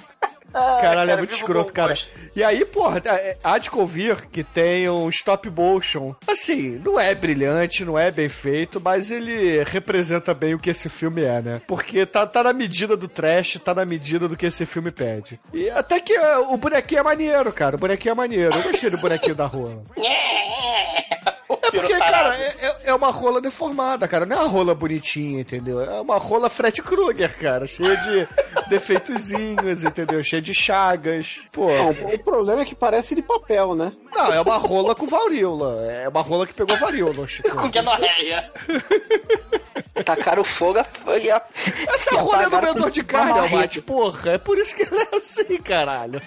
Ah, 0.53 0.79
Caralho, 0.81 1.11
é 1.11 1.13
cara, 1.13 1.17
muito 1.19 1.31
viva 1.31 1.43
o 1.43 1.47
escroto, 1.47 1.73
cara. 1.73 1.89
gosto. 1.91 2.11
E 2.35 2.43
aí, 2.43 2.65
porra, 2.65 3.03
é, 3.05 3.37
há 3.43 3.59
de 3.59 3.71
convir 3.71 4.29
que 4.29 4.43
tem 4.43 4.89
um 4.89 5.09
stop 5.09 5.49
motion. 5.51 6.15
Assim, 6.27 6.81
não 6.85 6.99
é 6.99 7.15
brilhante, 7.15 7.85
não 7.85 7.99
é 7.99 8.11
bem 8.11 8.29
feito, 8.29 8.81
mas 8.81 9.11
ele 9.11 9.63
representa 9.65 10.33
bem 10.33 10.55
o 10.55 10.59
que 10.59 10.71
esse 10.71 10.89
filme 10.89 11.23
é, 11.23 11.43
né? 11.43 11.61
Porque 11.67 12.07
tá, 12.07 12.27
tá 12.27 12.43
na 12.43 12.53
medida 12.53 12.97
do 12.97 13.09
trash, 13.09 13.59
tá 13.63 13.75
na 13.75 13.85
medida 13.85 14.27
do 14.29 14.37
que 14.37 14.47
esse 14.47 14.65
filme 14.65 14.91
pede. 14.91 15.39
E 15.53 15.69
até 15.71 16.01
que 16.01 16.13
é, 16.15 16.39
o 16.39 16.57
bonequinho 16.57 17.01
é 17.01 17.03
maneiro, 17.03 17.53
cara. 17.53 17.77
O 17.77 17.79
bonequinho 17.79 18.13
é 18.13 18.15
maneiro. 18.15 18.57
Eu 18.57 18.63
gostei 18.63 18.91
do 18.91 18.99
bonequinho 18.99 19.35
da 19.35 19.47
rua. 19.47 19.83
É 21.69 21.81
porque, 21.81 21.99
cara, 21.99 22.37
é, 22.37 22.55
é- 22.61 22.77
é 22.91 22.95
uma 22.95 23.11
rola 23.11 23.41
deformada, 23.41 24.07
cara. 24.09 24.25
Não 24.27 24.37
é 24.37 24.41
uma 24.41 24.49
rola 24.49 24.75
bonitinha, 24.75 25.41
entendeu? 25.41 25.81
É 25.81 26.01
uma 26.01 26.17
rola 26.17 26.49
Fred 26.51 26.83
Krueger, 26.83 27.39
cara. 27.39 27.67
Cheia 27.67 27.97
de 27.97 28.29
defeitozinhos, 28.69 29.85
entendeu? 29.85 30.23
Cheia 30.23 30.43
de 30.43 30.55
chagas. 30.55 31.41
Pô. 31.53 31.69
Não, 31.69 31.91
o 31.91 32.19
problema 32.19 32.63
é 32.63 32.65
que 32.65 32.75
parece 32.75 33.15
de 33.15 33.23
papel, 33.23 33.75
né? 33.75 33.93
Não, 34.19 34.33
é 34.33 34.41
uma 34.41 34.57
rola 34.57 34.95
com 34.95 35.07
varíola. 35.07 35.87
É 35.91 36.09
uma 36.09 36.21
rola 36.21 36.47
que 36.47 36.55
pegou 36.55 36.77
varíola, 36.77 37.27
Chico. 37.27 37.51
Com 37.51 37.71
gonorreia. 37.71 38.51
Tacaram 40.05 40.45
fogo 40.45 40.79
e 41.21 41.31
a... 41.31 41.43
Essa 41.89 42.15
e 42.15 42.19
rola 42.19 42.45
é 42.45 42.49
menor 42.49 42.75
com 42.81 42.91
de 42.91 43.03
carne. 43.03 43.39
Almate. 43.39 43.83
Porra, 43.83 44.33
é 44.33 44.39
por 44.39 44.59
isso 44.59 44.75
que 44.75 44.83
ela 44.83 45.03
é 45.03 45.17
assim, 45.17 45.59
caralho. 45.59 46.21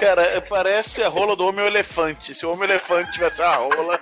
Cara, 0.00 0.40
parece 0.48 1.02
a 1.02 1.08
rola 1.08 1.36
do 1.36 1.46
Homem-Elefante. 1.46 2.34
Se 2.34 2.46
o 2.46 2.52
Homem-Elefante 2.52 3.12
tivesse 3.12 3.42
a 3.42 3.54
rola. 3.56 4.00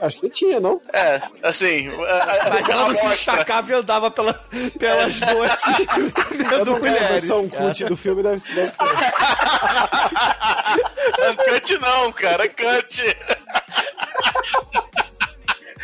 Acho 0.00 0.20
que 0.20 0.28
tinha, 0.28 0.60
não? 0.60 0.80
É, 0.92 1.22
assim. 1.42 1.88
a- 1.88 2.50
Mas 2.50 2.68
ela 2.68 2.88
não 2.88 2.94
se 2.94 3.06
amostra. 3.06 3.32
destacava 3.34 3.70
e 3.70 3.74
andava 3.74 4.10
pelas, 4.10 4.48
pelas 4.78 5.20
noites 5.20 5.66
Eu 5.96 6.48
quero 6.48 6.74
a 6.74 6.78
mulheres. 6.78 7.08
versão 7.08 7.48
cult 7.48 7.84
do 7.84 7.96
filme, 7.96 8.22
deve, 8.22 8.52
deve 8.54 8.70
ter. 8.72 8.74
Uncut 11.30 11.78
não, 11.78 12.12
cara, 12.12 12.48
cut. 12.48 13.16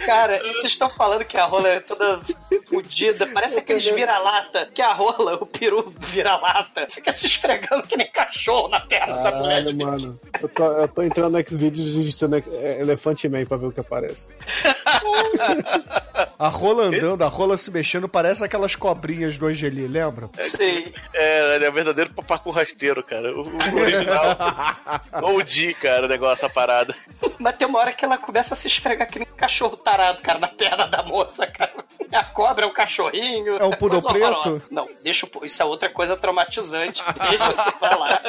Cara, 0.07 0.37
e 0.47 0.53
vocês 0.55 0.73
estão 0.73 0.89
falando 0.89 1.25
que 1.25 1.37
a 1.37 1.45
rola 1.45 1.69
é 1.69 1.81
toda 1.81 2.21
fodida. 2.67 3.27
Parece 3.29 3.59
aqueles 3.59 3.87
vira-lata. 3.87 4.69
Que 4.73 4.83
a 4.83 4.93
rola, 4.93 5.35
o 5.35 5.47
peru 5.47 5.93
vira-lata, 5.99 6.87
fica 6.89 7.13
se 7.13 7.27
esfregando 7.27 7.83
que 7.85 7.97
nem 7.97 8.11
cachorro 8.11 8.69
na 8.69 8.81
perna 8.81 9.17
da 9.23 9.33
mulher. 9.33 9.73
Mano. 9.75 10.21
Eu 10.41 10.49
tô, 10.49 10.65
eu 10.65 10.89
tô 10.89 11.03
entrando 11.03 11.37
no 11.37 11.45
Xvideos 11.45 11.95
digitando 11.95 12.37
é, 12.37 12.81
Elefante 12.81 13.29
Man 13.29 13.45
pra 13.45 13.57
ver 13.57 13.67
o 13.67 13.73
que 13.73 13.81
aparece. 13.81 14.33
A 16.39 16.49
rola 16.49 16.85
andando, 16.85 17.23
a 17.23 17.29
rola 17.29 17.59
se 17.59 17.71
mexendo, 17.71 18.09
parece 18.09 18.43
aquelas 18.43 18.75
cobrinhas 18.75 19.37
do 19.37 19.47
Angeli, 19.47 19.87
lembra? 19.87 20.31
Sei. 20.39 20.93
É, 21.13 21.57
ele 21.57 21.67
é 21.67 21.69
o 21.69 21.73
verdadeiro 21.73 22.15
papacu 22.15 22.51
rasteiro, 22.51 23.03
cara. 23.03 23.31
O, 23.37 23.43
o 23.43 23.81
original. 23.81 24.37
Ou 25.23 25.43
D, 25.43 25.75
cara, 25.75 26.07
o 26.07 26.09
negócio, 26.09 26.47
a 26.47 26.51
parada. 26.51 26.95
Mas 27.39 27.57
tem 27.57 27.67
uma 27.67 27.79
hora 27.79 27.93
que 27.93 28.05
ela 28.05 28.17
começa 28.17 28.55
a 28.55 28.57
se 28.57 28.69
esfregar 28.69 29.09
que 29.11 29.19
nem 29.19 29.29
um 29.31 29.37
cachorro 29.37 29.77
tarado, 29.77 30.23
cara, 30.23 30.39
na 30.39 30.49
perna 30.49 30.87
da 30.87 31.03
moça, 31.03 31.47
cara. 31.47 31.73
A 32.11 32.25
cobra 32.41 32.65
é 32.65 32.69
um 32.69 32.73
cachorrinho. 32.73 33.57
É 33.57 33.65
um 33.65 33.71
poodle 33.73 34.01
coisa 34.01 34.27
horrorosa. 34.27 34.51
preto? 34.61 34.75
Não, 34.75 34.89
deixa 35.03 35.27
o- 35.27 35.45
isso 35.45 35.63
é 35.63 35.65
outra 35.67 35.89
coisa 35.91 36.17
traumatizante. 36.17 37.03
Deixa 37.29 37.51
isso 37.51 37.73
pra 37.79 37.97
lá. 37.97 38.21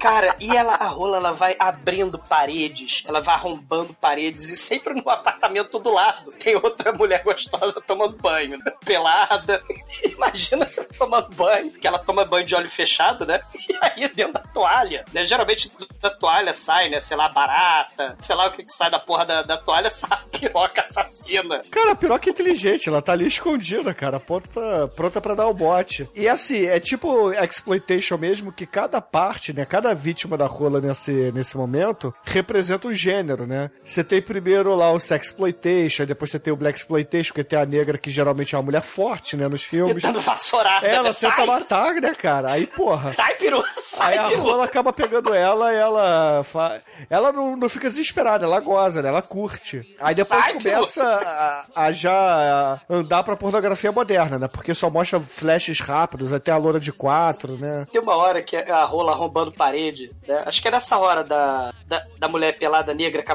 Cara, 0.00 0.34
e 0.40 0.56
ela, 0.56 0.74
a 0.74 0.86
rola, 0.86 1.16
ela 1.18 1.32
vai 1.32 1.54
abrindo 1.58 2.18
paredes, 2.18 3.02
ela 3.06 3.20
vai 3.20 3.34
arrombando 3.34 3.94
paredes, 3.94 4.50
e 4.50 4.56
sempre 4.56 4.94
no 4.94 5.08
apartamento 5.08 5.78
do 5.78 5.90
lado 5.90 6.32
tem 6.32 6.56
outra 6.56 6.92
mulher 6.92 7.22
gostosa 7.22 7.80
tomando 7.80 8.16
banho, 8.16 8.58
né? 8.58 8.72
pelada. 8.84 9.62
Imagina 10.04 10.68
você 10.68 10.82
tomando 10.84 11.28
banho, 11.34 11.70
que 11.70 11.86
ela 11.86 11.98
toma 11.98 12.24
banho 12.24 12.44
de 12.46 12.54
olho 12.54 12.70
fechado, 12.70 13.24
né? 13.26 13.40
E 13.68 13.76
aí 13.80 14.08
dentro 14.08 14.32
da 14.34 14.40
toalha, 14.40 15.04
né? 15.12 15.24
Geralmente 15.24 15.70
da 16.00 16.10
toalha 16.10 16.52
sai, 16.52 16.88
né? 16.88 17.00
Sei 17.00 17.16
lá, 17.16 17.28
barata, 17.28 18.16
sei 18.18 18.34
lá 18.34 18.46
o 18.46 18.52
que, 18.52 18.64
que 18.64 18.72
sai 18.72 18.90
da 18.90 18.98
porra 18.98 19.24
da, 19.24 19.42
da 19.42 19.56
toalha, 19.56 19.90
sai 19.90 20.10
a 20.12 20.16
piroca 20.38 20.82
assassina. 20.82 21.62
Cara, 21.70 21.92
a 21.92 21.96
piroca 21.96 22.28
é 22.28 22.32
inteligente, 22.32 22.88
ela 22.88 23.02
tá 23.02 23.12
ali 23.12 23.27
escondida, 23.28 23.94
cara, 23.94 24.18
pronta 24.18 24.48
pra, 24.48 24.88
pronta 24.88 25.20
pra 25.20 25.34
dar 25.34 25.46
o 25.46 25.54
bote. 25.54 26.08
E 26.14 26.28
assim, 26.28 26.66
é 26.66 26.80
tipo 26.80 27.32
exploitation 27.32 28.16
mesmo, 28.18 28.52
que 28.52 28.66
cada 28.66 29.00
parte, 29.00 29.52
né, 29.52 29.64
cada 29.64 29.94
vítima 29.94 30.36
da 30.36 30.46
rola 30.46 30.80
nesse, 30.80 31.32
nesse 31.32 31.56
momento 31.56 32.14
representa 32.24 32.88
um 32.88 32.92
gênero, 32.92 33.46
né? 33.46 33.70
Você 33.84 34.02
tem 34.02 34.20
primeiro 34.20 34.74
lá 34.74 34.92
o 34.92 35.00
sexploitation, 35.00 36.04
depois 36.04 36.30
você 36.30 36.38
tem 36.38 36.52
o 36.52 36.56
black 36.56 36.78
exploitation, 36.78 37.34
que 37.34 37.44
tem 37.44 37.58
a 37.58 37.66
negra 37.66 37.98
que 37.98 38.10
geralmente 38.10 38.54
é 38.54 38.58
uma 38.58 38.64
mulher 38.64 38.82
forte, 38.82 39.36
né, 39.36 39.48
nos 39.48 39.62
filmes. 39.62 40.02
Tentando 40.02 40.20
vassourada. 40.20 40.86
Ela 40.86 41.08
né? 41.08 41.14
tenta 41.14 41.36
sai, 41.36 41.46
matar, 41.46 41.94
né, 41.94 42.14
cara? 42.14 42.52
Aí, 42.52 42.66
porra. 42.66 43.14
sai, 43.14 43.34
peru, 43.34 43.64
sai, 43.76 44.18
Aí 44.18 44.34
a 44.34 44.38
rola 44.38 44.64
acaba 44.64 44.92
pegando 44.92 45.34
ela 45.34 45.72
e 45.72 45.76
ela. 45.76 46.42
Fa... 46.44 46.80
Ela 47.10 47.32
não, 47.32 47.56
não 47.56 47.68
fica 47.68 47.88
desesperada, 47.88 48.44
ela 48.44 48.60
goza, 48.60 49.02
né? 49.02 49.08
Ela 49.08 49.22
curte. 49.22 49.82
Aí 50.00 50.14
depois 50.14 50.44
Sai, 50.44 50.54
começa 50.54 51.02
a, 51.74 51.86
a 51.86 51.92
já 51.92 52.80
andar 52.88 53.17
pra 53.22 53.36
pornografia 53.36 53.92
moderna, 53.92 54.38
né? 54.38 54.48
Porque 54.48 54.74
só 54.74 54.88
mostra 54.90 55.20
flashes 55.20 55.80
rápidos, 55.80 56.32
até 56.32 56.50
a 56.50 56.56
loura 56.56 56.80
de 56.80 56.92
quatro, 56.92 57.56
né? 57.56 57.86
Tem 57.92 58.00
uma 58.00 58.16
hora 58.16 58.42
que 58.42 58.56
a 58.56 58.84
rola 58.84 59.12
arrombando 59.12 59.52
parede, 59.52 60.10
né? 60.26 60.42
Acho 60.46 60.60
que 60.62 60.68
é 60.68 60.70
nessa 60.70 60.98
hora 60.98 61.22
da, 61.24 61.72
da, 61.86 62.04
da 62.18 62.28
mulher 62.28 62.58
pelada 62.58 62.92
negra 62.94 63.22
com 63.22 63.32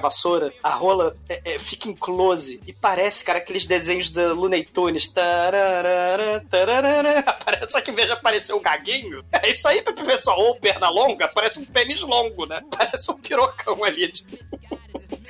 a 0.63 0.69
rola 0.69 1.13
é- 1.29 1.41
é, 1.55 1.59
fica 1.59 1.87
em 1.89 1.95
close 1.95 2.59
e 2.65 2.73
parece, 2.73 3.23
cara, 3.23 3.39
aqueles 3.39 3.65
desenhos 3.65 4.09
da 4.09 4.33
Looney 4.33 4.63
Tunes. 4.63 5.07
Tararara, 5.11 6.43
tararara. 6.49 7.25
Só 7.69 7.81
que 7.81 7.91
em 7.91 7.95
vez 7.95 8.07
de 8.07 8.13
aparecer 8.13 8.53
o 8.53 8.59
gaguinho, 8.59 9.23
é 9.31 9.49
isso 9.49 9.67
aí, 9.67 9.81
pessoal, 9.81 10.39
ou 10.39 10.55
perna 10.55 10.89
longa, 10.89 11.27
parece 11.27 11.59
um 11.59 11.65
pênis 11.65 12.01
longo, 12.01 12.45
né? 12.45 12.61
Parece 12.75 13.11
um 13.11 13.15
pirocão 13.17 13.83
ali. 13.83 14.11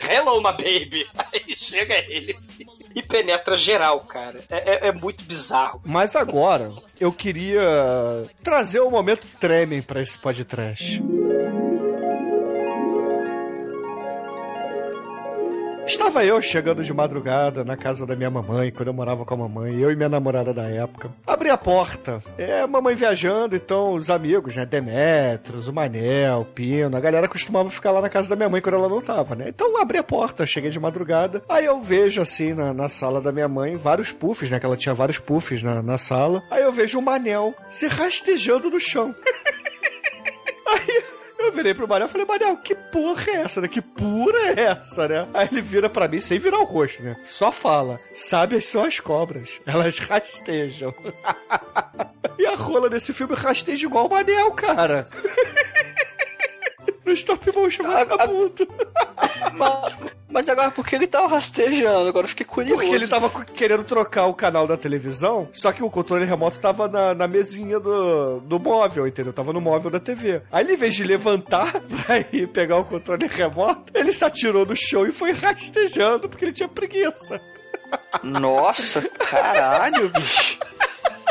Hello, 0.02 0.38
my 0.42 0.52
baby. 0.52 1.06
Aí 1.34 1.56
chega 1.56 1.96
ele 2.10 2.38
e 2.96 3.02
penetra 3.02 3.58
geral, 3.58 4.00
cara. 4.02 4.44
É, 4.50 4.76
é- 4.76 4.88
é 4.88 4.92
muito 4.92 5.24
bizarro. 5.24 5.82
Mas 5.86 6.16
agora, 6.16 6.72
eu 7.00 7.12
queria 7.12 7.62
trazer 8.44 8.80
o 8.82 8.90
momento 8.92 9.28
tremem 9.40 9.82
pra 9.82 10.02
esse 10.02 10.18
podcast. 10.20 11.02
Estava 15.86 16.24
eu 16.24 16.42
chegando 16.42 16.82
de 16.82 16.94
madrugada 16.94 17.64
na 17.64 17.76
casa 17.76 18.06
da 18.06 18.16
minha 18.16 18.30
mamãe, 18.30 18.72
quando 18.72 18.88
eu 18.88 18.94
morava 18.94 19.26
com 19.26 19.34
a 19.34 19.38
mamãe, 19.38 19.76
eu 19.80 19.92
e 19.92 19.96
minha 19.96 20.08
namorada 20.08 20.54
da 20.54 20.64
época. 20.64 21.12
Abri 21.28 21.50
a 21.50 21.58
porta, 21.58 22.24
é 22.38 22.62
a 22.62 22.68
mamãe 22.68 22.96
viajando, 22.96 23.56
então 23.56 23.94
os 23.94 24.10
amigos, 24.10 24.56
né, 24.56 24.66
Demetros, 24.66 25.68
o 25.68 25.74
Manel, 25.74 26.40
o 26.40 26.46
Pino, 26.46 26.96
a 26.96 27.00
galera 27.02 27.28
costumava 27.28 27.70
ficar 27.70 27.92
lá 27.92 28.00
na 28.00 28.10
casa 28.10 28.30
da 28.30 28.36
minha 28.36 28.50
mãe 28.50 28.62
quando 28.62 28.76
ela 28.76 28.88
não 28.88 29.02
tava, 29.02 29.36
né? 29.36 29.50
Então 29.50 29.80
abri 29.80 29.98
a 29.98 30.04
porta, 30.04 30.46
cheguei 30.46 30.70
de 30.70 30.80
madrugada, 30.80 31.44
aí 31.50 31.66
eu 31.66 31.82
vejo 31.82 32.22
assim 32.22 32.54
na, 32.54 32.74
na 32.74 32.88
sala 32.88 33.20
da 33.20 33.34
minha 33.34 33.50
mãe 33.50 33.76
vários 33.76 34.12
puffs, 34.12 34.50
né, 34.50 34.60
que 34.60 34.66
ela 34.66 34.78
tinha 34.78 34.96
vários 34.96 35.20
puffs 35.20 35.62
na, 35.62 35.82
na 35.82 35.98
sala. 35.98 36.44
Aí 36.50 36.64
eu 36.64 36.72
vejo 36.72 36.98
o 36.98 37.02
Manel 37.02 37.54
se 37.70 37.88
rastejando 37.88 38.70
no 38.70 38.80
chão. 38.80 39.14
Aí 40.66 41.04
eu 41.46 41.52
virei 41.52 41.74
pro 41.74 41.88
Manel 41.88 42.08
e 42.08 42.12
falei, 42.12 42.26
Manel, 42.26 42.58
que 42.58 42.76
porra 42.76 43.32
é 43.32 43.36
essa, 43.42 43.62
né? 43.62 43.68
Que 43.68 43.82
pura 43.82 44.38
é 44.56 44.62
essa, 44.62 45.08
né? 45.08 45.28
Aí 45.34 45.48
ele 45.52 45.62
vira 45.62 45.90
pra 45.90 46.08
mim 46.08 46.20
sem 46.20 46.40
virar 46.40 46.60
o 46.60 46.66
rosto, 46.66 47.02
né? 47.02 47.16
Só 47.26 47.52
fala, 47.52 48.00
sábias 48.14 48.66
são 48.66 48.84
as 48.84 49.00
cobras, 49.00 49.62
elas 49.66 50.00
rastejam. 50.00 50.94
e 52.38 52.46
a 52.46 52.56
rola 52.56 52.90
desse 52.90 53.14
filme 53.14 53.36
rasteja 53.36 53.86
igual 53.86 54.08
o 54.08 54.10
Manel, 54.10 54.52
cara. 54.52 55.10
no 57.14 57.16
stop 57.16 57.52
motion 57.56 57.84
vagabundo. 57.84 58.68
Mas 60.30 60.50
agora, 60.50 60.72
por 60.72 60.86
que 60.86 60.96
ele 60.96 61.06
tava 61.06 61.28
rastejando? 61.28 62.10
Agora 62.10 62.26
eu 62.26 62.30
fiquei 62.30 62.46
curioso. 62.46 62.82
Porque 62.82 62.96
ele 62.96 63.08
tava 63.08 63.30
querendo 63.30 63.84
trocar 63.84 64.26
o 64.26 64.34
canal 64.34 64.66
da 64.66 64.76
televisão, 64.76 65.48
só 65.54 65.72
que 65.72 65.84
o 65.84 65.90
controle 65.92 66.26
remoto 66.26 66.60
tava 66.60 66.88
na, 66.88 67.14
na 67.14 67.28
mesinha 67.28 67.80
do, 67.80 68.40
do 68.40 68.60
móvel, 68.60 69.08
entendeu? 69.08 69.32
Tava 69.32 69.54
no 69.54 69.62
móvel 69.62 69.92
da 69.92 70.00
TV. 70.00 70.42
Aí 70.52 70.64
ele, 70.64 70.74
em 70.74 70.78
vez 70.78 70.96
de 70.96 71.04
levantar 71.04 71.72
pra 71.86 72.26
ir 72.32 72.48
pegar 72.48 72.78
o 72.78 72.86
controle 72.86 73.28
remoto, 73.28 73.94
ele 73.94 74.12
se 74.12 74.26
atirou 74.26 74.66
no 74.66 74.76
chão 74.76 75.06
e 75.06 75.12
foi 75.12 75.34
rastejando 75.34 76.28
porque 76.28 76.46
ele 76.46 76.52
tinha 76.54 76.68
preguiça. 76.68 77.40
Nossa, 78.24 79.02
caralho, 79.02 80.10
bicho. 80.10 80.58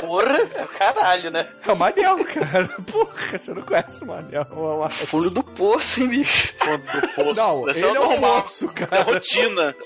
Porra, 0.07 0.39
é 0.55 0.67
caralho, 0.79 1.31
né? 1.31 1.49
É 1.67 1.73
o 1.73 1.77
Manel, 1.77 2.25
cara. 2.25 2.69
Porra, 2.91 3.39
você 3.39 3.55
não 3.55 3.63
conhece 3.63 4.03
o 4.05 4.07
Manel. 4.09 4.47
É 4.51 4.55
uma- 4.55 4.91
Fundo 4.91 5.31
do 5.31 5.43
poço, 5.45 6.01
hein, 6.01 6.09
bicho. 6.09 6.53
Não, 7.37 7.69
Esse 7.69 7.85
ele 7.85 7.97
é 7.97 8.01
o 8.01 8.09
normal. 8.11 8.37
moço, 8.43 8.67
É 8.77 8.87
cara. 8.87 9.03
rotina. 9.03 9.75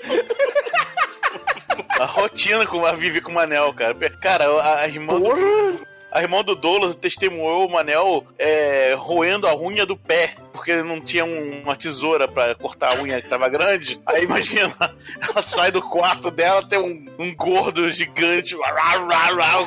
A 1.99 2.05
rotina 2.05 2.65
com 2.67 2.85
a 2.85 2.91
Vivi 2.91 3.21
com 3.21 3.31
o 3.31 3.33
Manel, 3.33 3.73
cara. 3.73 3.95
Cara, 4.21 4.45
a, 4.61 4.81
a 4.81 4.87
irmã. 4.87 5.19
Do, 5.19 5.87
a 6.17 6.21
irmã 6.21 6.43
do 6.43 6.55
Douglas 6.55 6.95
testemunhou 6.95 7.67
o 7.67 7.71
Manel 7.71 8.25
é, 8.39 8.95
roendo 8.97 9.47
a 9.47 9.55
unha 9.55 9.85
do 9.85 9.95
pé. 9.95 10.33
Porque 10.51 10.71
ele 10.71 10.81
não 10.81 10.99
tinha 10.99 11.23
um- 11.23 11.61
uma 11.61 11.75
tesoura 11.75 12.27
pra 12.27 12.55
cortar 12.55 12.97
a 12.97 13.01
unha 13.01 13.21
que 13.21 13.29
tava 13.29 13.47
grande. 13.47 14.01
Aí 14.07 14.23
imagina, 14.23 14.73
ela 15.21 15.41
sai 15.43 15.71
do 15.71 15.79
quarto 15.81 16.31
dela, 16.31 16.67
tem 16.67 16.79
um, 16.79 17.05
um 17.19 17.35
gordo 17.35 17.89
gigante 17.91 18.57
rá, 18.57 18.71
rá, 18.71 19.27
rá, 19.27 19.65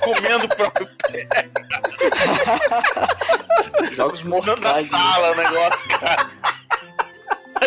comendo 0.00 0.46
o 0.46 0.56
próprio 0.56 0.88
pé. 1.06 1.28
Jogos 3.94 4.22
na 4.22 4.30
mortais. 4.30 4.90
né? 4.90 4.98
sala 4.98 5.30
o 5.30 5.34
negócio, 5.36 5.88
cara. 5.88 6.30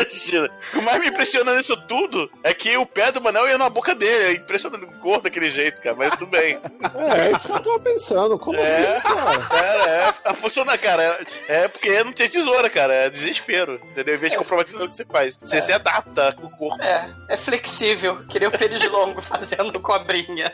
Imagina. 0.01 0.49
O 0.73 0.81
mais 0.81 0.99
me 0.99 1.07
impressiona 1.07 1.55
nisso 1.55 1.75
tudo 1.87 2.29
é 2.43 2.53
que 2.53 2.75
o 2.77 2.85
pé 2.85 3.11
do 3.11 3.21
Manel 3.21 3.47
ia 3.47 3.57
na 3.57 3.69
boca 3.69 3.93
dele. 3.95 4.23
É 4.25 4.31
impressionante, 4.33 4.85
gordo 5.01 5.23
daquele 5.23 5.49
jeito, 5.49 5.81
cara. 5.81 5.95
Mas 5.95 6.11
tudo 6.15 6.27
bem. 6.27 6.59
É, 6.95 7.27
é 7.27 7.31
isso 7.31 7.47
que 7.47 7.53
eu 7.53 7.59
tava 7.61 7.79
pensando. 7.79 8.37
Como 8.39 8.57
É, 8.59 8.63
assim, 8.63 9.01
cara? 9.01 9.37
cara, 9.47 10.13
é. 10.25 10.33
Funciona, 10.35 10.77
cara. 10.77 11.03
É, 11.47 11.55
é 11.63 11.67
porque 11.67 12.03
não 12.03 12.11
tem 12.11 12.29
tesoura, 12.29 12.69
cara. 12.69 12.93
É 12.93 13.09
desespero. 13.09 13.79
Entendeu? 13.83 14.15
Em 14.15 14.19
vez 14.19 14.31
de 14.31 14.37
comprar 14.37 14.57
uma 14.57 14.65
tesoura, 14.65 14.85
o 14.85 14.89
que 14.89 14.95
você 14.95 15.05
faz? 15.05 15.37
Você 15.37 15.61
se 15.61 15.71
adapta 15.71 16.33
com 16.33 16.47
o 16.47 16.51
corpo. 16.51 16.83
É, 16.83 17.09
é 17.29 17.37
flexível. 17.37 18.17
Queria 18.29 18.49
o 18.49 18.51
pênis 18.51 18.83
longo 18.89 19.21
fazendo 19.23 19.79
cobrinha. 19.79 20.53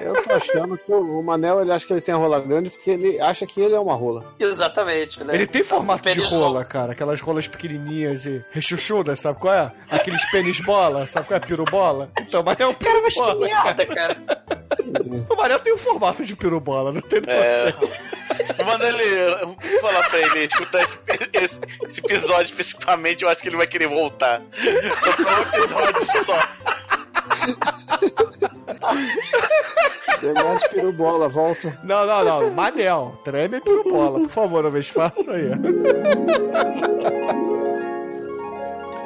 Eu 0.00 0.22
tô 0.22 0.32
achando 0.32 0.76
que 0.78 0.92
o 0.92 1.22
Manel, 1.22 1.60
ele 1.60 1.72
acha 1.72 1.86
que 1.86 1.92
ele 1.92 2.00
tem 2.00 2.14
a 2.14 2.18
rola 2.18 2.40
grande 2.40 2.70
porque 2.70 2.90
ele 2.90 3.20
acha 3.20 3.46
que 3.46 3.60
ele 3.60 3.74
é 3.74 3.80
uma 3.80 3.94
rola. 3.94 4.34
Exatamente, 4.38 5.22
né? 5.24 5.34
Ele 5.34 5.46
tem 5.46 5.62
formato 5.62 6.10
de 6.10 6.20
rola, 6.20 6.64
cara. 6.64 6.92
Aquelas 6.92 7.20
rolas 7.20 7.46
pequenininhas 7.48 8.26
e 8.26 8.44
rechuchudas, 8.50 9.20
sabe 9.20 9.38
qual 9.38 9.54
é? 9.54 9.72
Aqueles 9.90 10.24
pênis 10.30 10.60
bola, 10.60 11.06
sabe 11.06 11.26
qual 11.28 11.36
é? 11.36 11.40
Piru 11.40 11.64
bola? 11.64 12.10
Então, 12.20 12.42
mas 12.42 12.58
é 12.60 12.66
um 12.66 12.74
Cara, 12.74 13.02
mas 13.02 13.14
que 13.14 13.34
merda, 13.34 13.86
cara. 13.86 14.16
O 15.28 15.36
Manel 15.36 15.60
tem 15.60 15.72
o 15.72 15.78
formato 15.78 16.24
de 16.24 16.34
piru 16.34 16.60
bola, 16.60 16.92
não 16.92 17.00
tem 17.00 17.20
É. 17.26 17.72
Manda 18.64 18.88
ele. 18.88 19.34
Vou 19.44 19.80
falar 19.80 20.08
pra 20.08 20.18
ele 20.20 20.44
escutar 20.44 20.82
esse, 20.82 20.98
esse- 21.34 21.60
esse 21.88 22.00
episódio 22.00 22.44
especificamente. 22.46 23.22
Eu 23.24 23.28
acho 23.30 23.40
que 23.40 23.48
ele 23.48 23.56
vai 23.56 23.66
querer 23.66 23.88
voltar. 23.88 24.42
Só 25.04 25.12
pra 25.12 25.38
um 25.38 25.42
episódio 25.62 26.24
só. 26.24 26.38
Demais 30.20 30.66
pirubola, 30.68 31.28
volta. 31.28 31.78
Não, 31.82 32.06
não, 32.06 32.24
não. 32.24 32.50
Manel, 32.50 33.18
treme 33.24 33.56
e 33.56 33.60
piru 33.60 33.84
bola. 33.84 34.20
Por 34.20 34.28
favor, 34.30 34.60
uma 34.64 34.70
vez 34.70 34.88
faça 34.88 35.30
aí. 35.32 35.50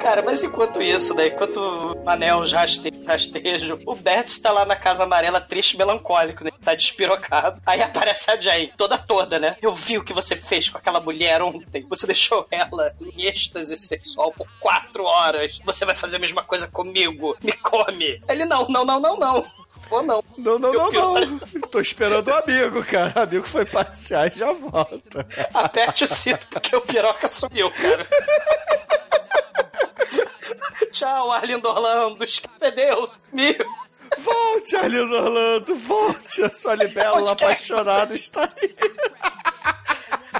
Cara, 0.02 0.20
mas 0.22 0.42
enquanto 0.42 0.82
isso, 0.82 1.14
né? 1.14 1.28
Enquanto 1.28 1.56
o 1.58 2.08
Anel 2.10 2.44
já 2.44 2.58
raste- 2.58 2.92
rastejo, 3.06 3.80
o 3.86 3.94
Bert 3.94 4.28
tá 4.42 4.52
lá 4.52 4.66
na 4.66 4.76
casa 4.76 5.02
amarela, 5.04 5.40
triste 5.40 5.72
e 5.72 5.78
melancólico, 5.78 6.44
né? 6.44 6.50
Tá 6.62 6.74
despirocado. 6.74 7.62
Aí 7.64 7.80
aparece 7.80 8.30
a 8.30 8.38
Jane, 8.38 8.70
toda 8.76 8.98
toda, 8.98 9.38
né? 9.38 9.56
Eu 9.62 9.72
vi 9.72 9.96
o 9.96 10.04
que 10.04 10.12
você 10.12 10.36
fez 10.36 10.68
com 10.68 10.76
aquela 10.76 11.00
mulher 11.00 11.40
ontem. 11.40 11.86
Você 11.88 12.06
deixou 12.06 12.46
ela 12.50 12.92
em 13.00 13.22
êxtase 13.24 13.74
sexual 13.76 14.30
por 14.32 14.46
quatro 14.60 15.04
horas. 15.04 15.58
Você 15.64 15.86
vai 15.86 15.94
fazer 15.94 16.16
a 16.16 16.20
mesma 16.20 16.42
coisa 16.44 16.66
comigo. 16.68 17.34
Me 17.42 17.52
come. 17.52 18.20
Ele, 18.28 18.44
não, 18.44 18.68
não, 18.68 18.84
não, 18.84 19.00
não, 19.00 19.16
não. 19.16 19.46
Ou 19.90 20.02
não. 20.02 20.24
Não, 20.38 20.58
não, 20.58 20.72
não, 20.72 20.90
não. 20.90 21.38
Tô 21.70 21.80
esperando 21.80 22.28
o 22.28 22.34
amigo, 22.34 22.84
cara. 22.84 23.12
O 23.16 23.20
amigo 23.20 23.46
foi 23.46 23.64
passear 23.64 24.32
e 24.32 24.38
já 24.38 24.52
volta. 24.52 25.26
Aperte 25.52 26.04
o 26.04 26.08
cinto 26.08 26.46
porque 26.48 26.74
o 26.74 26.80
piroca 26.80 27.28
sumiu, 27.28 27.70
cara. 27.70 28.06
Tchau, 30.90 31.32
Arlindo 31.32 31.68
Orlando. 31.68 32.24
Escape 32.24 32.70
Deus. 32.70 33.18
Me... 33.32 33.56
Volte, 34.18 34.76
Arlindo 34.76 35.14
Orlando, 35.14 35.74
volte. 35.76 36.42
A 36.42 36.50
sua 36.50 36.76
quer 36.76 36.92
que 36.92 37.00
apaixonada 37.00 38.14
está 38.14 38.44
aí. 38.44 38.74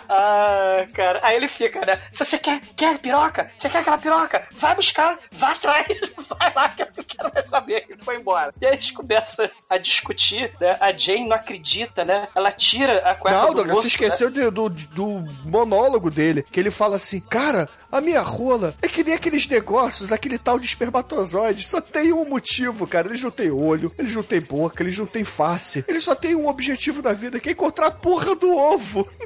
Ah, 0.08 0.86
cara. 0.94 1.20
Aí 1.22 1.36
ele 1.36 1.48
fica, 1.48 1.84
né? 1.84 2.00
Se 2.10 2.24
você 2.24 2.38
quer, 2.38 2.60
quer 2.76 2.98
piroca? 2.98 3.50
Você 3.56 3.68
quer 3.68 3.78
aquela 3.78 3.98
piroca? 3.98 4.46
Vai 4.56 4.74
buscar, 4.74 5.18
vai 5.32 5.52
atrás, 5.52 5.86
vai 6.38 6.52
lá 6.54 6.68
que 6.70 6.82
eu 6.82 7.04
quero 7.06 7.30
mais 7.34 7.48
saber. 7.48 7.86
Ele 7.88 8.02
foi 8.02 8.16
embora. 8.16 8.52
E 8.60 8.66
aí 8.66 8.74
eles 8.74 8.90
começam 8.90 9.48
a 9.68 9.78
discutir, 9.78 10.50
né? 10.60 10.76
A 10.80 10.92
Jane 10.96 11.26
não 11.28 11.36
acredita, 11.36 12.04
né? 12.04 12.28
Ela 12.34 12.50
tira 12.52 12.98
a 13.08 13.14
cueca 13.14 13.38
Não, 13.38 13.48
do 13.48 13.54
Douglas, 13.56 13.78
você 13.78 13.84
né? 13.84 13.88
esqueceu 13.88 14.30
de- 14.30 14.50
do, 14.50 14.68
do 14.68 15.06
monólogo 15.44 16.10
dele, 16.10 16.42
que 16.42 16.60
ele 16.60 16.70
fala 16.70 16.96
assim, 16.96 17.20
cara, 17.20 17.68
a 17.90 18.00
minha 18.00 18.20
rola 18.20 18.74
é 18.82 18.88
que 18.88 19.02
nem 19.04 19.14
aqueles 19.14 19.46
negócios, 19.48 20.12
aquele 20.12 20.38
tal 20.38 20.58
de 20.58 20.66
espermatozoide, 20.66 21.62
só 21.64 21.80
tem 21.80 22.12
um 22.12 22.24
motivo, 22.28 22.86
cara. 22.86 23.08
Eles 23.08 23.22
não 23.22 23.30
têm 23.30 23.50
olho, 23.50 23.92
eles 23.98 24.14
não 24.14 24.22
têm 24.22 24.40
boca, 24.40 24.82
eles 24.82 24.98
não 24.98 25.06
têm 25.06 25.24
face. 25.24 25.84
Eles 25.88 26.02
só 26.04 26.14
têm 26.14 26.34
um 26.34 26.48
objetivo 26.48 27.02
na 27.02 27.12
vida, 27.12 27.38
que 27.40 27.48
é 27.48 27.52
encontrar 27.52 27.86
a 27.86 27.90
porra 27.90 28.34
do 28.34 28.54
ovo. 28.56 29.08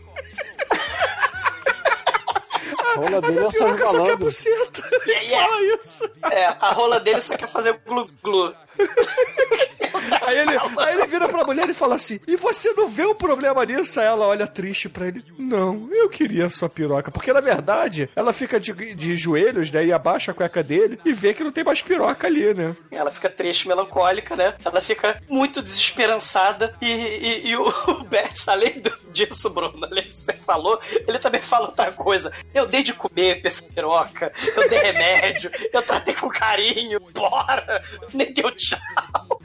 A 2.94 3.00
rola 3.00 3.20
dele 3.20 3.38
é 3.38 3.46
o 3.46 3.50
Sérgio 3.50 3.76
Piroca 3.76 3.92
só 3.92 4.04
quer 4.04 4.16
buceta. 4.16 4.82
Yeah, 5.06 5.22
yeah. 5.26 5.48
Fala 5.48 5.62
isso. 5.62 6.10
É, 6.30 6.44
a 6.46 6.72
rola 6.72 7.00
dele 7.00 7.20
só 7.20 7.36
quer 7.36 7.48
fazer 7.48 7.80
glu-glu. 7.86 8.54
Aí 10.22 10.38
ele, 10.38 10.56
aí 10.78 10.94
ele 10.94 11.06
vira 11.06 11.28
pra 11.28 11.44
mulher 11.44 11.68
e 11.68 11.74
fala 11.74 11.96
assim: 11.96 12.20
E 12.26 12.36
você 12.36 12.72
não 12.72 12.88
vê 12.88 13.04
o 13.04 13.14
problema 13.14 13.64
nisso? 13.64 14.00
Aí 14.00 14.06
ela 14.06 14.26
olha 14.26 14.46
triste 14.46 14.88
pra 14.88 15.06
ele: 15.06 15.24
Não, 15.38 15.88
eu 15.92 16.08
queria 16.08 16.46
a 16.46 16.50
sua 16.50 16.68
piroca. 16.68 17.10
Porque 17.10 17.32
na 17.32 17.40
verdade, 17.40 18.08
ela 18.14 18.32
fica 18.32 18.58
de, 18.60 18.72
de 18.94 19.16
joelhos, 19.16 19.70
né? 19.70 19.84
E 19.86 19.92
abaixa 19.92 20.32
a 20.32 20.34
cueca 20.34 20.62
dele 20.62 20.98
e 21.04 21.12
vê 21.12 21.34
que 21.34 21.44
não 21.44 21.50
tem 21.50 21.64
mais 21.64 21.82
piroca 21.82 22.26
ali, 22.26 22.52
né? 22.54 22.76
Ela 22.90 23.10
fica 23.10 23.28
triste, 23.28 23.68
melancólica, 23.68 24.34
né? 24.36 24.54
Ela 24.64 24.80
fica 24.80 25.20
muito 25.28 25.62
desesperançada. 25.62 26.74
E, 26.80 26.86
e, 26.86 27.48
e 27.48 27.56
o, 27.56 27.68
Bess, 28.08 28.48
além 28.48 28.82
disso, 29.12 29.50
Bruno, 29.50 29.84
além 29.84 30.04
do 30.04 30.10
que 30.10 30.16
você 30.16 30.32
falou, 30.34 30.80
ele 31.06 31.18
também 31.18 31.40
fala 31.40 31.68
outra 31.68 31.92
coisa. 31.92 32.32
Eu 32.54 32.66
dei 32.66 32.82
de 32.82 32.92
comer 32.92 33.40
pra 33.40 33.48
essa 33.48 33.62
piroca, 33.62 34.32
eu 34.56 34.68
dei 34.68 34.78
remédio, 34.78 35.50
eu 35.72 35.82
tratei 35.82 36.14
com 36.14 36.28
carinho, 36.28 37.00
bora! 37.12 37.82
Nem 38.12 38.32
deu 38.32 38.50
tchau, 38.52 38.78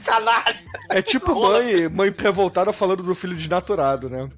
canalha! 0.04 0.53
É 0.90 1.00
tipo 1.00 1.34
mãe, 1.34 1.88
mãe 1.88 2.14
revoltada 2.16 2.72
falando 2.72 3.02
do 3.02 3.14
filho 3.14 3.34
desnaturado, 3.34 4.08
né? 4.08 4.28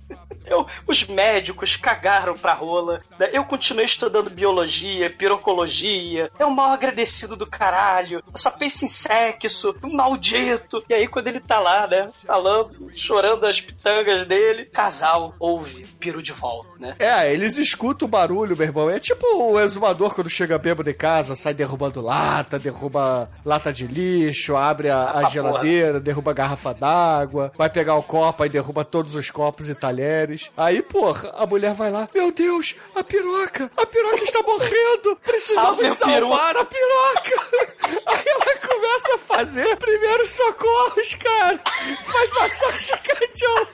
Eu- 0.46 0.66
os 0.86 1.04
médicos 1.06 1.76
cagaram 1.76 2.36
pra 2.36 2.52
rola. 2.54 3.00
né? 3.18 3.28
Eu 3.32 3.44
continuei 3.44 3.84
estudando 3.86 4.30
biologia, 4.30 5.10
pirocologia. 5.10 6.30
É 6.38 6.44
um 6.46 6.50
mal 6.50 6.70
agradecido 6.72 7.36
do 7.36 7.46
caralho. 7.46 8.22
Eu 8.32 8.38
só 8.38 8.50
penso 8.50 8.84
em 8.84 8.88
sexo, 8.88 9.74
um 9.82 9.94
maldito. 9.96 10.82
E 10.88 10.94
aí, 10.94 11.06
quando 11.08 11.28
ele 11.28 11.40
tá 11.40 11.58
lá, 11.58 11.86
né, 11.86 12.08
falando, 12.26 12.88
chorando 12.92 13.44
as 13.46 13.60
pitangas 13.60 14.24
dele, 14.24 14.64
casal 14.66 15.34
ouve 15.38 15.86
piro 15.98 16.22
de 16.22 16.32
volta, 16.32 16.70
né? 16.78 16.94
É, 16.98 17.32
eles 17.32 17.56
escutam 17.58 18.06
o 18.06 18.10
barulho, 18.10 18.56
meu 18.56 18.66
irmão. 18.66 18.90
É 18.90 18.98
tipo 19.00 19.26
o 19.26 19.58
exumador 19.60 20.14
quando 20.14 20.28
chega 20.30 20.58
bêbado 20.58 20.90
em 20.90 20.94
casa, 20.94 21.34
sai 21.34 21.54
derrubando 21.54 22.00
lata, 22.00 22.58
derruba 22.58 23.30
lata 23.44 23.72
de 23.72 23.86
lixo, 23.86 24.56
abre 24.56 24.90
a, 24.90 24.96
a 25.02 25.18
Ah, 25.20 25.24
geladeira, 25.28 25.98
derruba 26.00 26.30
a 26.30 26.34
garrafa 26.34 26.72
d'água, 26.74 27.52
vai 27.56 27.68
pegar 27.70 27.94
o 27.96 28.02
copo 28.02 28.44
e 28.44 28.48
derruba 28.48 28.84
todos 28.84 29.14
os 29.14 29.30
copos 29.30 29.68
e 29.68 29.74
talheres. 29.74 30.35
Aí, 30.56 30.82
porra, 30.82 31.30
a 31.36 31.46
mulher 31.46 31.74
vai 31.74 31.90
lá, 31.90 32.08
meu 32.14 32.30
Deus, 32.32 32.74
a 32.94 33.02
piroca, 33.04 33.70
a 33.76 33.86
piroca 33.86 34.24
está 34.24 34.42
morrendo, 34.42 35.16
precisamos 35.24 35.66
Salve 35.68 35.86
o 35.90 35.96
peru." 35.96 36.28
salvar 36.28 36.56
a 36.56 36.64
piroca. 36.64 37.36
Aí 38.06 38.24
ela 38.26 38.56
começa 38.58 39.14
a 39.14 39.18
fazer 39.18 39.76
primeiros 39.76 40.30
socorros, 40.30 41.14
cara. 41.14 41.60
Faz 42.04 42.30
massagem 42.30 42.98
cardíaca. 43.04 43.66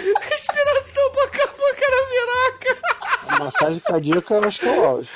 Respiração 0.30 1.10
boca 1.12 1.42
a 1.44 1.46
boca 1.46 1.86
na 1.90 2.02
piroca. 2.08 2.78
A 3.28 3.38
massagem 3.44 3.80
cardíaca 3.80 4.34
eu 4.34 4.44
acho 4.44 4.60
que 4.60 4.68
é 4.68 4.70
o 4.72 4.84
auge. 4.84 5.10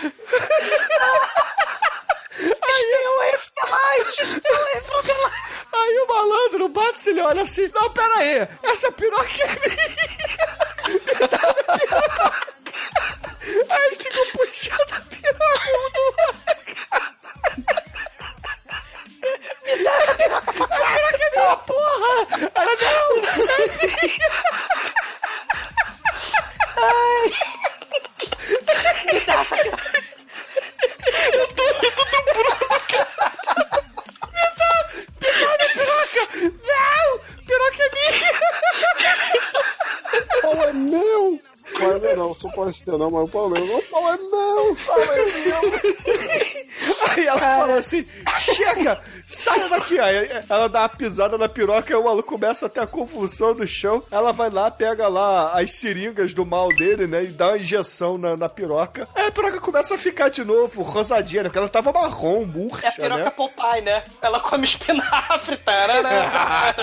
Stay 2.36 3.04
away 3.06 3.32
from 3.38 3.52
the 3.54 3.70
light! 3.70 4.10
Stay 4.26 4.52
away 4.52 4.80
from 4.82 5.02
the 5.02 5.14
light! 5.22 5.53
Aí 5.76 5.98
o 5.98 6.06
malandro 6.06 6.68
bate 6.68 7.00
se 7.00 7.10
ele 7.10 7.20
olha 7.20 7.42
assim: 7.42 7.68
Não, 7.74 7.90
pera 7.90 8.18
aí, 8.18 8.48
essa 8.62 8.92
piroca 8.92 9.28
é 9.42 9.46
minha. 9.46 9.84
aí 13.70 13.86
ele 13.86 13.96
ficou 13.96 14.26
puxando 14.32 14.92
a 14.92 15.00
piroca 15.00 16.04
Me 19.64 19.82
dá 19.82 19.90
essa 19.96 20.14
piroca 20.14 20.52
pra 20.52 20.68
cá. 20.68 20.74
A 20.74 20.86
piroca 20.92 21.24
é 21.24 21.30
minha 21.30 21.56
porra. 21.56 22.14
Ela 22.54 22.74
não, 22.82 23.08
é 23.50 23.58
minha. 23.86 24.43
Sou 42.44 42.52
palestino 42.52 42.98
não, 42.98 43.10
mas 43.10 43.24
o 43.24 43.28
pau 43.28 43.46
é 43.56 43.60
meu. 43.60 43.78
O 43.78 43.82
pau 43.82 44.12
é 44.12 44.16
meu! 44.16 44.76
Pau 44.84 45.00
é 45.00 45.24
meu! 45.24 45.60
Aí 47.08 47.26
ela 47.26 47.40
fala 47.40 47.76
assim: 47.76 48.06
chega! 48.38 49.00
Saia 49.26 49.68
daqui! 49.68 49.98
Aí 49.98 50.28
ela 50.48 50.68
dá 50.68 50.80
uma 50.80 50.88
pisada 50.88 51.38
na 51.38 51.48
piroca 51.48 51.90
e 51.90 51.96
o 51.96 52.04
maluco 52.04 52.28
começa 52.28 52.66
a 52.66 52.68
ter 52.68 52.80
a 52.80 52.86
convulsão 52.86 53.54
no 53.54 53.66
chão. 53.66 54.02
Ela 54.10 54.32
vai 54.32 54.50
lá, 54.50 54.70
pega 54.70 55.08
lá 55.08 55.58
as 55.58 55.72
seringas 55.72 56.34
do 56.34 56.44
mal 56.44 56.68
dele, 56.68 57.06
né? 57.06 57.24
E 57.24 57.28
dá 57.28 57.48
uma 57.48 57.58
injeção 57.58 58.18
na, 58.18 58.36
na 58.36 58.48
piroca. 58.48 59.08
Aí 59.14 59.28
a 59.28 59.32
piroca 59.32 59.60
começa 59.60 59.94
a 59.94 59.98
ficar 59.98 60.28
de 60.28 60.44
novo 60.44 60.82
rosadinha, 60.82 61.44
né? 61.44 61.48
Porque 61.48 61.58
ela 61.58 61.68
tava 61.68 61.92
marrom, 61.92 62.44
murcha, 62.44 62.86
É 62.86 62.88
a 62.88 62.92
piroca 62.92 63.24
né? 63.24 63.30
Popeye, 63.30 63.80
né? 63.82 64.04
Ela 64.20 64.40
come 64.40 64.64
espinafre, 64.64 65.56
tarará. 65.56 66.74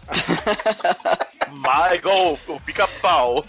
Michael, 1.70 2.38
o 2.48 2.60
pica-pau. 2.60 3.44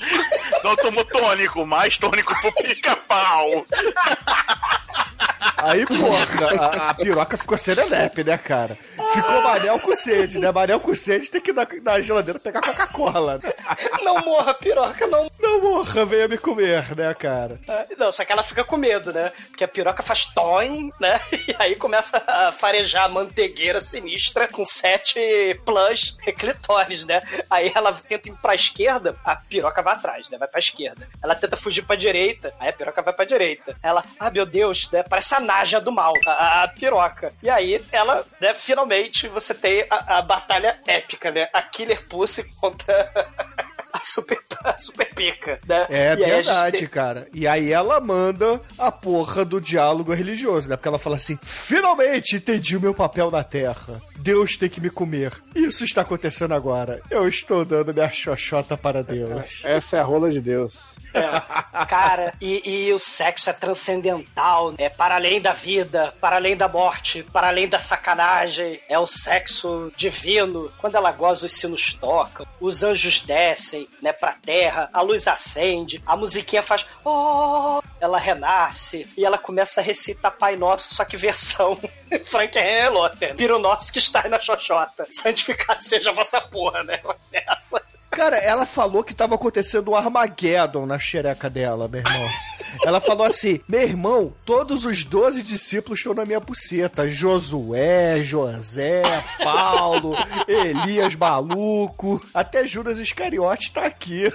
Não 0.64 0.76
tomou 0.76 1.04
tônico, 1.06 1.66
mais 1.66 1.98
tônico 1.98 2.34
pro 2.42 2.54
pica-pau. 2.64 3.66
Aí, 5.58 5.86
porra, 5.86 6.26
a, 6.60 6.90
a 6.90 6.94
piroca 6.94 7.38
ficou 7.38 7.58
serelepe, 7.58 8.24
né, 8.24 8.38
cara? 8.38 8.78
Ficou 9.14 9.42
Manel 9.42 9.80
com 9.80 9.94
sede, 9.96 10.40
né? 10.40 10.52
Manel 10.52 10.80
com 10.80 10.94
sede 10.96 11.30
tem 11.30 11.42
que 11.42 11.52
ir 11.52 11.54
na, 11.54 11.68
na 11.84 12.02
geladeira 12.02 12.40
pegar 12.40 12.62
Coca-Cola. 12.62 13.40
né? 13.44 13.54
Não 14.04 14.20
morra, 14.20 14.54
piroca, 14.54 15.08
não. 15.08 15.30
Não 15.40 15.62
morra, 15.62 16.06
venha 16.06 16.28
me 16.28 16.38
comer, 16.38 16.96
né, 16.96 17.14
cara? 17.14 17.60
Não, 17.98 18.12
só 18.12 18.24
que 18.24 18.32
ela 18.32 18.44
fica 18.44 18.64
com 18.64 18.78
medo, 18.78 19.12
né? 19.12 19.32
Porque 19.50 19.64
a 19.64 19.68
piroca 19.68 20.04
faz 20.04 20.26
toim, 20.26 20.92
né? 21.00 21.20
E 21.52 21.56
aí 21.60 21.76
começa 21.76 22.24
a 22.28 22.52
farejar 22.52 23.06
a 23.06 23.10
mantegueira 23.10 23.82
sinistra 23.82 24.48
com 24.48 24.64
sete 24.64 25.60
plus 25.66 26.18
clitóris, 26.38 27.04
né? 27.06 27.22
Aí 27.50 27.72
ela 27.76 27.92
tenta 27.94 28.30
ir 28.30 28.34
pra 28.42 28.56
esquerda, 28.56 29.16
a 29.26 29.36
piroca 29.36 29.82
vai 29.82 29.94
atrás, 29.96 30.30
né? 30.30 30.38
Vai 30.38 30.48
pra 30.48 30.60
esquerda. 30.60 31.08
Ela 31.22 31.36
tenta 31.36 31.58
fugir 31.58 31.82
pra 31.84 31.96
direita, 31.96 32.54
aí 32.60 32.70
a 32.70 32.74
piroca 32.74 33.02
vai 33.02 33.14
pra 33.14 33.26
direita. 33.26 33.76
Ela, 33.82 34.04
ah, 34.20 34.30
meu 34.30 34.46
Deus, 34.46 34.90
né? 34.92 35.04
Parece 35.04 35.30
a 35.34 35.40
Naja 35.40 35.80
do 35.82 35.92
mal, 35.92 36.14
a, 36.26 36.64
a- 36.64 36.68
piroca. 36.68 37.34
E 37.42 37.50
aí 37.50 37.82
ela, 37.92 38.26
né, 38.40 38.54
finalmente 38.54 39.28
você 39.28 39.54
tem 39.54 39.86
a, 39.90 40.18
a 40.18 40.22
batalha 40.22 40.80
épica, 40.88 41.32
né? 41.32 41.48
A 41.54 41.62
Killer 41.62 42.06
Pussy 42.08 42.44
contra 42.60 43.12
a 43.94 44.00
Super, 44.04 44.40
a 44.64 44.78
super 44.78 45.14
Pica, 45.14 45.60
né? 45.68 45.86
É 45.90 46.14
E 46.14 46.16
verdade, 46.16 46.78
tem- 46.80 46.88
cara. 46.88 47.28
E 47.34 47.46
aí 47.48 47.72
ela 47.72 48.00
manda 48.00 48.62
a 48.80 48.92
porra 48.92 49.44
do 49.46 49.60
diálogo 49.62 50.14
religioso, 50.14 50.70
né? 50.70 50.76
Porque 50.78 50.88
ela 50.88 50.98
fala 51.00 51.18
assim: 51.18 51.38
finalmente 51.44 52.36
entendi 52.38 52.76
o 52.78 52.82
meu 52.82 52.94
papel 52.94 53.30
na 53.30 53.44
Terra. 53.44 54.02
Deus 54.18 54.56
tem 54.56 54.70
que 54.70 54.80
me 54.80 54.90
comer. 54.90 55.34
Isso 55.56 55.84
está 55.84 56.02
acontecendo 56.02 56.54
agora. 56.54 57.02
Eu 57.10 57.28
estou 57.28 57.66
dando 57.66 57.94
minha 57.94 58.10
xoxota 58.12 58.78
para 58.78 59.02
Deus. 59.04 59.64
Essa 59.66 59.98
é 59.98 60.00
a 60.00 60.04
rola 60.04 60.30
de 60.30 60.40
Deus. 60.42 60.96
Cara, 61.88 62.34
e, 62.40 62.88
e 62.88 62.94
o 62.94 63.00
sexo 63.00 63.50
é 63.50 63.54
transcendental, 63.54 64.74
é 64.78 64.90
para 64.90 65.16
além 65.16 65.42
da 65.42 65.54
vida, 65.54 66.14
para 66.20 66.36
além 66.36 66.56
da 66.56 66.68
morte, 66.68 67.24
para 67.24 67.48
além 67.48 67.68
da 67.68 67.80
sacanagem. 67.80 68.80
É 68.88 68.98
o 68.98 69.08
sexo 69.08 69.92
divino. 69.96 70.72
Quando 70.80 70.96
ela 70.96 71.12
goza, 71.12 71.46
os 71.46 71.54
sinos 71.54 71.94
tocam, 71.94 72.46
os 72.60 72.84
anjos 72.84 73.22
descem, 73.22 73.88
né, 74.02 74.14
pra 74.14 74.34
terra, 74.34 74.90
a 74.94 75.02
luz 75.02 75.28
acende, 75.28 76.02
a 76.06 76.16
musiquinha 76.16 76.64
faz. 76.64 76.86
Oh! 77.04 77.82
Ela 78.00 78.18
renasce 78.18 79.08
e 79.16 79.24
ela 79.24 79.38
começa 79.38 79.80
a 79.80 79.84
recitar 79.84 80.32
Pai 80.32 80.56
Nosso, 80.56 80.94
só 80.94 81.06
que 81.06 81.16
versão 81.18 81.80
Frank 82.26 82.58
Heloter. 82.58 83.36
Vira 83.36 83.56
o 83.56 83.60
nosso 83.60 83.92
que 83.92 84.00
está 84.00 84.28
na 84.28 84.40
Xoxota. 84.40 85.08
Santificado 85.12 85.84
seja 85.84 86.10
a 86.10 86.14
vossa 86.14 86.42
porra, 86.42 86.84
né? 86.84 87.00
Essa. 87.32 87.84
Cara, 88.12 88.38
ela 88.38 88.66
falou 88.66 89.06
que 89.06 89.14
tava 89.14 89.36
acontecendo 89.36 89.92
um 89.92 89.96
Armageddon 89.96 90.86
na 90.86 91.00
xereca 91.00 91.50
dela, 91.50 91.88
meu 91.88 92.02
irmão. 92.02 92.30
Ela 92.86 93.00
falou 93.00 93.26
assim: 93.26 93.62
meu 93.68 93.82
irmão, 93.82 94.34
todos 94.46 94.86
os 94.86 95.06
12 95.06 95.42
discípulos 95.42 96.00
estão 96.00 96.14
na 96.14 96.26
minha 96.26 96.40
buceta. 96.40 97.08
Josué, 97.08 98.22
José, 98.22 99.02
Paulo, 99.42 100.14
Elias 100.48 101.16
maluco, 101.16 102.22
até 102.34 102.68
Judas 102.68 103.00
Iscariote 103.00 103.72
tá 103.72 103.86
aqui. 103.86 104.32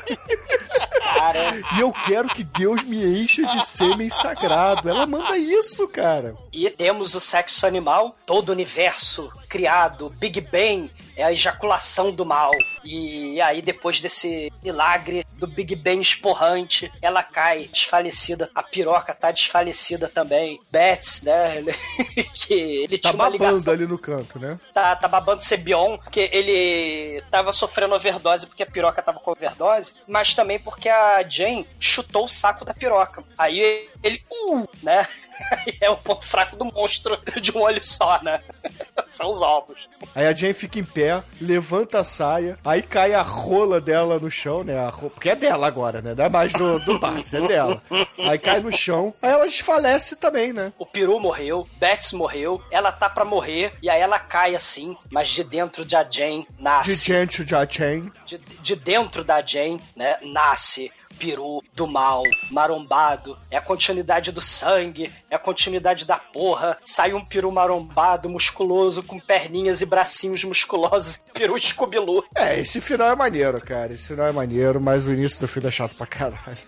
Cara. 1.00 1.60
E 1.76 1.80
eu 1.80 1.92
quero 1.92 2.28
que 2.28 2.44
Deus 2.44 2.82
me 2.82 3.22
encha 3.22 3.44
de 3.46 3.64
sêmen 3.64 4.10
sagrado. 4.10 4.88
Ela 4.88 5.06
manda 5.06 5.36
isso, 5.38 5.86
cara. 5.88 6.34
E 6.52 6.68
temos 6.70 7.14
o 7.14 7.20
sexo 7.20 7.66
animal, 7.66 8.16
todo 8.26 8.48
o 8.48 8.52
universo 8.52 9.30
criado, 9.48 10.12
Big 10.18 10.40
Bang, 10.40 10.90
é 11.16 11.24
a 11.24 11.32
ejaculação 11.32 12.12
do 12.12 12.24
mal. 12.24 12.50
E 12.84 13.40
aí, 13.40 13.62
depois 13.62 14.00
desse 14.00 14.52
milagre 14.62 15.26
do 15.34 15.46
Big 15.46 15.74
Bang 15.74 16.00
esporrante, 16.00 16.92
ela 17.00 17.22
cai 17.22 17.68
desfalecida. 17.72 18.50
A 18.54 18.62
piroca 18.62 19.14
tá 19.14 19.30
desfalecida 19.30 20.08
também. 20.08 20.60
Bets, 20.70 21.22
né? 21.22 21.62
que 22.34 22.54
ele 22.54 22.98
Tá 22.98 23.10
tinha 23.10 23.14
uma 23.14 23.30
babando 23.30 23.44
ligação. 23.54 23.72
ali 23.72 23.86
no 23.86 23.98
canto, 23.98 24.38
né? 24.38 24.58
Tá, 24.72 24.94
tá 24.94 25.08
babando 25.08 25.42
Sebion, 25.42 25.96
porque 25.96 26.28
ele 26.32 27.22
tava 27.30 27.52
sofrendo 27.52 27.94
overdose 27.94 28.46
porque 28.46 28.62
a 28.62 28.66
piroca 28.66 29.02
tava 29.02 29.18
com 29.18 29.30
overdose, 29.30 29.94
mas 30.06 30.34
também 30.34 30.58
porque 30.58 30.88
a 30.88 31.22
Jane 31.28 31.66
chutou 31.80 32.26
o 32.26 32.28
saco 32.28 32.64
da 32.64 32.74
piroca. 32.74 33.22
Aí 33.38 33.88
ele, 34.02 34.22
uh, 34.30 34.68
né? 34.82 35.06
É 35.80 35.90
o 35.90 35.96
ponto 35.96 36.24
fraco 36.24 36.56
do 36.56 36.64
monstro 36.64 37.18
de 37.40 37.52
um 37.52 37.60
olho 37.60 37.84
só, 37.84 38.20
né? 38.22 38.40
São 39.08 39.30
os 39.30 39.42
ovos. 39.42 39.88
Aí 40.14 40.26
a 40.26 40.32
Jane 40.32 40.54
fica 40.54 40.78
em 40.78 40.84
pé, 40.84 41.22
levanta 41.40 42.00
a 42.00 42.04
saia, 42.04 42.58
aí 42.64 42.82
cai 42.82 43.14
a 43.14 43.22
rola 43.22 43.80
dela 43.80 44.18
no 44.18 44.30
chão, 44.30 44.64
né? 44.64 44.78
A 44.78 44.88
ro... 44.88 45.10
Porque 45.10 45.30
é 45.30 45.36
dela 45.36 45.66
agora, 45.66 46.00
né? 46.00 46.14
Não 46.14 46.24
é 46.24 46.28
mais 46.28 46.52
do, 46.52 46.78
do 46.80 46.98
Bats, 46.98 47.34
é 47.34 47.46
dela. 47.46 47.82
Aí 48.18 48.38
cai 48.38 48.60
no 48.60 48.72
chão, 48.72 49.14
aí 49.20 49.30
ela 49.30 49.44
desfalece 49.44 50.16
também, 50.16 50.52
né? 50.52 50.72
O 50.78 50.86
peru 50.86 51.20
morreu, 51.20 51.68
Bets 51.78 52.12
morreu, 52.12 52.62
ela 52.70 52.90
tá 52.90 53.08
pra 53.08 53.24
morrer, 53.24 53.74
e 53.82 53.90
aí 53.90 54.00
ela 54.00 54.18
cai 54.18 54.54
assim, 54.54 54.96
mas 55.10 55.28
de 55.28 55.44
dentro 55.44 55.84
de 55.84 55.96
a 55.96 56.06
Jane 56.08 56.46
nasce. 56.58 56.96
De 56.96 57.12
Jane 57.12 57.26
to 57.26 57.44
Jane. 57.46 58.12
de, 58.24 58.38
de 58.38 58.76
dentro 58.76 59.22
da 59.24 59.44
Jane, 59.44 59.80
né, 59.94 60.16
nasce 60.22 60.90
peru 61.18 61.62
do 61.74 61.86
mal, 61.86 62.22
marombado, 62.50 63.36
é 63.50 63.56
a 63.56 63.60
continuidade 63.60 64.32
do 64.32 64.40
sangue, 64.40 65.12
é 65.30 65.36
a 65.36 65.38
continuidade 65.38 66.04
da 66.04 66.16
porra, 66.16 66.76
sai 66.82 67.12
um 67.12 67.24
peru 67.24 67.50
marombado, 67.50 68.28
musculoso, 68.28 69.02
com 69.02 69.18
perninhas 69.18 69.80
e 69.80 69.86
bracinhos 69.86 70.44
musculosos, 70.44 71.22
peru 71.32 71.56
escobilu. 71.56 72.24
É, 72.34 72.58
esse 72.60 72.80
final 72.80 73.10
é 73.10 73.14
maneiro, 73.14 73.60
cara. 73.60 73.92
Esse 73.92 74.08
final 74.08 74.26
é 74.26 74.32
maneiro, 74.32 74.80
mas 74.80 75.06
o 75.06 75.12
início 75.12 75.40
do 75.40 75.48
filme 75.48 75.68
é 75.68 75.70
chato 75.70 75.94
pra 75.94 76.06
caralho. 76.06 76.58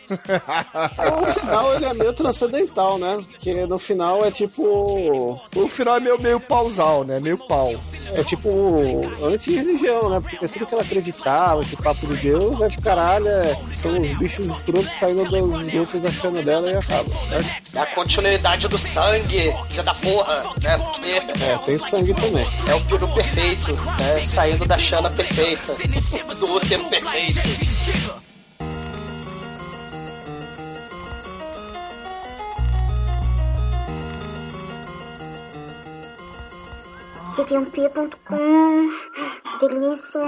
O 1.22 1.26
final 1.26 1.74
ele 1.74 1.84
é 1.84 1.94
meio 1.94 2.12
transcendental, 2.12 2.98
né? 2.98 3.20
Que 3.38 3.54
no 3.66 3.78
final 3.78 4.24
é 4.24 4.30
tipo. 4.30 5.40
O 5.54 5.68
final 5.68 5.96
é 5.96 6.00
meio, 6.00 6.20
meio 6.20 6.40
pausal, 6.40 7.04
né? 7.04 7.18
Meio 7.20 7.38
pau. 7.38 7.74
É 8.14 8.22
tipo 8.22 8.48
anti-religião, 9.22 10.08
né? 10.10 10.20
Porque 10.20 10.48
tudo 10.48 10.66
que 10.66 10.74
ela 10.74 10.82
acreditava, 10.82 11.60
esse 11.60 11.76
papo 11.76 12.06
de 12.06 12.16
Deus, 12.28 12.58
vai 12.58 12.70
pro 12.70 12.82
caralho, 12.82 13.28
é, 13.28 13.54
são 13.74 14.00
os 14.00 14.12
bichos 14.12 14.37
escrotos 14.46 14.90
saindo 14.92 15.24
dos 15.24 15.66
esgotos 15.66 16.00
da 16.02 16.10
chama 16.10 16.42
dela 16.42 16.70
e 16.70 16.76
acaba. 16.76 17.08
Né? 17.26 17.60
É 17.74 17.78
a 17.80 17.86
continuidade 17.86 18.68
do 18.68 18.78
sangue, 18.78 19.52
filha 19.68 19.82
da 19.82 19.94
porra, 19.94 20.42
né, 20.60 20.78
porque 20.78 21.10
É, 21.10 21.58
tem 21.64 21.78
sangue 21.78 22.14
também. 22.14 22.46
é 22.68 22.74
o 22.74 22.84
peru 22.86 23.08
perfeito, 23.08 23.72
né, 23.98 24.24
saindo 24.24 24.64
da 24.66 24.78
chana 24.78 25.10
perfeita, 25.10 25.74
do 26.36 26.52
útero 26.52 26.84
perfeito. 26.84 27.40
td1p.com 37.36 38.90
Delícia. 39.60 40.22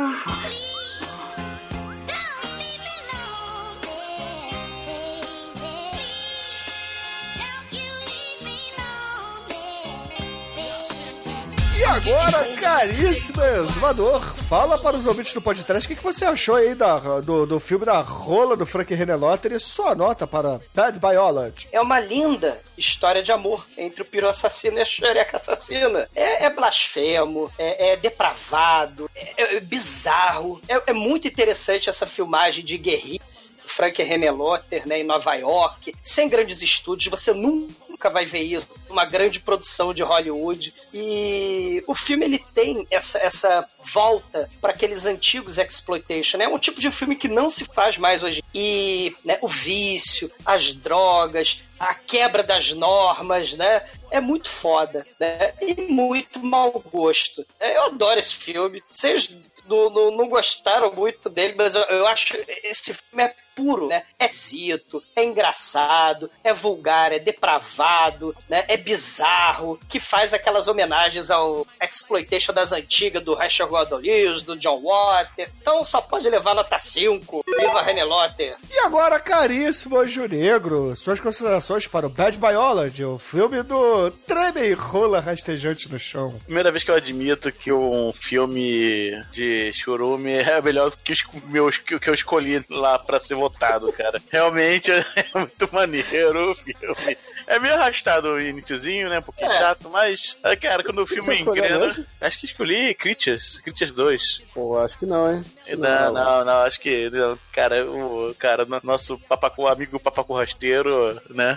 E 11.80 11.82
agora, 11.82 12.44
caríssimo 12.60 13.42
exumador, 13.42 14.20
fala 14.50 14.76
para 14.76 14.98
os 14.98 15.06
ouvintes 15.06 15.32
do 15.32 15.40
podcast 15.40 15.86
o 15.86 15.88
que, 15.88 15.96
que 15.96 16.04
você 16.04 16.26
achou 16.26 16.56
aí 16.56 16.74
da, 16.74 17.20
do, 17.20 17.46
do 17.46 17.58
filme 17.58 17.86
da 17.86 18.02
rola 18.02 18.54
do 18.54 18.66
Frank 18.66 18.94
Renelotter 18.94 19.52
e 19.52 19.58
sua 19.58 19.94
nota 19.94 20.26
para 20.26 20.60
Bad 20.74 20.98
Biology. 20.98 21.68
É 21.72 21.80
uma 21.80 21.98
linda 21.98 22.60
história 22.76 23.22
de 23.22 23.32
amor 23.32 23.66
entre 23.78 24.02
o 24.02 24.04
piru 24.04 24.28
assassino 24.28 24.76
e 24.76 24.82
a 24.82 24.84
xereca 24.84 25.38
assassina. 25.38 26.06
É, 26.14 26.44
é 26.44 26.50
blasfemo, 26.50 27.50
é, 27.56 27.92
é 27.92 27.96
depravado, 27.96 29.10
é, 29.14 29.56
é 29.56 29.60
bizarro. 29.60 30.60
É, 30.68 30.82
é 30.88 30.92
muito 30.92 31.26
interessante 31.26 31.88
essa 31.88 32.04
filmagem 32.04 32.62
de 32.62 32.76
guerrilha. 32.76 33.22
Frank 33.64 34.02
Renelotter, 34.02 34.86
né, 34.86 34.98
em 34.98 35.04
Nova 35.04 35.34
York, 35.34 35.94
sem 36.02 36.28
grandes 36.28 36.60
estúdios, 36.60 37.10
você 37.10 37.32
nunca 37.32 37.79
vai 38.08 38.24
ver 38.24 38.40
isso, 38.40 38.68
uma 38.88 39.04
grande 39.04 39.40
produção 39.40 39.92
de 39.92 40.02
Hollywood. 40.02 40.72
E 40.94 41.82
o 41.86 41.94
filme 41.94 42.24
ele 42.24 42.44
tem 42.54 42.86
essa, 42.90 43.18
essa 43.18 43.66
volta 43.92 44.48
para 44.60 44.72
aqueles 44.72 45.06
antigos 45.06 45.58
exploitation, 45.58 46.38
né? 46.38 46.44
É 46.44 46.48
um 46.48 46.58
tipo 46.58 46.80
de 46.80 46.90
filme 46.90 47.16
que 47.16 47.28
não 47.28 47.50
se 47.50 47.64
faz 47.64 47.98
mais 47.98 48.22
hoje. 48.22 48.42
E 48.54 49.14
né, 49.24 49.38
o 49.42 49.48
vício, 49.48 50.30
as 50.44 50.72
drogas, 50.72 51.62
a 51.78 51.94
quebra 51.94 52.42
das 52.42 52.72
normas, 52.72 53.52
né? 53.54 53.82
É 54.10 54.20
muito 54.20 54.48
foda, 54.48 55.06
né? 55.18 55.52
E 55.60 55.92
muito 55.92 56.42
mau 56.42 56.72
gosto. 56.92 57.44
Eu 57.58 57.84
adoro 57.84 58.18
esse 58.18 58.34
filme. 58.34 58.82
Vocês 58.88 59.36
não, 59.66 59.88
não, 59.90 60.10
não 60.16 60.28
gostaram 60.28 60.92
muito 60.92 61.28
dele, 61.28 61.54
mas 61.56 61.74
eu, 61.74 61.82
eu 61.82 62.06
acho 62.06 62.36
esse 62.64 62.94
filme 62.94 63.24
é 63.24 63.34
puro, 63.54 63.88
né? 63.88 64.02
É 64.18 64.28
zito, 64.28 65.02
é 65.14 65.24
engraçado, 65.24 66.30
é 66.42 66.52
vulgar, 66.52 67.12
é 67.12 67.18
depravado, 67.18 68.34
né? 68.48 68.64
É 68.68 68.76
bizarro, 68.76 69.78
que 69.88 70.00
faz 70.00 70.32
aquelas 70.34 70.68
homenagens 70.68 71.30
ao 71.30 71.66
exploitation 71.82 72.52
das 72.52 72.72
antigas 72.72 73.22
do 73.22 73.34
Rachel 73.34 73.68
Gordon 73.68 73.96
Lewis, 73.96 74.42
do 74.42 74.56
John 74.56 74.80
Water. 74.80 75.50
Então 75.60 75.84
só 75.84 76.00
pode 76.00 76.28
levar 76.28 76.54
nota 76.54 76.78
5. 76.78 77.44
Viva 77.46 77.82
René 77.82 78.04
Lotter. 78.04 78.56
E 78.70 78.78
agora, 78.80 79.20
caríssimo 79.20 79.98
Anjo 79.98 80.26
Negro, 80.26 80.96
suas 80.96 81.20
considerações 81.20 81.86
para 81.86 82.06
o 82.06 82.10
Bad 82.10 82.38
Biology, 82.38 83.04
o 83.04 83.18
filme 83.18 83.62
do 83.62 84.10
treme 84.10 84.68
e 84.68 84.72
rola 84.72 85.20
rastejante 85.20 85.90
no 85.90 85.98
chão. 85.98 86.38
Primeira 86.44 86.70
vez 86.70 86.82
que 86.82 86.90
eu 86.90 86.94
admito 86.94 87.52
que 87.52 87.72
um 87.72 88.12
filme 88.12 89.12
de 89.30 89.72
churume 89.72 90.32
é 90.32 90.60
melhor 90.60 90.92
que 90.96 91.12
os 91.12 91.24
meus 91.44 91.78
que 91.78 91.98
que 91.98 92.08
eu 92.08 92.14
escolhi 92.14 92.64
lá 92.70 92.98
pra 92.98 93.20
ser 93.20 93.34
votado, 93.40 93.92
cara. 93.92 94.20
Realmente 94.30 94.90
é 94.92 95.04
muito 95.34 95.68
maneiro 95.72 96.50
o 96.50 96.54
filme. 96.54 97.16
É 97.50 97.58
meio 97.58 97.74
arrastado 97.74 98.28
o 98.28 98.40
iniciozinho, 98.40 99.08
né? 99.08 99.18
Um 99.18 99.22
pouquinho 99.22 99.50
É. 99.50 99.58
chato, 99.58 99.90
mas, 99.90 100.36
é, 100.44 100.54
cara, 100.56 100.82
quando 100.84 101.02
o 101.02 101.06
filme 101.06 101.36
engrena. 101.40 101.86
Acho 102.20 102.38
que 102.38 102.46
escolhi 102.46 102.94
Critias, 102.94 103.58
Critias 103.60 103.90
2. 103.90 104.42
Pô, 104.54 104.78
acho 104.78 104.98
que 104.98 105.04
não, 105.06 105.30
hein? 105.32 105.44
Não, 105.76 106.12
não, 106.12 106.44
não, 106.44 106.58
acho 106.62 106.78
que. 106.80 107.10
não, 107.10 107.38
cara, 107.52 107.84
o 107.90 108.34
cara, 108.38 108.64
no- 108.64 108.80
nosso 108.84 109.18
papacu, 109.18 109.66
amigo 109.66 109.98
papacu 109.98 110.34
rasteiro, 110.34 111.20
né? 111.30 111.54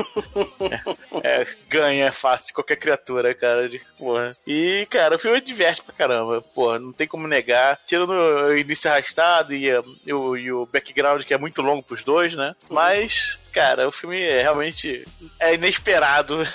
é, 1.24 1.42
é, 1.42 1.48
ganha 1.70 2.12
fácil 2.12 2.54
qualquer 2.54 2.76
criatura, 2.78 3.34
cara. 3.34 3.70
De, 3.70 3.80
porra. 3.98 4.36
E, 4.48 4.88
cara, 4.90 5.16
o 5.16 5.20
filme 5.20 5.40
diverte 5.42 5.82
pra 5.82 5.94
caramba. 5.94 6.42
Porra, 6.42 6.80
não 6.80 6.92
tem 6.92 7.08
como 7.08 7.28
negar. 7.28 7.80
Tirando 7.86 8.12
o 8.14 8.58
início 8.58 8.90
arrastado 8.90 9.54
e, 9.54 9.68
e 10.06 10.14
o, 10.14 10.36
e 10.38 10.52
o 10.52 10.66
background, 10.66 11.24
que 11.24 11.34
é 11.34 11.38
muito 11.38 11.62
longo 11.62 11.84
pros 11.84 12.04
dois, 12.04 12.36
né? 12.36 12.56
Mas, 12.70 13.40
cara, 13.54 13.88
o 13.88 13.92
filme 13.92 14.20
é 14.20 14.42
realmente 14.42 15.06
é 15.40 15.54
inesperado. 15.54 16.46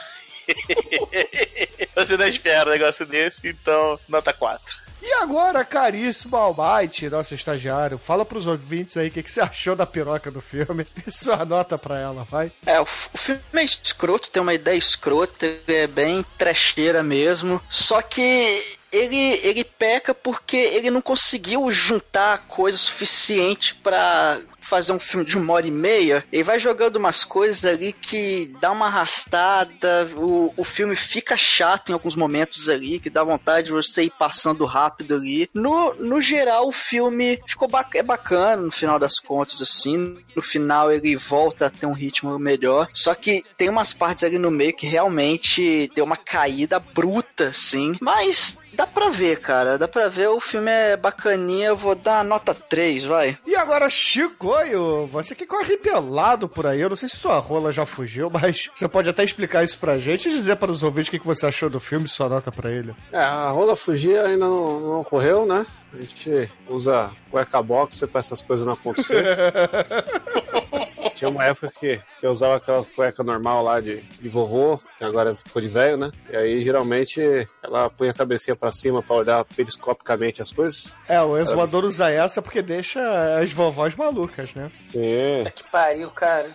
Você 1.94 2.16
não 2.16 2.26
espera 2.26 2.68
um 2.68 2.72
negócio 2.72 3.06
desse, 3.06 3.48
então, 3.48 3.98
nota 4.08 4.32
4. 4.32 4.88
E 5.00 5.12
agora, 5.12 5.64
caríssimo 5.64 6.36
Almighty, 6.36 7.08
nosso 7.08 7.32
estagiário, 7.32 7.98
fala 7.98 8.24
pros 8.24 8.48
ouvintes 8.48 8.96
aí 8.96 9.08
o 9.08 9.10
que, 9.10 9.22
que 9.22 9.30
você 9.30 9.40
achou 9.40 9.76
da 9.76 9.86
piroca 9.86 10.28
do 10.28 10.40
filme 10.40 10.84
e 11.06 11.10
sua 11.12 11.44
nota 11.44 11.78
pra 11.78 12.00
ela, 12.00 12.24
vai. 12.24 12.50
É, 12.66 12.80
o, 12.80 12.82
o 12.82 13.18
filme 13.18 13.40
é 13.54 13.62
escroto, 13.62 14.28
tem 14.28 14.42
uma 14.42 14.54
ideia 14.54 14.76
escrota, 14.76 15.46
é 15.68 15.86
bem 15.86 16.24
trecheira 16.36 17.02
mesmo. 17.02 17.62
Só 17.70 18.02
que 18.02 18.77
ele, 18.92 19.40
ele 19.42 19.64
peca 19.64 20.14
porque 20.14 20.56
ele 20.56 20.90
não 20.90 21.00
conseguiu 21.00 21.70
juntar 21.70 22.44
coisa 22.46 22.78
suficiente 22.78 23.74
pra 23.76 24.40
fazer 24.68 24.92
um 24.92 25.00
filme 25.00 25.24
de 25.24 25.38
uma 25.38 25.54
hora 25.54 25.66
e 25.66 25.70
meia. 25.70 26.24
Ele 26.30 26.42
vai 26.42 26.58
jogando 26.58 26.96
umas 26.96 27.24
coisas 27.24 27.64
ali 27.64 27.92
que 27.92 28.54
dá 28.60 28.70
uma 28.70 28.86
arrastada, 28.86 30.08
o, 30.14 30.52
o 30.56 30.62
filme 30.62 30.94
fica 30.94 31.36
chato 31.36 31.88
em 31.88 31.94
alguns 31.94 32.14
momentos 32.14 32.68
ali, 32.68 33.00
que 33.00 33.08
dá 33.08 33.24
vontade 33.24 33.68
de 33.68 33.72
você 33.72 34.04
ir 34.04 34.12
passando 34.18 34.66
rápido 34.66 35.14
ali. 35.14 35.48
No, 35.54 35.94
no 35.94 36.20
geral, 36.20 36.68
o 36.68 36.72
filme 36.72 37.40
ficou 37.46 37.66
bac 37.66 37.96
é 37.96 38.02
bacana 38.02 38.62
no 38.62 38.70
final 38.70 38.98
das 38.98 39.18
contas, 39.18 39.62
assim. 39.62 40.18
No 40.36 40.42
final 40.42 40.92
ele 40.92 41.16
volta 41.16 41.66
a 41.66 41.70
ter 41.70 41.86
um 41.86 41.92
ritmo 41.92 42.38
melhor. 42.38 42.88
Só 42.92 43.14
que 43.14 43.42
tem 43.56 43.70
umas 43.70 43.94
partes 43.94 44.22
ali 44.22 44.38
no 44.38 44.50
meio 44.50 44.74
que 44.74 44.86
realmente 44.86 45.90
deu 45.94 46.04
uma 46.04 46.16
caída 46.16 46.78
bruta, 46.78 47.48
assim. 47.48 47.96
Mas 48.00 48.58
dá 48.78 48.86
pra 48.86 49.08
ver, 49.08 49.40
cara. 49.40 49.76
Dá 49.76 49.88
pra 49.88 50.08
ver, 50.08 50.28
o 50.28 50.38
filme 50.38 50.70
é 50.70 50.96
bacaninha. 50.96 51.68
Eu 51.68 51.76
vou 51.76 51.96
dar 51.96 52.24
nota 52.24 52.54
3, 52.54 53.04
vai. 53.04 53.36
E 53.44 53.56
agora, 53.56 53.90
Chicoio, 53.90 55.08
você 55.08 55.34
que 55.34 55.44
corre 55.44 55.76
pelado 55.76 56.48
por 56.48 56.64
aí, 56.64 56.80
eu 56.80 56.88
não 56.88 56.96
sei 56.96 57.08
se 57.08 57.16
sua 57.16 57.38
rola 57.38 57.72
já 57.72 57.84
fugiu, 57.84 58.30
mas 58.30 58.70
você 58.72 58.86
pode 58.86 59.10
até 59.10 59.24
explicar 59.24 59.64
isso 59.64 59.78
pra 59.78 59.98
gente 59.98 60.28
e 60.28 60.30
dizer 60.32 60.56
para 60.56 60.70
os 60.70 60.84
ouvintes 60.84 61.08
o 61.08 61.10
que 61.10 61.18
que 61.18 61.26
você 61.26 61.46
achou 61.46 61.68
do 61.68 61.80
filme 61.80 62.06
e 62.06 62.08
sua 62.08 62.28
nota 62.28 62.52
pra 62.52 62.70
ele. 62.70 62.94
É, 63.12 63.18
a 63.18 63.50
rola 63.50 63.74
fugir 63.74 64.16
ainda 64.20 64.46
não, 64.46 64.80
não 64.80 65.00
ocorreu, 65.00 65.44
né? 65.44 65.66
A 65.92 65.96
gente 65.96 66.48
usa 66.68 67.10
cueca 67.30 67.60
box 67.60 68.06
pra 68.06 68.20
essas 68.20 68.40
coisas 68.42 68.64
não 68.64 68.74
acontecer. 68.74 69.24
Tinha 71.18 71.30
uma 71.30 71.44
época 71.44 71.72
que, 71.80 72.00
que 72.20 72.24
eu 72.24 72.30
usava 72.30 72.56
aquelas 72.56 72.86
cueca 72.86 73.24
normal 73.24 73.64
lá 73.64 73.80
de, 73.80 73.96
de 73.96 74.28
vovô, 74.28 74.80
que 74.96 75.02
agora 75.02 75.34
ficou 75.34 75.60
de 75.60 75.66
velho, 75.66 75.96
né? 75.96 76.12
E 76.30 76.36
aí, 76.36 76.62
geralmente, 76.62 77.20
ela 77.60 77.90
punha 77.90 78.12
a 78.12 78.14
cabecinha 78.14 78.54
pra 78.54 78.70
cima 78.70 79.02
pra 79.02 79.16
olhar 79.16 79.44
periscopicamente 79.44 80.40
as 80.40 80.52
coisas. 80.52 80.94
É, 81.08 81.20
o 81.20 81.36
exumador 81.36 81.84
usa 81.84 82.08
essa 82.08 82.40
porque 82.40 82.62
deixa 82.62 83.00
as 83.40 83.52
vovós 83.52 83.96
malucas, 83.96 84.54
né? 84.54 84.70
Sim. 84.86 85.44
Que 85.56 85.64
pariu, 85.64 86.08
cara. 86.12 86.54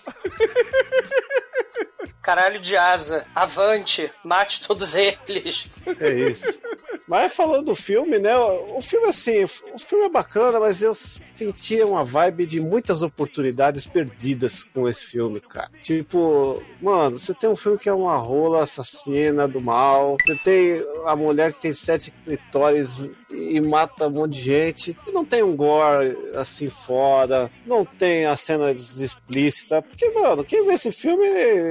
Caralho 2.21 2.57
de 2.57 2.77
asa. 2.77 3.25
Avante. 3.35 4.09
Mate 4.23 4.65
todos 4.65 4.95
eles. 4.95 5.67
É 5.99 6.09
isso. 6.09 6.61
Mas 7.07 7.35
falando 7.35 7.65
do 7.65 7.75
filme, 7.75 8.17
né? 8.19 8.35
O 8.37 8.81
filme, 8.81 9.07
assim, 9.07 9.43
o 9.43 9.79
filme 9.79 10.05
é 10.05 10.09
bacana, 10.09 10.59
mas 10.59 10.81
eu 10.81 10.93
sentia 10.95 11.85
uma 11.85 12.03
vibe 12.03 12.45
de 12.45 12.59
muitas 12.59 13.01
oportunidades 13.01 13.85
perdidas 13.85 14.63
com 14.63 14.87
esse 14.87 15.05
filme, 15.05 15.41
cara. 15.41 15.69
Tipo, 15.81 16.61
mano, 16.81 17.19
você 17.19 17.33
tem 17.33 17.49
um 17.49 17.55
filme 17.55 17.77
que 17.77 17.89
é 17.89 17.93
uma 17.93 18.17
rola 18.17 18.63
assassina 18.63 19.47
do 19.47 19.59
mal, 19.59 20.17
você 20.25 20.35
tem 20.35 20.83
a 21.05 21.15
mulher 21.15 21.51
que 21.51 21.59
tem 21.59 21.71
sete 21.71 22.11
clitóris 22.23 23.09
e 23.33 23.59
mata 23.59 24.07
um 24.07 24.11
monte 24.11 24.33
de 24.33 24.41
gente, 24.41 24.97
não 25.11 25.25
tem 25.25 25.43
um 25.43 25.55
gore 25.55 26.17
assim 26.35 26.69
fora, 26.69 27.51
não 27.65 27.83
tem 27.85 28.25
as 28.25 28.39
cenas 28.41 28.99
explícitas, 28.99 29.83
porque, 29.85 30.09
mano, 30.09 30.43
quem 30.43 30.65
vê 30.65 30.73
esse 30.73 30.91
filme 30.91 31.27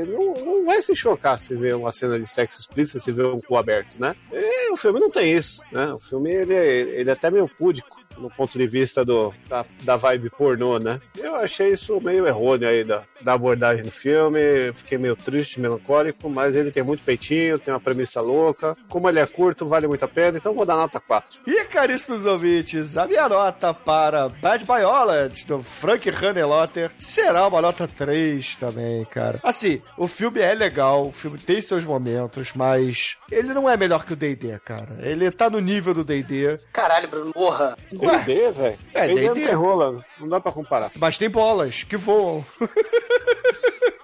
não, 0.06 0.34
não 0.44 0.64
vai 0.64 0.80
se 0.82 0.94
chocar 0.94 1.38
se 1.38 1.54
vê 1.54 1.72
uma 1.72 1.92
cena 1.92 2.18
de 2.18 2.26
sexo 2.26 2.60
explícita, 2.60 3.00
se 3.00 3.12
vê 3.12 3.24
um 3.24 3.40
cu 3.40 3.56
aberto, 3.56 4.00
né? 4.00 4.14
E 4.32 4.70
o 4.70 4.76
filme 4.76 5.00
não 5.00 5.10
tem 5.10 5.32
isso, 5.32 5.62
né? 5.72 5.92
O 5.92 6.00
filme, 6.00 6.30
ele, 6.32 6.54
ele 6.54 7.10
é 7.10 7.12
até 7.12 7.30
meio 7.30 7.48
púdico 7.48 8.02
no 8.18 8.30
ponto 8.30 8.56
de 8.58 8.66
vista 8.66 9.04
do, 9.04 9.32
da, 9.48 9.64
da 9.82 9.96
vibe 9.96 10.30
pornô, 10.30 10.78
né? 10.78 11.00
Eu 11.16 11.34
achei 11.36 11.72
isso 11.72 12.00
meio 12.00 12.26
errôneo 12.26 12.68
aí 12.68 12.84
da, 12.84 13.02
da 13.20 13.34
abordagem 13.34 13.84
do 13.84 13.90
filme, 13.90 14.72
fiquei 14.74 14.98
meio 14.98 15.16
triste, 15.16 15.60
melancólico, 15.60 16.28
mas 16.28 16.56
ele 16.56 16.70
tem 16.70 16.82
muito 16.82 17.02
peitinho, 17.02 17.58
tem 17.58 17.72
uma 17.72 17.80
premissa 17.80 18.20
louca. 18.20 18.76
Como 18.88 19.08
ele 19.08 19.20
é 19.20 19.26
curto, 19.26 19.68
vale 19.68 19.86
muito 19.86 20.04
a 20.04 20.08
pena, 20.08 20.38
então 20.38 20.54
vou 20.54 20.64
dar 20.64 20.76
nota 20.76 21.00
4. 21.00 21.40
E, 21.46 21.64
caríssimos 21.64 22.26
ouvintes, 22.26 22.96
a 22.96 23.06
minha 23.06 23.28
nota 23.28 23.72
para 23.72 24.28
Bad 24.28 24.64
Biology, 24.64 25.46
do 25.46 25.62
Frank 25.62 26.08
Hanelotter, 26.08 26.90
será 26.98 27.46
uma 27.46 27.60
nota 27.60 27.88
3 27.88 28.56
também, 28.56 29.04
cara. 29.04 29.40
Assim, 29.42 29.80
o 29.96 30.06
filme 30.06 30.40
é 30.40 30.54
legal, 30.54 31.06
o 31.06 31.12
filme 31.12 31.38
tem 31.38 31.60
seus 31.60 31.84
momentos, 31.84 32.52
mas 32.54 33.16
ele 33.30 33.52
não 33.54 33.68
é 33.68 33.76
melhor 33.76 34.04
que 34.04 34.12
o 34.12 34.16
D&D, 34.16 34.58
cara. 34.64 34.98
Ele 35.00 35.30
tá 35.30 35.48
no 35.48 35.60
nível 35.60 35.94
do 35.94 36.04
D&D, 36.04 36.58
Caralho, 36.72 37.08
Bruno. 37.08 37.32
Porra. 37.32 37.76
D&D, 38.08 38.50
velho. 38.52 38.78
É, 38.94 39.06
D&D 39.06 39.26
não 39.26 39.34
D&D. 39.34 39.46
tem 39.46 39.54
rola, 39.56 40.04
não 40.20 40.28
dá 40.28 40.40
pra 40.40 40.52
comparar. 40.52 40.90
mas 40.96 41.18
tem 41.18 41.28
bolas 41.30 41.82
que 41.82 41.96
voam. 41.96 42.44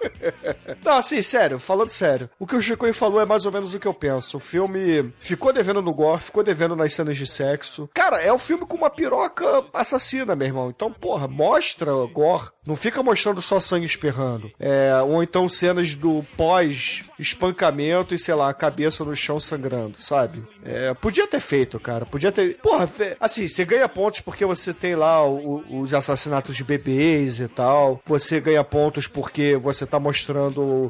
Não, 0.85 0.93
assim, 0.99 1.20
sério, 1.23 1.59
falando 1.59 1.90
sério. 1.90 2.28
O 2.39 2.47
que 2.47 2.57
o 2.57 2.61
Chico 2.62 2.90
falou 2.93 3.20
é 3.20 3.27
mais 3.27 3.47
ou 3.47 3.53
menos 3.53 3.74
o 3.74 3.78
que 3.81 3.86
eu 3.86 3.95
penso. 3.95 4.36
O 4.36 4.40
filme 4.40 5.12
ficou 5.19 5.53
devendo 5.53 5.82
no 5.82 5.93
gore, 5.93 6.20
ficou 6.23 6.43
devendo 6.43 6.74
nas 6.77 6.93
cenas 6.95 7.16
de 7.16 7.27
sexo. 7.27 7.89
Cara, 7.95 8.20
é 8.23 8.32
um 8.32 8.39
filme 8.39 8.65
com 8.66 8.77
uma 8.77 8.90
piroca 8.90 9.45
assassina, 9.73 10.35
meu 10.35 10.47
irmão. 10.47 10.70
Então, 10.70 10.93
porra, 10.93 11.27
mostra 11.28 11.93
gore. 12.12 12.49
Não 12.66 12.77
fica 12.77 13.03
mostrando 13.03 13.40
só 13.40 13.59
sangue 13.61 13.86
esperrando. 13.86 14.51
É, 14.61 14.93
ou 15.07 15.23
então 15.23 15.49
cenas 15.49 15.95
do 15.95 16.24
pós-espancamento 16.36 18.15
e, 18.15 18.19
sei 18.19 18.35
lá, 18.35 18.49
a 18.51 18.55
cabeça 18.55 19.05
no 19.05 19.15
chão 19.16 19.40
sangrando, 19.40 20.01
sabe? 20.01 20.43
É, 20.65 20.93
podia 20.95 21.27
ter 21.27 21.40
feito, 21.40 21.78
cara. 21.81 22.05
Podia 22.05 22.31
ter. 22.31 22.59
Porra, 22.59 22.89
assim, 23.20 23.49
você 23.49 23.65
ganha 23.65 23.89
pontos 23.89 24.20
porque 24.20 24.45
você 24.45 24.74
tem 24.74 24.95
lá 24.95 25.24
o- 25.27 25.62
os 25.81 25.95
assassinatos 25.95 26.55
de 26.57 26.65
bebês 26.65 27.40
e 27.40 27.49
tal. 27.49 28.01
Você 28.05 28.39
ganha 28.40 28.62
pontos 28.62 29.07
porque 29.07 29.57
você 29.57 29.86
tá 29.86 29.99
mostrando 29.99 30.08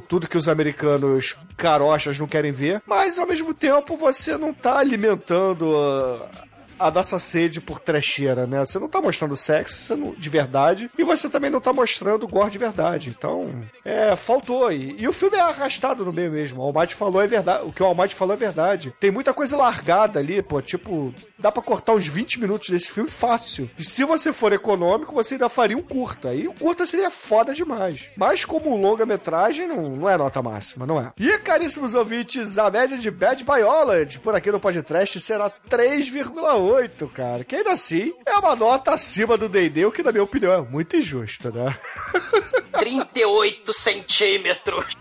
tudo 0.09 0.29
que 0.29 0.37
os 0.37 0.49
americanos 0.49 1.37
carochas 1.57 2.19
não 2.19 2.27
querem 2.27 2.53
ver. 2.53 2.83
Mas 2.87 3.19
ao 3.19 3.27
mesmo 3.27 3.53
tempo 3.53 3.97
você 3.97 4.37
não 4.37 4.53
tá 4.53 4.79
alimentando. 4.79 5.75
A 6.79 6.91
nossa 6.91 7.19
sede 7.19 7.61
por 7.61 7.81
trecheira, 7.81 8.47
né? 8.47 8.61
Você 8.65 8.79
não 8.79 8.89
tá 8.89 9.01
mostrando 9.01 9.37
sexo 9.37 9.79
você 9.81 9.95
não- 9.97 10.13
de 10.15 10.29
verdade 10.29 10.91
e 10.99 11.05
você 11.05 11.29
também 11.29 11.51
não 11.51 11.61
tá 11.61 11.73
mostrando 11.73 12.27
gore 12.29 12.51
de 12.51 12.59
verdade. 12.59 13.09
Então, 13.17 13.63
é, 13.85 14.15
faltou. 14.17 14.71
E, 14.73 14.95
e 14.99 15.09
o 15.09 15.13
filme 15.13 15.37
é 15.37 15.41
arrastado 15.41 16.05
no 16.05 16.13
meio 16.13 16.31
mesmo. 16.31 16.61
O 16.61 16.65
Almighty 16.67 16.95
falou 16.95 17.23
é 17.23 17.27
verdade. 17.27 17.65
O 17.67 17.73
que 17.73 17.83
o 17.83 17.87
Almighty 17.87 18.15
falou 18.15 18.35
é 18.35 18.37
verdade. 18.37 18.93
Tem 19.01 19.11
muita 19.11 19.33
coisa 19.35 19.57
largada 19.57 20.19
ali, 20.19 20.41
pô. 20.43 20.61
Tipo, 20.63 21.13
dá 21.39 21.51
pra 21.53 21.63
cortar 21.63 21.93
uns 21.95 22.07
20 22.07 22.41
minutos 22.41 22.69
desse 22.71 22.91
filme 22.91 23.11
fácil. 23.11 23.71
E 23.79 23.85
se 23.85 24.05
você 24.05 24.33
for 24.33 24.53
econômico, 24.53 25.13
você 25.15 25.35
ainda 25.35 25.49
faria 25.49 25.77
um 25.77 25.83
curta. 25.83 26.35
E 26.35 26.47
o 26.49 26.53
curta 26.55 26.87
seria 26.87 27.11
foda 27.11 27.55
demais. 27.55 28.07
Mas 28.17 28.45
como 28.45 28.77
longa-metragem, 28.77 29.67
não, 29.69 29.89
não 29.91 30.09
é 30.09 30.17
nota 30.17 30.43
máxima, 30.43 30.87
não 30.87 31.01
é? 31.01 31.13
E, 31.19 31.39
caríssimos 31.39 31.95
ouvintes, 31.95 32.59
a 32.59 32.71
média 32.71 32.99
de 32.99 33.11
Bad 33.11 33.45
Biology 33.45 34.19
por 34.19 34.35
aqui 34.35 34.51
no 34.51 34.61
podcast 34.61 35.19
será 35.21 35.51
3,8, 36.69 37.13
cara. 37.13 37.45
Que 37.45 37.57
ainda 37.57 37.73
assim 37.73 38.13
é 38.27 38.37
uma 38.37 38.55
nota 38.55 38.93
acima 38.93 39.37
do 39.37 39.49
D&D, 39.49 39.87
o 39.87 39.93
que 39.93 40.03
na 40.03 40.13
minha 40.13 40.25
opinião 40.25 40.53
é 40.53 40.61
muito 40.61 40.97
injusto, 40.97 41.51
né? 41.51 41.77
38 42.79 43.73
centímetros. 43.73 44.95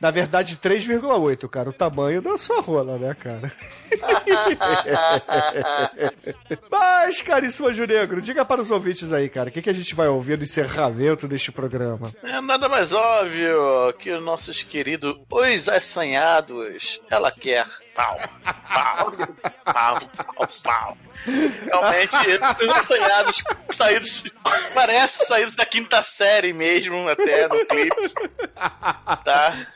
Na 0.00 0.10
verdade, 0.10 0.56
3,8, 0.56 1.48
cara. 1.48 1.70
O 1.70 1.72
tamanho 1.72 2.20
da 2.20 2.36
sua 2.36 2.60
rola, 2.60 2.98
né, 2.98 3.14
cara? 3.14 3.52
Mas, 6.70 7.22
caríssimo 7.22 7.68
Anjo 7.68 7.86
Negro, 7.86 8.20
diga 8.20 8.44
para 8.44 8.60
os 8.60 8.70
ouvintes 8.70 9.12
aí, 9.12 9.28
cara, 9.28 9.48
o 9.48 9.52
que, 9.52 9.62
que 9.62 9.70
a 9.70 9.74
gente 9.74 9.94
vai 9.94 10.08
ouvir 10.08 10.36
no 10.36 10.44
encerramento 10.44 11.26
deste 11.26 11.50
programa? 11.50 12.12
É 12.22 12.40
nada 12.40 12.68
mais 12.68 12.92
óbvio 12.92 13.92
que 13.98 14.10
os 14.10 14.22
nossos 14.22 14.62
queridos 14.62 15.16
Os 15.30 15.68
Assanhados, 15.68 17.00
ela 17.08 17.30
quer 17.30 17.66
pau, 17.94 18.18
pau, 18.72 19.12
pau, 19.64 19.98
pau, 20.36 20.48
pau. 20.62 20.96
Realmente, 21.24 22.16
os 22.62 22.68
assanhados 22.74 23.42
saídos, 23.70 24.24
parece 24.74 25.26
saídos 25.26 25.54
da 25.54 25.64
quinta 25.64 26.02
série 26.02 26.52
mesmo, 26.52 27.08
até 27.08 27.48
no 27.48 27.64
clipe. 27.66 28.12
Tá? 29.24 29.66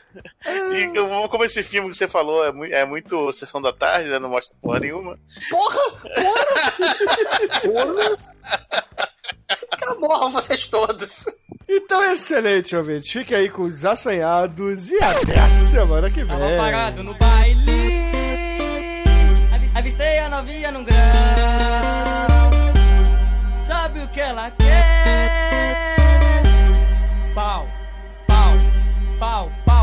E 0.73 0.87
como- 1.29 1.43
esse 1.45 1.63
filme 1.63 1.89
que 1.89 1.95
você 1.95 2.07
falou 2.07 2.45
é 2.45 2.51
muito, 2.51 2.73
é 2.73 2.85
muito 2.85 3.31
sessão 3.33 3.61
da 3.61 3.71
tarde, 3.73 4.09
né? 4.09 4.19
Não 4.19 4.29
mostra 4.29 4.55
porra 4.61 4.79
nenhuma. 4.79 5.17
Porra! 5.49 5.79
Porra! 7.63 8.17
Que 9.77 9.95
morram 9.99 10.31
vocês 10.31 10.67
todos. 10.67 11.25
Então, 11.67 12.03
excelente, 12.11 12.75
ouvinte. 12.75 13.11
Fique 13.19 13.33
aí 13.35 13.49
com 13.49 13.63
os 13.63 13.85
assanhados 13.85 14.91
e 14.91 14.97
até 15.03 15.39
a 15.39 15.49
semana 15.49 16.09
que 16.09 16.23
vem. 16.23 16.27
Tava 16.39 16.57
parado 16.57 17.03
no 17.03 17.13
baile. 17.15 17.71
avi- 19.53 19.71
Avistei 19.75 20.19
a 20.19 20.29
novinha 20.29 20.71
num 20.71 20.83
grau. 20.83 20.97
Sabe 23.65 23.99
o 24.01 24.07
que 24.07 24.19
ela 24.19 24.49
quer? 24.51 26.41
Pau, 27.35 27.67
pau, 28.27 28.53
pau, 29.19 29.51
pau, 29.65 29.78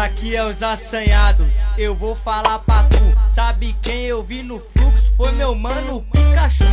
aqui 0.00 0.34
é 0.34 0.44
os 0.44 0.62
assanhados, 0.62 1.52
eu 1.76 1.94
vou 1.94 2.16
falar 2.16 2.60
pra 2.60 2.84
tu. 2.84 3.30
Sabe 3.30 3.76
quem 3.82 4.06
eu 4.06 4.22
vi 4.22 4.42
no 4.42 4.58
fluxo? 4.58 5.14
Foi 5.16 5.30
meu 5.32 5.54
mano 5.54 6.02
Pikachu. 6.10 6.64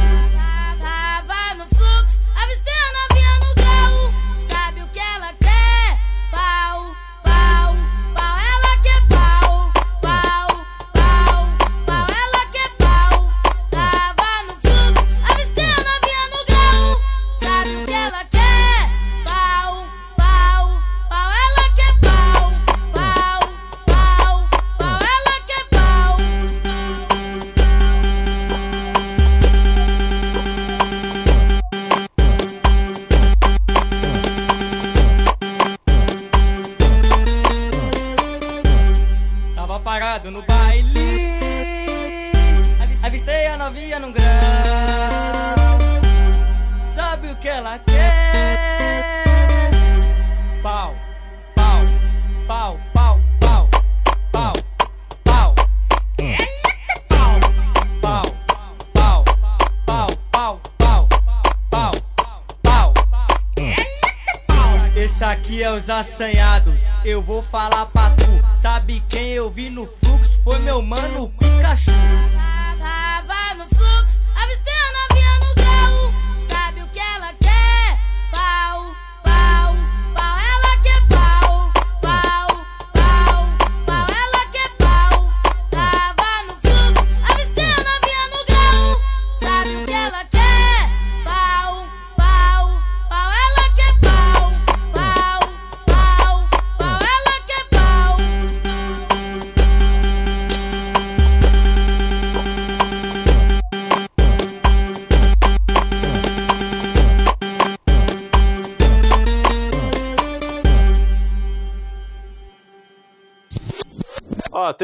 Aqui 65.99 66.46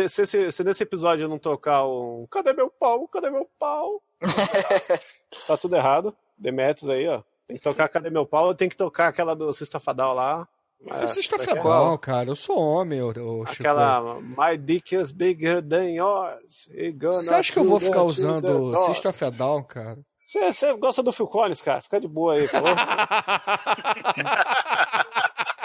Se, 0.08 0.26
se- 0.26 0.52
se 0.52 0.64
nesse 0.64 0.84
episódio 0.84 1.26
eu 1.26 1.30
não 1.30 1.38
tocar 1.38 1.86
um. 1.86 2.26
Cadê 2.32 2.54
meu 2.54 2.70
pau? 2.70 3.08
Cadê 3.08 3.30
meu 3.30 3.48
pau? 3.60 4.02
tá 5.48 5.58
tudo 5.58 5.76
errado. 5.76 6.16
Demetrius 6.38 6.90
aí, 6.90 7.08
ó. 7.08 7.22
Tem 7.48 7.58
que 7.58 7.64
tocar 7.64 7.90
Cadê 7.90 8.10
meu 8.10 8.26
pau? 8.26 8.54
Tem 8.54 8.70
que 8.70 8.76
tocar 8.78 9.10
aquela 9.10 9.36
do 9.36 9.52
Sexta 9.54 9.80
Fadal 9.80 10.14
lá. 10.14 10.48
É, 10.86 11.08
Sexta 11.08 11.38
é 11.38 11.42
é? 11.42 11.46
Fadal, 11.46 11.98
cara. 11.98 12.30
Eu 12.30 12.36
sou 12.36 12.58
homem, 12.58 13.02
ô, 13.02 13.10
ô, 13.10 13.46
Chico. 13.46 13.62
Aquela 13.62 14.20
My 14.22 14.58
dick 14.58 14.96
is 14.96 15.12
bigger 15.12 15.62
than 15.62 15.92
yours. 15.92 16.70
Você 17.00 17.34
acha 17.34 17.54
que 17.54 17.60
eu 17.60 17.64
vou 17.64 17.80
ficar 17.80 18.04
usando 18.04 18.42
door. 18.42 18.78
Sexta 18.86 19.12
Fedal, 19.14 19.64
cara? 19.64 20.00
Você, 20.26 20.52
você 20.52 20.74
gosta 20.74 21.04
do 21.04 21.12
Phil 21.12 21.28
Collins, 21.28 21.62
cara? 21.62 21.82
Fica 21.82 22.00
de 22.00 22.08
boa 22.08 22.34
aí, 22.34 22.48
por 22.48 22.62
favor. 22.62 22.76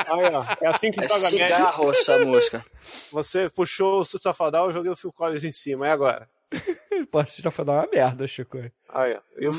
Aí, 0.09 0.35
ó, 0.35 0.45
é 0.61 0.67
assim 0.69 0.91
que 0.91 1.01
É 1.01 1.07
toca 1.07 1.21
cigarro 1.21 1.91
essa 1.91 2.19
música. 2.25 2.65
Você 3.13 3.49
puxou 3.51 4.01
o 4.01 4.05
Sustafadal, 4.05 4.67
eu 4.67 4.73
joguei 4.73 4.91
o 4.91 4.97
Phil 4.97 5.13
Collins 5.13 5.45
em 5.45 5.53
cima, 5.53 5.87
e 5.87 5.91
agora? 5.91 6.29
Pô, 7.11 7.23
foi 7.51 7.65
dar 7.65 7.73
uma 7.73 7.89
merda, 7.93 8.27
Chico. 8.27 8.59
Aí, 8.89 9.15
ó. 9.15 9.21
E 9.39 9.49
o 9.49 9.53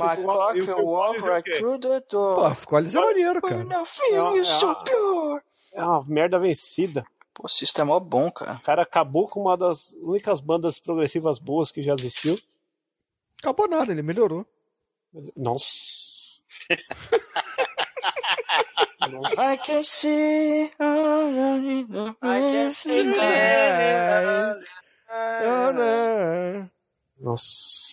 e 0.55 0.61
will 0.61 0.85
walk 0.85 1.17
é 1.17 1.35
right 1.35 1.57
through 1.57 1.79
the 1.79 2.01
door. 2.09 2.35
Pô, 2.35 2.55
Phil 2.55 2.67
Collins 2.67 2.95
é 2.95 2.99
maneiro, 2.99 3.41
cara. 3.41 3.61
I 3.61 3.85
feel 3.85 4.35
you 4.35 4.45
so 4.45 4.75
pure. 4.83 5.41
É 5.73 5.83
uma 5.83 6.03
merda 6.07 6.39
vencida. 6.39 7.05
Pô, 7.33 7.45
o 7.45 7.47
System 7.47 7.83
é 7.83 7.85
mó 7.85 7.99
bom, 7.99 8.31
cara. 8.31 8.55
O 8.55 8.61
cara 8.61 8.81
acabou 8.81 9.27
com 9.27 9.41
uma 9.41 9.55
das 9.55 9.93
únicas 10.01 10.41
bandas 10.41 10.79
progressivas 10.79 11.37
boas 11.37 11.71
que 11.71 11.83
já 11.83 11.93
existiu. 11.93 12.39
Acabou 13.39 13.67
nada, 13.67 13.91
ele 13.91 14.01
melhorou. 14.01 14.45
Nossa. 15.37 16.09
I 19.37 19.57
can 19.57 19.83
see. 19.83 20.71
I 20.79 21.85
can 22.21 22.69
see 22.69 23.03
Nossa. 27.19 27.89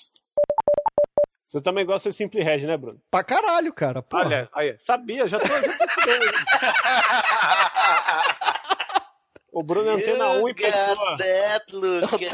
Você 1.46 1.60
também 1.62 1.86
gosta 1.86 2.10
de 2.10 2.16
Simple 2.16 2.42
Red, 2.42 2.66
né, 2.66 2.76
Bruno? 2.76 3.00
Pra 3.10 3.24
caralho, 3.24 3.72
cara. 3.72 4.02
Porra. 4.02 4.24
Olha, 4.26 4.48
aí, 4.52 4.76
sabia, 4.78 5.26
já 5.26 5.38
tô, 5.38 5.46
já 5.46 5.78
tô 5.78 5.86
O 9.52 9.62
Bruno 9.62 9.88
é 9.88 9.92
antena 9.94 10.32
1 10.32 10.48
em 10.50 10.54
pessoa. 10.54 11.16
that 11.16 11.64
look 11.74 12.12
again. 12.12 12.28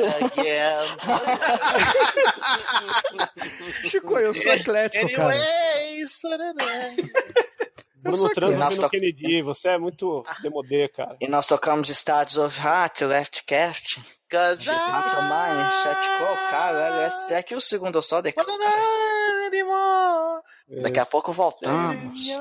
Chico, 3.84 4.18
eu 4.18 4.34
sou 4.34 4.52
eclético, 4.52 5.08
cara. 5.12 5.32
Anyway, 5.32 6.08
sarará. 6.08 6.64
Bruno 8.02 8.28
transa 8.30 8.58
Nossa, 8.58 8.70
vendo 8.70 8.80
tá- 8.80 8.88
Kennedy, 8.88 9.42
você 9.42 9.68
é 9.70 9.78
muito 9.78 10.24
demodê, 10.42 10.88
cara. 10.88 11.16
E 11.20 11.28
nós 11.28 11.46
tocamos 11.46 11.88
Estados 11.88 12.36
of 12.36 12.58
Heart, 12.60 13.02
Left 13.02 13.44
Cast. 13.44 14.02
Cause 14.28 14.66
Not 14.66 15.14
on 15.14 15.22
mine, 15.22 15.70
Chat 15.82 16.08
Call, 16.18 16.36
cara. 16.50 17.06
Esse 17.06 17.34
aqui 17.34 17.54
é 17.54 17.56
o 17.56 17.60
segundo 17.60 18.02
só 18.02 18.20
de... 18.20 18.34
Daqui 20.80 20.98
a 20.98 21.06
pouco 21.06 21.32
voltamos. 21.32 22.18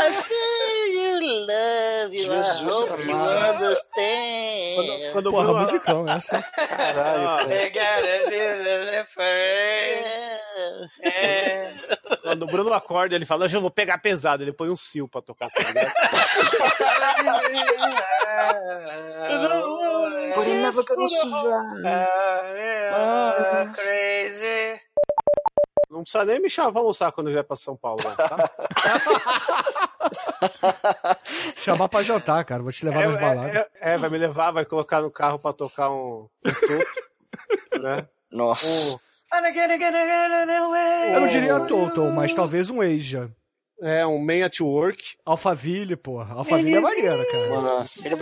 I 0.00 0.12
feel 0.12 0.57
love 1.28 2.14
you. 2.14 2.32
I 2.32 2.36
Jesus 2.36 2.62
hope 2.62 3.04
you 3.04 3.14
understand. 3.14 5.12
Quando 5.12 5.26
o 5.26 5.30
Porra, 5.30 5.44
Bruno... 5.44 5.60
musicão, 5.60 6.04
essa. 6.08 6.42
Caralho. 6.56 7.52
É. 11.02 11.72
Quando 12.22 12.42
o 12.42 12.46
Bruno 12.46 12.72
acorda, 12.72 13.14
ele 13.14 13.24
fala, 13.24 13.46
eu 13.46 13.60
vou 13.60 13.70
pegar 13.70 13.98
pesado. 13.98 14.42
Ele 14.42 14.52
põe 14.52 14.68
um 14.70 14.76
sil 14.76 15.08
pra 15.08 15.20
tocar. 15.22 15.50
Tá 15.50 15.62
ligado? 15.62 15.92
But 20.34 20.46
he 20.46 20.54
never 20.60 20.84
gonna 20.84 21.08
survive. 21.08 21.86
Ah, 22.92 23.72
crazy. 23.74 24.80
Não 25.90 26.02
precisa 26.02 26.24
nem 26.24 26.40
me 26.40 26.50
chamar 26.50 26.72
pra 26.72 26.80
almoçar 26.80 27.12
quando 27.12 27.30
vier 27.30 27.44
pra 27.44 27.56
São 27.56 27.74
Paulo, 27.74 28.02
tá? 28.02 28.50
Chamar 31.58 31.88
pra 31.88 32.02
jantar, 32.02 32.44
cara. 32.44 32.62
Vou 32.62 32.72
te 32.72 32.84
levar 32.84 33.02
É, 33.02 33.06
nas 33.06 33.16
baladas. 33.16 33.54
é, 33.56 33.68
é, 33.80 33.94
é, 33.94 33.98
vai 33.98 34.10
me 34.10 34.18
levar, 34.18 34.50
vai 34.50 34.64
colocar 34.64 35.00
no 35.00 35.10
carro 35.10 35.38
pra 35.38 35.52
tocar 35.52 35.90
um, 35.90 36.28
um 36.44 36.50
tuto, 36.52 37.82
né? 37.82 38.06
Nossa. 38.30 38.66
Um, 38.66 38.98
Eu 41.14 41.20
não 41.20 41.28
diria 41.28 41.60
Total, 41.60 42.10
mas 42.12 42.32
talvez 42.34 42.70
um 42.70 42.80
Asia. 42.80 43.30
é, 43.82 44.06
um 44.06 44.18
Man 44.18 44.44
at 44.44 44.58
Work. 44.60 45.02
Alphaville, 45.24 45.96
porra. 45.96 46.34
Alphaville 46.34 46.76
é 46.76 46.80
maneira, 46.80 47.24
cara. 47.30 47.48
Nossa. 47.48 48.06
Ele 48.06 48.16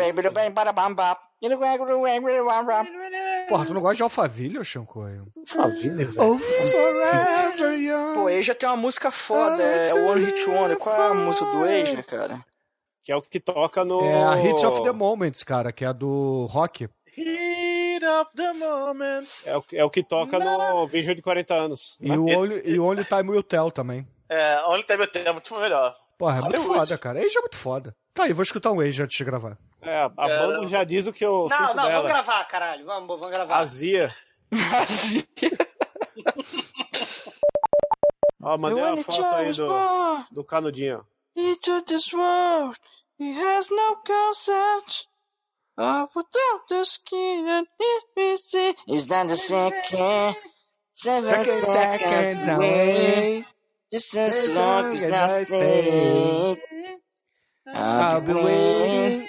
Porra, 3.48 3.64
tu 3.64 3.74
não 3.74 3.81
gosta 3.81 3.97
de 3.97 4.02
Alphaville, 4.02 4.59
ô 4.59 4.64
Xancoio? 4.64 5.28
Faville, 5.47 6.05
velho. 6.05 6.32
Oh, 6.32 6.39
forever 6.39 7.81
young. 7.81 8.14
Pô, 8.14 8.28
Asia 8.28 8.55
tem 8.55 8.68
uma 8.68 8.77
música 8.77 9.10
foda, 9.10 9.62
é 9.62 9.94
One 9.94 10.24
Hit 10.24 10.48
Wonder. 10.48 10.77
Qual 10.77 11.01
é 11.01 11.09
a 11.09 11.14
música 11.14 11.44
do 11.47 11.64
Asia, 11.64 12.02
cara? 12.02 12.44
Que 13.05 13.12
é 13.12 13.16
o 13.16 13.23
que 13.23 13.39
toca 13.39 13.85
no... 13.85 14.01
É 14.02 14.24
a 14.24 14.43
Hits 14.43 14.64
of 14.64 14.82
the 14.82 14.90
Moments, 14.90 15.44
cara, 15.44 15.70
que 15.70 15.85
é 15.85 15.89
a 15.89 15.93
do 15.93 16.47
rock. 16.47 16.89
Heat 17.16 18.05
of 18.05 18.31
the 18.35 18.52
moment. 18.52 19.27
É 19.44 19.56
o, 19.56 19.64
é 19.73 19.85
o 19.85 19.90
que 19.90 20.02
toca 20.02 20.39
no 20.39 20.86
Vídeo 20.89 21.14
de 21.14 21.23
40 21.23 21.55
anos. 21.55 21.97
E 22.01 22.10
o 22.10 22.27
Only, 22.27 22.62
e 22.64 22.78
o 22.78 22.85
Only 22.85 23.05
Time 23.05 23.31
Will 23.31 23.43
Tell 23.44 23.70
também. 23.70 24.06
É, 24.28 24.60
Only 24.66 24.82
Time 24.82 24.98
Will 24.98 25.10
Tell 25.10 25.24
é 25.24 25.32
muito 25.32 25.55
melhor. 25.55 25.97
Porra, 26.18 26.38
é 26.38 26.40
muito 26.40 26.56
Hollywood. 26.56 26.78
foda, 26.78 26.98
cara. 26.98 27.18
Asia 27.18 27.38
é 27.38 27.40
muito 27.40 27.56
foda. 27.56 27.97
Tá 28.14 28.24
aí, 28.24 28.32
vou 28.32 28.43
escutar 28.43 28.72
um 28.72 28.80
Asia 28.80 29.05
antes 29.05 29.16
de 29.16 29.24
gravar. 29.24 29.56
É, 29.82 30.01
a 30.02 30.09
banda 30.09 30.66
já 30.66 30.82
diz 30.84 31.06
o 31.06 31.12
que 31.12 31.24
eu 31.24 31.47
Não, 31.51 31.56
sinto 31.59 31.76
não, 31.76 31.84
dela. 31.84 31.90
vamos 31.90 32.06
gravar, 32.09 32.44
caralho. 32.47 32.84
Vamos, 32.86 33.06
vamos 33.20 33.30
gravar. 33.34 33.59
Azia. 33.59 34.14
Ó, 38.43 38.56
mandei 38.59 38.82
uma 38.82 38.97
foto 39.02 39.24
aí 39.34 39.52
do, 39.52 39.68
do 40.30 40.44
canudinho. 40.44 41.05
took 41.56 41.84
this 41.86 42.12
world, 42.12 42.76
he 43.18 43.32
has 43.32 43.68
no 43.70 43.97
consent. 44.06 45.06
Oh, 45.78 46.09
without 46.14 46.66
the 46.68 46.84
skin 46.84 47.47
and 47.48 47.66
he 47.78 48.36
see 48.38 48.74
Is 48.88 49.06
that 49.09 49.28
the 49.28 49.36
second? 49.36 50.36
Seven 50.94 51.44
seconds 51.60 52.47
away. 52.48 53.44
Just 53.92 54.16
as 54.16 54.48
long 54.50 54.92
as 54.92 55.04
I 55.04 55.44
stay. 55.44 56.62
I'll 57.72 58.20
be 58.20 58.32
waiting. 58.32 59.28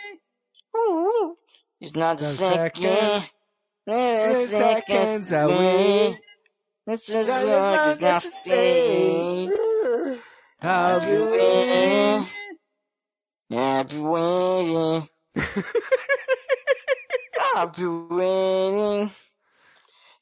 It's 1.80 1.96
not 1.96 2.18
the 2.18 2.26
The 2.26 2.34
second. 2.34 3.30
Seven 3.88 4.48
seconds 4.48 5.32
away. 5.32 6.20
Just 6.90 7.10
as 7.10 7.28
long 7.30 7.76
as 7.76 8.04
I 8.04 8.18
stay. 8.20 9.50
I'll 10.62 11.00
be 11.00 11.18
waiting. 11.18 12.28
I'll 13.52 13.84
be 13.84 14.00
waiting. 14.00 15.10
I'll 17.56 17.68
be 17.68 17.86
waiting. 17.86 19.12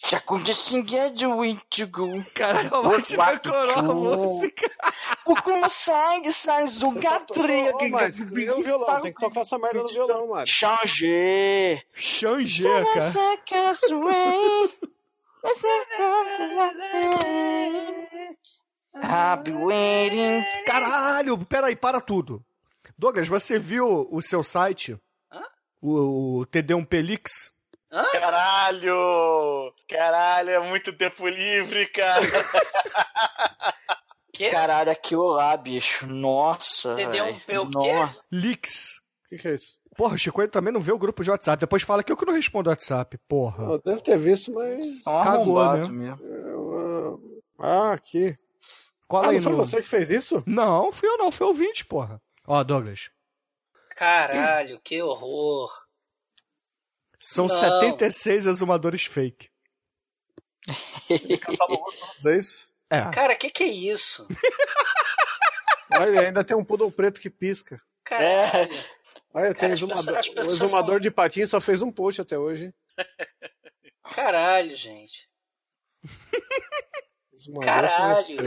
Já 0.08 0.18
aconteceu 0.18 0.88
get 0.88 1.20
way 1.20 1.60
to 1.72 1.88
go. 1.88 2.24
Caramba, 2.36 3.02
te 3.02 3.18
decorou 3.18 3.76
a 3.76 3.82
música. 3.82 4.72
Porque 5.26 5.52
uma 5.52 5.68
sangue 5.68 6.32
sai 6.32 6.66
do 6.80 6.92
gatria. 6.92 7.76
Ô, 7.76 7.90
mas, 7.90 8.20
e 8.20 8.24
o 8.24 8.62
violão? 8.62 9.02
Tem 9.02 9.12
que 9.12 9.20
tocar 9.20 9.40
essa 9.40 9.58
merda 9.58 9.82
no 9.82 9.88
violão, 9.88 10.28
mano. 10.28 10.46
Changer. 10.46 11.84
Xangê, 11.94 12.64
Seven 12.64 12.94
cara. 12.94 13.12
be 19.44 19.52
waiting. 19.52 20.46
Caralho, 20.68 21.38
peraí, 21.46 21.76
para 21.76 22.00
tudo. 22.00 22.46
Douglas, 22.96 23.28
você 23.28 23.58
viu 23.58 24.08
o 24.12 24.22
seu 24.22 24.44
site? 24.44 24.96
O, 25.82 26.42
o 26.42 26.46
TD1 26.46 26.86
Pelix? 26.86 27.55
Caralho! 28.12 29.74
Caralho, 29.88 30.50
é 30.50 30.60
muito 30.60 30.92
tempo 30.94 31.28
livre, 31.28 31.86
cara. 31.88 32.26
Que? 34.34 34.50
Caralho, 34.50 34.92
aquilo 34.92 35.28
lá, 35.28 35.56
bicho. 35.56 36.06
Nossa. 36.06 36.94
Entendeu? 36.94 37.26
O 37.26 37.40
quê? 37.40 37.54
Nossa. 37.54 38.26
Leaks. 38.32 38.98
O 39.26 39.30
que, 39.30 39.38
que 39.38 39.48
é 39.48 39.56
isso? 39.56 39.80
Porra, 39.96 40.16
o 40.16 40.18
Chico 40.18 40.46
também 40.50 40.74
não 40.74 40.82
vê 40.82 40.92
o 40.92 40.98
grupo 41.00 41.24
de 41.24 41.32
WhatsApp. 41.32 41.58
Depois 41.62 41.84
fala 41.84 42.04
que 42.04 42.12
eu 42.12 42.18
que 42.18 42.26
não 42.26 42.34
respondo 42.34 42.70
WhatsApp. 42.70 43.18
Porra. 43.30 43.64
Eu 43.64 43.82
devo 43.82 44.02
ter 44.02 44.18
visto, 44.18 44.52
mas. 44.54 44.86
É 45.08 45.10
um 45.10 45.24
Cagou, 45.24 45.74
né? 45.74 45.88
mesmo. 45.88 47.42
Ah, 47.58 47.94
aqui. 47.94 48.36
Cola 49.08 49.28
Ah, 49.28 49.30
aí 49.30 49.36
não 49.36 49.42
foi 49.44 49.52
no... 49.54 49.58
você 49.58 49.82
que 49.82 49.88
fez 49.88 50.12
isso? 50.12 50.44
Não, 50.46 50.92
fui 50.92 51.08
eu 51.08 51.18
não, 51.18 51.32
foi 51.32 51.48
ouvinte, 51.48 51.86
porra. 51.86 52.22
Ó, 52.46 52.62
Douglas. 52.64 53.10
Caralho, 53.96 54.82
que 54.84 55.02
horror. 55.02 55.72
São 57.20 57.48
Não. 57.48 57.56
76 57.56 58.46
exumadores 58.46 59.06
fake. 59.06 59.50
É 62.26 62.38
isso? 62.38 62.68
É. 62.90 63.02
Cara, 63.12 63.36
que 63.36 63.50
que 63.50 63.64
é 63.64 63.68
isso? 63.68 64.28
Olha, 65.94 66.22
ainda 66.22 66.44
tem 66.44 66.56
um 66.58 66.64
poodle 66.66 66.92
preto 66.92 67.22
que 67.22 67.30
pisca. 67.30 67.78
Caralho. 68.04 68.70
Olha, 69.34 69.52
tem 69.54 69.62
Cara, 69.62 69.74
exumador. 69.74 70.16
pessoas- 70.16 70.38
as 70.38 70.46
o 70.46 70.56
exumador 70.56 70.96
são- 70.96 71.00
de 71.00 71.12
patinho 71.12 71.48
só 71.48 71.60
fez 71.62 71.82
um 71.82 71.92
post 71.92 72.22
até 72.22 72.38
hoje. 72.38 72.74
Caralho, 74.14 74.76
gente. 74.76 75.30
Exumador 77.34 77.66
Caralho. 77.66 78.38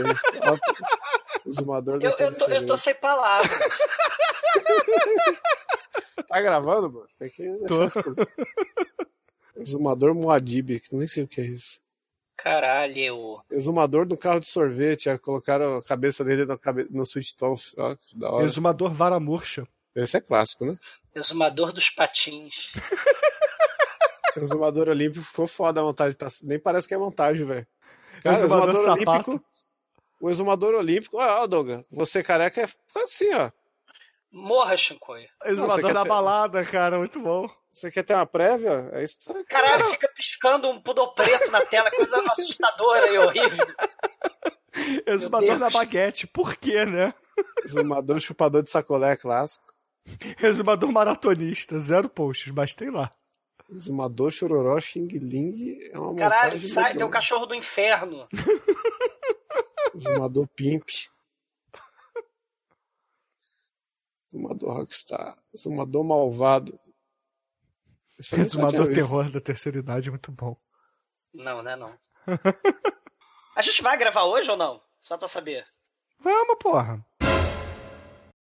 Exumador 1.45 1.99
Eu, 2.01 2.09
eu, 2.17 2.37
tô, 2.37 2.45
eu 2.47 2.65
tô 2.65 2.75
sem 2.77 2.95
palavras. 2.95 3.51
Tá 6.29 6.39
gravando, 6.39 6.91
mano? 6.91 7.07
Tem 7.17 7.27
que 7.27 7.43
Tô. 7.67 7.79
Exumador 9.57 10.13
Moadib, 10.13 10.79
que 10.79 10.95
nem 10.95 11.07
sei 11.07 11.23
o 11.23 11.27
que 11.27 11.41
é 11.41 11.45
isso. 11.45 11.81
Caralho. 12.37 13.41
Exumador 13.51 14.05
do 14.05 14.15
carro 14.15 14.39
de 14.39 14.47
sorvete. 14.47 15.09
aí 15.09 15.17
Colocaram 15.17 15.77
a 15.77 15.83
cabeça 15.83 16.23
dele 16.23 16.45
no, 16.45 16.57
cabe... 16.57 16.87
no 16.89 17.03
Tooth. 17.03 17.73
Ó, 17.77 17.95
que 17.95 18.17
da 18.17 18.31
hora. 18.31 18.45
Exumador 18.45 18.93
vara 18.93 19.19
murcha. 19.19 19.67
Esse 19.95 20.17
é 20.17 20.21
clássico, 20.21 20.65
né? 20.65 20.77
Exumador 21.13 21.73
dos 21.73 21.89
patins. 21.89 22.71
Exumador 24.37 24.87
olímpico 24.87 25.25
ficou 25.25 25.47
foda 25.47 25.81
a 25.81 25.83
montagem. 25.83 26.15
Tá... 26.15 26.27
Nem 26.43 26.59
parece 26.59 26.87
que 26.87 26.93
é 26.93 26.97
montagem, 26.97 27.45
velho. 27.45 27.67
Exumador 28.23 28.75
exumador 28.75 28.77
sapato. 28.77 29.31
olímpico. 29.31 29.45
O 30.21 30.29
exumador 30.29 30.75
olímpico. 30.75 31.17
Ó, 31.17 31.43
ó, 31.43 31.47
Douglas. 31.47 31.83
Você 31.91 32.23
careca 32.23 32.61
é 32.61 32.65
assim, 32.95 33.33
ó. 33.33 33.51
Morra, 34.31 34.77
Shinkoi. 34.77 35.25
Exumador 35.45 35.93
da 35.93 36.03
ter- 36.03 36.09
balada, 36.09 36.65
cara, 36.65 36.97
muito 36.97 37.19
bom. 37.19 37.49
Você 37.71 37.89
quer 37.91 38.03
ter 38.03 38.13
uma 38.13 38.25
prévia? 38.25 38.89
É 38.93 39.03
isso. 39.03 39.17
Caralho, 39.47 39.85
fica 39.85 40.09
piscando 40.15 40.69
um 40.69 40.81
pudor 40.81 41.13
preto 41.13 41.51
na 41.51 41.65
tela, 41.65 41.89
coisa 41.91 42.21
assustadora 42.31 43.07
e 43.09 43.17
horrível. 43.17 43.67
Exumador 45.05 45.57
da 45.59 45.69
baguete, 45.69 46.27
por 46.27 46.55
quê, 46.55 46.85
né? 46.85 47.13
Exumador 47.63 48.19
chupador 48.19 48.61
de 48.63 48.69
sacolé 48.69 49.13
é 49.13 49.17
clássico. 49.17 49.65
Exumador 50.41 50.91
maratonista, 50.91 51.79
zero 51.79 52.09
posts, 52.09 52.51
mas 52.51 52.73
tem 52.73 52.89
lá. 52.89 53.09
Exumador 53.69 54.31
chororó 54.31 54.79
xing 54.79 55.07
ling 55.19 55.77
é 55.91 55.99
uma 55.99 56.15
Caralho, 56.15 56.67
sai, 56.67 56.95
tem 56.95 57.05
um 57.05 57.09
cachorro 57.09 57.45
do 57.45 57.53
inferno. 57.53 58.27
Exumador 59.93 60.47
pimp. 60.55 60.87
Exumador 64.29 64.77
rockstar. 64.77 65.35
Exumador 65.53 66.03
malvado. 66.03 66.79
Visto. 68.19 68.93
terror 68.93 69.31
da 69.31 69.39
terceira 69.39 69.79
idade, 69.79 70.09
muito 70.09 70.31
bom. 70.31 70.55
Não, 71.33 71.61
né, 71.61 71.75
não. 71.75 71.97
A 73.55 73.61
gente 73.61 73.81
vai 73.81 73.97
gravar 73.97 74.23
hoje 74.25 74.49
ou 74.51 74.57
não? 74.57 74.81
Só 74.99 75.17
pra 75.17 75.27
saber. 75.27 75.65
Vamos, 76.19 76.57
porra. 76.59 77.05